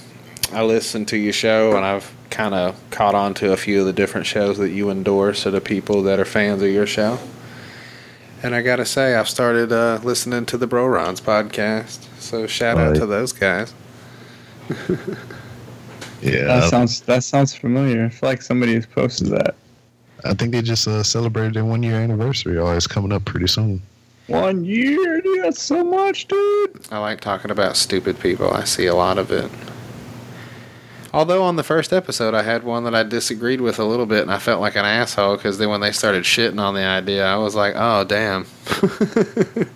I 0.51 0.63
listened 0.63 1.07
to 1.09 1.17
your 1.17 1.33
show 1.33 1.75
and 1.75 1.85
I've 1.85 2.11
kind 2.31 2.55
of 2.55 2.79
caught 2.89 3.13
on 3.13 3.33
to 3.35 3.51
a 3.51 3.57
few 3.57 3.81
of 3.81 3.85
the 3.85 3.93
different 3.93 4.25
shows 4.25 4.57
that 4.57 4.69
you 4.69 4.89
endorse 4.89 5.43
to 5.43 5.51
the 5.51 5.61
people 5.61 6.01
that 6.03 6.19
are 6.19 6.25
fans 6.25 6.61
of 6.61 6.69
your 6.69 6.87
show. 6.87 7.19
And 8.41 8.55
I 8.55 8.63
got 8.63 8.77
to 8.77 8.85
say, 8.85 9.15
I've 9.15 9.29
started 9.29 9.71
uh, 9.71 9.99
listening 10.03 10.47
to 10.47 10.57
the 10.57 10.65
Bro 10.65 10.87
Rons 10.87 11.21
podcast. 11.21 12.07
So 12.19 12.47
shout 12.47 12.77
out 12.77 12.95
to 12.95 13.05
those 13.05 13.33
guys. 13.33 13.73
Yeah, 16.21 16.45
that 16.45 16.69
sounds 16.69 17.01
that 17.01 17.23
sounds 17.23 17.55
familiar. 17.55 18.05
I 18.05 18.09
feel 18.09 18.29
like 18.29 18.41
somebody 18.41 18.75
has 18.75 18.85
posted 18.85 19.27
that. 19.29 19.55
I 20.23 20.35
think 20.35 20.51
they 20.51 20.61
just 20.61 20.87
uh, 20.87 21.01
celebrated 21.01 21.55
their 21.55 21.65
one 21.65 21.81
year 21.81 21.95
anniversary. 21.95 22.59
Oh, 22.59 22.71
it's 22.71 22.85
coming 22.85 23.11
up 23.11 23.25
pretty 23.25 23.47
soon. 23.47 23.81
One 24.27 24.63
year, 24.63 25.19
dude, 25.21 25.43
that's 25.43 25.61
so 25.61 25.83
much, 25.83 26.27
dude. 26.27 26.79
I 26.91 26.99
like 26.99 27.21
talking 27.21 27.49
about 27.49 27.75
stupid 27.75 28.19
people. 28.19 28.51
I 28.53 28.65
see 28.65 28.85
a 28.85 28.93
lot 28.95 29.17
of 29.17 29.31
it. 29.31 29.49
Although 31.13 31.43
on 31.43 31.57
the 31.57 31.63
first 31.63 31.91
episode, 31.91 32.33
I 32.33 32.43
had 32.43 32.63
one 32.63 32.85
that 32.85 32.95
I 32.95 33.03
disagreed 33.03 33.59
with 33.59 33.79
a 33.79 33.83
little 33.83 34.05
bit, 34.05 34.21
and 34.21 34.31
I 34.31 34.39
felt 34.39 34.61
like 34.61 34.77
an 34.77 34.85
asshole 34.85 35.35
because 35.35 35.57
then 35.57 35.69
when 35.69 35.81
they 35.81 35.91
started 35.91 36.23
shitting 36.23 36.59
on 36.59 36.73
the 36.73 36.85
idea, 36.85 37.25
I 37.25 37.35
was 37.35 37.53
like, 37.53 37.73
"Oh 37.75 38.05
damn." 38.05 38.45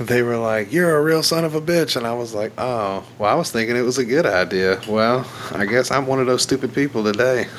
they 0.00 0.22
were 0.22 0.38
like, 0.38 0.72
"You're 0.72 0.96
a 0.96 1.02
real 1.02 1.22
son 1.22 1.44
of 1.44 1.54
a 1.54 1.60
bitch," 1.60 1.96
and 1.96 2.06
I 2.06 2.14
was 2.14 2.32
like, 2.32 2.52
"Oh, 2.56 3.04
well, 3.18 3.30
I 3.30 3.34
was 3.34 3.50
thinking 3.50 3.76
it 3.76 3.82
was 3.82 3.98
a 3.98 4.04
good 4.04 4.24
idea." 4.24 4.80
Well, 4.88 5.30
I 5.52 5.66
guess 5.66 5.90
I'm 5.90 6.06
one 6.06 6.20
of 6.20 6.26
those 6.26 6.42
stupid 6.42 6.74
people 6.74 7.04
today. 7.04 7.46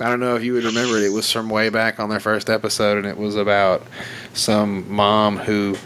I 0.00 0.08
don't 0.08 0.20
know 0.20 0.34
if 0.34 0.42
you 0.42 0.54
would 0.54 0.64
remember 0.64 0.96
it. 0.96 1.04
It 1.04 1.12
was 1.12 1.30
from 1.30 1.50
way 1.50 1.68
back 1.68 2.00
on 2.00 2.08
their 2.08 2.20
first 2.20 2.50
episode, 2.50 2.98
and 2.98 3.06
it 3.06 3.16
was 3.16 3.36
about 3.36 3.82
some 4.32 4.90
mom 4.90 5.36
who 5.36 5.76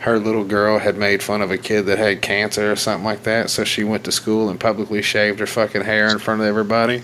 her 0.00 0.18
little 0.18 0.44
girl 0.44 0.78
had 0.78 0.96
made 0.96 1.22
fun 1.22 1.42
of 1.42 1.50
a 1.50 1.58
kid 1.58 1.82
that 1.86 1.98
had 1.98 2.22
cancer 2.22 2.70
or 2.70 2.76
something 2.76 3.04
like 3.04 3.24
that. 3.24 3.50
So 3.50 3.64
she 3.64 3.82
went 3.82 4.04
to 4.04 4.12
school 4.12 4.48
and 4.48 4.58
publicly 4.58 5.02
shaved 5.02 5.40
her 5.40 5.46
fucking 5.46 5.82
hair 5.82 6.08
in 6.08 6.18
front 6.18 6.40
of 6.40 6.46
everybody. 6.46 7.02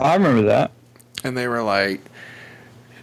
I 0.00 0.14
remember 0.14 0.42
that. 0.42 0.70
And 1.24 1.36
they 1.36 1.48
were 1.48 1.62
like, 1.62 2.00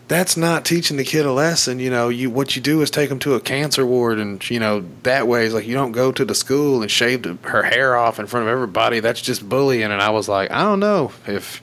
"That's 0.07 0.35
not 0.35 0.65
teaching 0.65 0.97
the 0.97 1.03
kid 1.03 1.25
a 1.25 1.31
lesson. 1.31 1.79
You 1.79 1.89
know, 1.89 2.09
you 2.09 2.29
what 2.29 2.55
you 2.55 2.61
do 2.61 2.81
is 2.81 2.89
take 2.89 3.09
them 3.09 3.19
to 3.19 3.35
a 3.35 3.39
cancer 3.39 3.85
ward, 3.85 4.19
and 4.19 4.47
you 4.49 4.59
know 4.59 4.83
that 5.03 5.27
way 5.27 5.45
is 5.45 5.53
like 5.53 5.67
you 5.67 5.73
don't 5.73 5.91
go 5.91 6.11
to 6.11 6.25
the 6.25 6.35
school 6.35 6.81
and 6.81 6.89
shave 6.91 7.25
her 7.43 7.63
hair 7.63 7.95
off 7.95 8.19
in 8.19 8.27
front 8.27 8.47
of 8.47 8.51
everybody. 8.51 8.99
That's 8.99 9.21
just 9.21 9.47
bullying." 9.47 9.91
And 9.91 10.01
I 10.01 10.09
was 10.09 10.27
like, 10.27 10.51
"I 10.51 10.63
don't 10.63 10.79
know 10.79 11.11
if." 11.27 11.61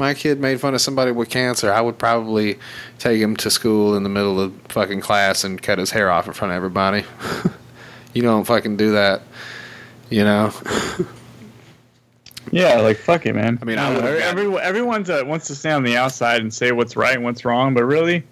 My 0.00 0.14
kid 0.14 0.40
made 0.40 0.58
fun 0.58 0.72
of 0.72 0.80
somebody 0.80 1.12
with 1.12 1.28
cancer. 1.28 1.70
I 1.70 1.82
would 1.82 1.98
probably 1.98 2.58
take 2.98 3.20
him 3.20 3.36
to 3.36 3.50
school 3.50 3.94
in 3.96 4.02
the 4.02 4.08
middle 4.08 4.40
of 4.40 4.54
fucking 4.70 5.02
class 5.02 5.44
and 5.44 5.62
cut 5.62 5.78
his 5.78 5.90
hair 5.90 6.10
off 6.10 6.26
in 6.26 6.32
front 6.32 6.52
of 6.52 6.56
everybody. 6.56 7.04
you 8.14 8.22
don't 8.22 8.44
fucking 8.44 8.78
do 8.78 8.92
that, 8.92 9.20
you 10.08 10.24
know. 10.24 10.52
Yeah, 12.52 12.80
like 12.80 12.96
fuck 12.96 13.26
it, 13.26 13.34
man. 13.34 13.60
I 13.62 13.64
mean, 13.64 13.78
I 13.78 13.90
would've 13.90 14.04
every, 14.04 14.44
every, 14.44 14.58
everyone's 14.58 15.08
uh, 15.08 15.22
wants 15.24 15.46
to 15.48 15.54
stay 15.54 15.70
on 15.70 15.84
the 15.84 15.96
outside 15.96 16.40
and 16.40 16.52
say 16.52 16.72
what's 16.72 16.96
right 16.96 17.14
and 17.14 17.22
what's 17.22 17.44
wrong, 17.44 17.74
but 17.74 17.84
really, 17.84 18.24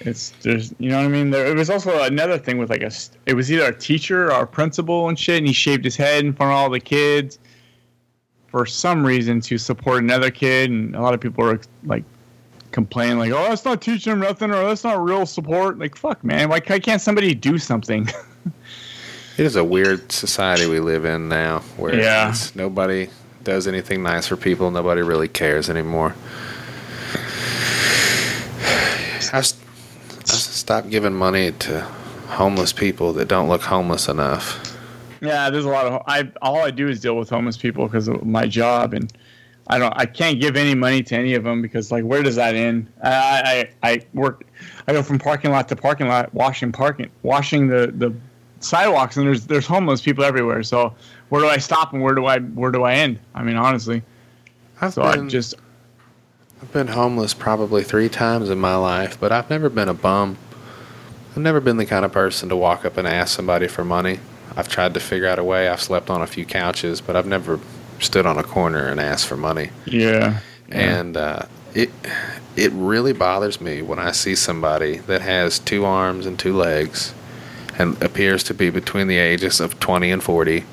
it's 0.00 0.30
there's 0.42 0.74
you 0.80 0.90
know 0.90 0.96
what 0.96 1.04
I 1.04 1.08
mean. 1.08 1.30
There 1.30 1.46
it 1.46 1.54
was 1.54 1.70
also 1.70 2.02
another 2.02 2.38
thing 2.38 2.58
with 2.58 2.70
like 2.70 2.82
a 2.82 2.90
it 3.26 3.34
was 3.34 3.52
either 3.52 3.66
a 3.66 3.78
teacher 3.78 4.32
or 4.32 4.42
a 4.42 4.46
principal 4.48 5.08
and 5.08 5.16
shit, 5.16 5.38
and 5.38 5.46
he 5.46 5.52
shaved 5.52 5.84
his 5.84 5.96
head 5.96 6.24
in 6.24 6.32
front 6.32 6.50
of 6.50 6.56
all 6.56 6.70
the 6.70 6.80
kids 6.80 7.38
for 8.54 8.64
some 8.66 9.04
reason 9.04 9.40
to 9.40 9.58
support 9.58 10.00
another 10.00 10.30
kid, 10.30 10.70
and 10.70 10.94
a 10.94 11.02
lot 11.02 11.12
of 11.12 11.20
people 11.20 11.44
are 11.44 11.60
like 11.86 12.04
complaining 12.70 13.18
like, 13.18 13.32
oh, 13.32 13.48
that's 13.48 13.64
not 13.64 13.82
teaching 13.82 14.12
them 14.12 14.20
nothing, 14.20 14.52
or 14.52 14.62
that's 14.68 14.84
not 14.84 15.02
real 15.02 15.26
support. 15.26 15.76
Like, 15.80 15.96
fuck, 15.96 16.22
man, 16.22 16.48
why, 16.48 16.60
can't 16.60 17.02
somebody 17.02 17.34
do 17.34 17.58
something? 17.58 18.08
It 19.36 19.44
is 19.44 19.56
a 19.56 19.64
weird 19.64 20.12
society 20.12 20.68
we 20.68 20.78
live 20.78 21.04
in 21.04 21.28
now, 21.28 21.58
where 21.76 21.96
Yeah. 21.96 22.32
nobody 22.54 23.08
does 23.42 23.66
anything 23.66 24.00
nice 24.04 24.28
for 24.28 24.36
people. 24.36 24.70
Nobody 24.70 25.02
really 25.02 25.26
cares 25.26 25.68
anymore. 25.68 26.14
I, 29.32 29.38
s- 29.38 29.60
I 30.12 30.20
s- 30.22 30.46
stopped 30.46 30.88
giving 30.88 31.14
money 31.14 31.50
to 31.50 31.80
homeless 32.28 32.72
people 32.72 33.12
that 33.14 33.26
don't 33.26 33.48
look 33.48 33.62
homeless 33.62 34.08
enough. 34.08 34.73
Yeah, 35.20 35.50
there's 35.50 35.64
a 35.64 35.70
lot 35.70 35.86
of 35.86 36.02
I. 36.06 36.30
All 36.42 36.58
I 36.58 36.70
do 36.70 36.88
is 36.88 37.00
deal 37.00 37.16
with 37.16 37.30
homeless 37.30 37.56
people 37.56 37.86
because 37.86 38.08
of 38.08 38.24
my 38.24 38.46
job, 38.46 38.94
and 38.94 39.12
I 39.68 39.78
don't. 39.78 39.92
I 39.96 40.06
can't 40.06 40.40
give 40.40 40.56
any 40.56 40.74
money 40.74 41.02
to 41.04 41.14
any 41.14 41.34
of 41.34 41.44
them 41.44 41.62
because, 41.62 41.90
like, 41.90 42.04
where 42.04 42.22
does 42.22 42.36
that 42.36 42.54
end? 42.54 42.92
I 43.02 43.68
I, 43.82 43.90
I 43.90 44.00
work. 44.12 44.44
I 44.86 44.92
go 44.92 45.02
from 45.02 45.18
parking 45.18 45.50
lot 45.50 45.68
to 45.68 45.76
parking 45.76 46.08
lot, 46.08 46.32
washing 46.34 46.72
parking, 46.72 47.10
washing 47.22 47.68
the 47.68 47.92
the 47.96 48.14
sidewalks, 48.60 49.16
and 49.16 49.26
there's 49.26 49.46
there's 49.46 49.66
homeless 49.66 50.00
people 50.00 50.24
everywhere. 50.24 50.62
So 50.62 50.94
where 51.28 51.40
do 51.40 51.48
I 51.48 51.58
stop 51.58 51.92
and 51.92 52.02
where 52.02 52.14
do 52.14 52.26
I 52.26 52.38
where 52.38 52.70
do 52.70 52.82
I 52.82 52.94
end? 52.94 53.18
I 53.34 53.42
mean, 53.42 53.56
honestly. 53.56 54.02
I've 54.80 54.94
So 54.94 55.02
I 55.02 55.16
been, 55.16 55.28
just 55.28 55.54
I've 56.60 56.72
been 56.72 56.88
homeless 56.88 57.34
probably 57.34 57.82
three 57.84 58.08
times 58.08 58.50
in 58.50 58.58
my 58.58 58.76
life, 58.76 59.18
but 59.18 59.32
I've 59.32 59.48
never 59.50 59.68
been 59.68 59.88
a 59.88 59.94
bum. 59.94 60.36
I've 61.30 61.38
never 61.42 61.60
been 61.60 61.76
the 61.76 61.86
kind 61.86 62.04
of 62.04 62.12
person 62.12 62.48
to 62.48 62.56
walk 62.56 62.84
up 62.84 62.96
and 62.96 63.08
ask 63.08 63.34
somebody 63.34 63.68
for 63.68 63.84
money. 63.84 64.20
I've 64.56 64.68
tried 64.68 64.94
to 64.94 65.00
figure 65.00 65.26
out 65.26 65.38
a 65.38 65.44
way. 65.44 65.68
I've 65.68 65.82
slept 65.82 66.10
on 66.10 66.22
a 66.22 66.26
few 66.26 66.44
couches, 66.44 67.00
but 67.00 67.16
I've 67.16 67.26
never 67.26 67.58
stood 68.00 68.26
on 68.26 68.38
a 68.38 68.42
corner 68.42 68.86
and 68.86 69.00
asked 69.00 69.26
for 69.26 69.36
money. 69.36 69.70
yeah. 69.86 70.40
And 70.70 71.16
uh, 71.16 71.42
it 71.74 71.90
it 72.56 72.72
really 72.72 73.12
bothers 73.12 73.60
me 73.60 73.82
when 73.82 73.98
I 73.98 74.12
see 74.12 74.34
somebody 74.34 74.98
that 74.98 75.20
has 75.20 75.58
two 75.58 75.84
arms 75.84 76.24
and 76.26 76.38
two 76.38 76.56
legs 76.56 77.12
and 77.78 78.00
appears 78.02 78.42
to 78.44 78.54
be 78.54 78.70
between 78.70 79.08
the 79.08 79.18
ages 79.18 79.60
of 79.60 79.78
20 79.80 80.10
and 80.10 80.22
40 80.22 80.64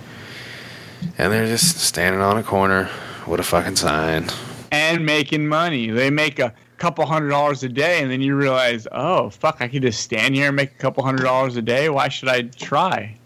and 1.17 1.33
they're 1.33 1.47
just 1.47 1.79
standing 1.79 2.21
on 2.21 2.37
a 2.37 2.43
corner 2.43 2.89
with 3.27 3.39
a 3.39 3.43
fucking 3.43 3.75
sign 3.75 4.29
and 4.71 5.05
making 5.05 5.47
money. 5.47 5.89
They 5.89 6.09
make 6.09 6.39
a 6.39 6.53
couple 6.77 7.05
hundred 7.05 7.29
dollars 7.29 7.63
a 7.63 7.69
day, 7.69 8.01
and 8.01 8.09
then 8.09 8.21
you 8.21 8.35
realize, 8.35 8.87
oh 8.91 9.29
fuck, 9.29 9.57
I 9.59 9.67
could 9.67 9.81
just 9.81 10.01
stand 10.01 10.35
here 10.35 10.47
and 10.47 10.55
make 10.55 10.71
a 10.71 10.75
couple 10.75 11.03
hundred 11.03 11.23
dollars 11.23 11.57
a 11.57 11.61
day. 11.61 11.89
Why 11.89 12.07
should 12.07 12.29
I 12.29 12.43
try? 12.43 13.17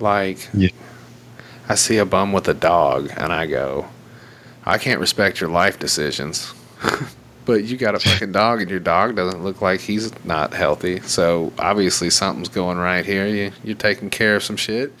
Like, 0.00 0.48
Yeah. 0.52 0.70
I 1.68 1.76
see 1.76 1.96
a 1.98 2.04
bum 2.04 2.32
with 2.32 2.46
a 2.48 2.54
dog, 2.54 3.10
and 3.16 3.32
I 3.32 3.46
go, 3.46 3.86
I 4.64 4.78
can't 4.78 5.00
respect 5.00 5.40
your 5.40 5.50
life 5.50 5.78
decisions. 5.78 6.52
but 7.44 7.64
you 7.64 7.76
got 7.76 7.94
a 7.94 7.98
fucking 7.98 8.32
dog, 8.32 8.60
and 8.60 8.70
your 8.70 8.80
dog 8.80 9.16
doesn't 9.16 9.42
look 9.42 9.62
like 9.62 9.80
he's 9.80 10.12
not 10.24 10.52
healthy. 10.52 11.00
So 11.00 11.52
obviously 11.58 12.10
something's 12.10 12.48
going 12.48 12.78
right 12.78 13.04
here. 13.04 13.26
You 13.26 13.52
you're 13.62 13.76
taking 13.76 14.10
care 14.10 14.36
of 14.36 14.42
some 14.42 14.56
shit. 14.56 14.92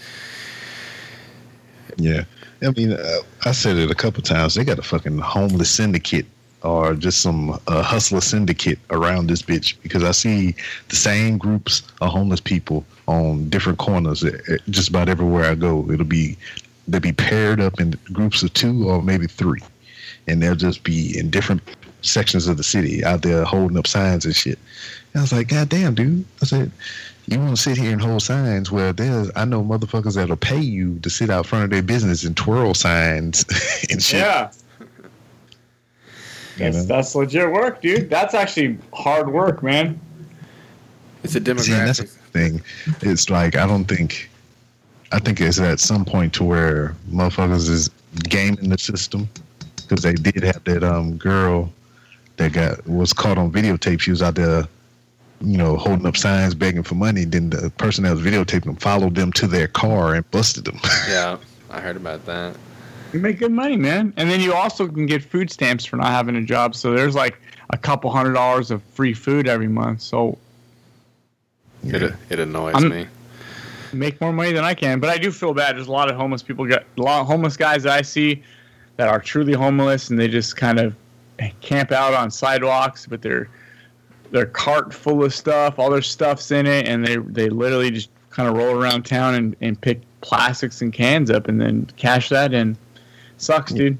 Yeah. 1.96 2.24
I 2.62 2.70
mean, 2.70 2.92
uh, 2.92 3.18
I 3.44 3.52
said 3.52 3.76
it 3.76 3.90
a 3.90 3.94
couple 3.94 4.22
times. 4.22 4.54
They 4.54 4.64
got 4.64 4.78
a 4.78 4.82
fucking 4.82 5.18
homeless 5.18 5.70
syndicate 5.70 6.26
or 6.64 6.94
just 6.94 7.20
some 7.20 7.60
uh, 7.68 7.82
hustler 7.82 8.20
syndicate 8.20 8.78
around 8.90 9.28
this 9.28 9.42
bitch 9.42 9.76
because 9.82 10.02
I 10.02 10.12
see 10.12 10.56
the 10.88 10.96
same 10.96 11.36
groups 11.38 11.82
of 12.00 12.10
homeless 12.10 12.40
people 12.40 12.84
on 13.06 13.50
different 13.50 13.78
corners 13.78 14.24
eh, 14.24 14.30
eh, 14.48 14.56
just 14.70 14.88
about 14.88 15.08
everywhere 15.08 15.44
I 15.44 15.54
go. 15.54 15.88
It'll 15.90 16.06
be 16.06 16.36
they'll 16.88 17.00
be 17.00 17.12
paired 17.12 17.60
up 17.60 17.80
in 17.80 17.94
groups 18.12 18.42
of 18.42 18.52
two 18.54 18.88
or 18.88 19.02
maybe 19.02 19.26
three, 19.26 19.60
and 20.26 20.42
they'll 20.42 20.54
just 20.54 20.82
be 20.82 21.16
in 21.18 21.30
different 21.30 21.62
sections 22.00 22.46
of 22.46 22.56
the 22.56 22.64
city 22.64 23.04
out 23.04 23.22
there 23.22 23.44
holding 23.44 23.78
up 23.78 23.86
signs 23.86 24.24
and 24.24 24.34
shit. 24.34 24.58
And 25.12 25.20
I 25.20 25.22
was 25.22 25.32
like, 25.32 25.48
God 25.48 25.68
damn, 25.68 25.94
dude. 25.94 26.24
I 26.42 26.46
said, 26.46 26.70
you 27.26 27.38
want 27.38 27.56
to 27.56 27.62
sit 27.62 27.78
here 27.78 27.92
and 27.92 28.00
hold 28.00 28.22
signs? 28.22 28.70
Well, 28.70 28.92
there's 28.92 29.30
I 29.36 29.44
know 29.44 29.62
motherfuckers 29.62 30.14
that'll 30.14 30.36
pay 30.36 30.60
you 30.60 30.98
to 31.00 31.10
sit 31.10 31.30
out 31.30 31.46
front 31.46 31.64
of 31.64 31.70
their 31.70 31.82
business 31.82 32.24
and 32.24 32.36
twirl 32.36 32.72
signs 32.72 33.44
and 33.90 34.02
shit. 34.02 34.20
Yeah. 34.20 34.50
You 36.56 36.70
That's, 36.70 36.86
that's 36.86 37.14
legit 37.14 37.50
work, 37.50 37.82
dude. 37.82 38.08
That's 38.10 38.34
actually 38.34 38.78
hard 38.92 39.32
work, 39.32 39.62
man. 39.62 40.00
It's 41.22 41.34
a 41.34 41.38
See, 41.38 41.40
that's 41.40 41.98
the 41.98 42.04
demographic. 42.04 42.08
thing. 42.32 42.62
It's 43.00 43.30
like 43.30 43.56
I 43.56 43.66
don't 43.66 43.86
think. 43.86 44.30
I 45.12 45.18
think 45.20 45.40
it's 45.40 45.60
at 45.60 45.80
some 45.80 46.04
point 46.04 46.32
to 46.34 46.44
where 46.44 46.94
motherfuckers 47.10 47.68
is 47.68 47.88
gaming 48.28 48.68
the 48.68 48.78
system 48.78 49.28
because 49.76 50.02
they 50.02 50.14
did 50.14 50.42
have 50.42 50.62
that 50.64 50.82
um 50.84 51.16
girl 51.16 51.72
that 52.36 52.52
got 52.52 52.86
was 52.86 53.12
caught 53.12 53.38
on 53.38 53.50
videotape. 53.50 54.00
She 54.00 54.10
was 54.10 54.22
out 54.22 54.34
there, 54.34 54.66
you 55.40 55.56
know, 55.56 55.76
holding 55.76 56.06
up 56.06 56.16
signs 56.16 56.54
begging 56.54 56.82
for 56.82 56.94
money. 56.94 57.24
Then 57.24 57.50
the 57.50 57.70
person 57.78 58.04
that 58.04 58.14
was 58.14 58.22
videotaping 58.22 58.64
them 58.64 58.76
followed 58.76 59.14
them 59.14 59.32
to 59.32 59.46
their 59.46 59.68
car 59.68 60.14
and 60.14 60.28
busted 60.30 60.64
them. 60.64 60.78
Yeah, 61.08 61.38
I 61.70 61.80
heard 61.80 61.96
about 61.96 62.24
that. 62.26 62.56
You 63.14 63.20
make 63.20 63.38
good 63.38 63.52
money, 63.52 63.76
man. 63.76 64.12
And 64.16 64.28
then 64.28 64.40
you 64.40 64.52
also 64.52 64.88
can 64.88 65.06
get 65.06 65.22
food 65.22 65.48
stamps 65.50 65.84
for 65.84 65.96
not 65.96 66.08
having 66.08 66.34
a 66.36 66.42
job. 66.42 66.74
So 66.74 66.92
there's 66.92 67.14
like 67.14 67.40
a 67.70 67.78
couple 67.78 68.10
hundred 68.10 68.32
dollars 68.32 68.70
of 68.72 68.82
free 68.82 69.14
food 69.14 69.46
every 69.48 69.68
month. 69.68 70.00
So 70.02 70.36
It 71.84 72.12
it 72.28 72.40
annoys 72.40 72.74
I'm- 72.74 72.88
me. 72.88 73.06
make 73.92 74.20
more 74.20 74.32
money 74.32 74.52
than 74.52 74.64
I 74.64 74.74
can. 74.74 74.98
But 74.98 75.10
I 75.10 75.18
do 75.18 75.30
feel 75.30 75.54
bad. 75.54 75.76
There's 75.76 75.86
a 75.86 75.92
lot 75.92 76.10
of 76.10 76.16
homeless 76.16 76.42
people, 76.42 76.66
got 76.66 76.82
a 76.98 77.02
lot 77.02 77.20
of 77.20 77.28
homeless 77.28 77.56
guys 77.56 77.84
that 77.84 77.92
I 77.92 78.02
see 78.02 78.42
that 78.96 79.06
are 79.08 79.20
truly 79.20 79.52
homeless, 79.52 80.10
and 80.10 80.18
they 80.18 80.26
just 80.26 80.56
kind 80.56 80.80
of 80.80 80.94
camp 81.60 81.92
out 81.92 82.14
on 82.14 82.30
sidewalks, 82.32 83.06
but 83.06 83.22
they're 83.22 83.48
their 84.32 84.46
cart 84.46 84.92
full 84.92 85.22
of 85.22 85.32
stuff, 85.32 85.78
all 85.78 85.90
their 85.90 86.02
stuff's 86.02 86.50
in 86.50 86.66
it, 86.66 86.88
and 86.88 87.06
they 87.06 87.16
they 87.18 87.48
literally 87.48 87.92
just 87.92 88.08
kind 88.30 88.48
of 88.48 88.56
roll 88.56 88.76
around 88.76 89.04
town 89.04 89.34
and, 89.34 89.54
and 89.60 89.80
pick 89.80 90.00
plastics 90.20 90.82
and 90.82 90.92
cans 90.92 91.30
up 91.30 91.46
and 91.46 91.60
then 91.60 91.86
cash 91.96 92.30
that 92.30 92.52
in. 92.52 92.76
Sucks, 93.38 93.72
dude. 93.72 93.98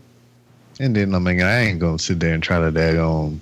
And 0.81 0.95
then 0.97 1.15
I 1.15 1.19
mean, 1.19 1.41
I 1.43 1.61
ain't 1.67 1.79
gonna 1.81 1.99
sit 1.99 2.21
there 2.21 2.35
and 2.35 2.43
try 2.43 2.59
to 2.59 2.71
daggone 2.73 3.39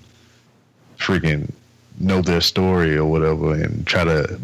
freaking 0.99 1.51
know 1.99 2.23
their 2.23 2.41
story 2.41 2.97
or 2.97 3.05
whatever, 3.07 3.55
and 3.55 3.87
try 3.87 4.05
to 4.05 4.39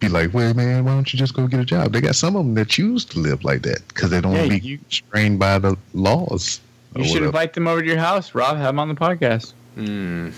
be 0.00 0.08
like, 0.08 0.32
"Well, 0.34 0.54
man, 0.54 0.84
why 0.84 0.92
don't 0.92 1.12
you 1.12 1.18
just 1.18 1.34
go 1.34 1.46
get 1.46 1.60
a 1.60 1.64
job?" 1.64 1.92
They 1.92 2.00
got 2.00 2.14
some 2.14 2.36
of 2.36 2.44
them 2.44 2.54
that 2.54 2.68
choose 2.68 3.04
to 3.06 3.18
live 3.18 3.44
like 3.44 3.62
that 3.62 3.86
because 3.88 4.10
they 4.10 4.20
don't 4.20 4.34
Yeah, 4.34 4.48
be 4.48 4.58
you- 4.58 4.78
constrained 4.78 5.38
by 5.38 5.58
the 5.58 5.76
laws. 5.94 6.60
You 6.96 7.04
should 7.04 7.12
whatever. 7.14 7.26
invite 7.26 7.52
them 7.54 7.68
over 7.68 7.80
to 7.82 7.86
your 7.86 7.98
house, 7.98 8.34
Rob. 8.34 8.56
Have 8.56 8.66
them 8.66 8.78
on 8.80 8.88
the 8.88 8.94
podcast. 8.94 9.52
Mm. 9.76 10.32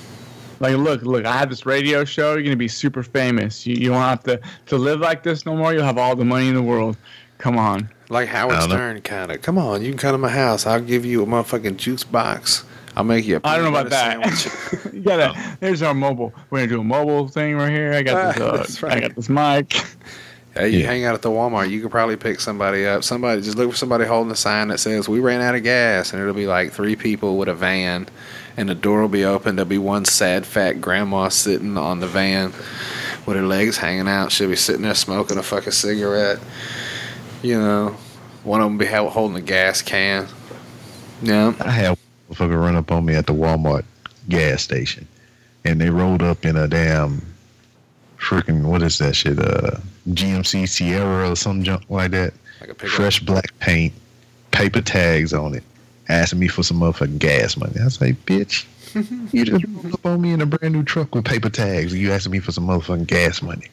Like, 0.60 0.76
look, 0.76 1.02
look, 1.02 1.24
I 1.24 1.36
have 1.38 1.48
this 1.48 1.64
radio 1.66 2.04
show. 2.04 2.34
You're 2.34 2.42
gonna 2.44 2.56
be 2.56 2.68
super 2.68 3.02
famous. 3.02 3.66
You, 3.66 3.74
you 3.74 3.90
won't 3.90 4.04
have 4.04 4.22
to 4.24 4.40
to 4.66 4.76
live 4.76 5.00
like 5.00 5.22
this 5.22 5.44
no 5.46 5.56
more. 5.56 5.72
You'll 5.72 5.84
have 5.84 5.98
all 5.98 6.14
the 6.14 6.24
money 6.24 6.48
in 6.48 6.54
the 6.54 6.62
world. 6.62 6.96
Come 7.42 7.58
on. 7.58 7.90
Like 8.08 8.28
Howard 8.28 8.54
I 8.54 8.60
don't 8.60 8.68
know. 8.68 8.76
Stern, 8.76 9.00
kind 9.02 9.32
of. 9.32 9.42
Come 9.42 9.58
on, 9.58 9.82
you 9.82 9.88
can 9.90 9.98
come 9.98 10.12
to 10.12 10.18
my 10.18 10.28
house. 10.28 10.64
I'll 10.64 10.80
give 10.80 11.04
you 11.04 11.22
a 11.24 11.26
motherfucking 11.26 11.76
juice 11.76 12.04
box. 12.04 12.64
I'll 12.94 13.02
make 13.04 13.26
you 13.26 13.36
a 13.38 13.40
I 13.42 13.56
don't 13.56 13.72
know 13.72 13.80
about 13.80 13.90
that. 13.90 14.90
you 14.92 15.00
gotta. 15.00 15.56
There's 15.60 15.82
our 15.82 15.92
mobile. 15.94 16.32
We're 16.50 16.58
gonna 16.60 16.68
do 16.70 16.80
a 16.80 16.84
mobile 16.84 17.26
thing 17.26 17.56
right 17.56 17.70
here. 17.72 17.92
I 17.94 18.02
got 18.04 18.36
this. 18.36 18.42
Ah, 18.42 18.46
Uh, 18.46 18.56
that's 18.58 18.84
I 18.84 19.00
got 19.00 19.16
this 19.16 19.28
mic. 19.28 19.72
hey, 20.54 20.68
you 20.68 20.78
Yeah. 20.80 20.86
hang 20.86 21.04
out 21.04 21.14
at 21.14 21.22
the 21.22 21.30
Walmart, 21.30 21.68
you 21.70 21.80
can 21.80 21.90
probably 21.90 22.16
pick 22.16 22.38
somebody 22.38 22.86
up. 22.86 23.02
Somebody 23.02 23.40
just 23.42 23.56
look 23.56 23.70
for 23.72 23.76
somebody 23.76 24.04
holding 24.04 24.30
a 24.30 24.36
sign 24.36 24.68
that 24.68 24.78
says 24.78 25.08
"We 25.08 25.18
ran 25.18 25.40
out 25.40 25.56
of 25.56 25.64
gas," 25.64 26.12
and 26.12 26.22
it'll 26.22 26.34
be 26.34 26.46
like 26.46 26.70
three 26.72 26.94
people 26.94 27.38
with 27.38 27.48
a 27.48 27.54
van, 27.54 28.06
and 28.56 28.68
the 28.68 28.74
door 28.76 29.00
will 29.00 29.08
be 29.08 29.24
open. 29.24 29.56
There'll 29.56 29.68
be 29.68 29.78
one 29.78 30.04
sad 30.04 30.46
fat 30.46 30.80
grandma 30.80 31.28
sitting 31.30 31.76
on 31.78 31.98
the 32.00 32.06
van 32.06 32.52
with 33.26 33.36
her 33.36 33.42
legs 33.42 33.78
hanging 33.78 34.06
out. 34.06 34.30
She'll 34.30 34.48
be 34.50 34.54
sitting 34.56 34.82
there 34.82 34.94
smoking 34.94 35.38
a 35.38 35.42
fucking 35.42 35.72
cigarette. 35.72 36.38
You 37.42 37.58
know, 37.58 37.96
one 38.44 38.60
of 38.60 38.66
them 38.66 38.78
be 38.78 38.86
holding 38.86 39.36
a 39.36 39.40
gas 39.40 39.82
can. 39.82 40.28
Yeah. 41.22 41.54
I 41.60 41.70
had 41.70 41.92
a 41.92 42.32
motherfucker 42.32 42.60
run 42.60 42.76
up 42.76 42.90
on 42.90 43.04
me 43.04 43.14
at 43.14 43.26
the 43.26 43.34
Walmart 43.34 43.84
gas 44.28 44.62
station, 44.62 45.06
and 45.64 45.80
they 45.80 45.90
rolled 45.90 46.22
up 46.22 46.44
in 46.44 46.56
a 46.56 46.68
damn 46.68 47.22
freaking 48.18 48.64
what 48.64 48.82
is 48.82 48.98
that 48.98 49.14
shit? 49.14 49.38
Uh, 49.38 49.78
GMC 50.10 50.68
Sierra 50.68 51.30
or 51.30 51.36
some 51.36 51.62
junk 51.62 51.82
like 51.88 52.12
that. 52.12 52.32
Like. 52.60 52.78
Fresh 52.78 53.20
black 53.20 53.58
paint, 53.58 53.92
paper 54.52 54.80
tags 54.80 55.32
on 55.32 55.54
it, 55.54 55.64
asking 56.08 56.38
me 56.38 56.48
for 56.48 56.62
some 56.62 56.78
motherfucking 56.78 57.18
gas 57.18 57.56
money. 57.56 57.74
I 57.80 57.84
was 57.84 58.00
like, 58.00 58.24
bitch, 58.24 58.66
you 59.32 59.44
just 59.44 59.64
rolled 59.66 59.94
up 59.94 60.06
on 60.06 60.20
me 60.20 60.32
in 60.32 60.40
a 60.40 60.46
brand 60.46 60.74
new 60.74 60.84
truck 60.84 61.14
with 61.14 61.24
paper 61.24 61.50
tags, 61.50 61.92
and 61.92 62.00
you 62.00 62.12
asking 62.12 62.32
me 62.32 62.38
for 62.38 62.52
some 62.52 62.68
motherfucking 62.68 63.08
gas 63.08 63.42
money. 63.42 63.66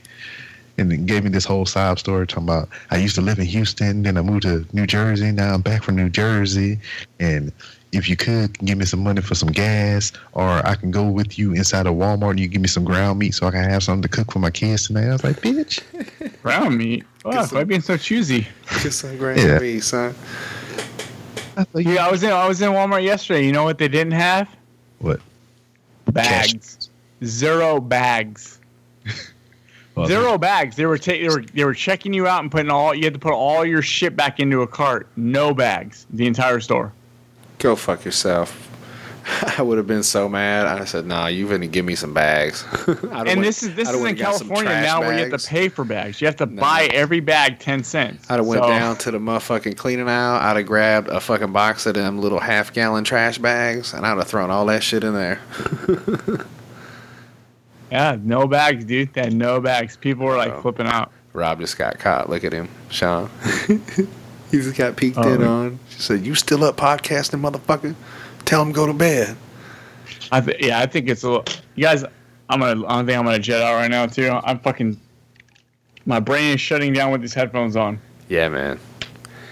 And 0.79 0.89
then 0.91 1.05
gave 1.05 1.23
me 1.25 1.29
this 1.29 1.45
whole 1.45 1.65
sob 1.65 1.99
story 1.99 2.25
talking 2.25 2.45
about 2.45 2.69
I 2.89 2.97
used 2.97 3.15
to 3.15 3.21
live 3.21 3.37
in 3.37 3.45
Houston, 3.45 4.03
then 4.03 4.17
I 4.17 4.21
moved 4.21 4.43
to 4.43 4.65
New 4.73 4.87
Jersey, 4.87 5.31
now 5.31 5.53
I'm 5.53 5.61
back 5.61 5.83
from 5.83 5.95
New 5.97 6.09
Jersey, 6.09 6.79
and 7.19 7.51
if 7.91 8.07
you 8.07 8.15
could 8.15 8.57
give 8.59 8.77
me 8.77 8.85
some 8.85 9.03
money 9.03 9.19
for 9.21 9.33
some 9.35 9.49
gas, 9.49 10.11
or 10.33 10.47
I 10.65 10.75
can 10.75 10.91
go 10.91 11.03
with 11.09 11.37
you 11.39 11.53
inside 11.53 11.87
of 11.87 11.95
Walmart 11.95 12.31
and 12.31 12.39
you 12.39 12.47
give 12.47 12.61
me 12.61 12.67
some 12.67 12.83
ground 12.85 13.19
meat 13.19 13.33
so 13.33 13.47
I 13.47 13.51
can 13.51 13.63
have 13.67 13.83
something 13.83 14.03
to 14.03 14.07
cook 14.07 14.31
for 14.31 14.39
my 14.39 14.51
kids 14.51 14.87
tonight. 14.87 15.07
I 15.09 15.13
was 15.13 15.23
like, 15.23 15.41
bitch. 15.41 15.81
Ground 16.43 16.77
meat. 16.77 17.03
Wow, 17.25 17.45
why 17.47 17.63
being 17.63 17.81
so 17.81 17.97
choosy? 17.97 18.47
Just 18.81 18.99
some 18.99 19.17
ground 19.17 19.39
Yeah. 19.39 19.59
meat, 19.59 19.81
son. 19.81 20.15
I 21.57 21.63
thought 21.65 21.83
Yeah, 21.83 22.05
I 22.05 22.11
was 22.11 22.23
in. 22.23 22.31
I 22.31 22.47
was 22.47 22.61
in 22.61 22.71
Walmart 22.71 23.03
yesterday. 23.03 23.45
You 23.45 23.51
know 23.51 23.63
what 23.63 23.77
they 23.79 23.87
didn't 23.89 24.13
have? 24.13 24.47
what? 24.99 25.19
Bags. 26.11 26.89
Zero 27.25 27.79
bags. 27.81 28.59
Zero 30.05 30.37
bags. 30.37 30.75
They 30.77 30.85
were 30.85 30.97
ta- 30.97 31.11
they 31.11 31.27
were 31.27 31.41
they 31.41 31.65
were 31.65 31.73
checking 31.73 32.13
you 32.13 32.25
out 32.27 32.41
and 32.41 32.49
putting 32.51 32.71
all. 32.71 32.93
You 32.95 33.03
had 33.03 33.13
to 33.13 33.19
put 33.19 33.33
all 33.33 33.65
your 33.65 33.81
shit 33.81 34.15
back 34.15 34.39
into 34.39 34.61
a 34.61 34.67
cart. 34.67 35.07
No 35.17 35.53
bags. 35.53 36.05
The 36.11 36.25
entire 36.25 36.59
store. 36.61 36.93
Go 37.57 37.75
fuck 37.75 38.05
yourself. 38.05 38.67
I 39.57 39.61
would 39.61 39.77
have 39.77 39.85
been 39.87 40.01
so 40.03 40.29
mad. 40.29 40.65
I 40.67 40.85
said, 40.85 41.05
"Nah, 41.05 41.27
you 41.27 41.47
gonna 41.49 41.67
give 41.67 41.83
me 41.85 41.95
some 41.95 42.13
bags." 42.13 42.63
and 42.87 43.43
this 43.43 43.61
is 43.61 43.75
this 43.75 43.89
is 43.89 44.01
in 44.03 44.15
California 44.15 44.69
now 44.71 45.01
where 45.01 45.11
you 45.13 45.29
have 45.29 45.39
to 45.41 45.47
pay 45.47 45.67
for 45.67 45.83
bags. 45.83 46.21
You 46.21 46.27
have 46.27 46.37
to 46.37 46.45
No. 46.45 46.61
buy 46.61 46.89
every 46.93 47.19
bag 47.19 47.59
ten 47.59 47.83
cents. 47.83 48.25
I'd 48.29 48.35
have 48.37 48.45
went 48.45 48.63
So- 48.63 48.69
down 48.69 48.95
to 48.99 49.11
the 49.11 49.19
motherfucking 49.19 49.75
cleaning 49.75 50.07
aisle. 50.07 50.39
I'd 50.41 50.55
have 50.57 50.65
grabbed 50.65 51.09
a 51.09 51.19
fucking 51.19 51.51
box 51.51 51.85
of 51.85 51.95
them 51.95 52.19
little 52.19 52.39
half 52.39 52.71
gallon 52.73 53.03
trash 53.03 53.37
bags, 53.37 53.93
and 53.93 54.05
I'd 54.05 54.17
have 54.17 54.27
thrown 54.27 54.49
all 54.49 54.65
that 54.67 54.81
shit 54.81 55.03
in 55.03 55.13
there. 55.13 55.41
Yeah, 57.91 58.17
no 58.21 58.47
bags, 58.47 58.85
dude. 58.85 59.13
They 59.13 59.21
had 59.21 59.33
no 59.33 59.59
bags. 59.59 59.97
People 59.97 60.25
were 60.25 60.37
like 60.37 60.53
Oh. 60.53 60.61
flipping 60.61 60.87
out. 60.87 61.11
Rob 61.33 61.59
just 61.59 61.77
got 61.77 61.97
caught. 61.99 62.29
Look 62.29 62.43
at 62.43 62.53
him, 62.53 62.69
Sean. 62.89 63.29
he 63.67 63.77
just 64.51 64.75
got 64.75 64.95
peeked 64.95 65.17
Oh, 65.17 65.33
in 65.33 65.41
yeah. 65.41 65.47
on. 65.47 65.79
She 65.89 65.99
said, 66.01 66.25
"You 66.25 66.35
still 66.35 66.63
up 66.63 66.77
podcasting, 66.77 67.39
motherfucker? 67.41 67.95
Tell 68.45 68.61
him 68.61 68.71
go 68.71 68.85
to 68.87 68.93
bed." 68.93 69.35
I 70.31 70.41
th- 70.41 70.57
yeah, 70.63 70.79
I 70.79 70.85
think 70.85 71.09
it's 71.09 71.23
a 71.23 71.29
little. 71.29 71.45
You 71.75 71.83
guys, 71.85 72.03
I'm 72.49 72.59
gonna. 72.59 72.85
I 72.85 72.95
don't 72.97 73.05
think 73.05 73.17
I'm 73.17 73.25
gonna 73.25 73.39
jet 73.39 73.61
out 73.61 73.75
right 73.75 73.89
now 73.91 74.05
too. 74.05 74.29
I'm 74.43 74.59
fucking. 74.59 74.99
My 76.05 76.19
brain 76.19 76.53
is 76.55 76.61
shutting 76.61 76.93
down 76.93 77.11
with 77.11 77.21
these 77.21 77.33
headphones 77.33 77.75
on. 77.75 77.99
Yeah, 78.27 78.49
man. 78.49 78.79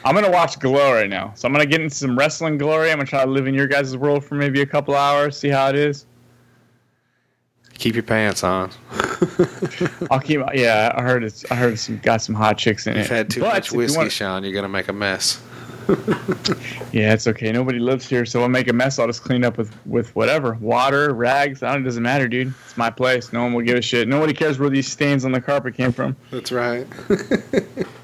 I'm 0.05 0.15
gonna 0.15 0.31
watch 0.31 0.59
Glow 0.59 0.93
right 0.93 1.09
now. 1.09 1.33
So 1.35 1.47
I'm 1.47 1.51
gonna 1.53 1.65
get 1.65 1.81
into 1.81 1.95
some 1.95 2.17
wrestling 2.17 2.57
glory. 2.57 2.91
I'm 2.91 2.97
gonna 2.97 3.07
try 3.07 3.23
to 3.25 3.29
live 3.29 3.45
in 3.47 3.53
your 3.53 3.67
guys' 3.67 3.95
world 3.97 4.23
for 4.23 4.35
maybe 4.35 4.61
a 4.61 4.65
couple 4.65 4.95
hours, 4.95 5.37
see 5.37 5.49
how 5.49 5.67
it 5.69 5.75
is. 5.75 6.05
Keep 7.77 7.93
your 7.95 8.03
pants 8.03 8.43
on. 8.43 8.71
I'll 10.11 10.19
keep. 10.19 10.39
Yeah, 10.53 10.91
I 10.95 11.01
heard 11.03 11.23
it's. 11.23 11.49
I 11.51 11.55
heard 11.55 11.73
it's 11.73 11.87
got 11.89 12.21
some 12.21 12.35
hot 12.35 12.57
chicks 12.57 12.87
in 12.87 12.95
You've 12.95 13.05
it. 13.05 13.09
had 13.09 13.29
too 13.29 13.41
But 13.41 13.53
much 13.53 13.71
you 13.71 13.77
whiskey, 13.77 13.97
want- 13.97 14.11
Sean. 14.11 14.43
You're 14.43 14.53
gonna 14.53 14.67
make 14.69 14.87
a 14.87 14.93
mess. 14.93 15.41
Yeah, 16.91 17.13
it's 17.13 17.27
okay. 17.27 17.51
Nobody 17.51 17.79
lives 17.79 18.07
here, 18.09 18.25
so 18.25 18.41
I'll 18.41 18.49
make 18.49 18.67
a 18.67 18.73
mess. 18.73 18.97
I'll 18.99 19.07
just 19.07 19.23
clean 19.23 19.43
up 19.45 19.57
with 19.57 19.73
with 19.85 20.13
whatever 20.15 20.53
water, 20.55 21.13
rags. 21.13 21.63
I 21.63 21.71
don't, 21.73 21.81
it 21.81 21.85
doesn't 21.85 22.03
matter, 22.03 22.27
dude. 22.27 22.53
It's 22.65 22.75
my 22.77 22.89
place. 22.89 23.31
No 23.31 23.43
one 23.43 23.53
will 23.53 23.61
give 23.63 23.77
a 23.77 23.81
shit. 23.81 24.07
Nobody 24.07 24.33
cares 24.33 24.57
where 24.59 24.69
these 24.69 24.89
stains 24.91 25.23
on 25.25 25.31
the 25.31 25.39
carpet 25.41 25.75
came 25.75 25.91
from. 25.91 26.15
That's 26.31 26.51
right. 26.51 26.87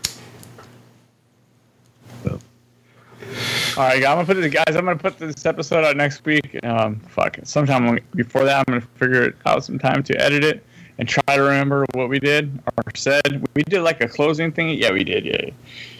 All 3.75 3.83
right, 3.83 3.95
I'm 4.05 4.17
gonna 4.17 4.25
put 4.25 4.35
this, 4.35 4.53
guys. 4.53 4.75
I'm 4.75 4.85
gonna 4.85 4.95
put 4.95 5.17
this 5.17 5.47
episode 5.47 5.83
out 5.83 5.97
next 5.97 6.23
week. 6.25 6.63
Um, 6.63 6.99
fuck, 6.99 7.39
sometime 7.43 7.97
before 8.13 8.43
that, 8.43 8.59
I'm 8.59 8.71
gonna 8.71 8.87
figure 8.97 9.35
out 9.47 9.65
some 9.65 9.79
time 9.79 10.03
to 10.03 10.21
edit 10.21 10.43
it 10.43 10.63
and 10.99 11.09
try 11.09 11.35
to 11.35 11.41
remember 11.41 11.87
what 11.93 12.07
we 12.07 12.19
did 12.19 12.59
or 12.77 12.83
said. 12.93 13.43
We 13.55 13.63
did 13.63 13.81
like 13.81 13.99
a 14.01 14.07
closing 14.07 14.51
thing. 14.51 14.69
Yeah, 14.77 14.91
we 14.91 15.03
did. 15.03 15.25
Yeah. 15.25 15.49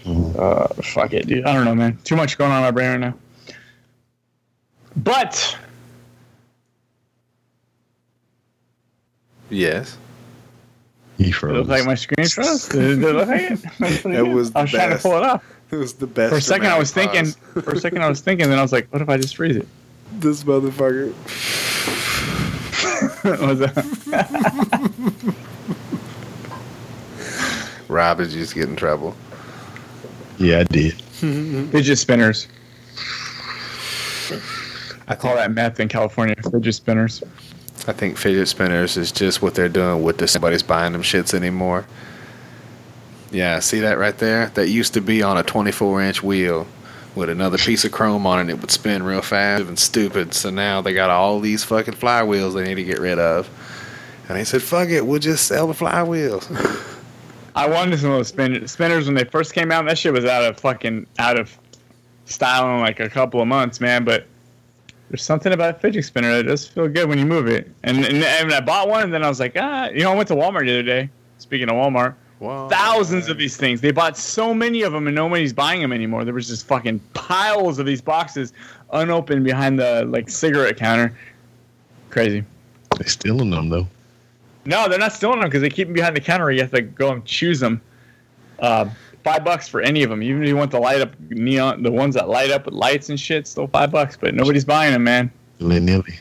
Mm-hmm. 0.04 0.40
Uh, 0.40 0.68
fuck 0.84 1.14
it, 1.14 1.26
dude. 1.26 1.46
I 1.46 1.54
don't 1.54 1.66
know, 1.66 1.74
man. 1.74 1.98
Too 2.04 2.16
much 2.16 2.38
going 2.38 2.52
on 2.52 2.58
in 2.58 2.64
my 2.64 2.72
brain 2.72 2.92
right 2.92 3.00
now. 3.00 3.16
But 4.98 5.58
yes, 9.50 9.98
he 11.18 11.32
froze. 11.32 11.56
It 11.56 11.58
looks 11.58 11.70
like 11.70 11.86
my 11.86 11.96
screen 11.96 12.28
froze. 12.28 12.70
Did 12.70 13.04
it 13.04 13.14
look 13.14 13.28
like 13.28 13.42
it? 13.42 14.06
it 14.06 14.22
was. 14.22 14.52
I 14.54 14.62
was 14.62 14.72
best. 14.72 14.74
trying 14.74 14.90
to 14.92 14.98
pull 15.02 15.18
it 15.18 15.24
off. 15.24 15.44
It 15.74 15.78
was 15.78 15.94
the 15.94 16.06
best. 16.06 16.32
For 16.32 16.38
a 16.38 16.42
second, 16.42 16.68
I 16.68 16.78
was 16.78 16.92
thinking. 16.92 17.26
For 17.26 17.72
a 17.72 17.80
second, 17.80 18.04
I 18.04 18.10
was 18.10 18.22
thinking. 18.22 18.48
Then 18.48 18.60
I 18.60 18.62
was 18.62 18.72
like, 18.72 18.88
"What 18.94 19.02
if 19.02 19.10
I 19.10 19.18
just 19.18 19.36
freeze 19.36 19.56
it?" 19.56 19.68
This 20.20 20.44
motherfucker. 20.44 21.14
What 23.24 23.40
was 23.40 23.60
that? 23.60 25.36
Rob, 27.88 28.18
did 28.18 28.32
you 28.32 28.42
just 28.42 28.54
get 28.54 28.70
in 28.70 28.76
trouble? 28.76 29.16
yeah, 30.38 30.60
I 30.60 30.64
did. 30.66 30.94
Fidget 31.02 31.98
spinners. 31.98 32.48
I 35.08 35.16
call 35.16 35.36
that 35.36 35.52
meth 35.52 35.80
in 35.80 35.88
California. 35.88 36.36
Fidget 36.52 36.76
spinners. 36.76 37.24
I 37.88 37.94
think 37.94 38.18
fidget 38.18 38.48
spinners 38.48 38.98
is 38.98 39.12
just 39.12 39.42
what 39.42 39.56
they're 39.56 39.70
doing 39.70 40.04
with 40.04 40.18
this. 40.18 40.36
Nobody's 40.36 40.64
buying 40.64 40.94
them 40.94 41.04
shits 41.04 41.34
anymore. 41.34 41.86
Yeah, 43.34 43.60
see 43.60 43.80
that 43.82 43.98
right 43.98 44.18
there? 44.18 44.48
That 44.50 44.70
used 44.70 44.94
to 44.94 45.02
be 45.02 45.24
on 45.24 45.38
a 45.38 45.44
24 45.44 46.02
inch 46.04 46.24
wheel 46.24 46.68
with 47.16 47.30
another 47.30 47.58
piece 47.58 47.84
of 47.84 47.92
chrome 47.92 48.26
on 48.28 48.38
it. 48.38 48.42
and 48.42 48.50
It 48.52 48.62
would 48.62 48.72
spin 48.72 49.04
real 49.04 49.22
fast 49.22 49.66
and 49.66 49.78
stupid. 49.78 50.34
So 50.34 50.50
now 50.50 50.82
they 50.82 50.94
got 50.94 51.10
all 51.10 51.40
these 51.40 51.64
fucking 51.64 51.96
flywheels 51.96 52.54
they 52.54 52.64
need 52.64 52.76
to 52.76 52.84
get 52.84 53.00
rid 53.00 53.20
of. 53.20 53.50
And 54.30 54.38
they 54.38 54.44
said, 54.44 54.62
fuck 54.62 54.90
it, 54.90 55.06
we'll 55.06 55.20
just 55.20 55.48
sell 55.48 55.68
the 55.68 55.74
flywheels. 55.74 56.48
I 57.56 57.68
wanted 57.68 58.00
some 58.00 58.12
of 58.12 58.18
those 58.18 58.30
spin- 58.30 58.68
spinners 58.68 59.06
when 59.06 59.16
they 59.16 59.26
first 59.26 59.54
came 59.54 59.72
out. 59.72 59.86
That 59.86 59.98
shit 59.98 60.14
was 60.14 60.26
out 60.26 60.44
of 60.44 60.60
fucking 60.60 61.06
out 61.20 61.40
of 61.40 61.56
style 62.26 62.76
in 62.76 62.82
like 62.82 63.00
a 63.00 63.10
couple 63.10 63.42
of 63.42 63.48
months, 63.48 63.80
man. 63.80 64.04
But 64.04 64.26
there's 65.10 65.24
something 65.24 65.52
about 65.54 65.76
a 65.76 65.80
fidget 65.80 66.06
spinner 66.06 66.36
that 66.38 66.44
does 66.44 66.68
feel 66.68 66.88
good 66.88 67.10
when 67.10 67.20
you 67.20 67.26
move 67.26 67.48
it. 67.48 67.70
And, 67.84 67.98
and, 68.06 68.24
and 68.24 68.54
I 68.54 68.60
bought 68.62 68.90
one, 68.90 69.04
and 69.04 69.14
then 69.14 69.24
I 69.24 69.30
was 69.30 69.40
like, 69.40 69.54
ah, 69.60 69.90
you 69.90 70.04
know, 70.04 70.12
I 70.12 70.16
went 70.16 70.28
to 70.30 70.36
Walmart 70.36 70.66
the 70.66 70.72
other 70.72 70.84
day. 70.84 71.10
Speaking 71.38 71.70
of 71.70 71.76
Walmart, 71.76 72.16
Wow. 72.44 72.68
thousands 72.68 73.30
of 73.30 73.38
these 73.38 73.56
things. 73.56 73.80
They 73.80 73.92
bought 73.92 74.18
so 74.18 74.54
many 74.54 74.82
of 74.82 74.92
them, 74.92 75.08
and 75.08 75.16
nobody's 75.16 75.54
buying 75.54 75.82
them 75.82 75.94
anymore. 75.94 76.26
There 76.26 76.34
was 76.34 76.50
just 76.50 76.68
fucking 76.68 77.00
piles 77.14 77.80
of 77.80 77.86
these 77.86 78.02
boxes 78.02 78.52
unopened 78.92 79.46
behind 79.46 79.80
the 79.80 80.04
like 80.10 80.30
cigarette 80.30 80.76
counter. 80.76 81.18
Crazy. 82.10 82.44
They 83.00 83.06
stealing 83.06 83.50
them 83.50 83.70
though. 83.70 83.88
No, 84.66 84.90
they're 84.90 85.00
not 85.00 85.14
stealing 85.14 85.40
them 85.40 85.48
because 85.48 85.62
they 85.62 85.70
keep 85.70 85.88
them 85.88 85.94
behind 85.94 86.18
the 86.18 86.22
counter. 86.22 86.52
You 86.52 86.60
have 86.62 86.72
to 86.72 86.82
go 86.82 87.14
and 87.14 87.24
choose 87.24 87.62
them. 87.62 87.82
Uh, 88.60 88.90
five 89.24 89.46
bucks 89.46 89.70
for 89.70 89.80
any 89.80 90.04
of 90.04 90.10
them. 90.10 90.22
Even 90.22 90.44
if 90.44 90.50
you 90.50 90.58
want 90.58 90.72
the 90.72 90.80
light 90.80 91.00
up 91.00 91.18
neon, 91.30 91.82
the 91.82 91.92
ones 91.92 92.14
that 92.16 92.28
light 92.28 92.52
up 92.52 92.66
with 92.66 92.74
lights 92.74 93.08
and 93.08 93.18
shit, 93.18 93.48
still 93.48 93.68
five 93.68 93.90
bucks. 93.90 94.18
But 94.18 94.36
nobody's 94.36 94.66
buying 94.66 94.92
them, 94.92 95.06
man. 95.06 95.32
Willy 95.60 95.80
nilly. 95.80 96.20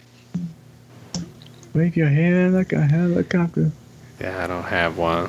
Wave 1.75 1.97
your 1.97 2.09
hand 2.09 2.55
like 2.55 2.73
a 2.73 2.81
helicopter. 2.87 3.73
Yeah, 4.21 4.45
I 4.45 4.47
don't 4.47 4.63
have 4.63 4.99
one. 4.99 5.29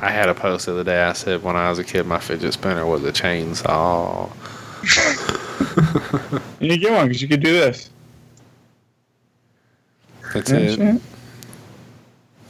I 0.00 0.10
had 0.10 0.28
a 0.28 0.34
post 0.34 0.66
the 0.66 0.72
other 0.72 0.84
day. 0.84 1.02
I 1.02 1.12
said 1.12 1.42
when 1.42 1.56
I 1.56 1.68
was 1.70 1.78
a 1.78 1.84
kid, 1.84 2.06
my 2.06 2.18
fidget 2.20 2.52
spinner 2.52 2.86
was 2.86 3.04
a 3.04 3.12
chainsaw. 3.12 4.30
You 6.60 6.68
need 6.68 6.74
to 6.76 6.80
get 6.80 6.92
one 6.92 7.06
because 7.08 7.22
you 7.22 7.28
could 7.28 7.42
do 7.42 7.52
this. 7.52 7.90
That's 10.34 10.50
Yeah, 10.50 10.58
it. 10.58 11.00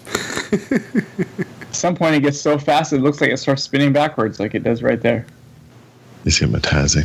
shit. 0.06 1.42
At 1.62 1.74
some 1.74 1.94
point, 1.94 2.14
it 2.14 2.20
gets 2.20 2.40
so 2.40 2.58
fast 2.58 2.92
it 2.92 3.00
looks 3.00 3.20
like 3.20 3.30
it 3.30 3.36
starts 3.38 3.62
spinning 3.62 3.92
backwards, 3.92 4.40
like 4.40 4.54
it 4.54 4.62
does 4.64 4.82
right 4.82 5.00
there. 5.00 5.26
It's 6.24 6.38
hypnotizing. 6.38 7.04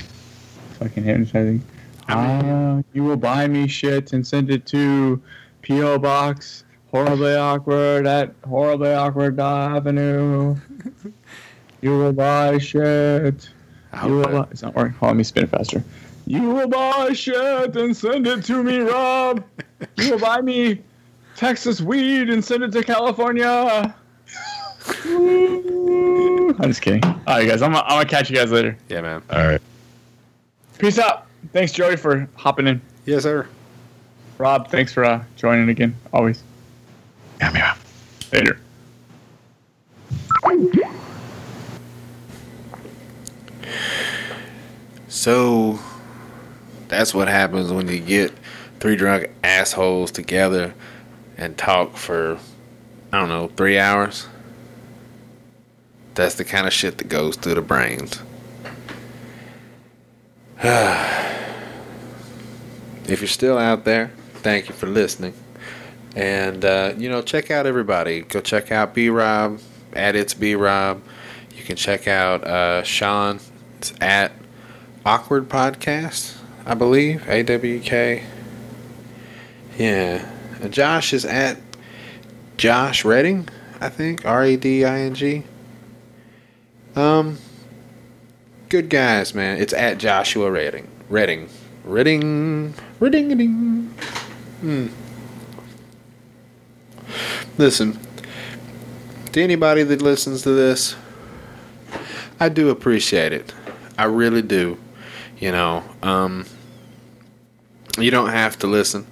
Fucking 0.80 1.04
hypnotizing. 1.04 1.62
Ah, 2.10 2.82
you 2.94 3.04
will 3.04 3.18
buy 3.18 3.48
me 3.48 3.68
shit 3.68 4.14
and 4.14 4.26
send 4.26 4.50
it 4.50 4.66
to 4.68 5.22
P.O. 5.62 6.00
Box 6.00 6.64
horribly 6.94 7.34
awkward 7.36 8.06
at 8.06 8.36
horribly 8.48 8.94
awkward 8.94 9.40
avenue. 9.40 10.56
You 11.82 11.98
will 11.98 12.14
buy 12.14 12.60
shit. 12.60 13.50
I 13.92 14.08
You 14.08 14.18
will 14.18 14.28
buy, 14.28 14.48
it's 14.52 14.62
not 14.62 14.76
working. 14.76 14.94
Hold 14.94 15.10
on, 15.10 15.16
let 15.16 15.18
me 15.18 15.24
spin 15.24 15.44
it 15.46 15.50
faster. 15.50 15.84
You 16.28 16.52
will 16.52 16.68
buy 16.68 17.12
shit 17.14 17.76
and 17.76 17.98
send 17.98 18.28
it 18.28 18.46
to 18.46 18.64
me, 18.64 18.78
Rob. 18.78 19.44
You 19.98 20.12
will 20.12 20.20
buy 20.20 20.42
me 20.42 20.82
Texas 21.36 21.82
weed 21.82 22.30
and 22.30 22.46
send 22.46 22.64
it 22.64 22.72
to 22.74 22.84
California. 22.84 23.94
I'm 25.06 26.62
just 26.62 26.84
kidding. 26.84 27.04
All 27.04 27.20
right, 27.28 27.48
guys. 27.48 27.64
I'm 27.64 27.72
gonna, 27.72 27.84
I'm 27.86 27.98
gonna 27.98 28.06
catch 28.06 28.30
you 28.30 28.36
guys 28.36 28.52
later. 28.52 28.78
yeah, 28.88 29.02
man. 29.02 29.24
All 29.32 29.48
right. 29.48 29.62
Peace 30.78 31.00
out. 31.00 31.26
Thanks, 31.52 31.72
Joey, 31.72 31.98
for 31.98 32.30
hopping 32.36 32.68
in. 32.68 32.82
Yes, 33.06 33.24
sir. 33.24 33.48
Rob, 34.38 34.70
thanks 34.70 34.94
for 34.94 35.04
uh, 35.04 35.24
joining 35.36 35.70
again. 35.70 35.96
Always. 36.14 36.44
Yeah, 37.44 37.52
yeah. 37.54 37.76
Later. 38.32 38.58
So 45.10 45.80
that's 46.88 47.14
what 47.14 47.28
happens 47.28 47.70
when 47.72 47.90
you 47.90 48.00
get 48.00 48.32
three 48.80 48.96
drunk 48.96 49.30
assholes 49.44 50.10
together 50.12 50.74
and 51.38 51.58
talk 51.58 51.98
for 51.98 52.40
I 53.12 53.20
don't 53.20 53.28
know, 53.30 53.48
three 53.58 53.78
hours. 53.78 54.28
That's 56.16 56.36
the 56.36 56.46
kind 56.46 56.66
of 56.66 56.72
shit 56.72 56.98
that 57.00 57.10
goes 57.10 57.36
through 57.36 57.56
the 57.56 57.62
brains. 57.62 58.22
if 63.04 63.20
you're 63.20 63.28
still 63.28 63.58
out 63.58 63.84
there, 63.84 64.12
thank 64.36 64.70
you 64.70 64.76
for 64.76 64.88
listening. 64.88 65.34
And 66.16 66.64
uh, 66.64 66.94
you 66.98 67.10
know, 67.10 67.22
check 67.22 67.50
out 67.52 67.66
everybody. 67.66 68.22
Go 68.22 68.42
check 68.42 68.72
out 68.72 68.94
B 68.94 69.10
Rob 69.10 69.60
at 69.94 70.16
it's 70.16 70.34
B 70.34 70.56
Rob. 70.56 71.02
You 71.56 71.64
can 71.64 71.76
check 71.76 72.08
out 72.08 72.44
uh, 72.44 72.84
Sean. 72.84 73.40
At 74.00 74.32
Awkward 75.06 75.50
Podcast, 75.50 76.38
I 76.66 76.74
believe. 76.74 77.24
AWK. 77.24 78.24
Yeah. 79.78 80.30
And 80.62 80.74
Josh 80.74 81.12
is 81.12 81.26
at 81.26 81.58
Josh 82.56 83.04
Redding, 83.04 83.50
I 83.82 83.90
think. 83.90 84.26
R 84.26 84.46
E 84.46 84.56
D 84.56 84.86
I 84.86 85.00
N 85.02 85.16
G. 85.16 85.44
Um, 86.96 87.38
good 88.70 88.90
guys, 88.90 89.34
man. 89.36 89.60
It's 89.60 89.74
at 89.74 89.98
Joshua 89.98 90.50
Redding. 90.50 90.88
Redding. 91.10 91.50
Redding. 91.84 92.74
Redding. 93.00 93.30
Redding. 93.30 93.94
Hmm. 94.62 94.88
Listen, 97.56 98.00
to 99.32 99.40
anybody 99.40 99.84
that 99.84 100.02
listens 100.02 100.42
to 100.42 100.50
this, 100.50 100.96
I 102.40 102.50
do 102.50 102.72
appreciate 102.72 103.32
it. 103.32 103.54
I 103.96 104.06
really 104.06 104.42
do. 104.42 104.80
You 105.38 105.52
know, 105.52 105.84
um, 106.02 106.48
you 108.00 108.10
don't 108.10 108.30
have 108.30 108.58
to 108.60 108.68
listen, 108.68 109.06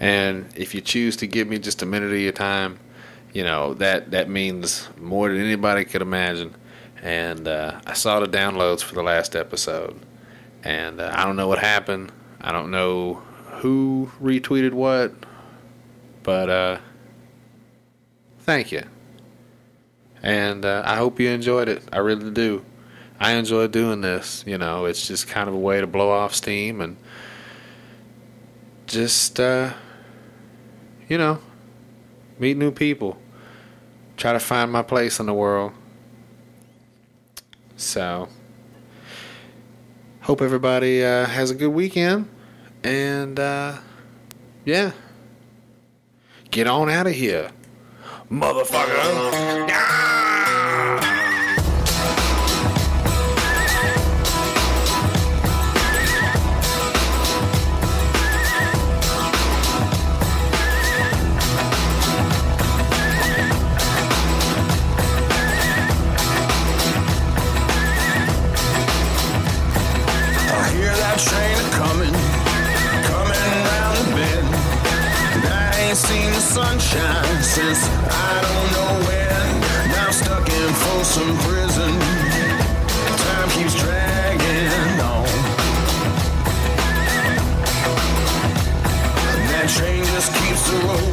and 0.00 0.48
if 0.56 0.74
you 0.74 0.80
choose 0.80 1.16
to 1.18 1.28
give 1.28 1.46
me 1.46 1.60
just 1.60 1.80
a 1.80 1.86
minute 1.86 2.10
of 2.10 2.18
your 2.18 2.32
time, 2.32 2.80
you 3.32 3.44
know 3.44 3.74
that 3.74 4.10
that 4.10 4.28
means 4.28 4.88
more 4.98 5.28
than 5.28 5.38
anybody 5.38 5.84
could 5.84 6.02
imagine. 6.02 6.56
And 7.00 7.46
uh, 7.46 7.80
I 7.86 7.92
saw 7.92 8.18
the 8.18 8.26
downloads 8.26 8.82
for 8.82 8.96
the 8.96 9.04
last 9.04 9.36
episode, 9.36 9.96
and 10.64 11.00
uh, 11.00 11.12
I 11.14 11.24
don't 11.24 11.36
know 11.36 11.46
what 11.46 11.60
happened. 11.60 12.10
I 12.40 12.50
don't 12.50 12.72
know 12.72 13.22
who 13.60 14.10
retweeted 14.20 14.72
what, 14.72 15.12
but 16.24 16.50
uh, 16.50 16.78
thank 18.48 18.72
you. 18.72 18.82
And 20.22 20.64
uh, 20.64 20.82
I 20.86 20.96
hope 20.96 21.20
you 21.20 21.28
enjoyed 21.28 21.68
it. 21.68 21.82
I 21.92 21.98
really 21.98 22.30
do. 22.30 22.64
I 23.20 23.32
enjoy 23.32 23.66
doing 23.66 24.00
this. 24.00 24.42
You 24.46 24.56
know, 24.56 24.86
it's 24.86 25.06
just 25.06 25.28
kind 25.28 25.50
of 25.50 25.54
a 25.54 25.58
way 25.58 25.82
to 25.82 25.86
blow 25.86 26.10
off 26.10 26.34
steam 26.34 26.80
and 26.80 26.96
just, 28.86 29.38
uh, 29.38 29.74
you 31.10 31.18
know, 31.18 31.40
meet 32.38 32.56
new 32.56 32.70
people. 32.70 33.18
Try 34.16 34.32
to 34.32 34.40
find 34.40 34.72
my 34.72 34.82
place 34.82 35.20
in 35.20 35.26
the 35.26 35.34
world. 35.34 35.72
So, 37.76 38.30
hope 40.22 40.40
everybody 40.40 41.04
uh, 41.04 41.26
has 41.26 41.50
a 41.50 41.54
good 41.54 41.68
weekend. 41.68 42.30
And, 42.82 43.38
uh, 43.38 43.76
yeah. 44.64 44.92
Get 46.50 46.66
on 46.66 46.88
out 46.88 47.06
of 47.06 47.12
here, 47.12 47.50
motherfucker. 48.30 49.68
I 49.70 50.37
sunshine 76.58 77.40
since 77.40 77.80
I 77.86 78.34
don't 78.46 78.68
know 78.74 78.92
when. 79.06 79.60
Now 79.94 80.10
stuck 80.10 80.46
in 80.48 80.70
Folsom 80.82 81.30
Prison. 81.44 81.92
Time 83.22 83.48
keeps 83.50 83.74
dragging 83.80 84.98
on. 85.12 85.26
That 89.50 89.66
train 89.76 90.02
just 90.06 90.34
keeps 90.34 90.72
rolling. 90.72 91.07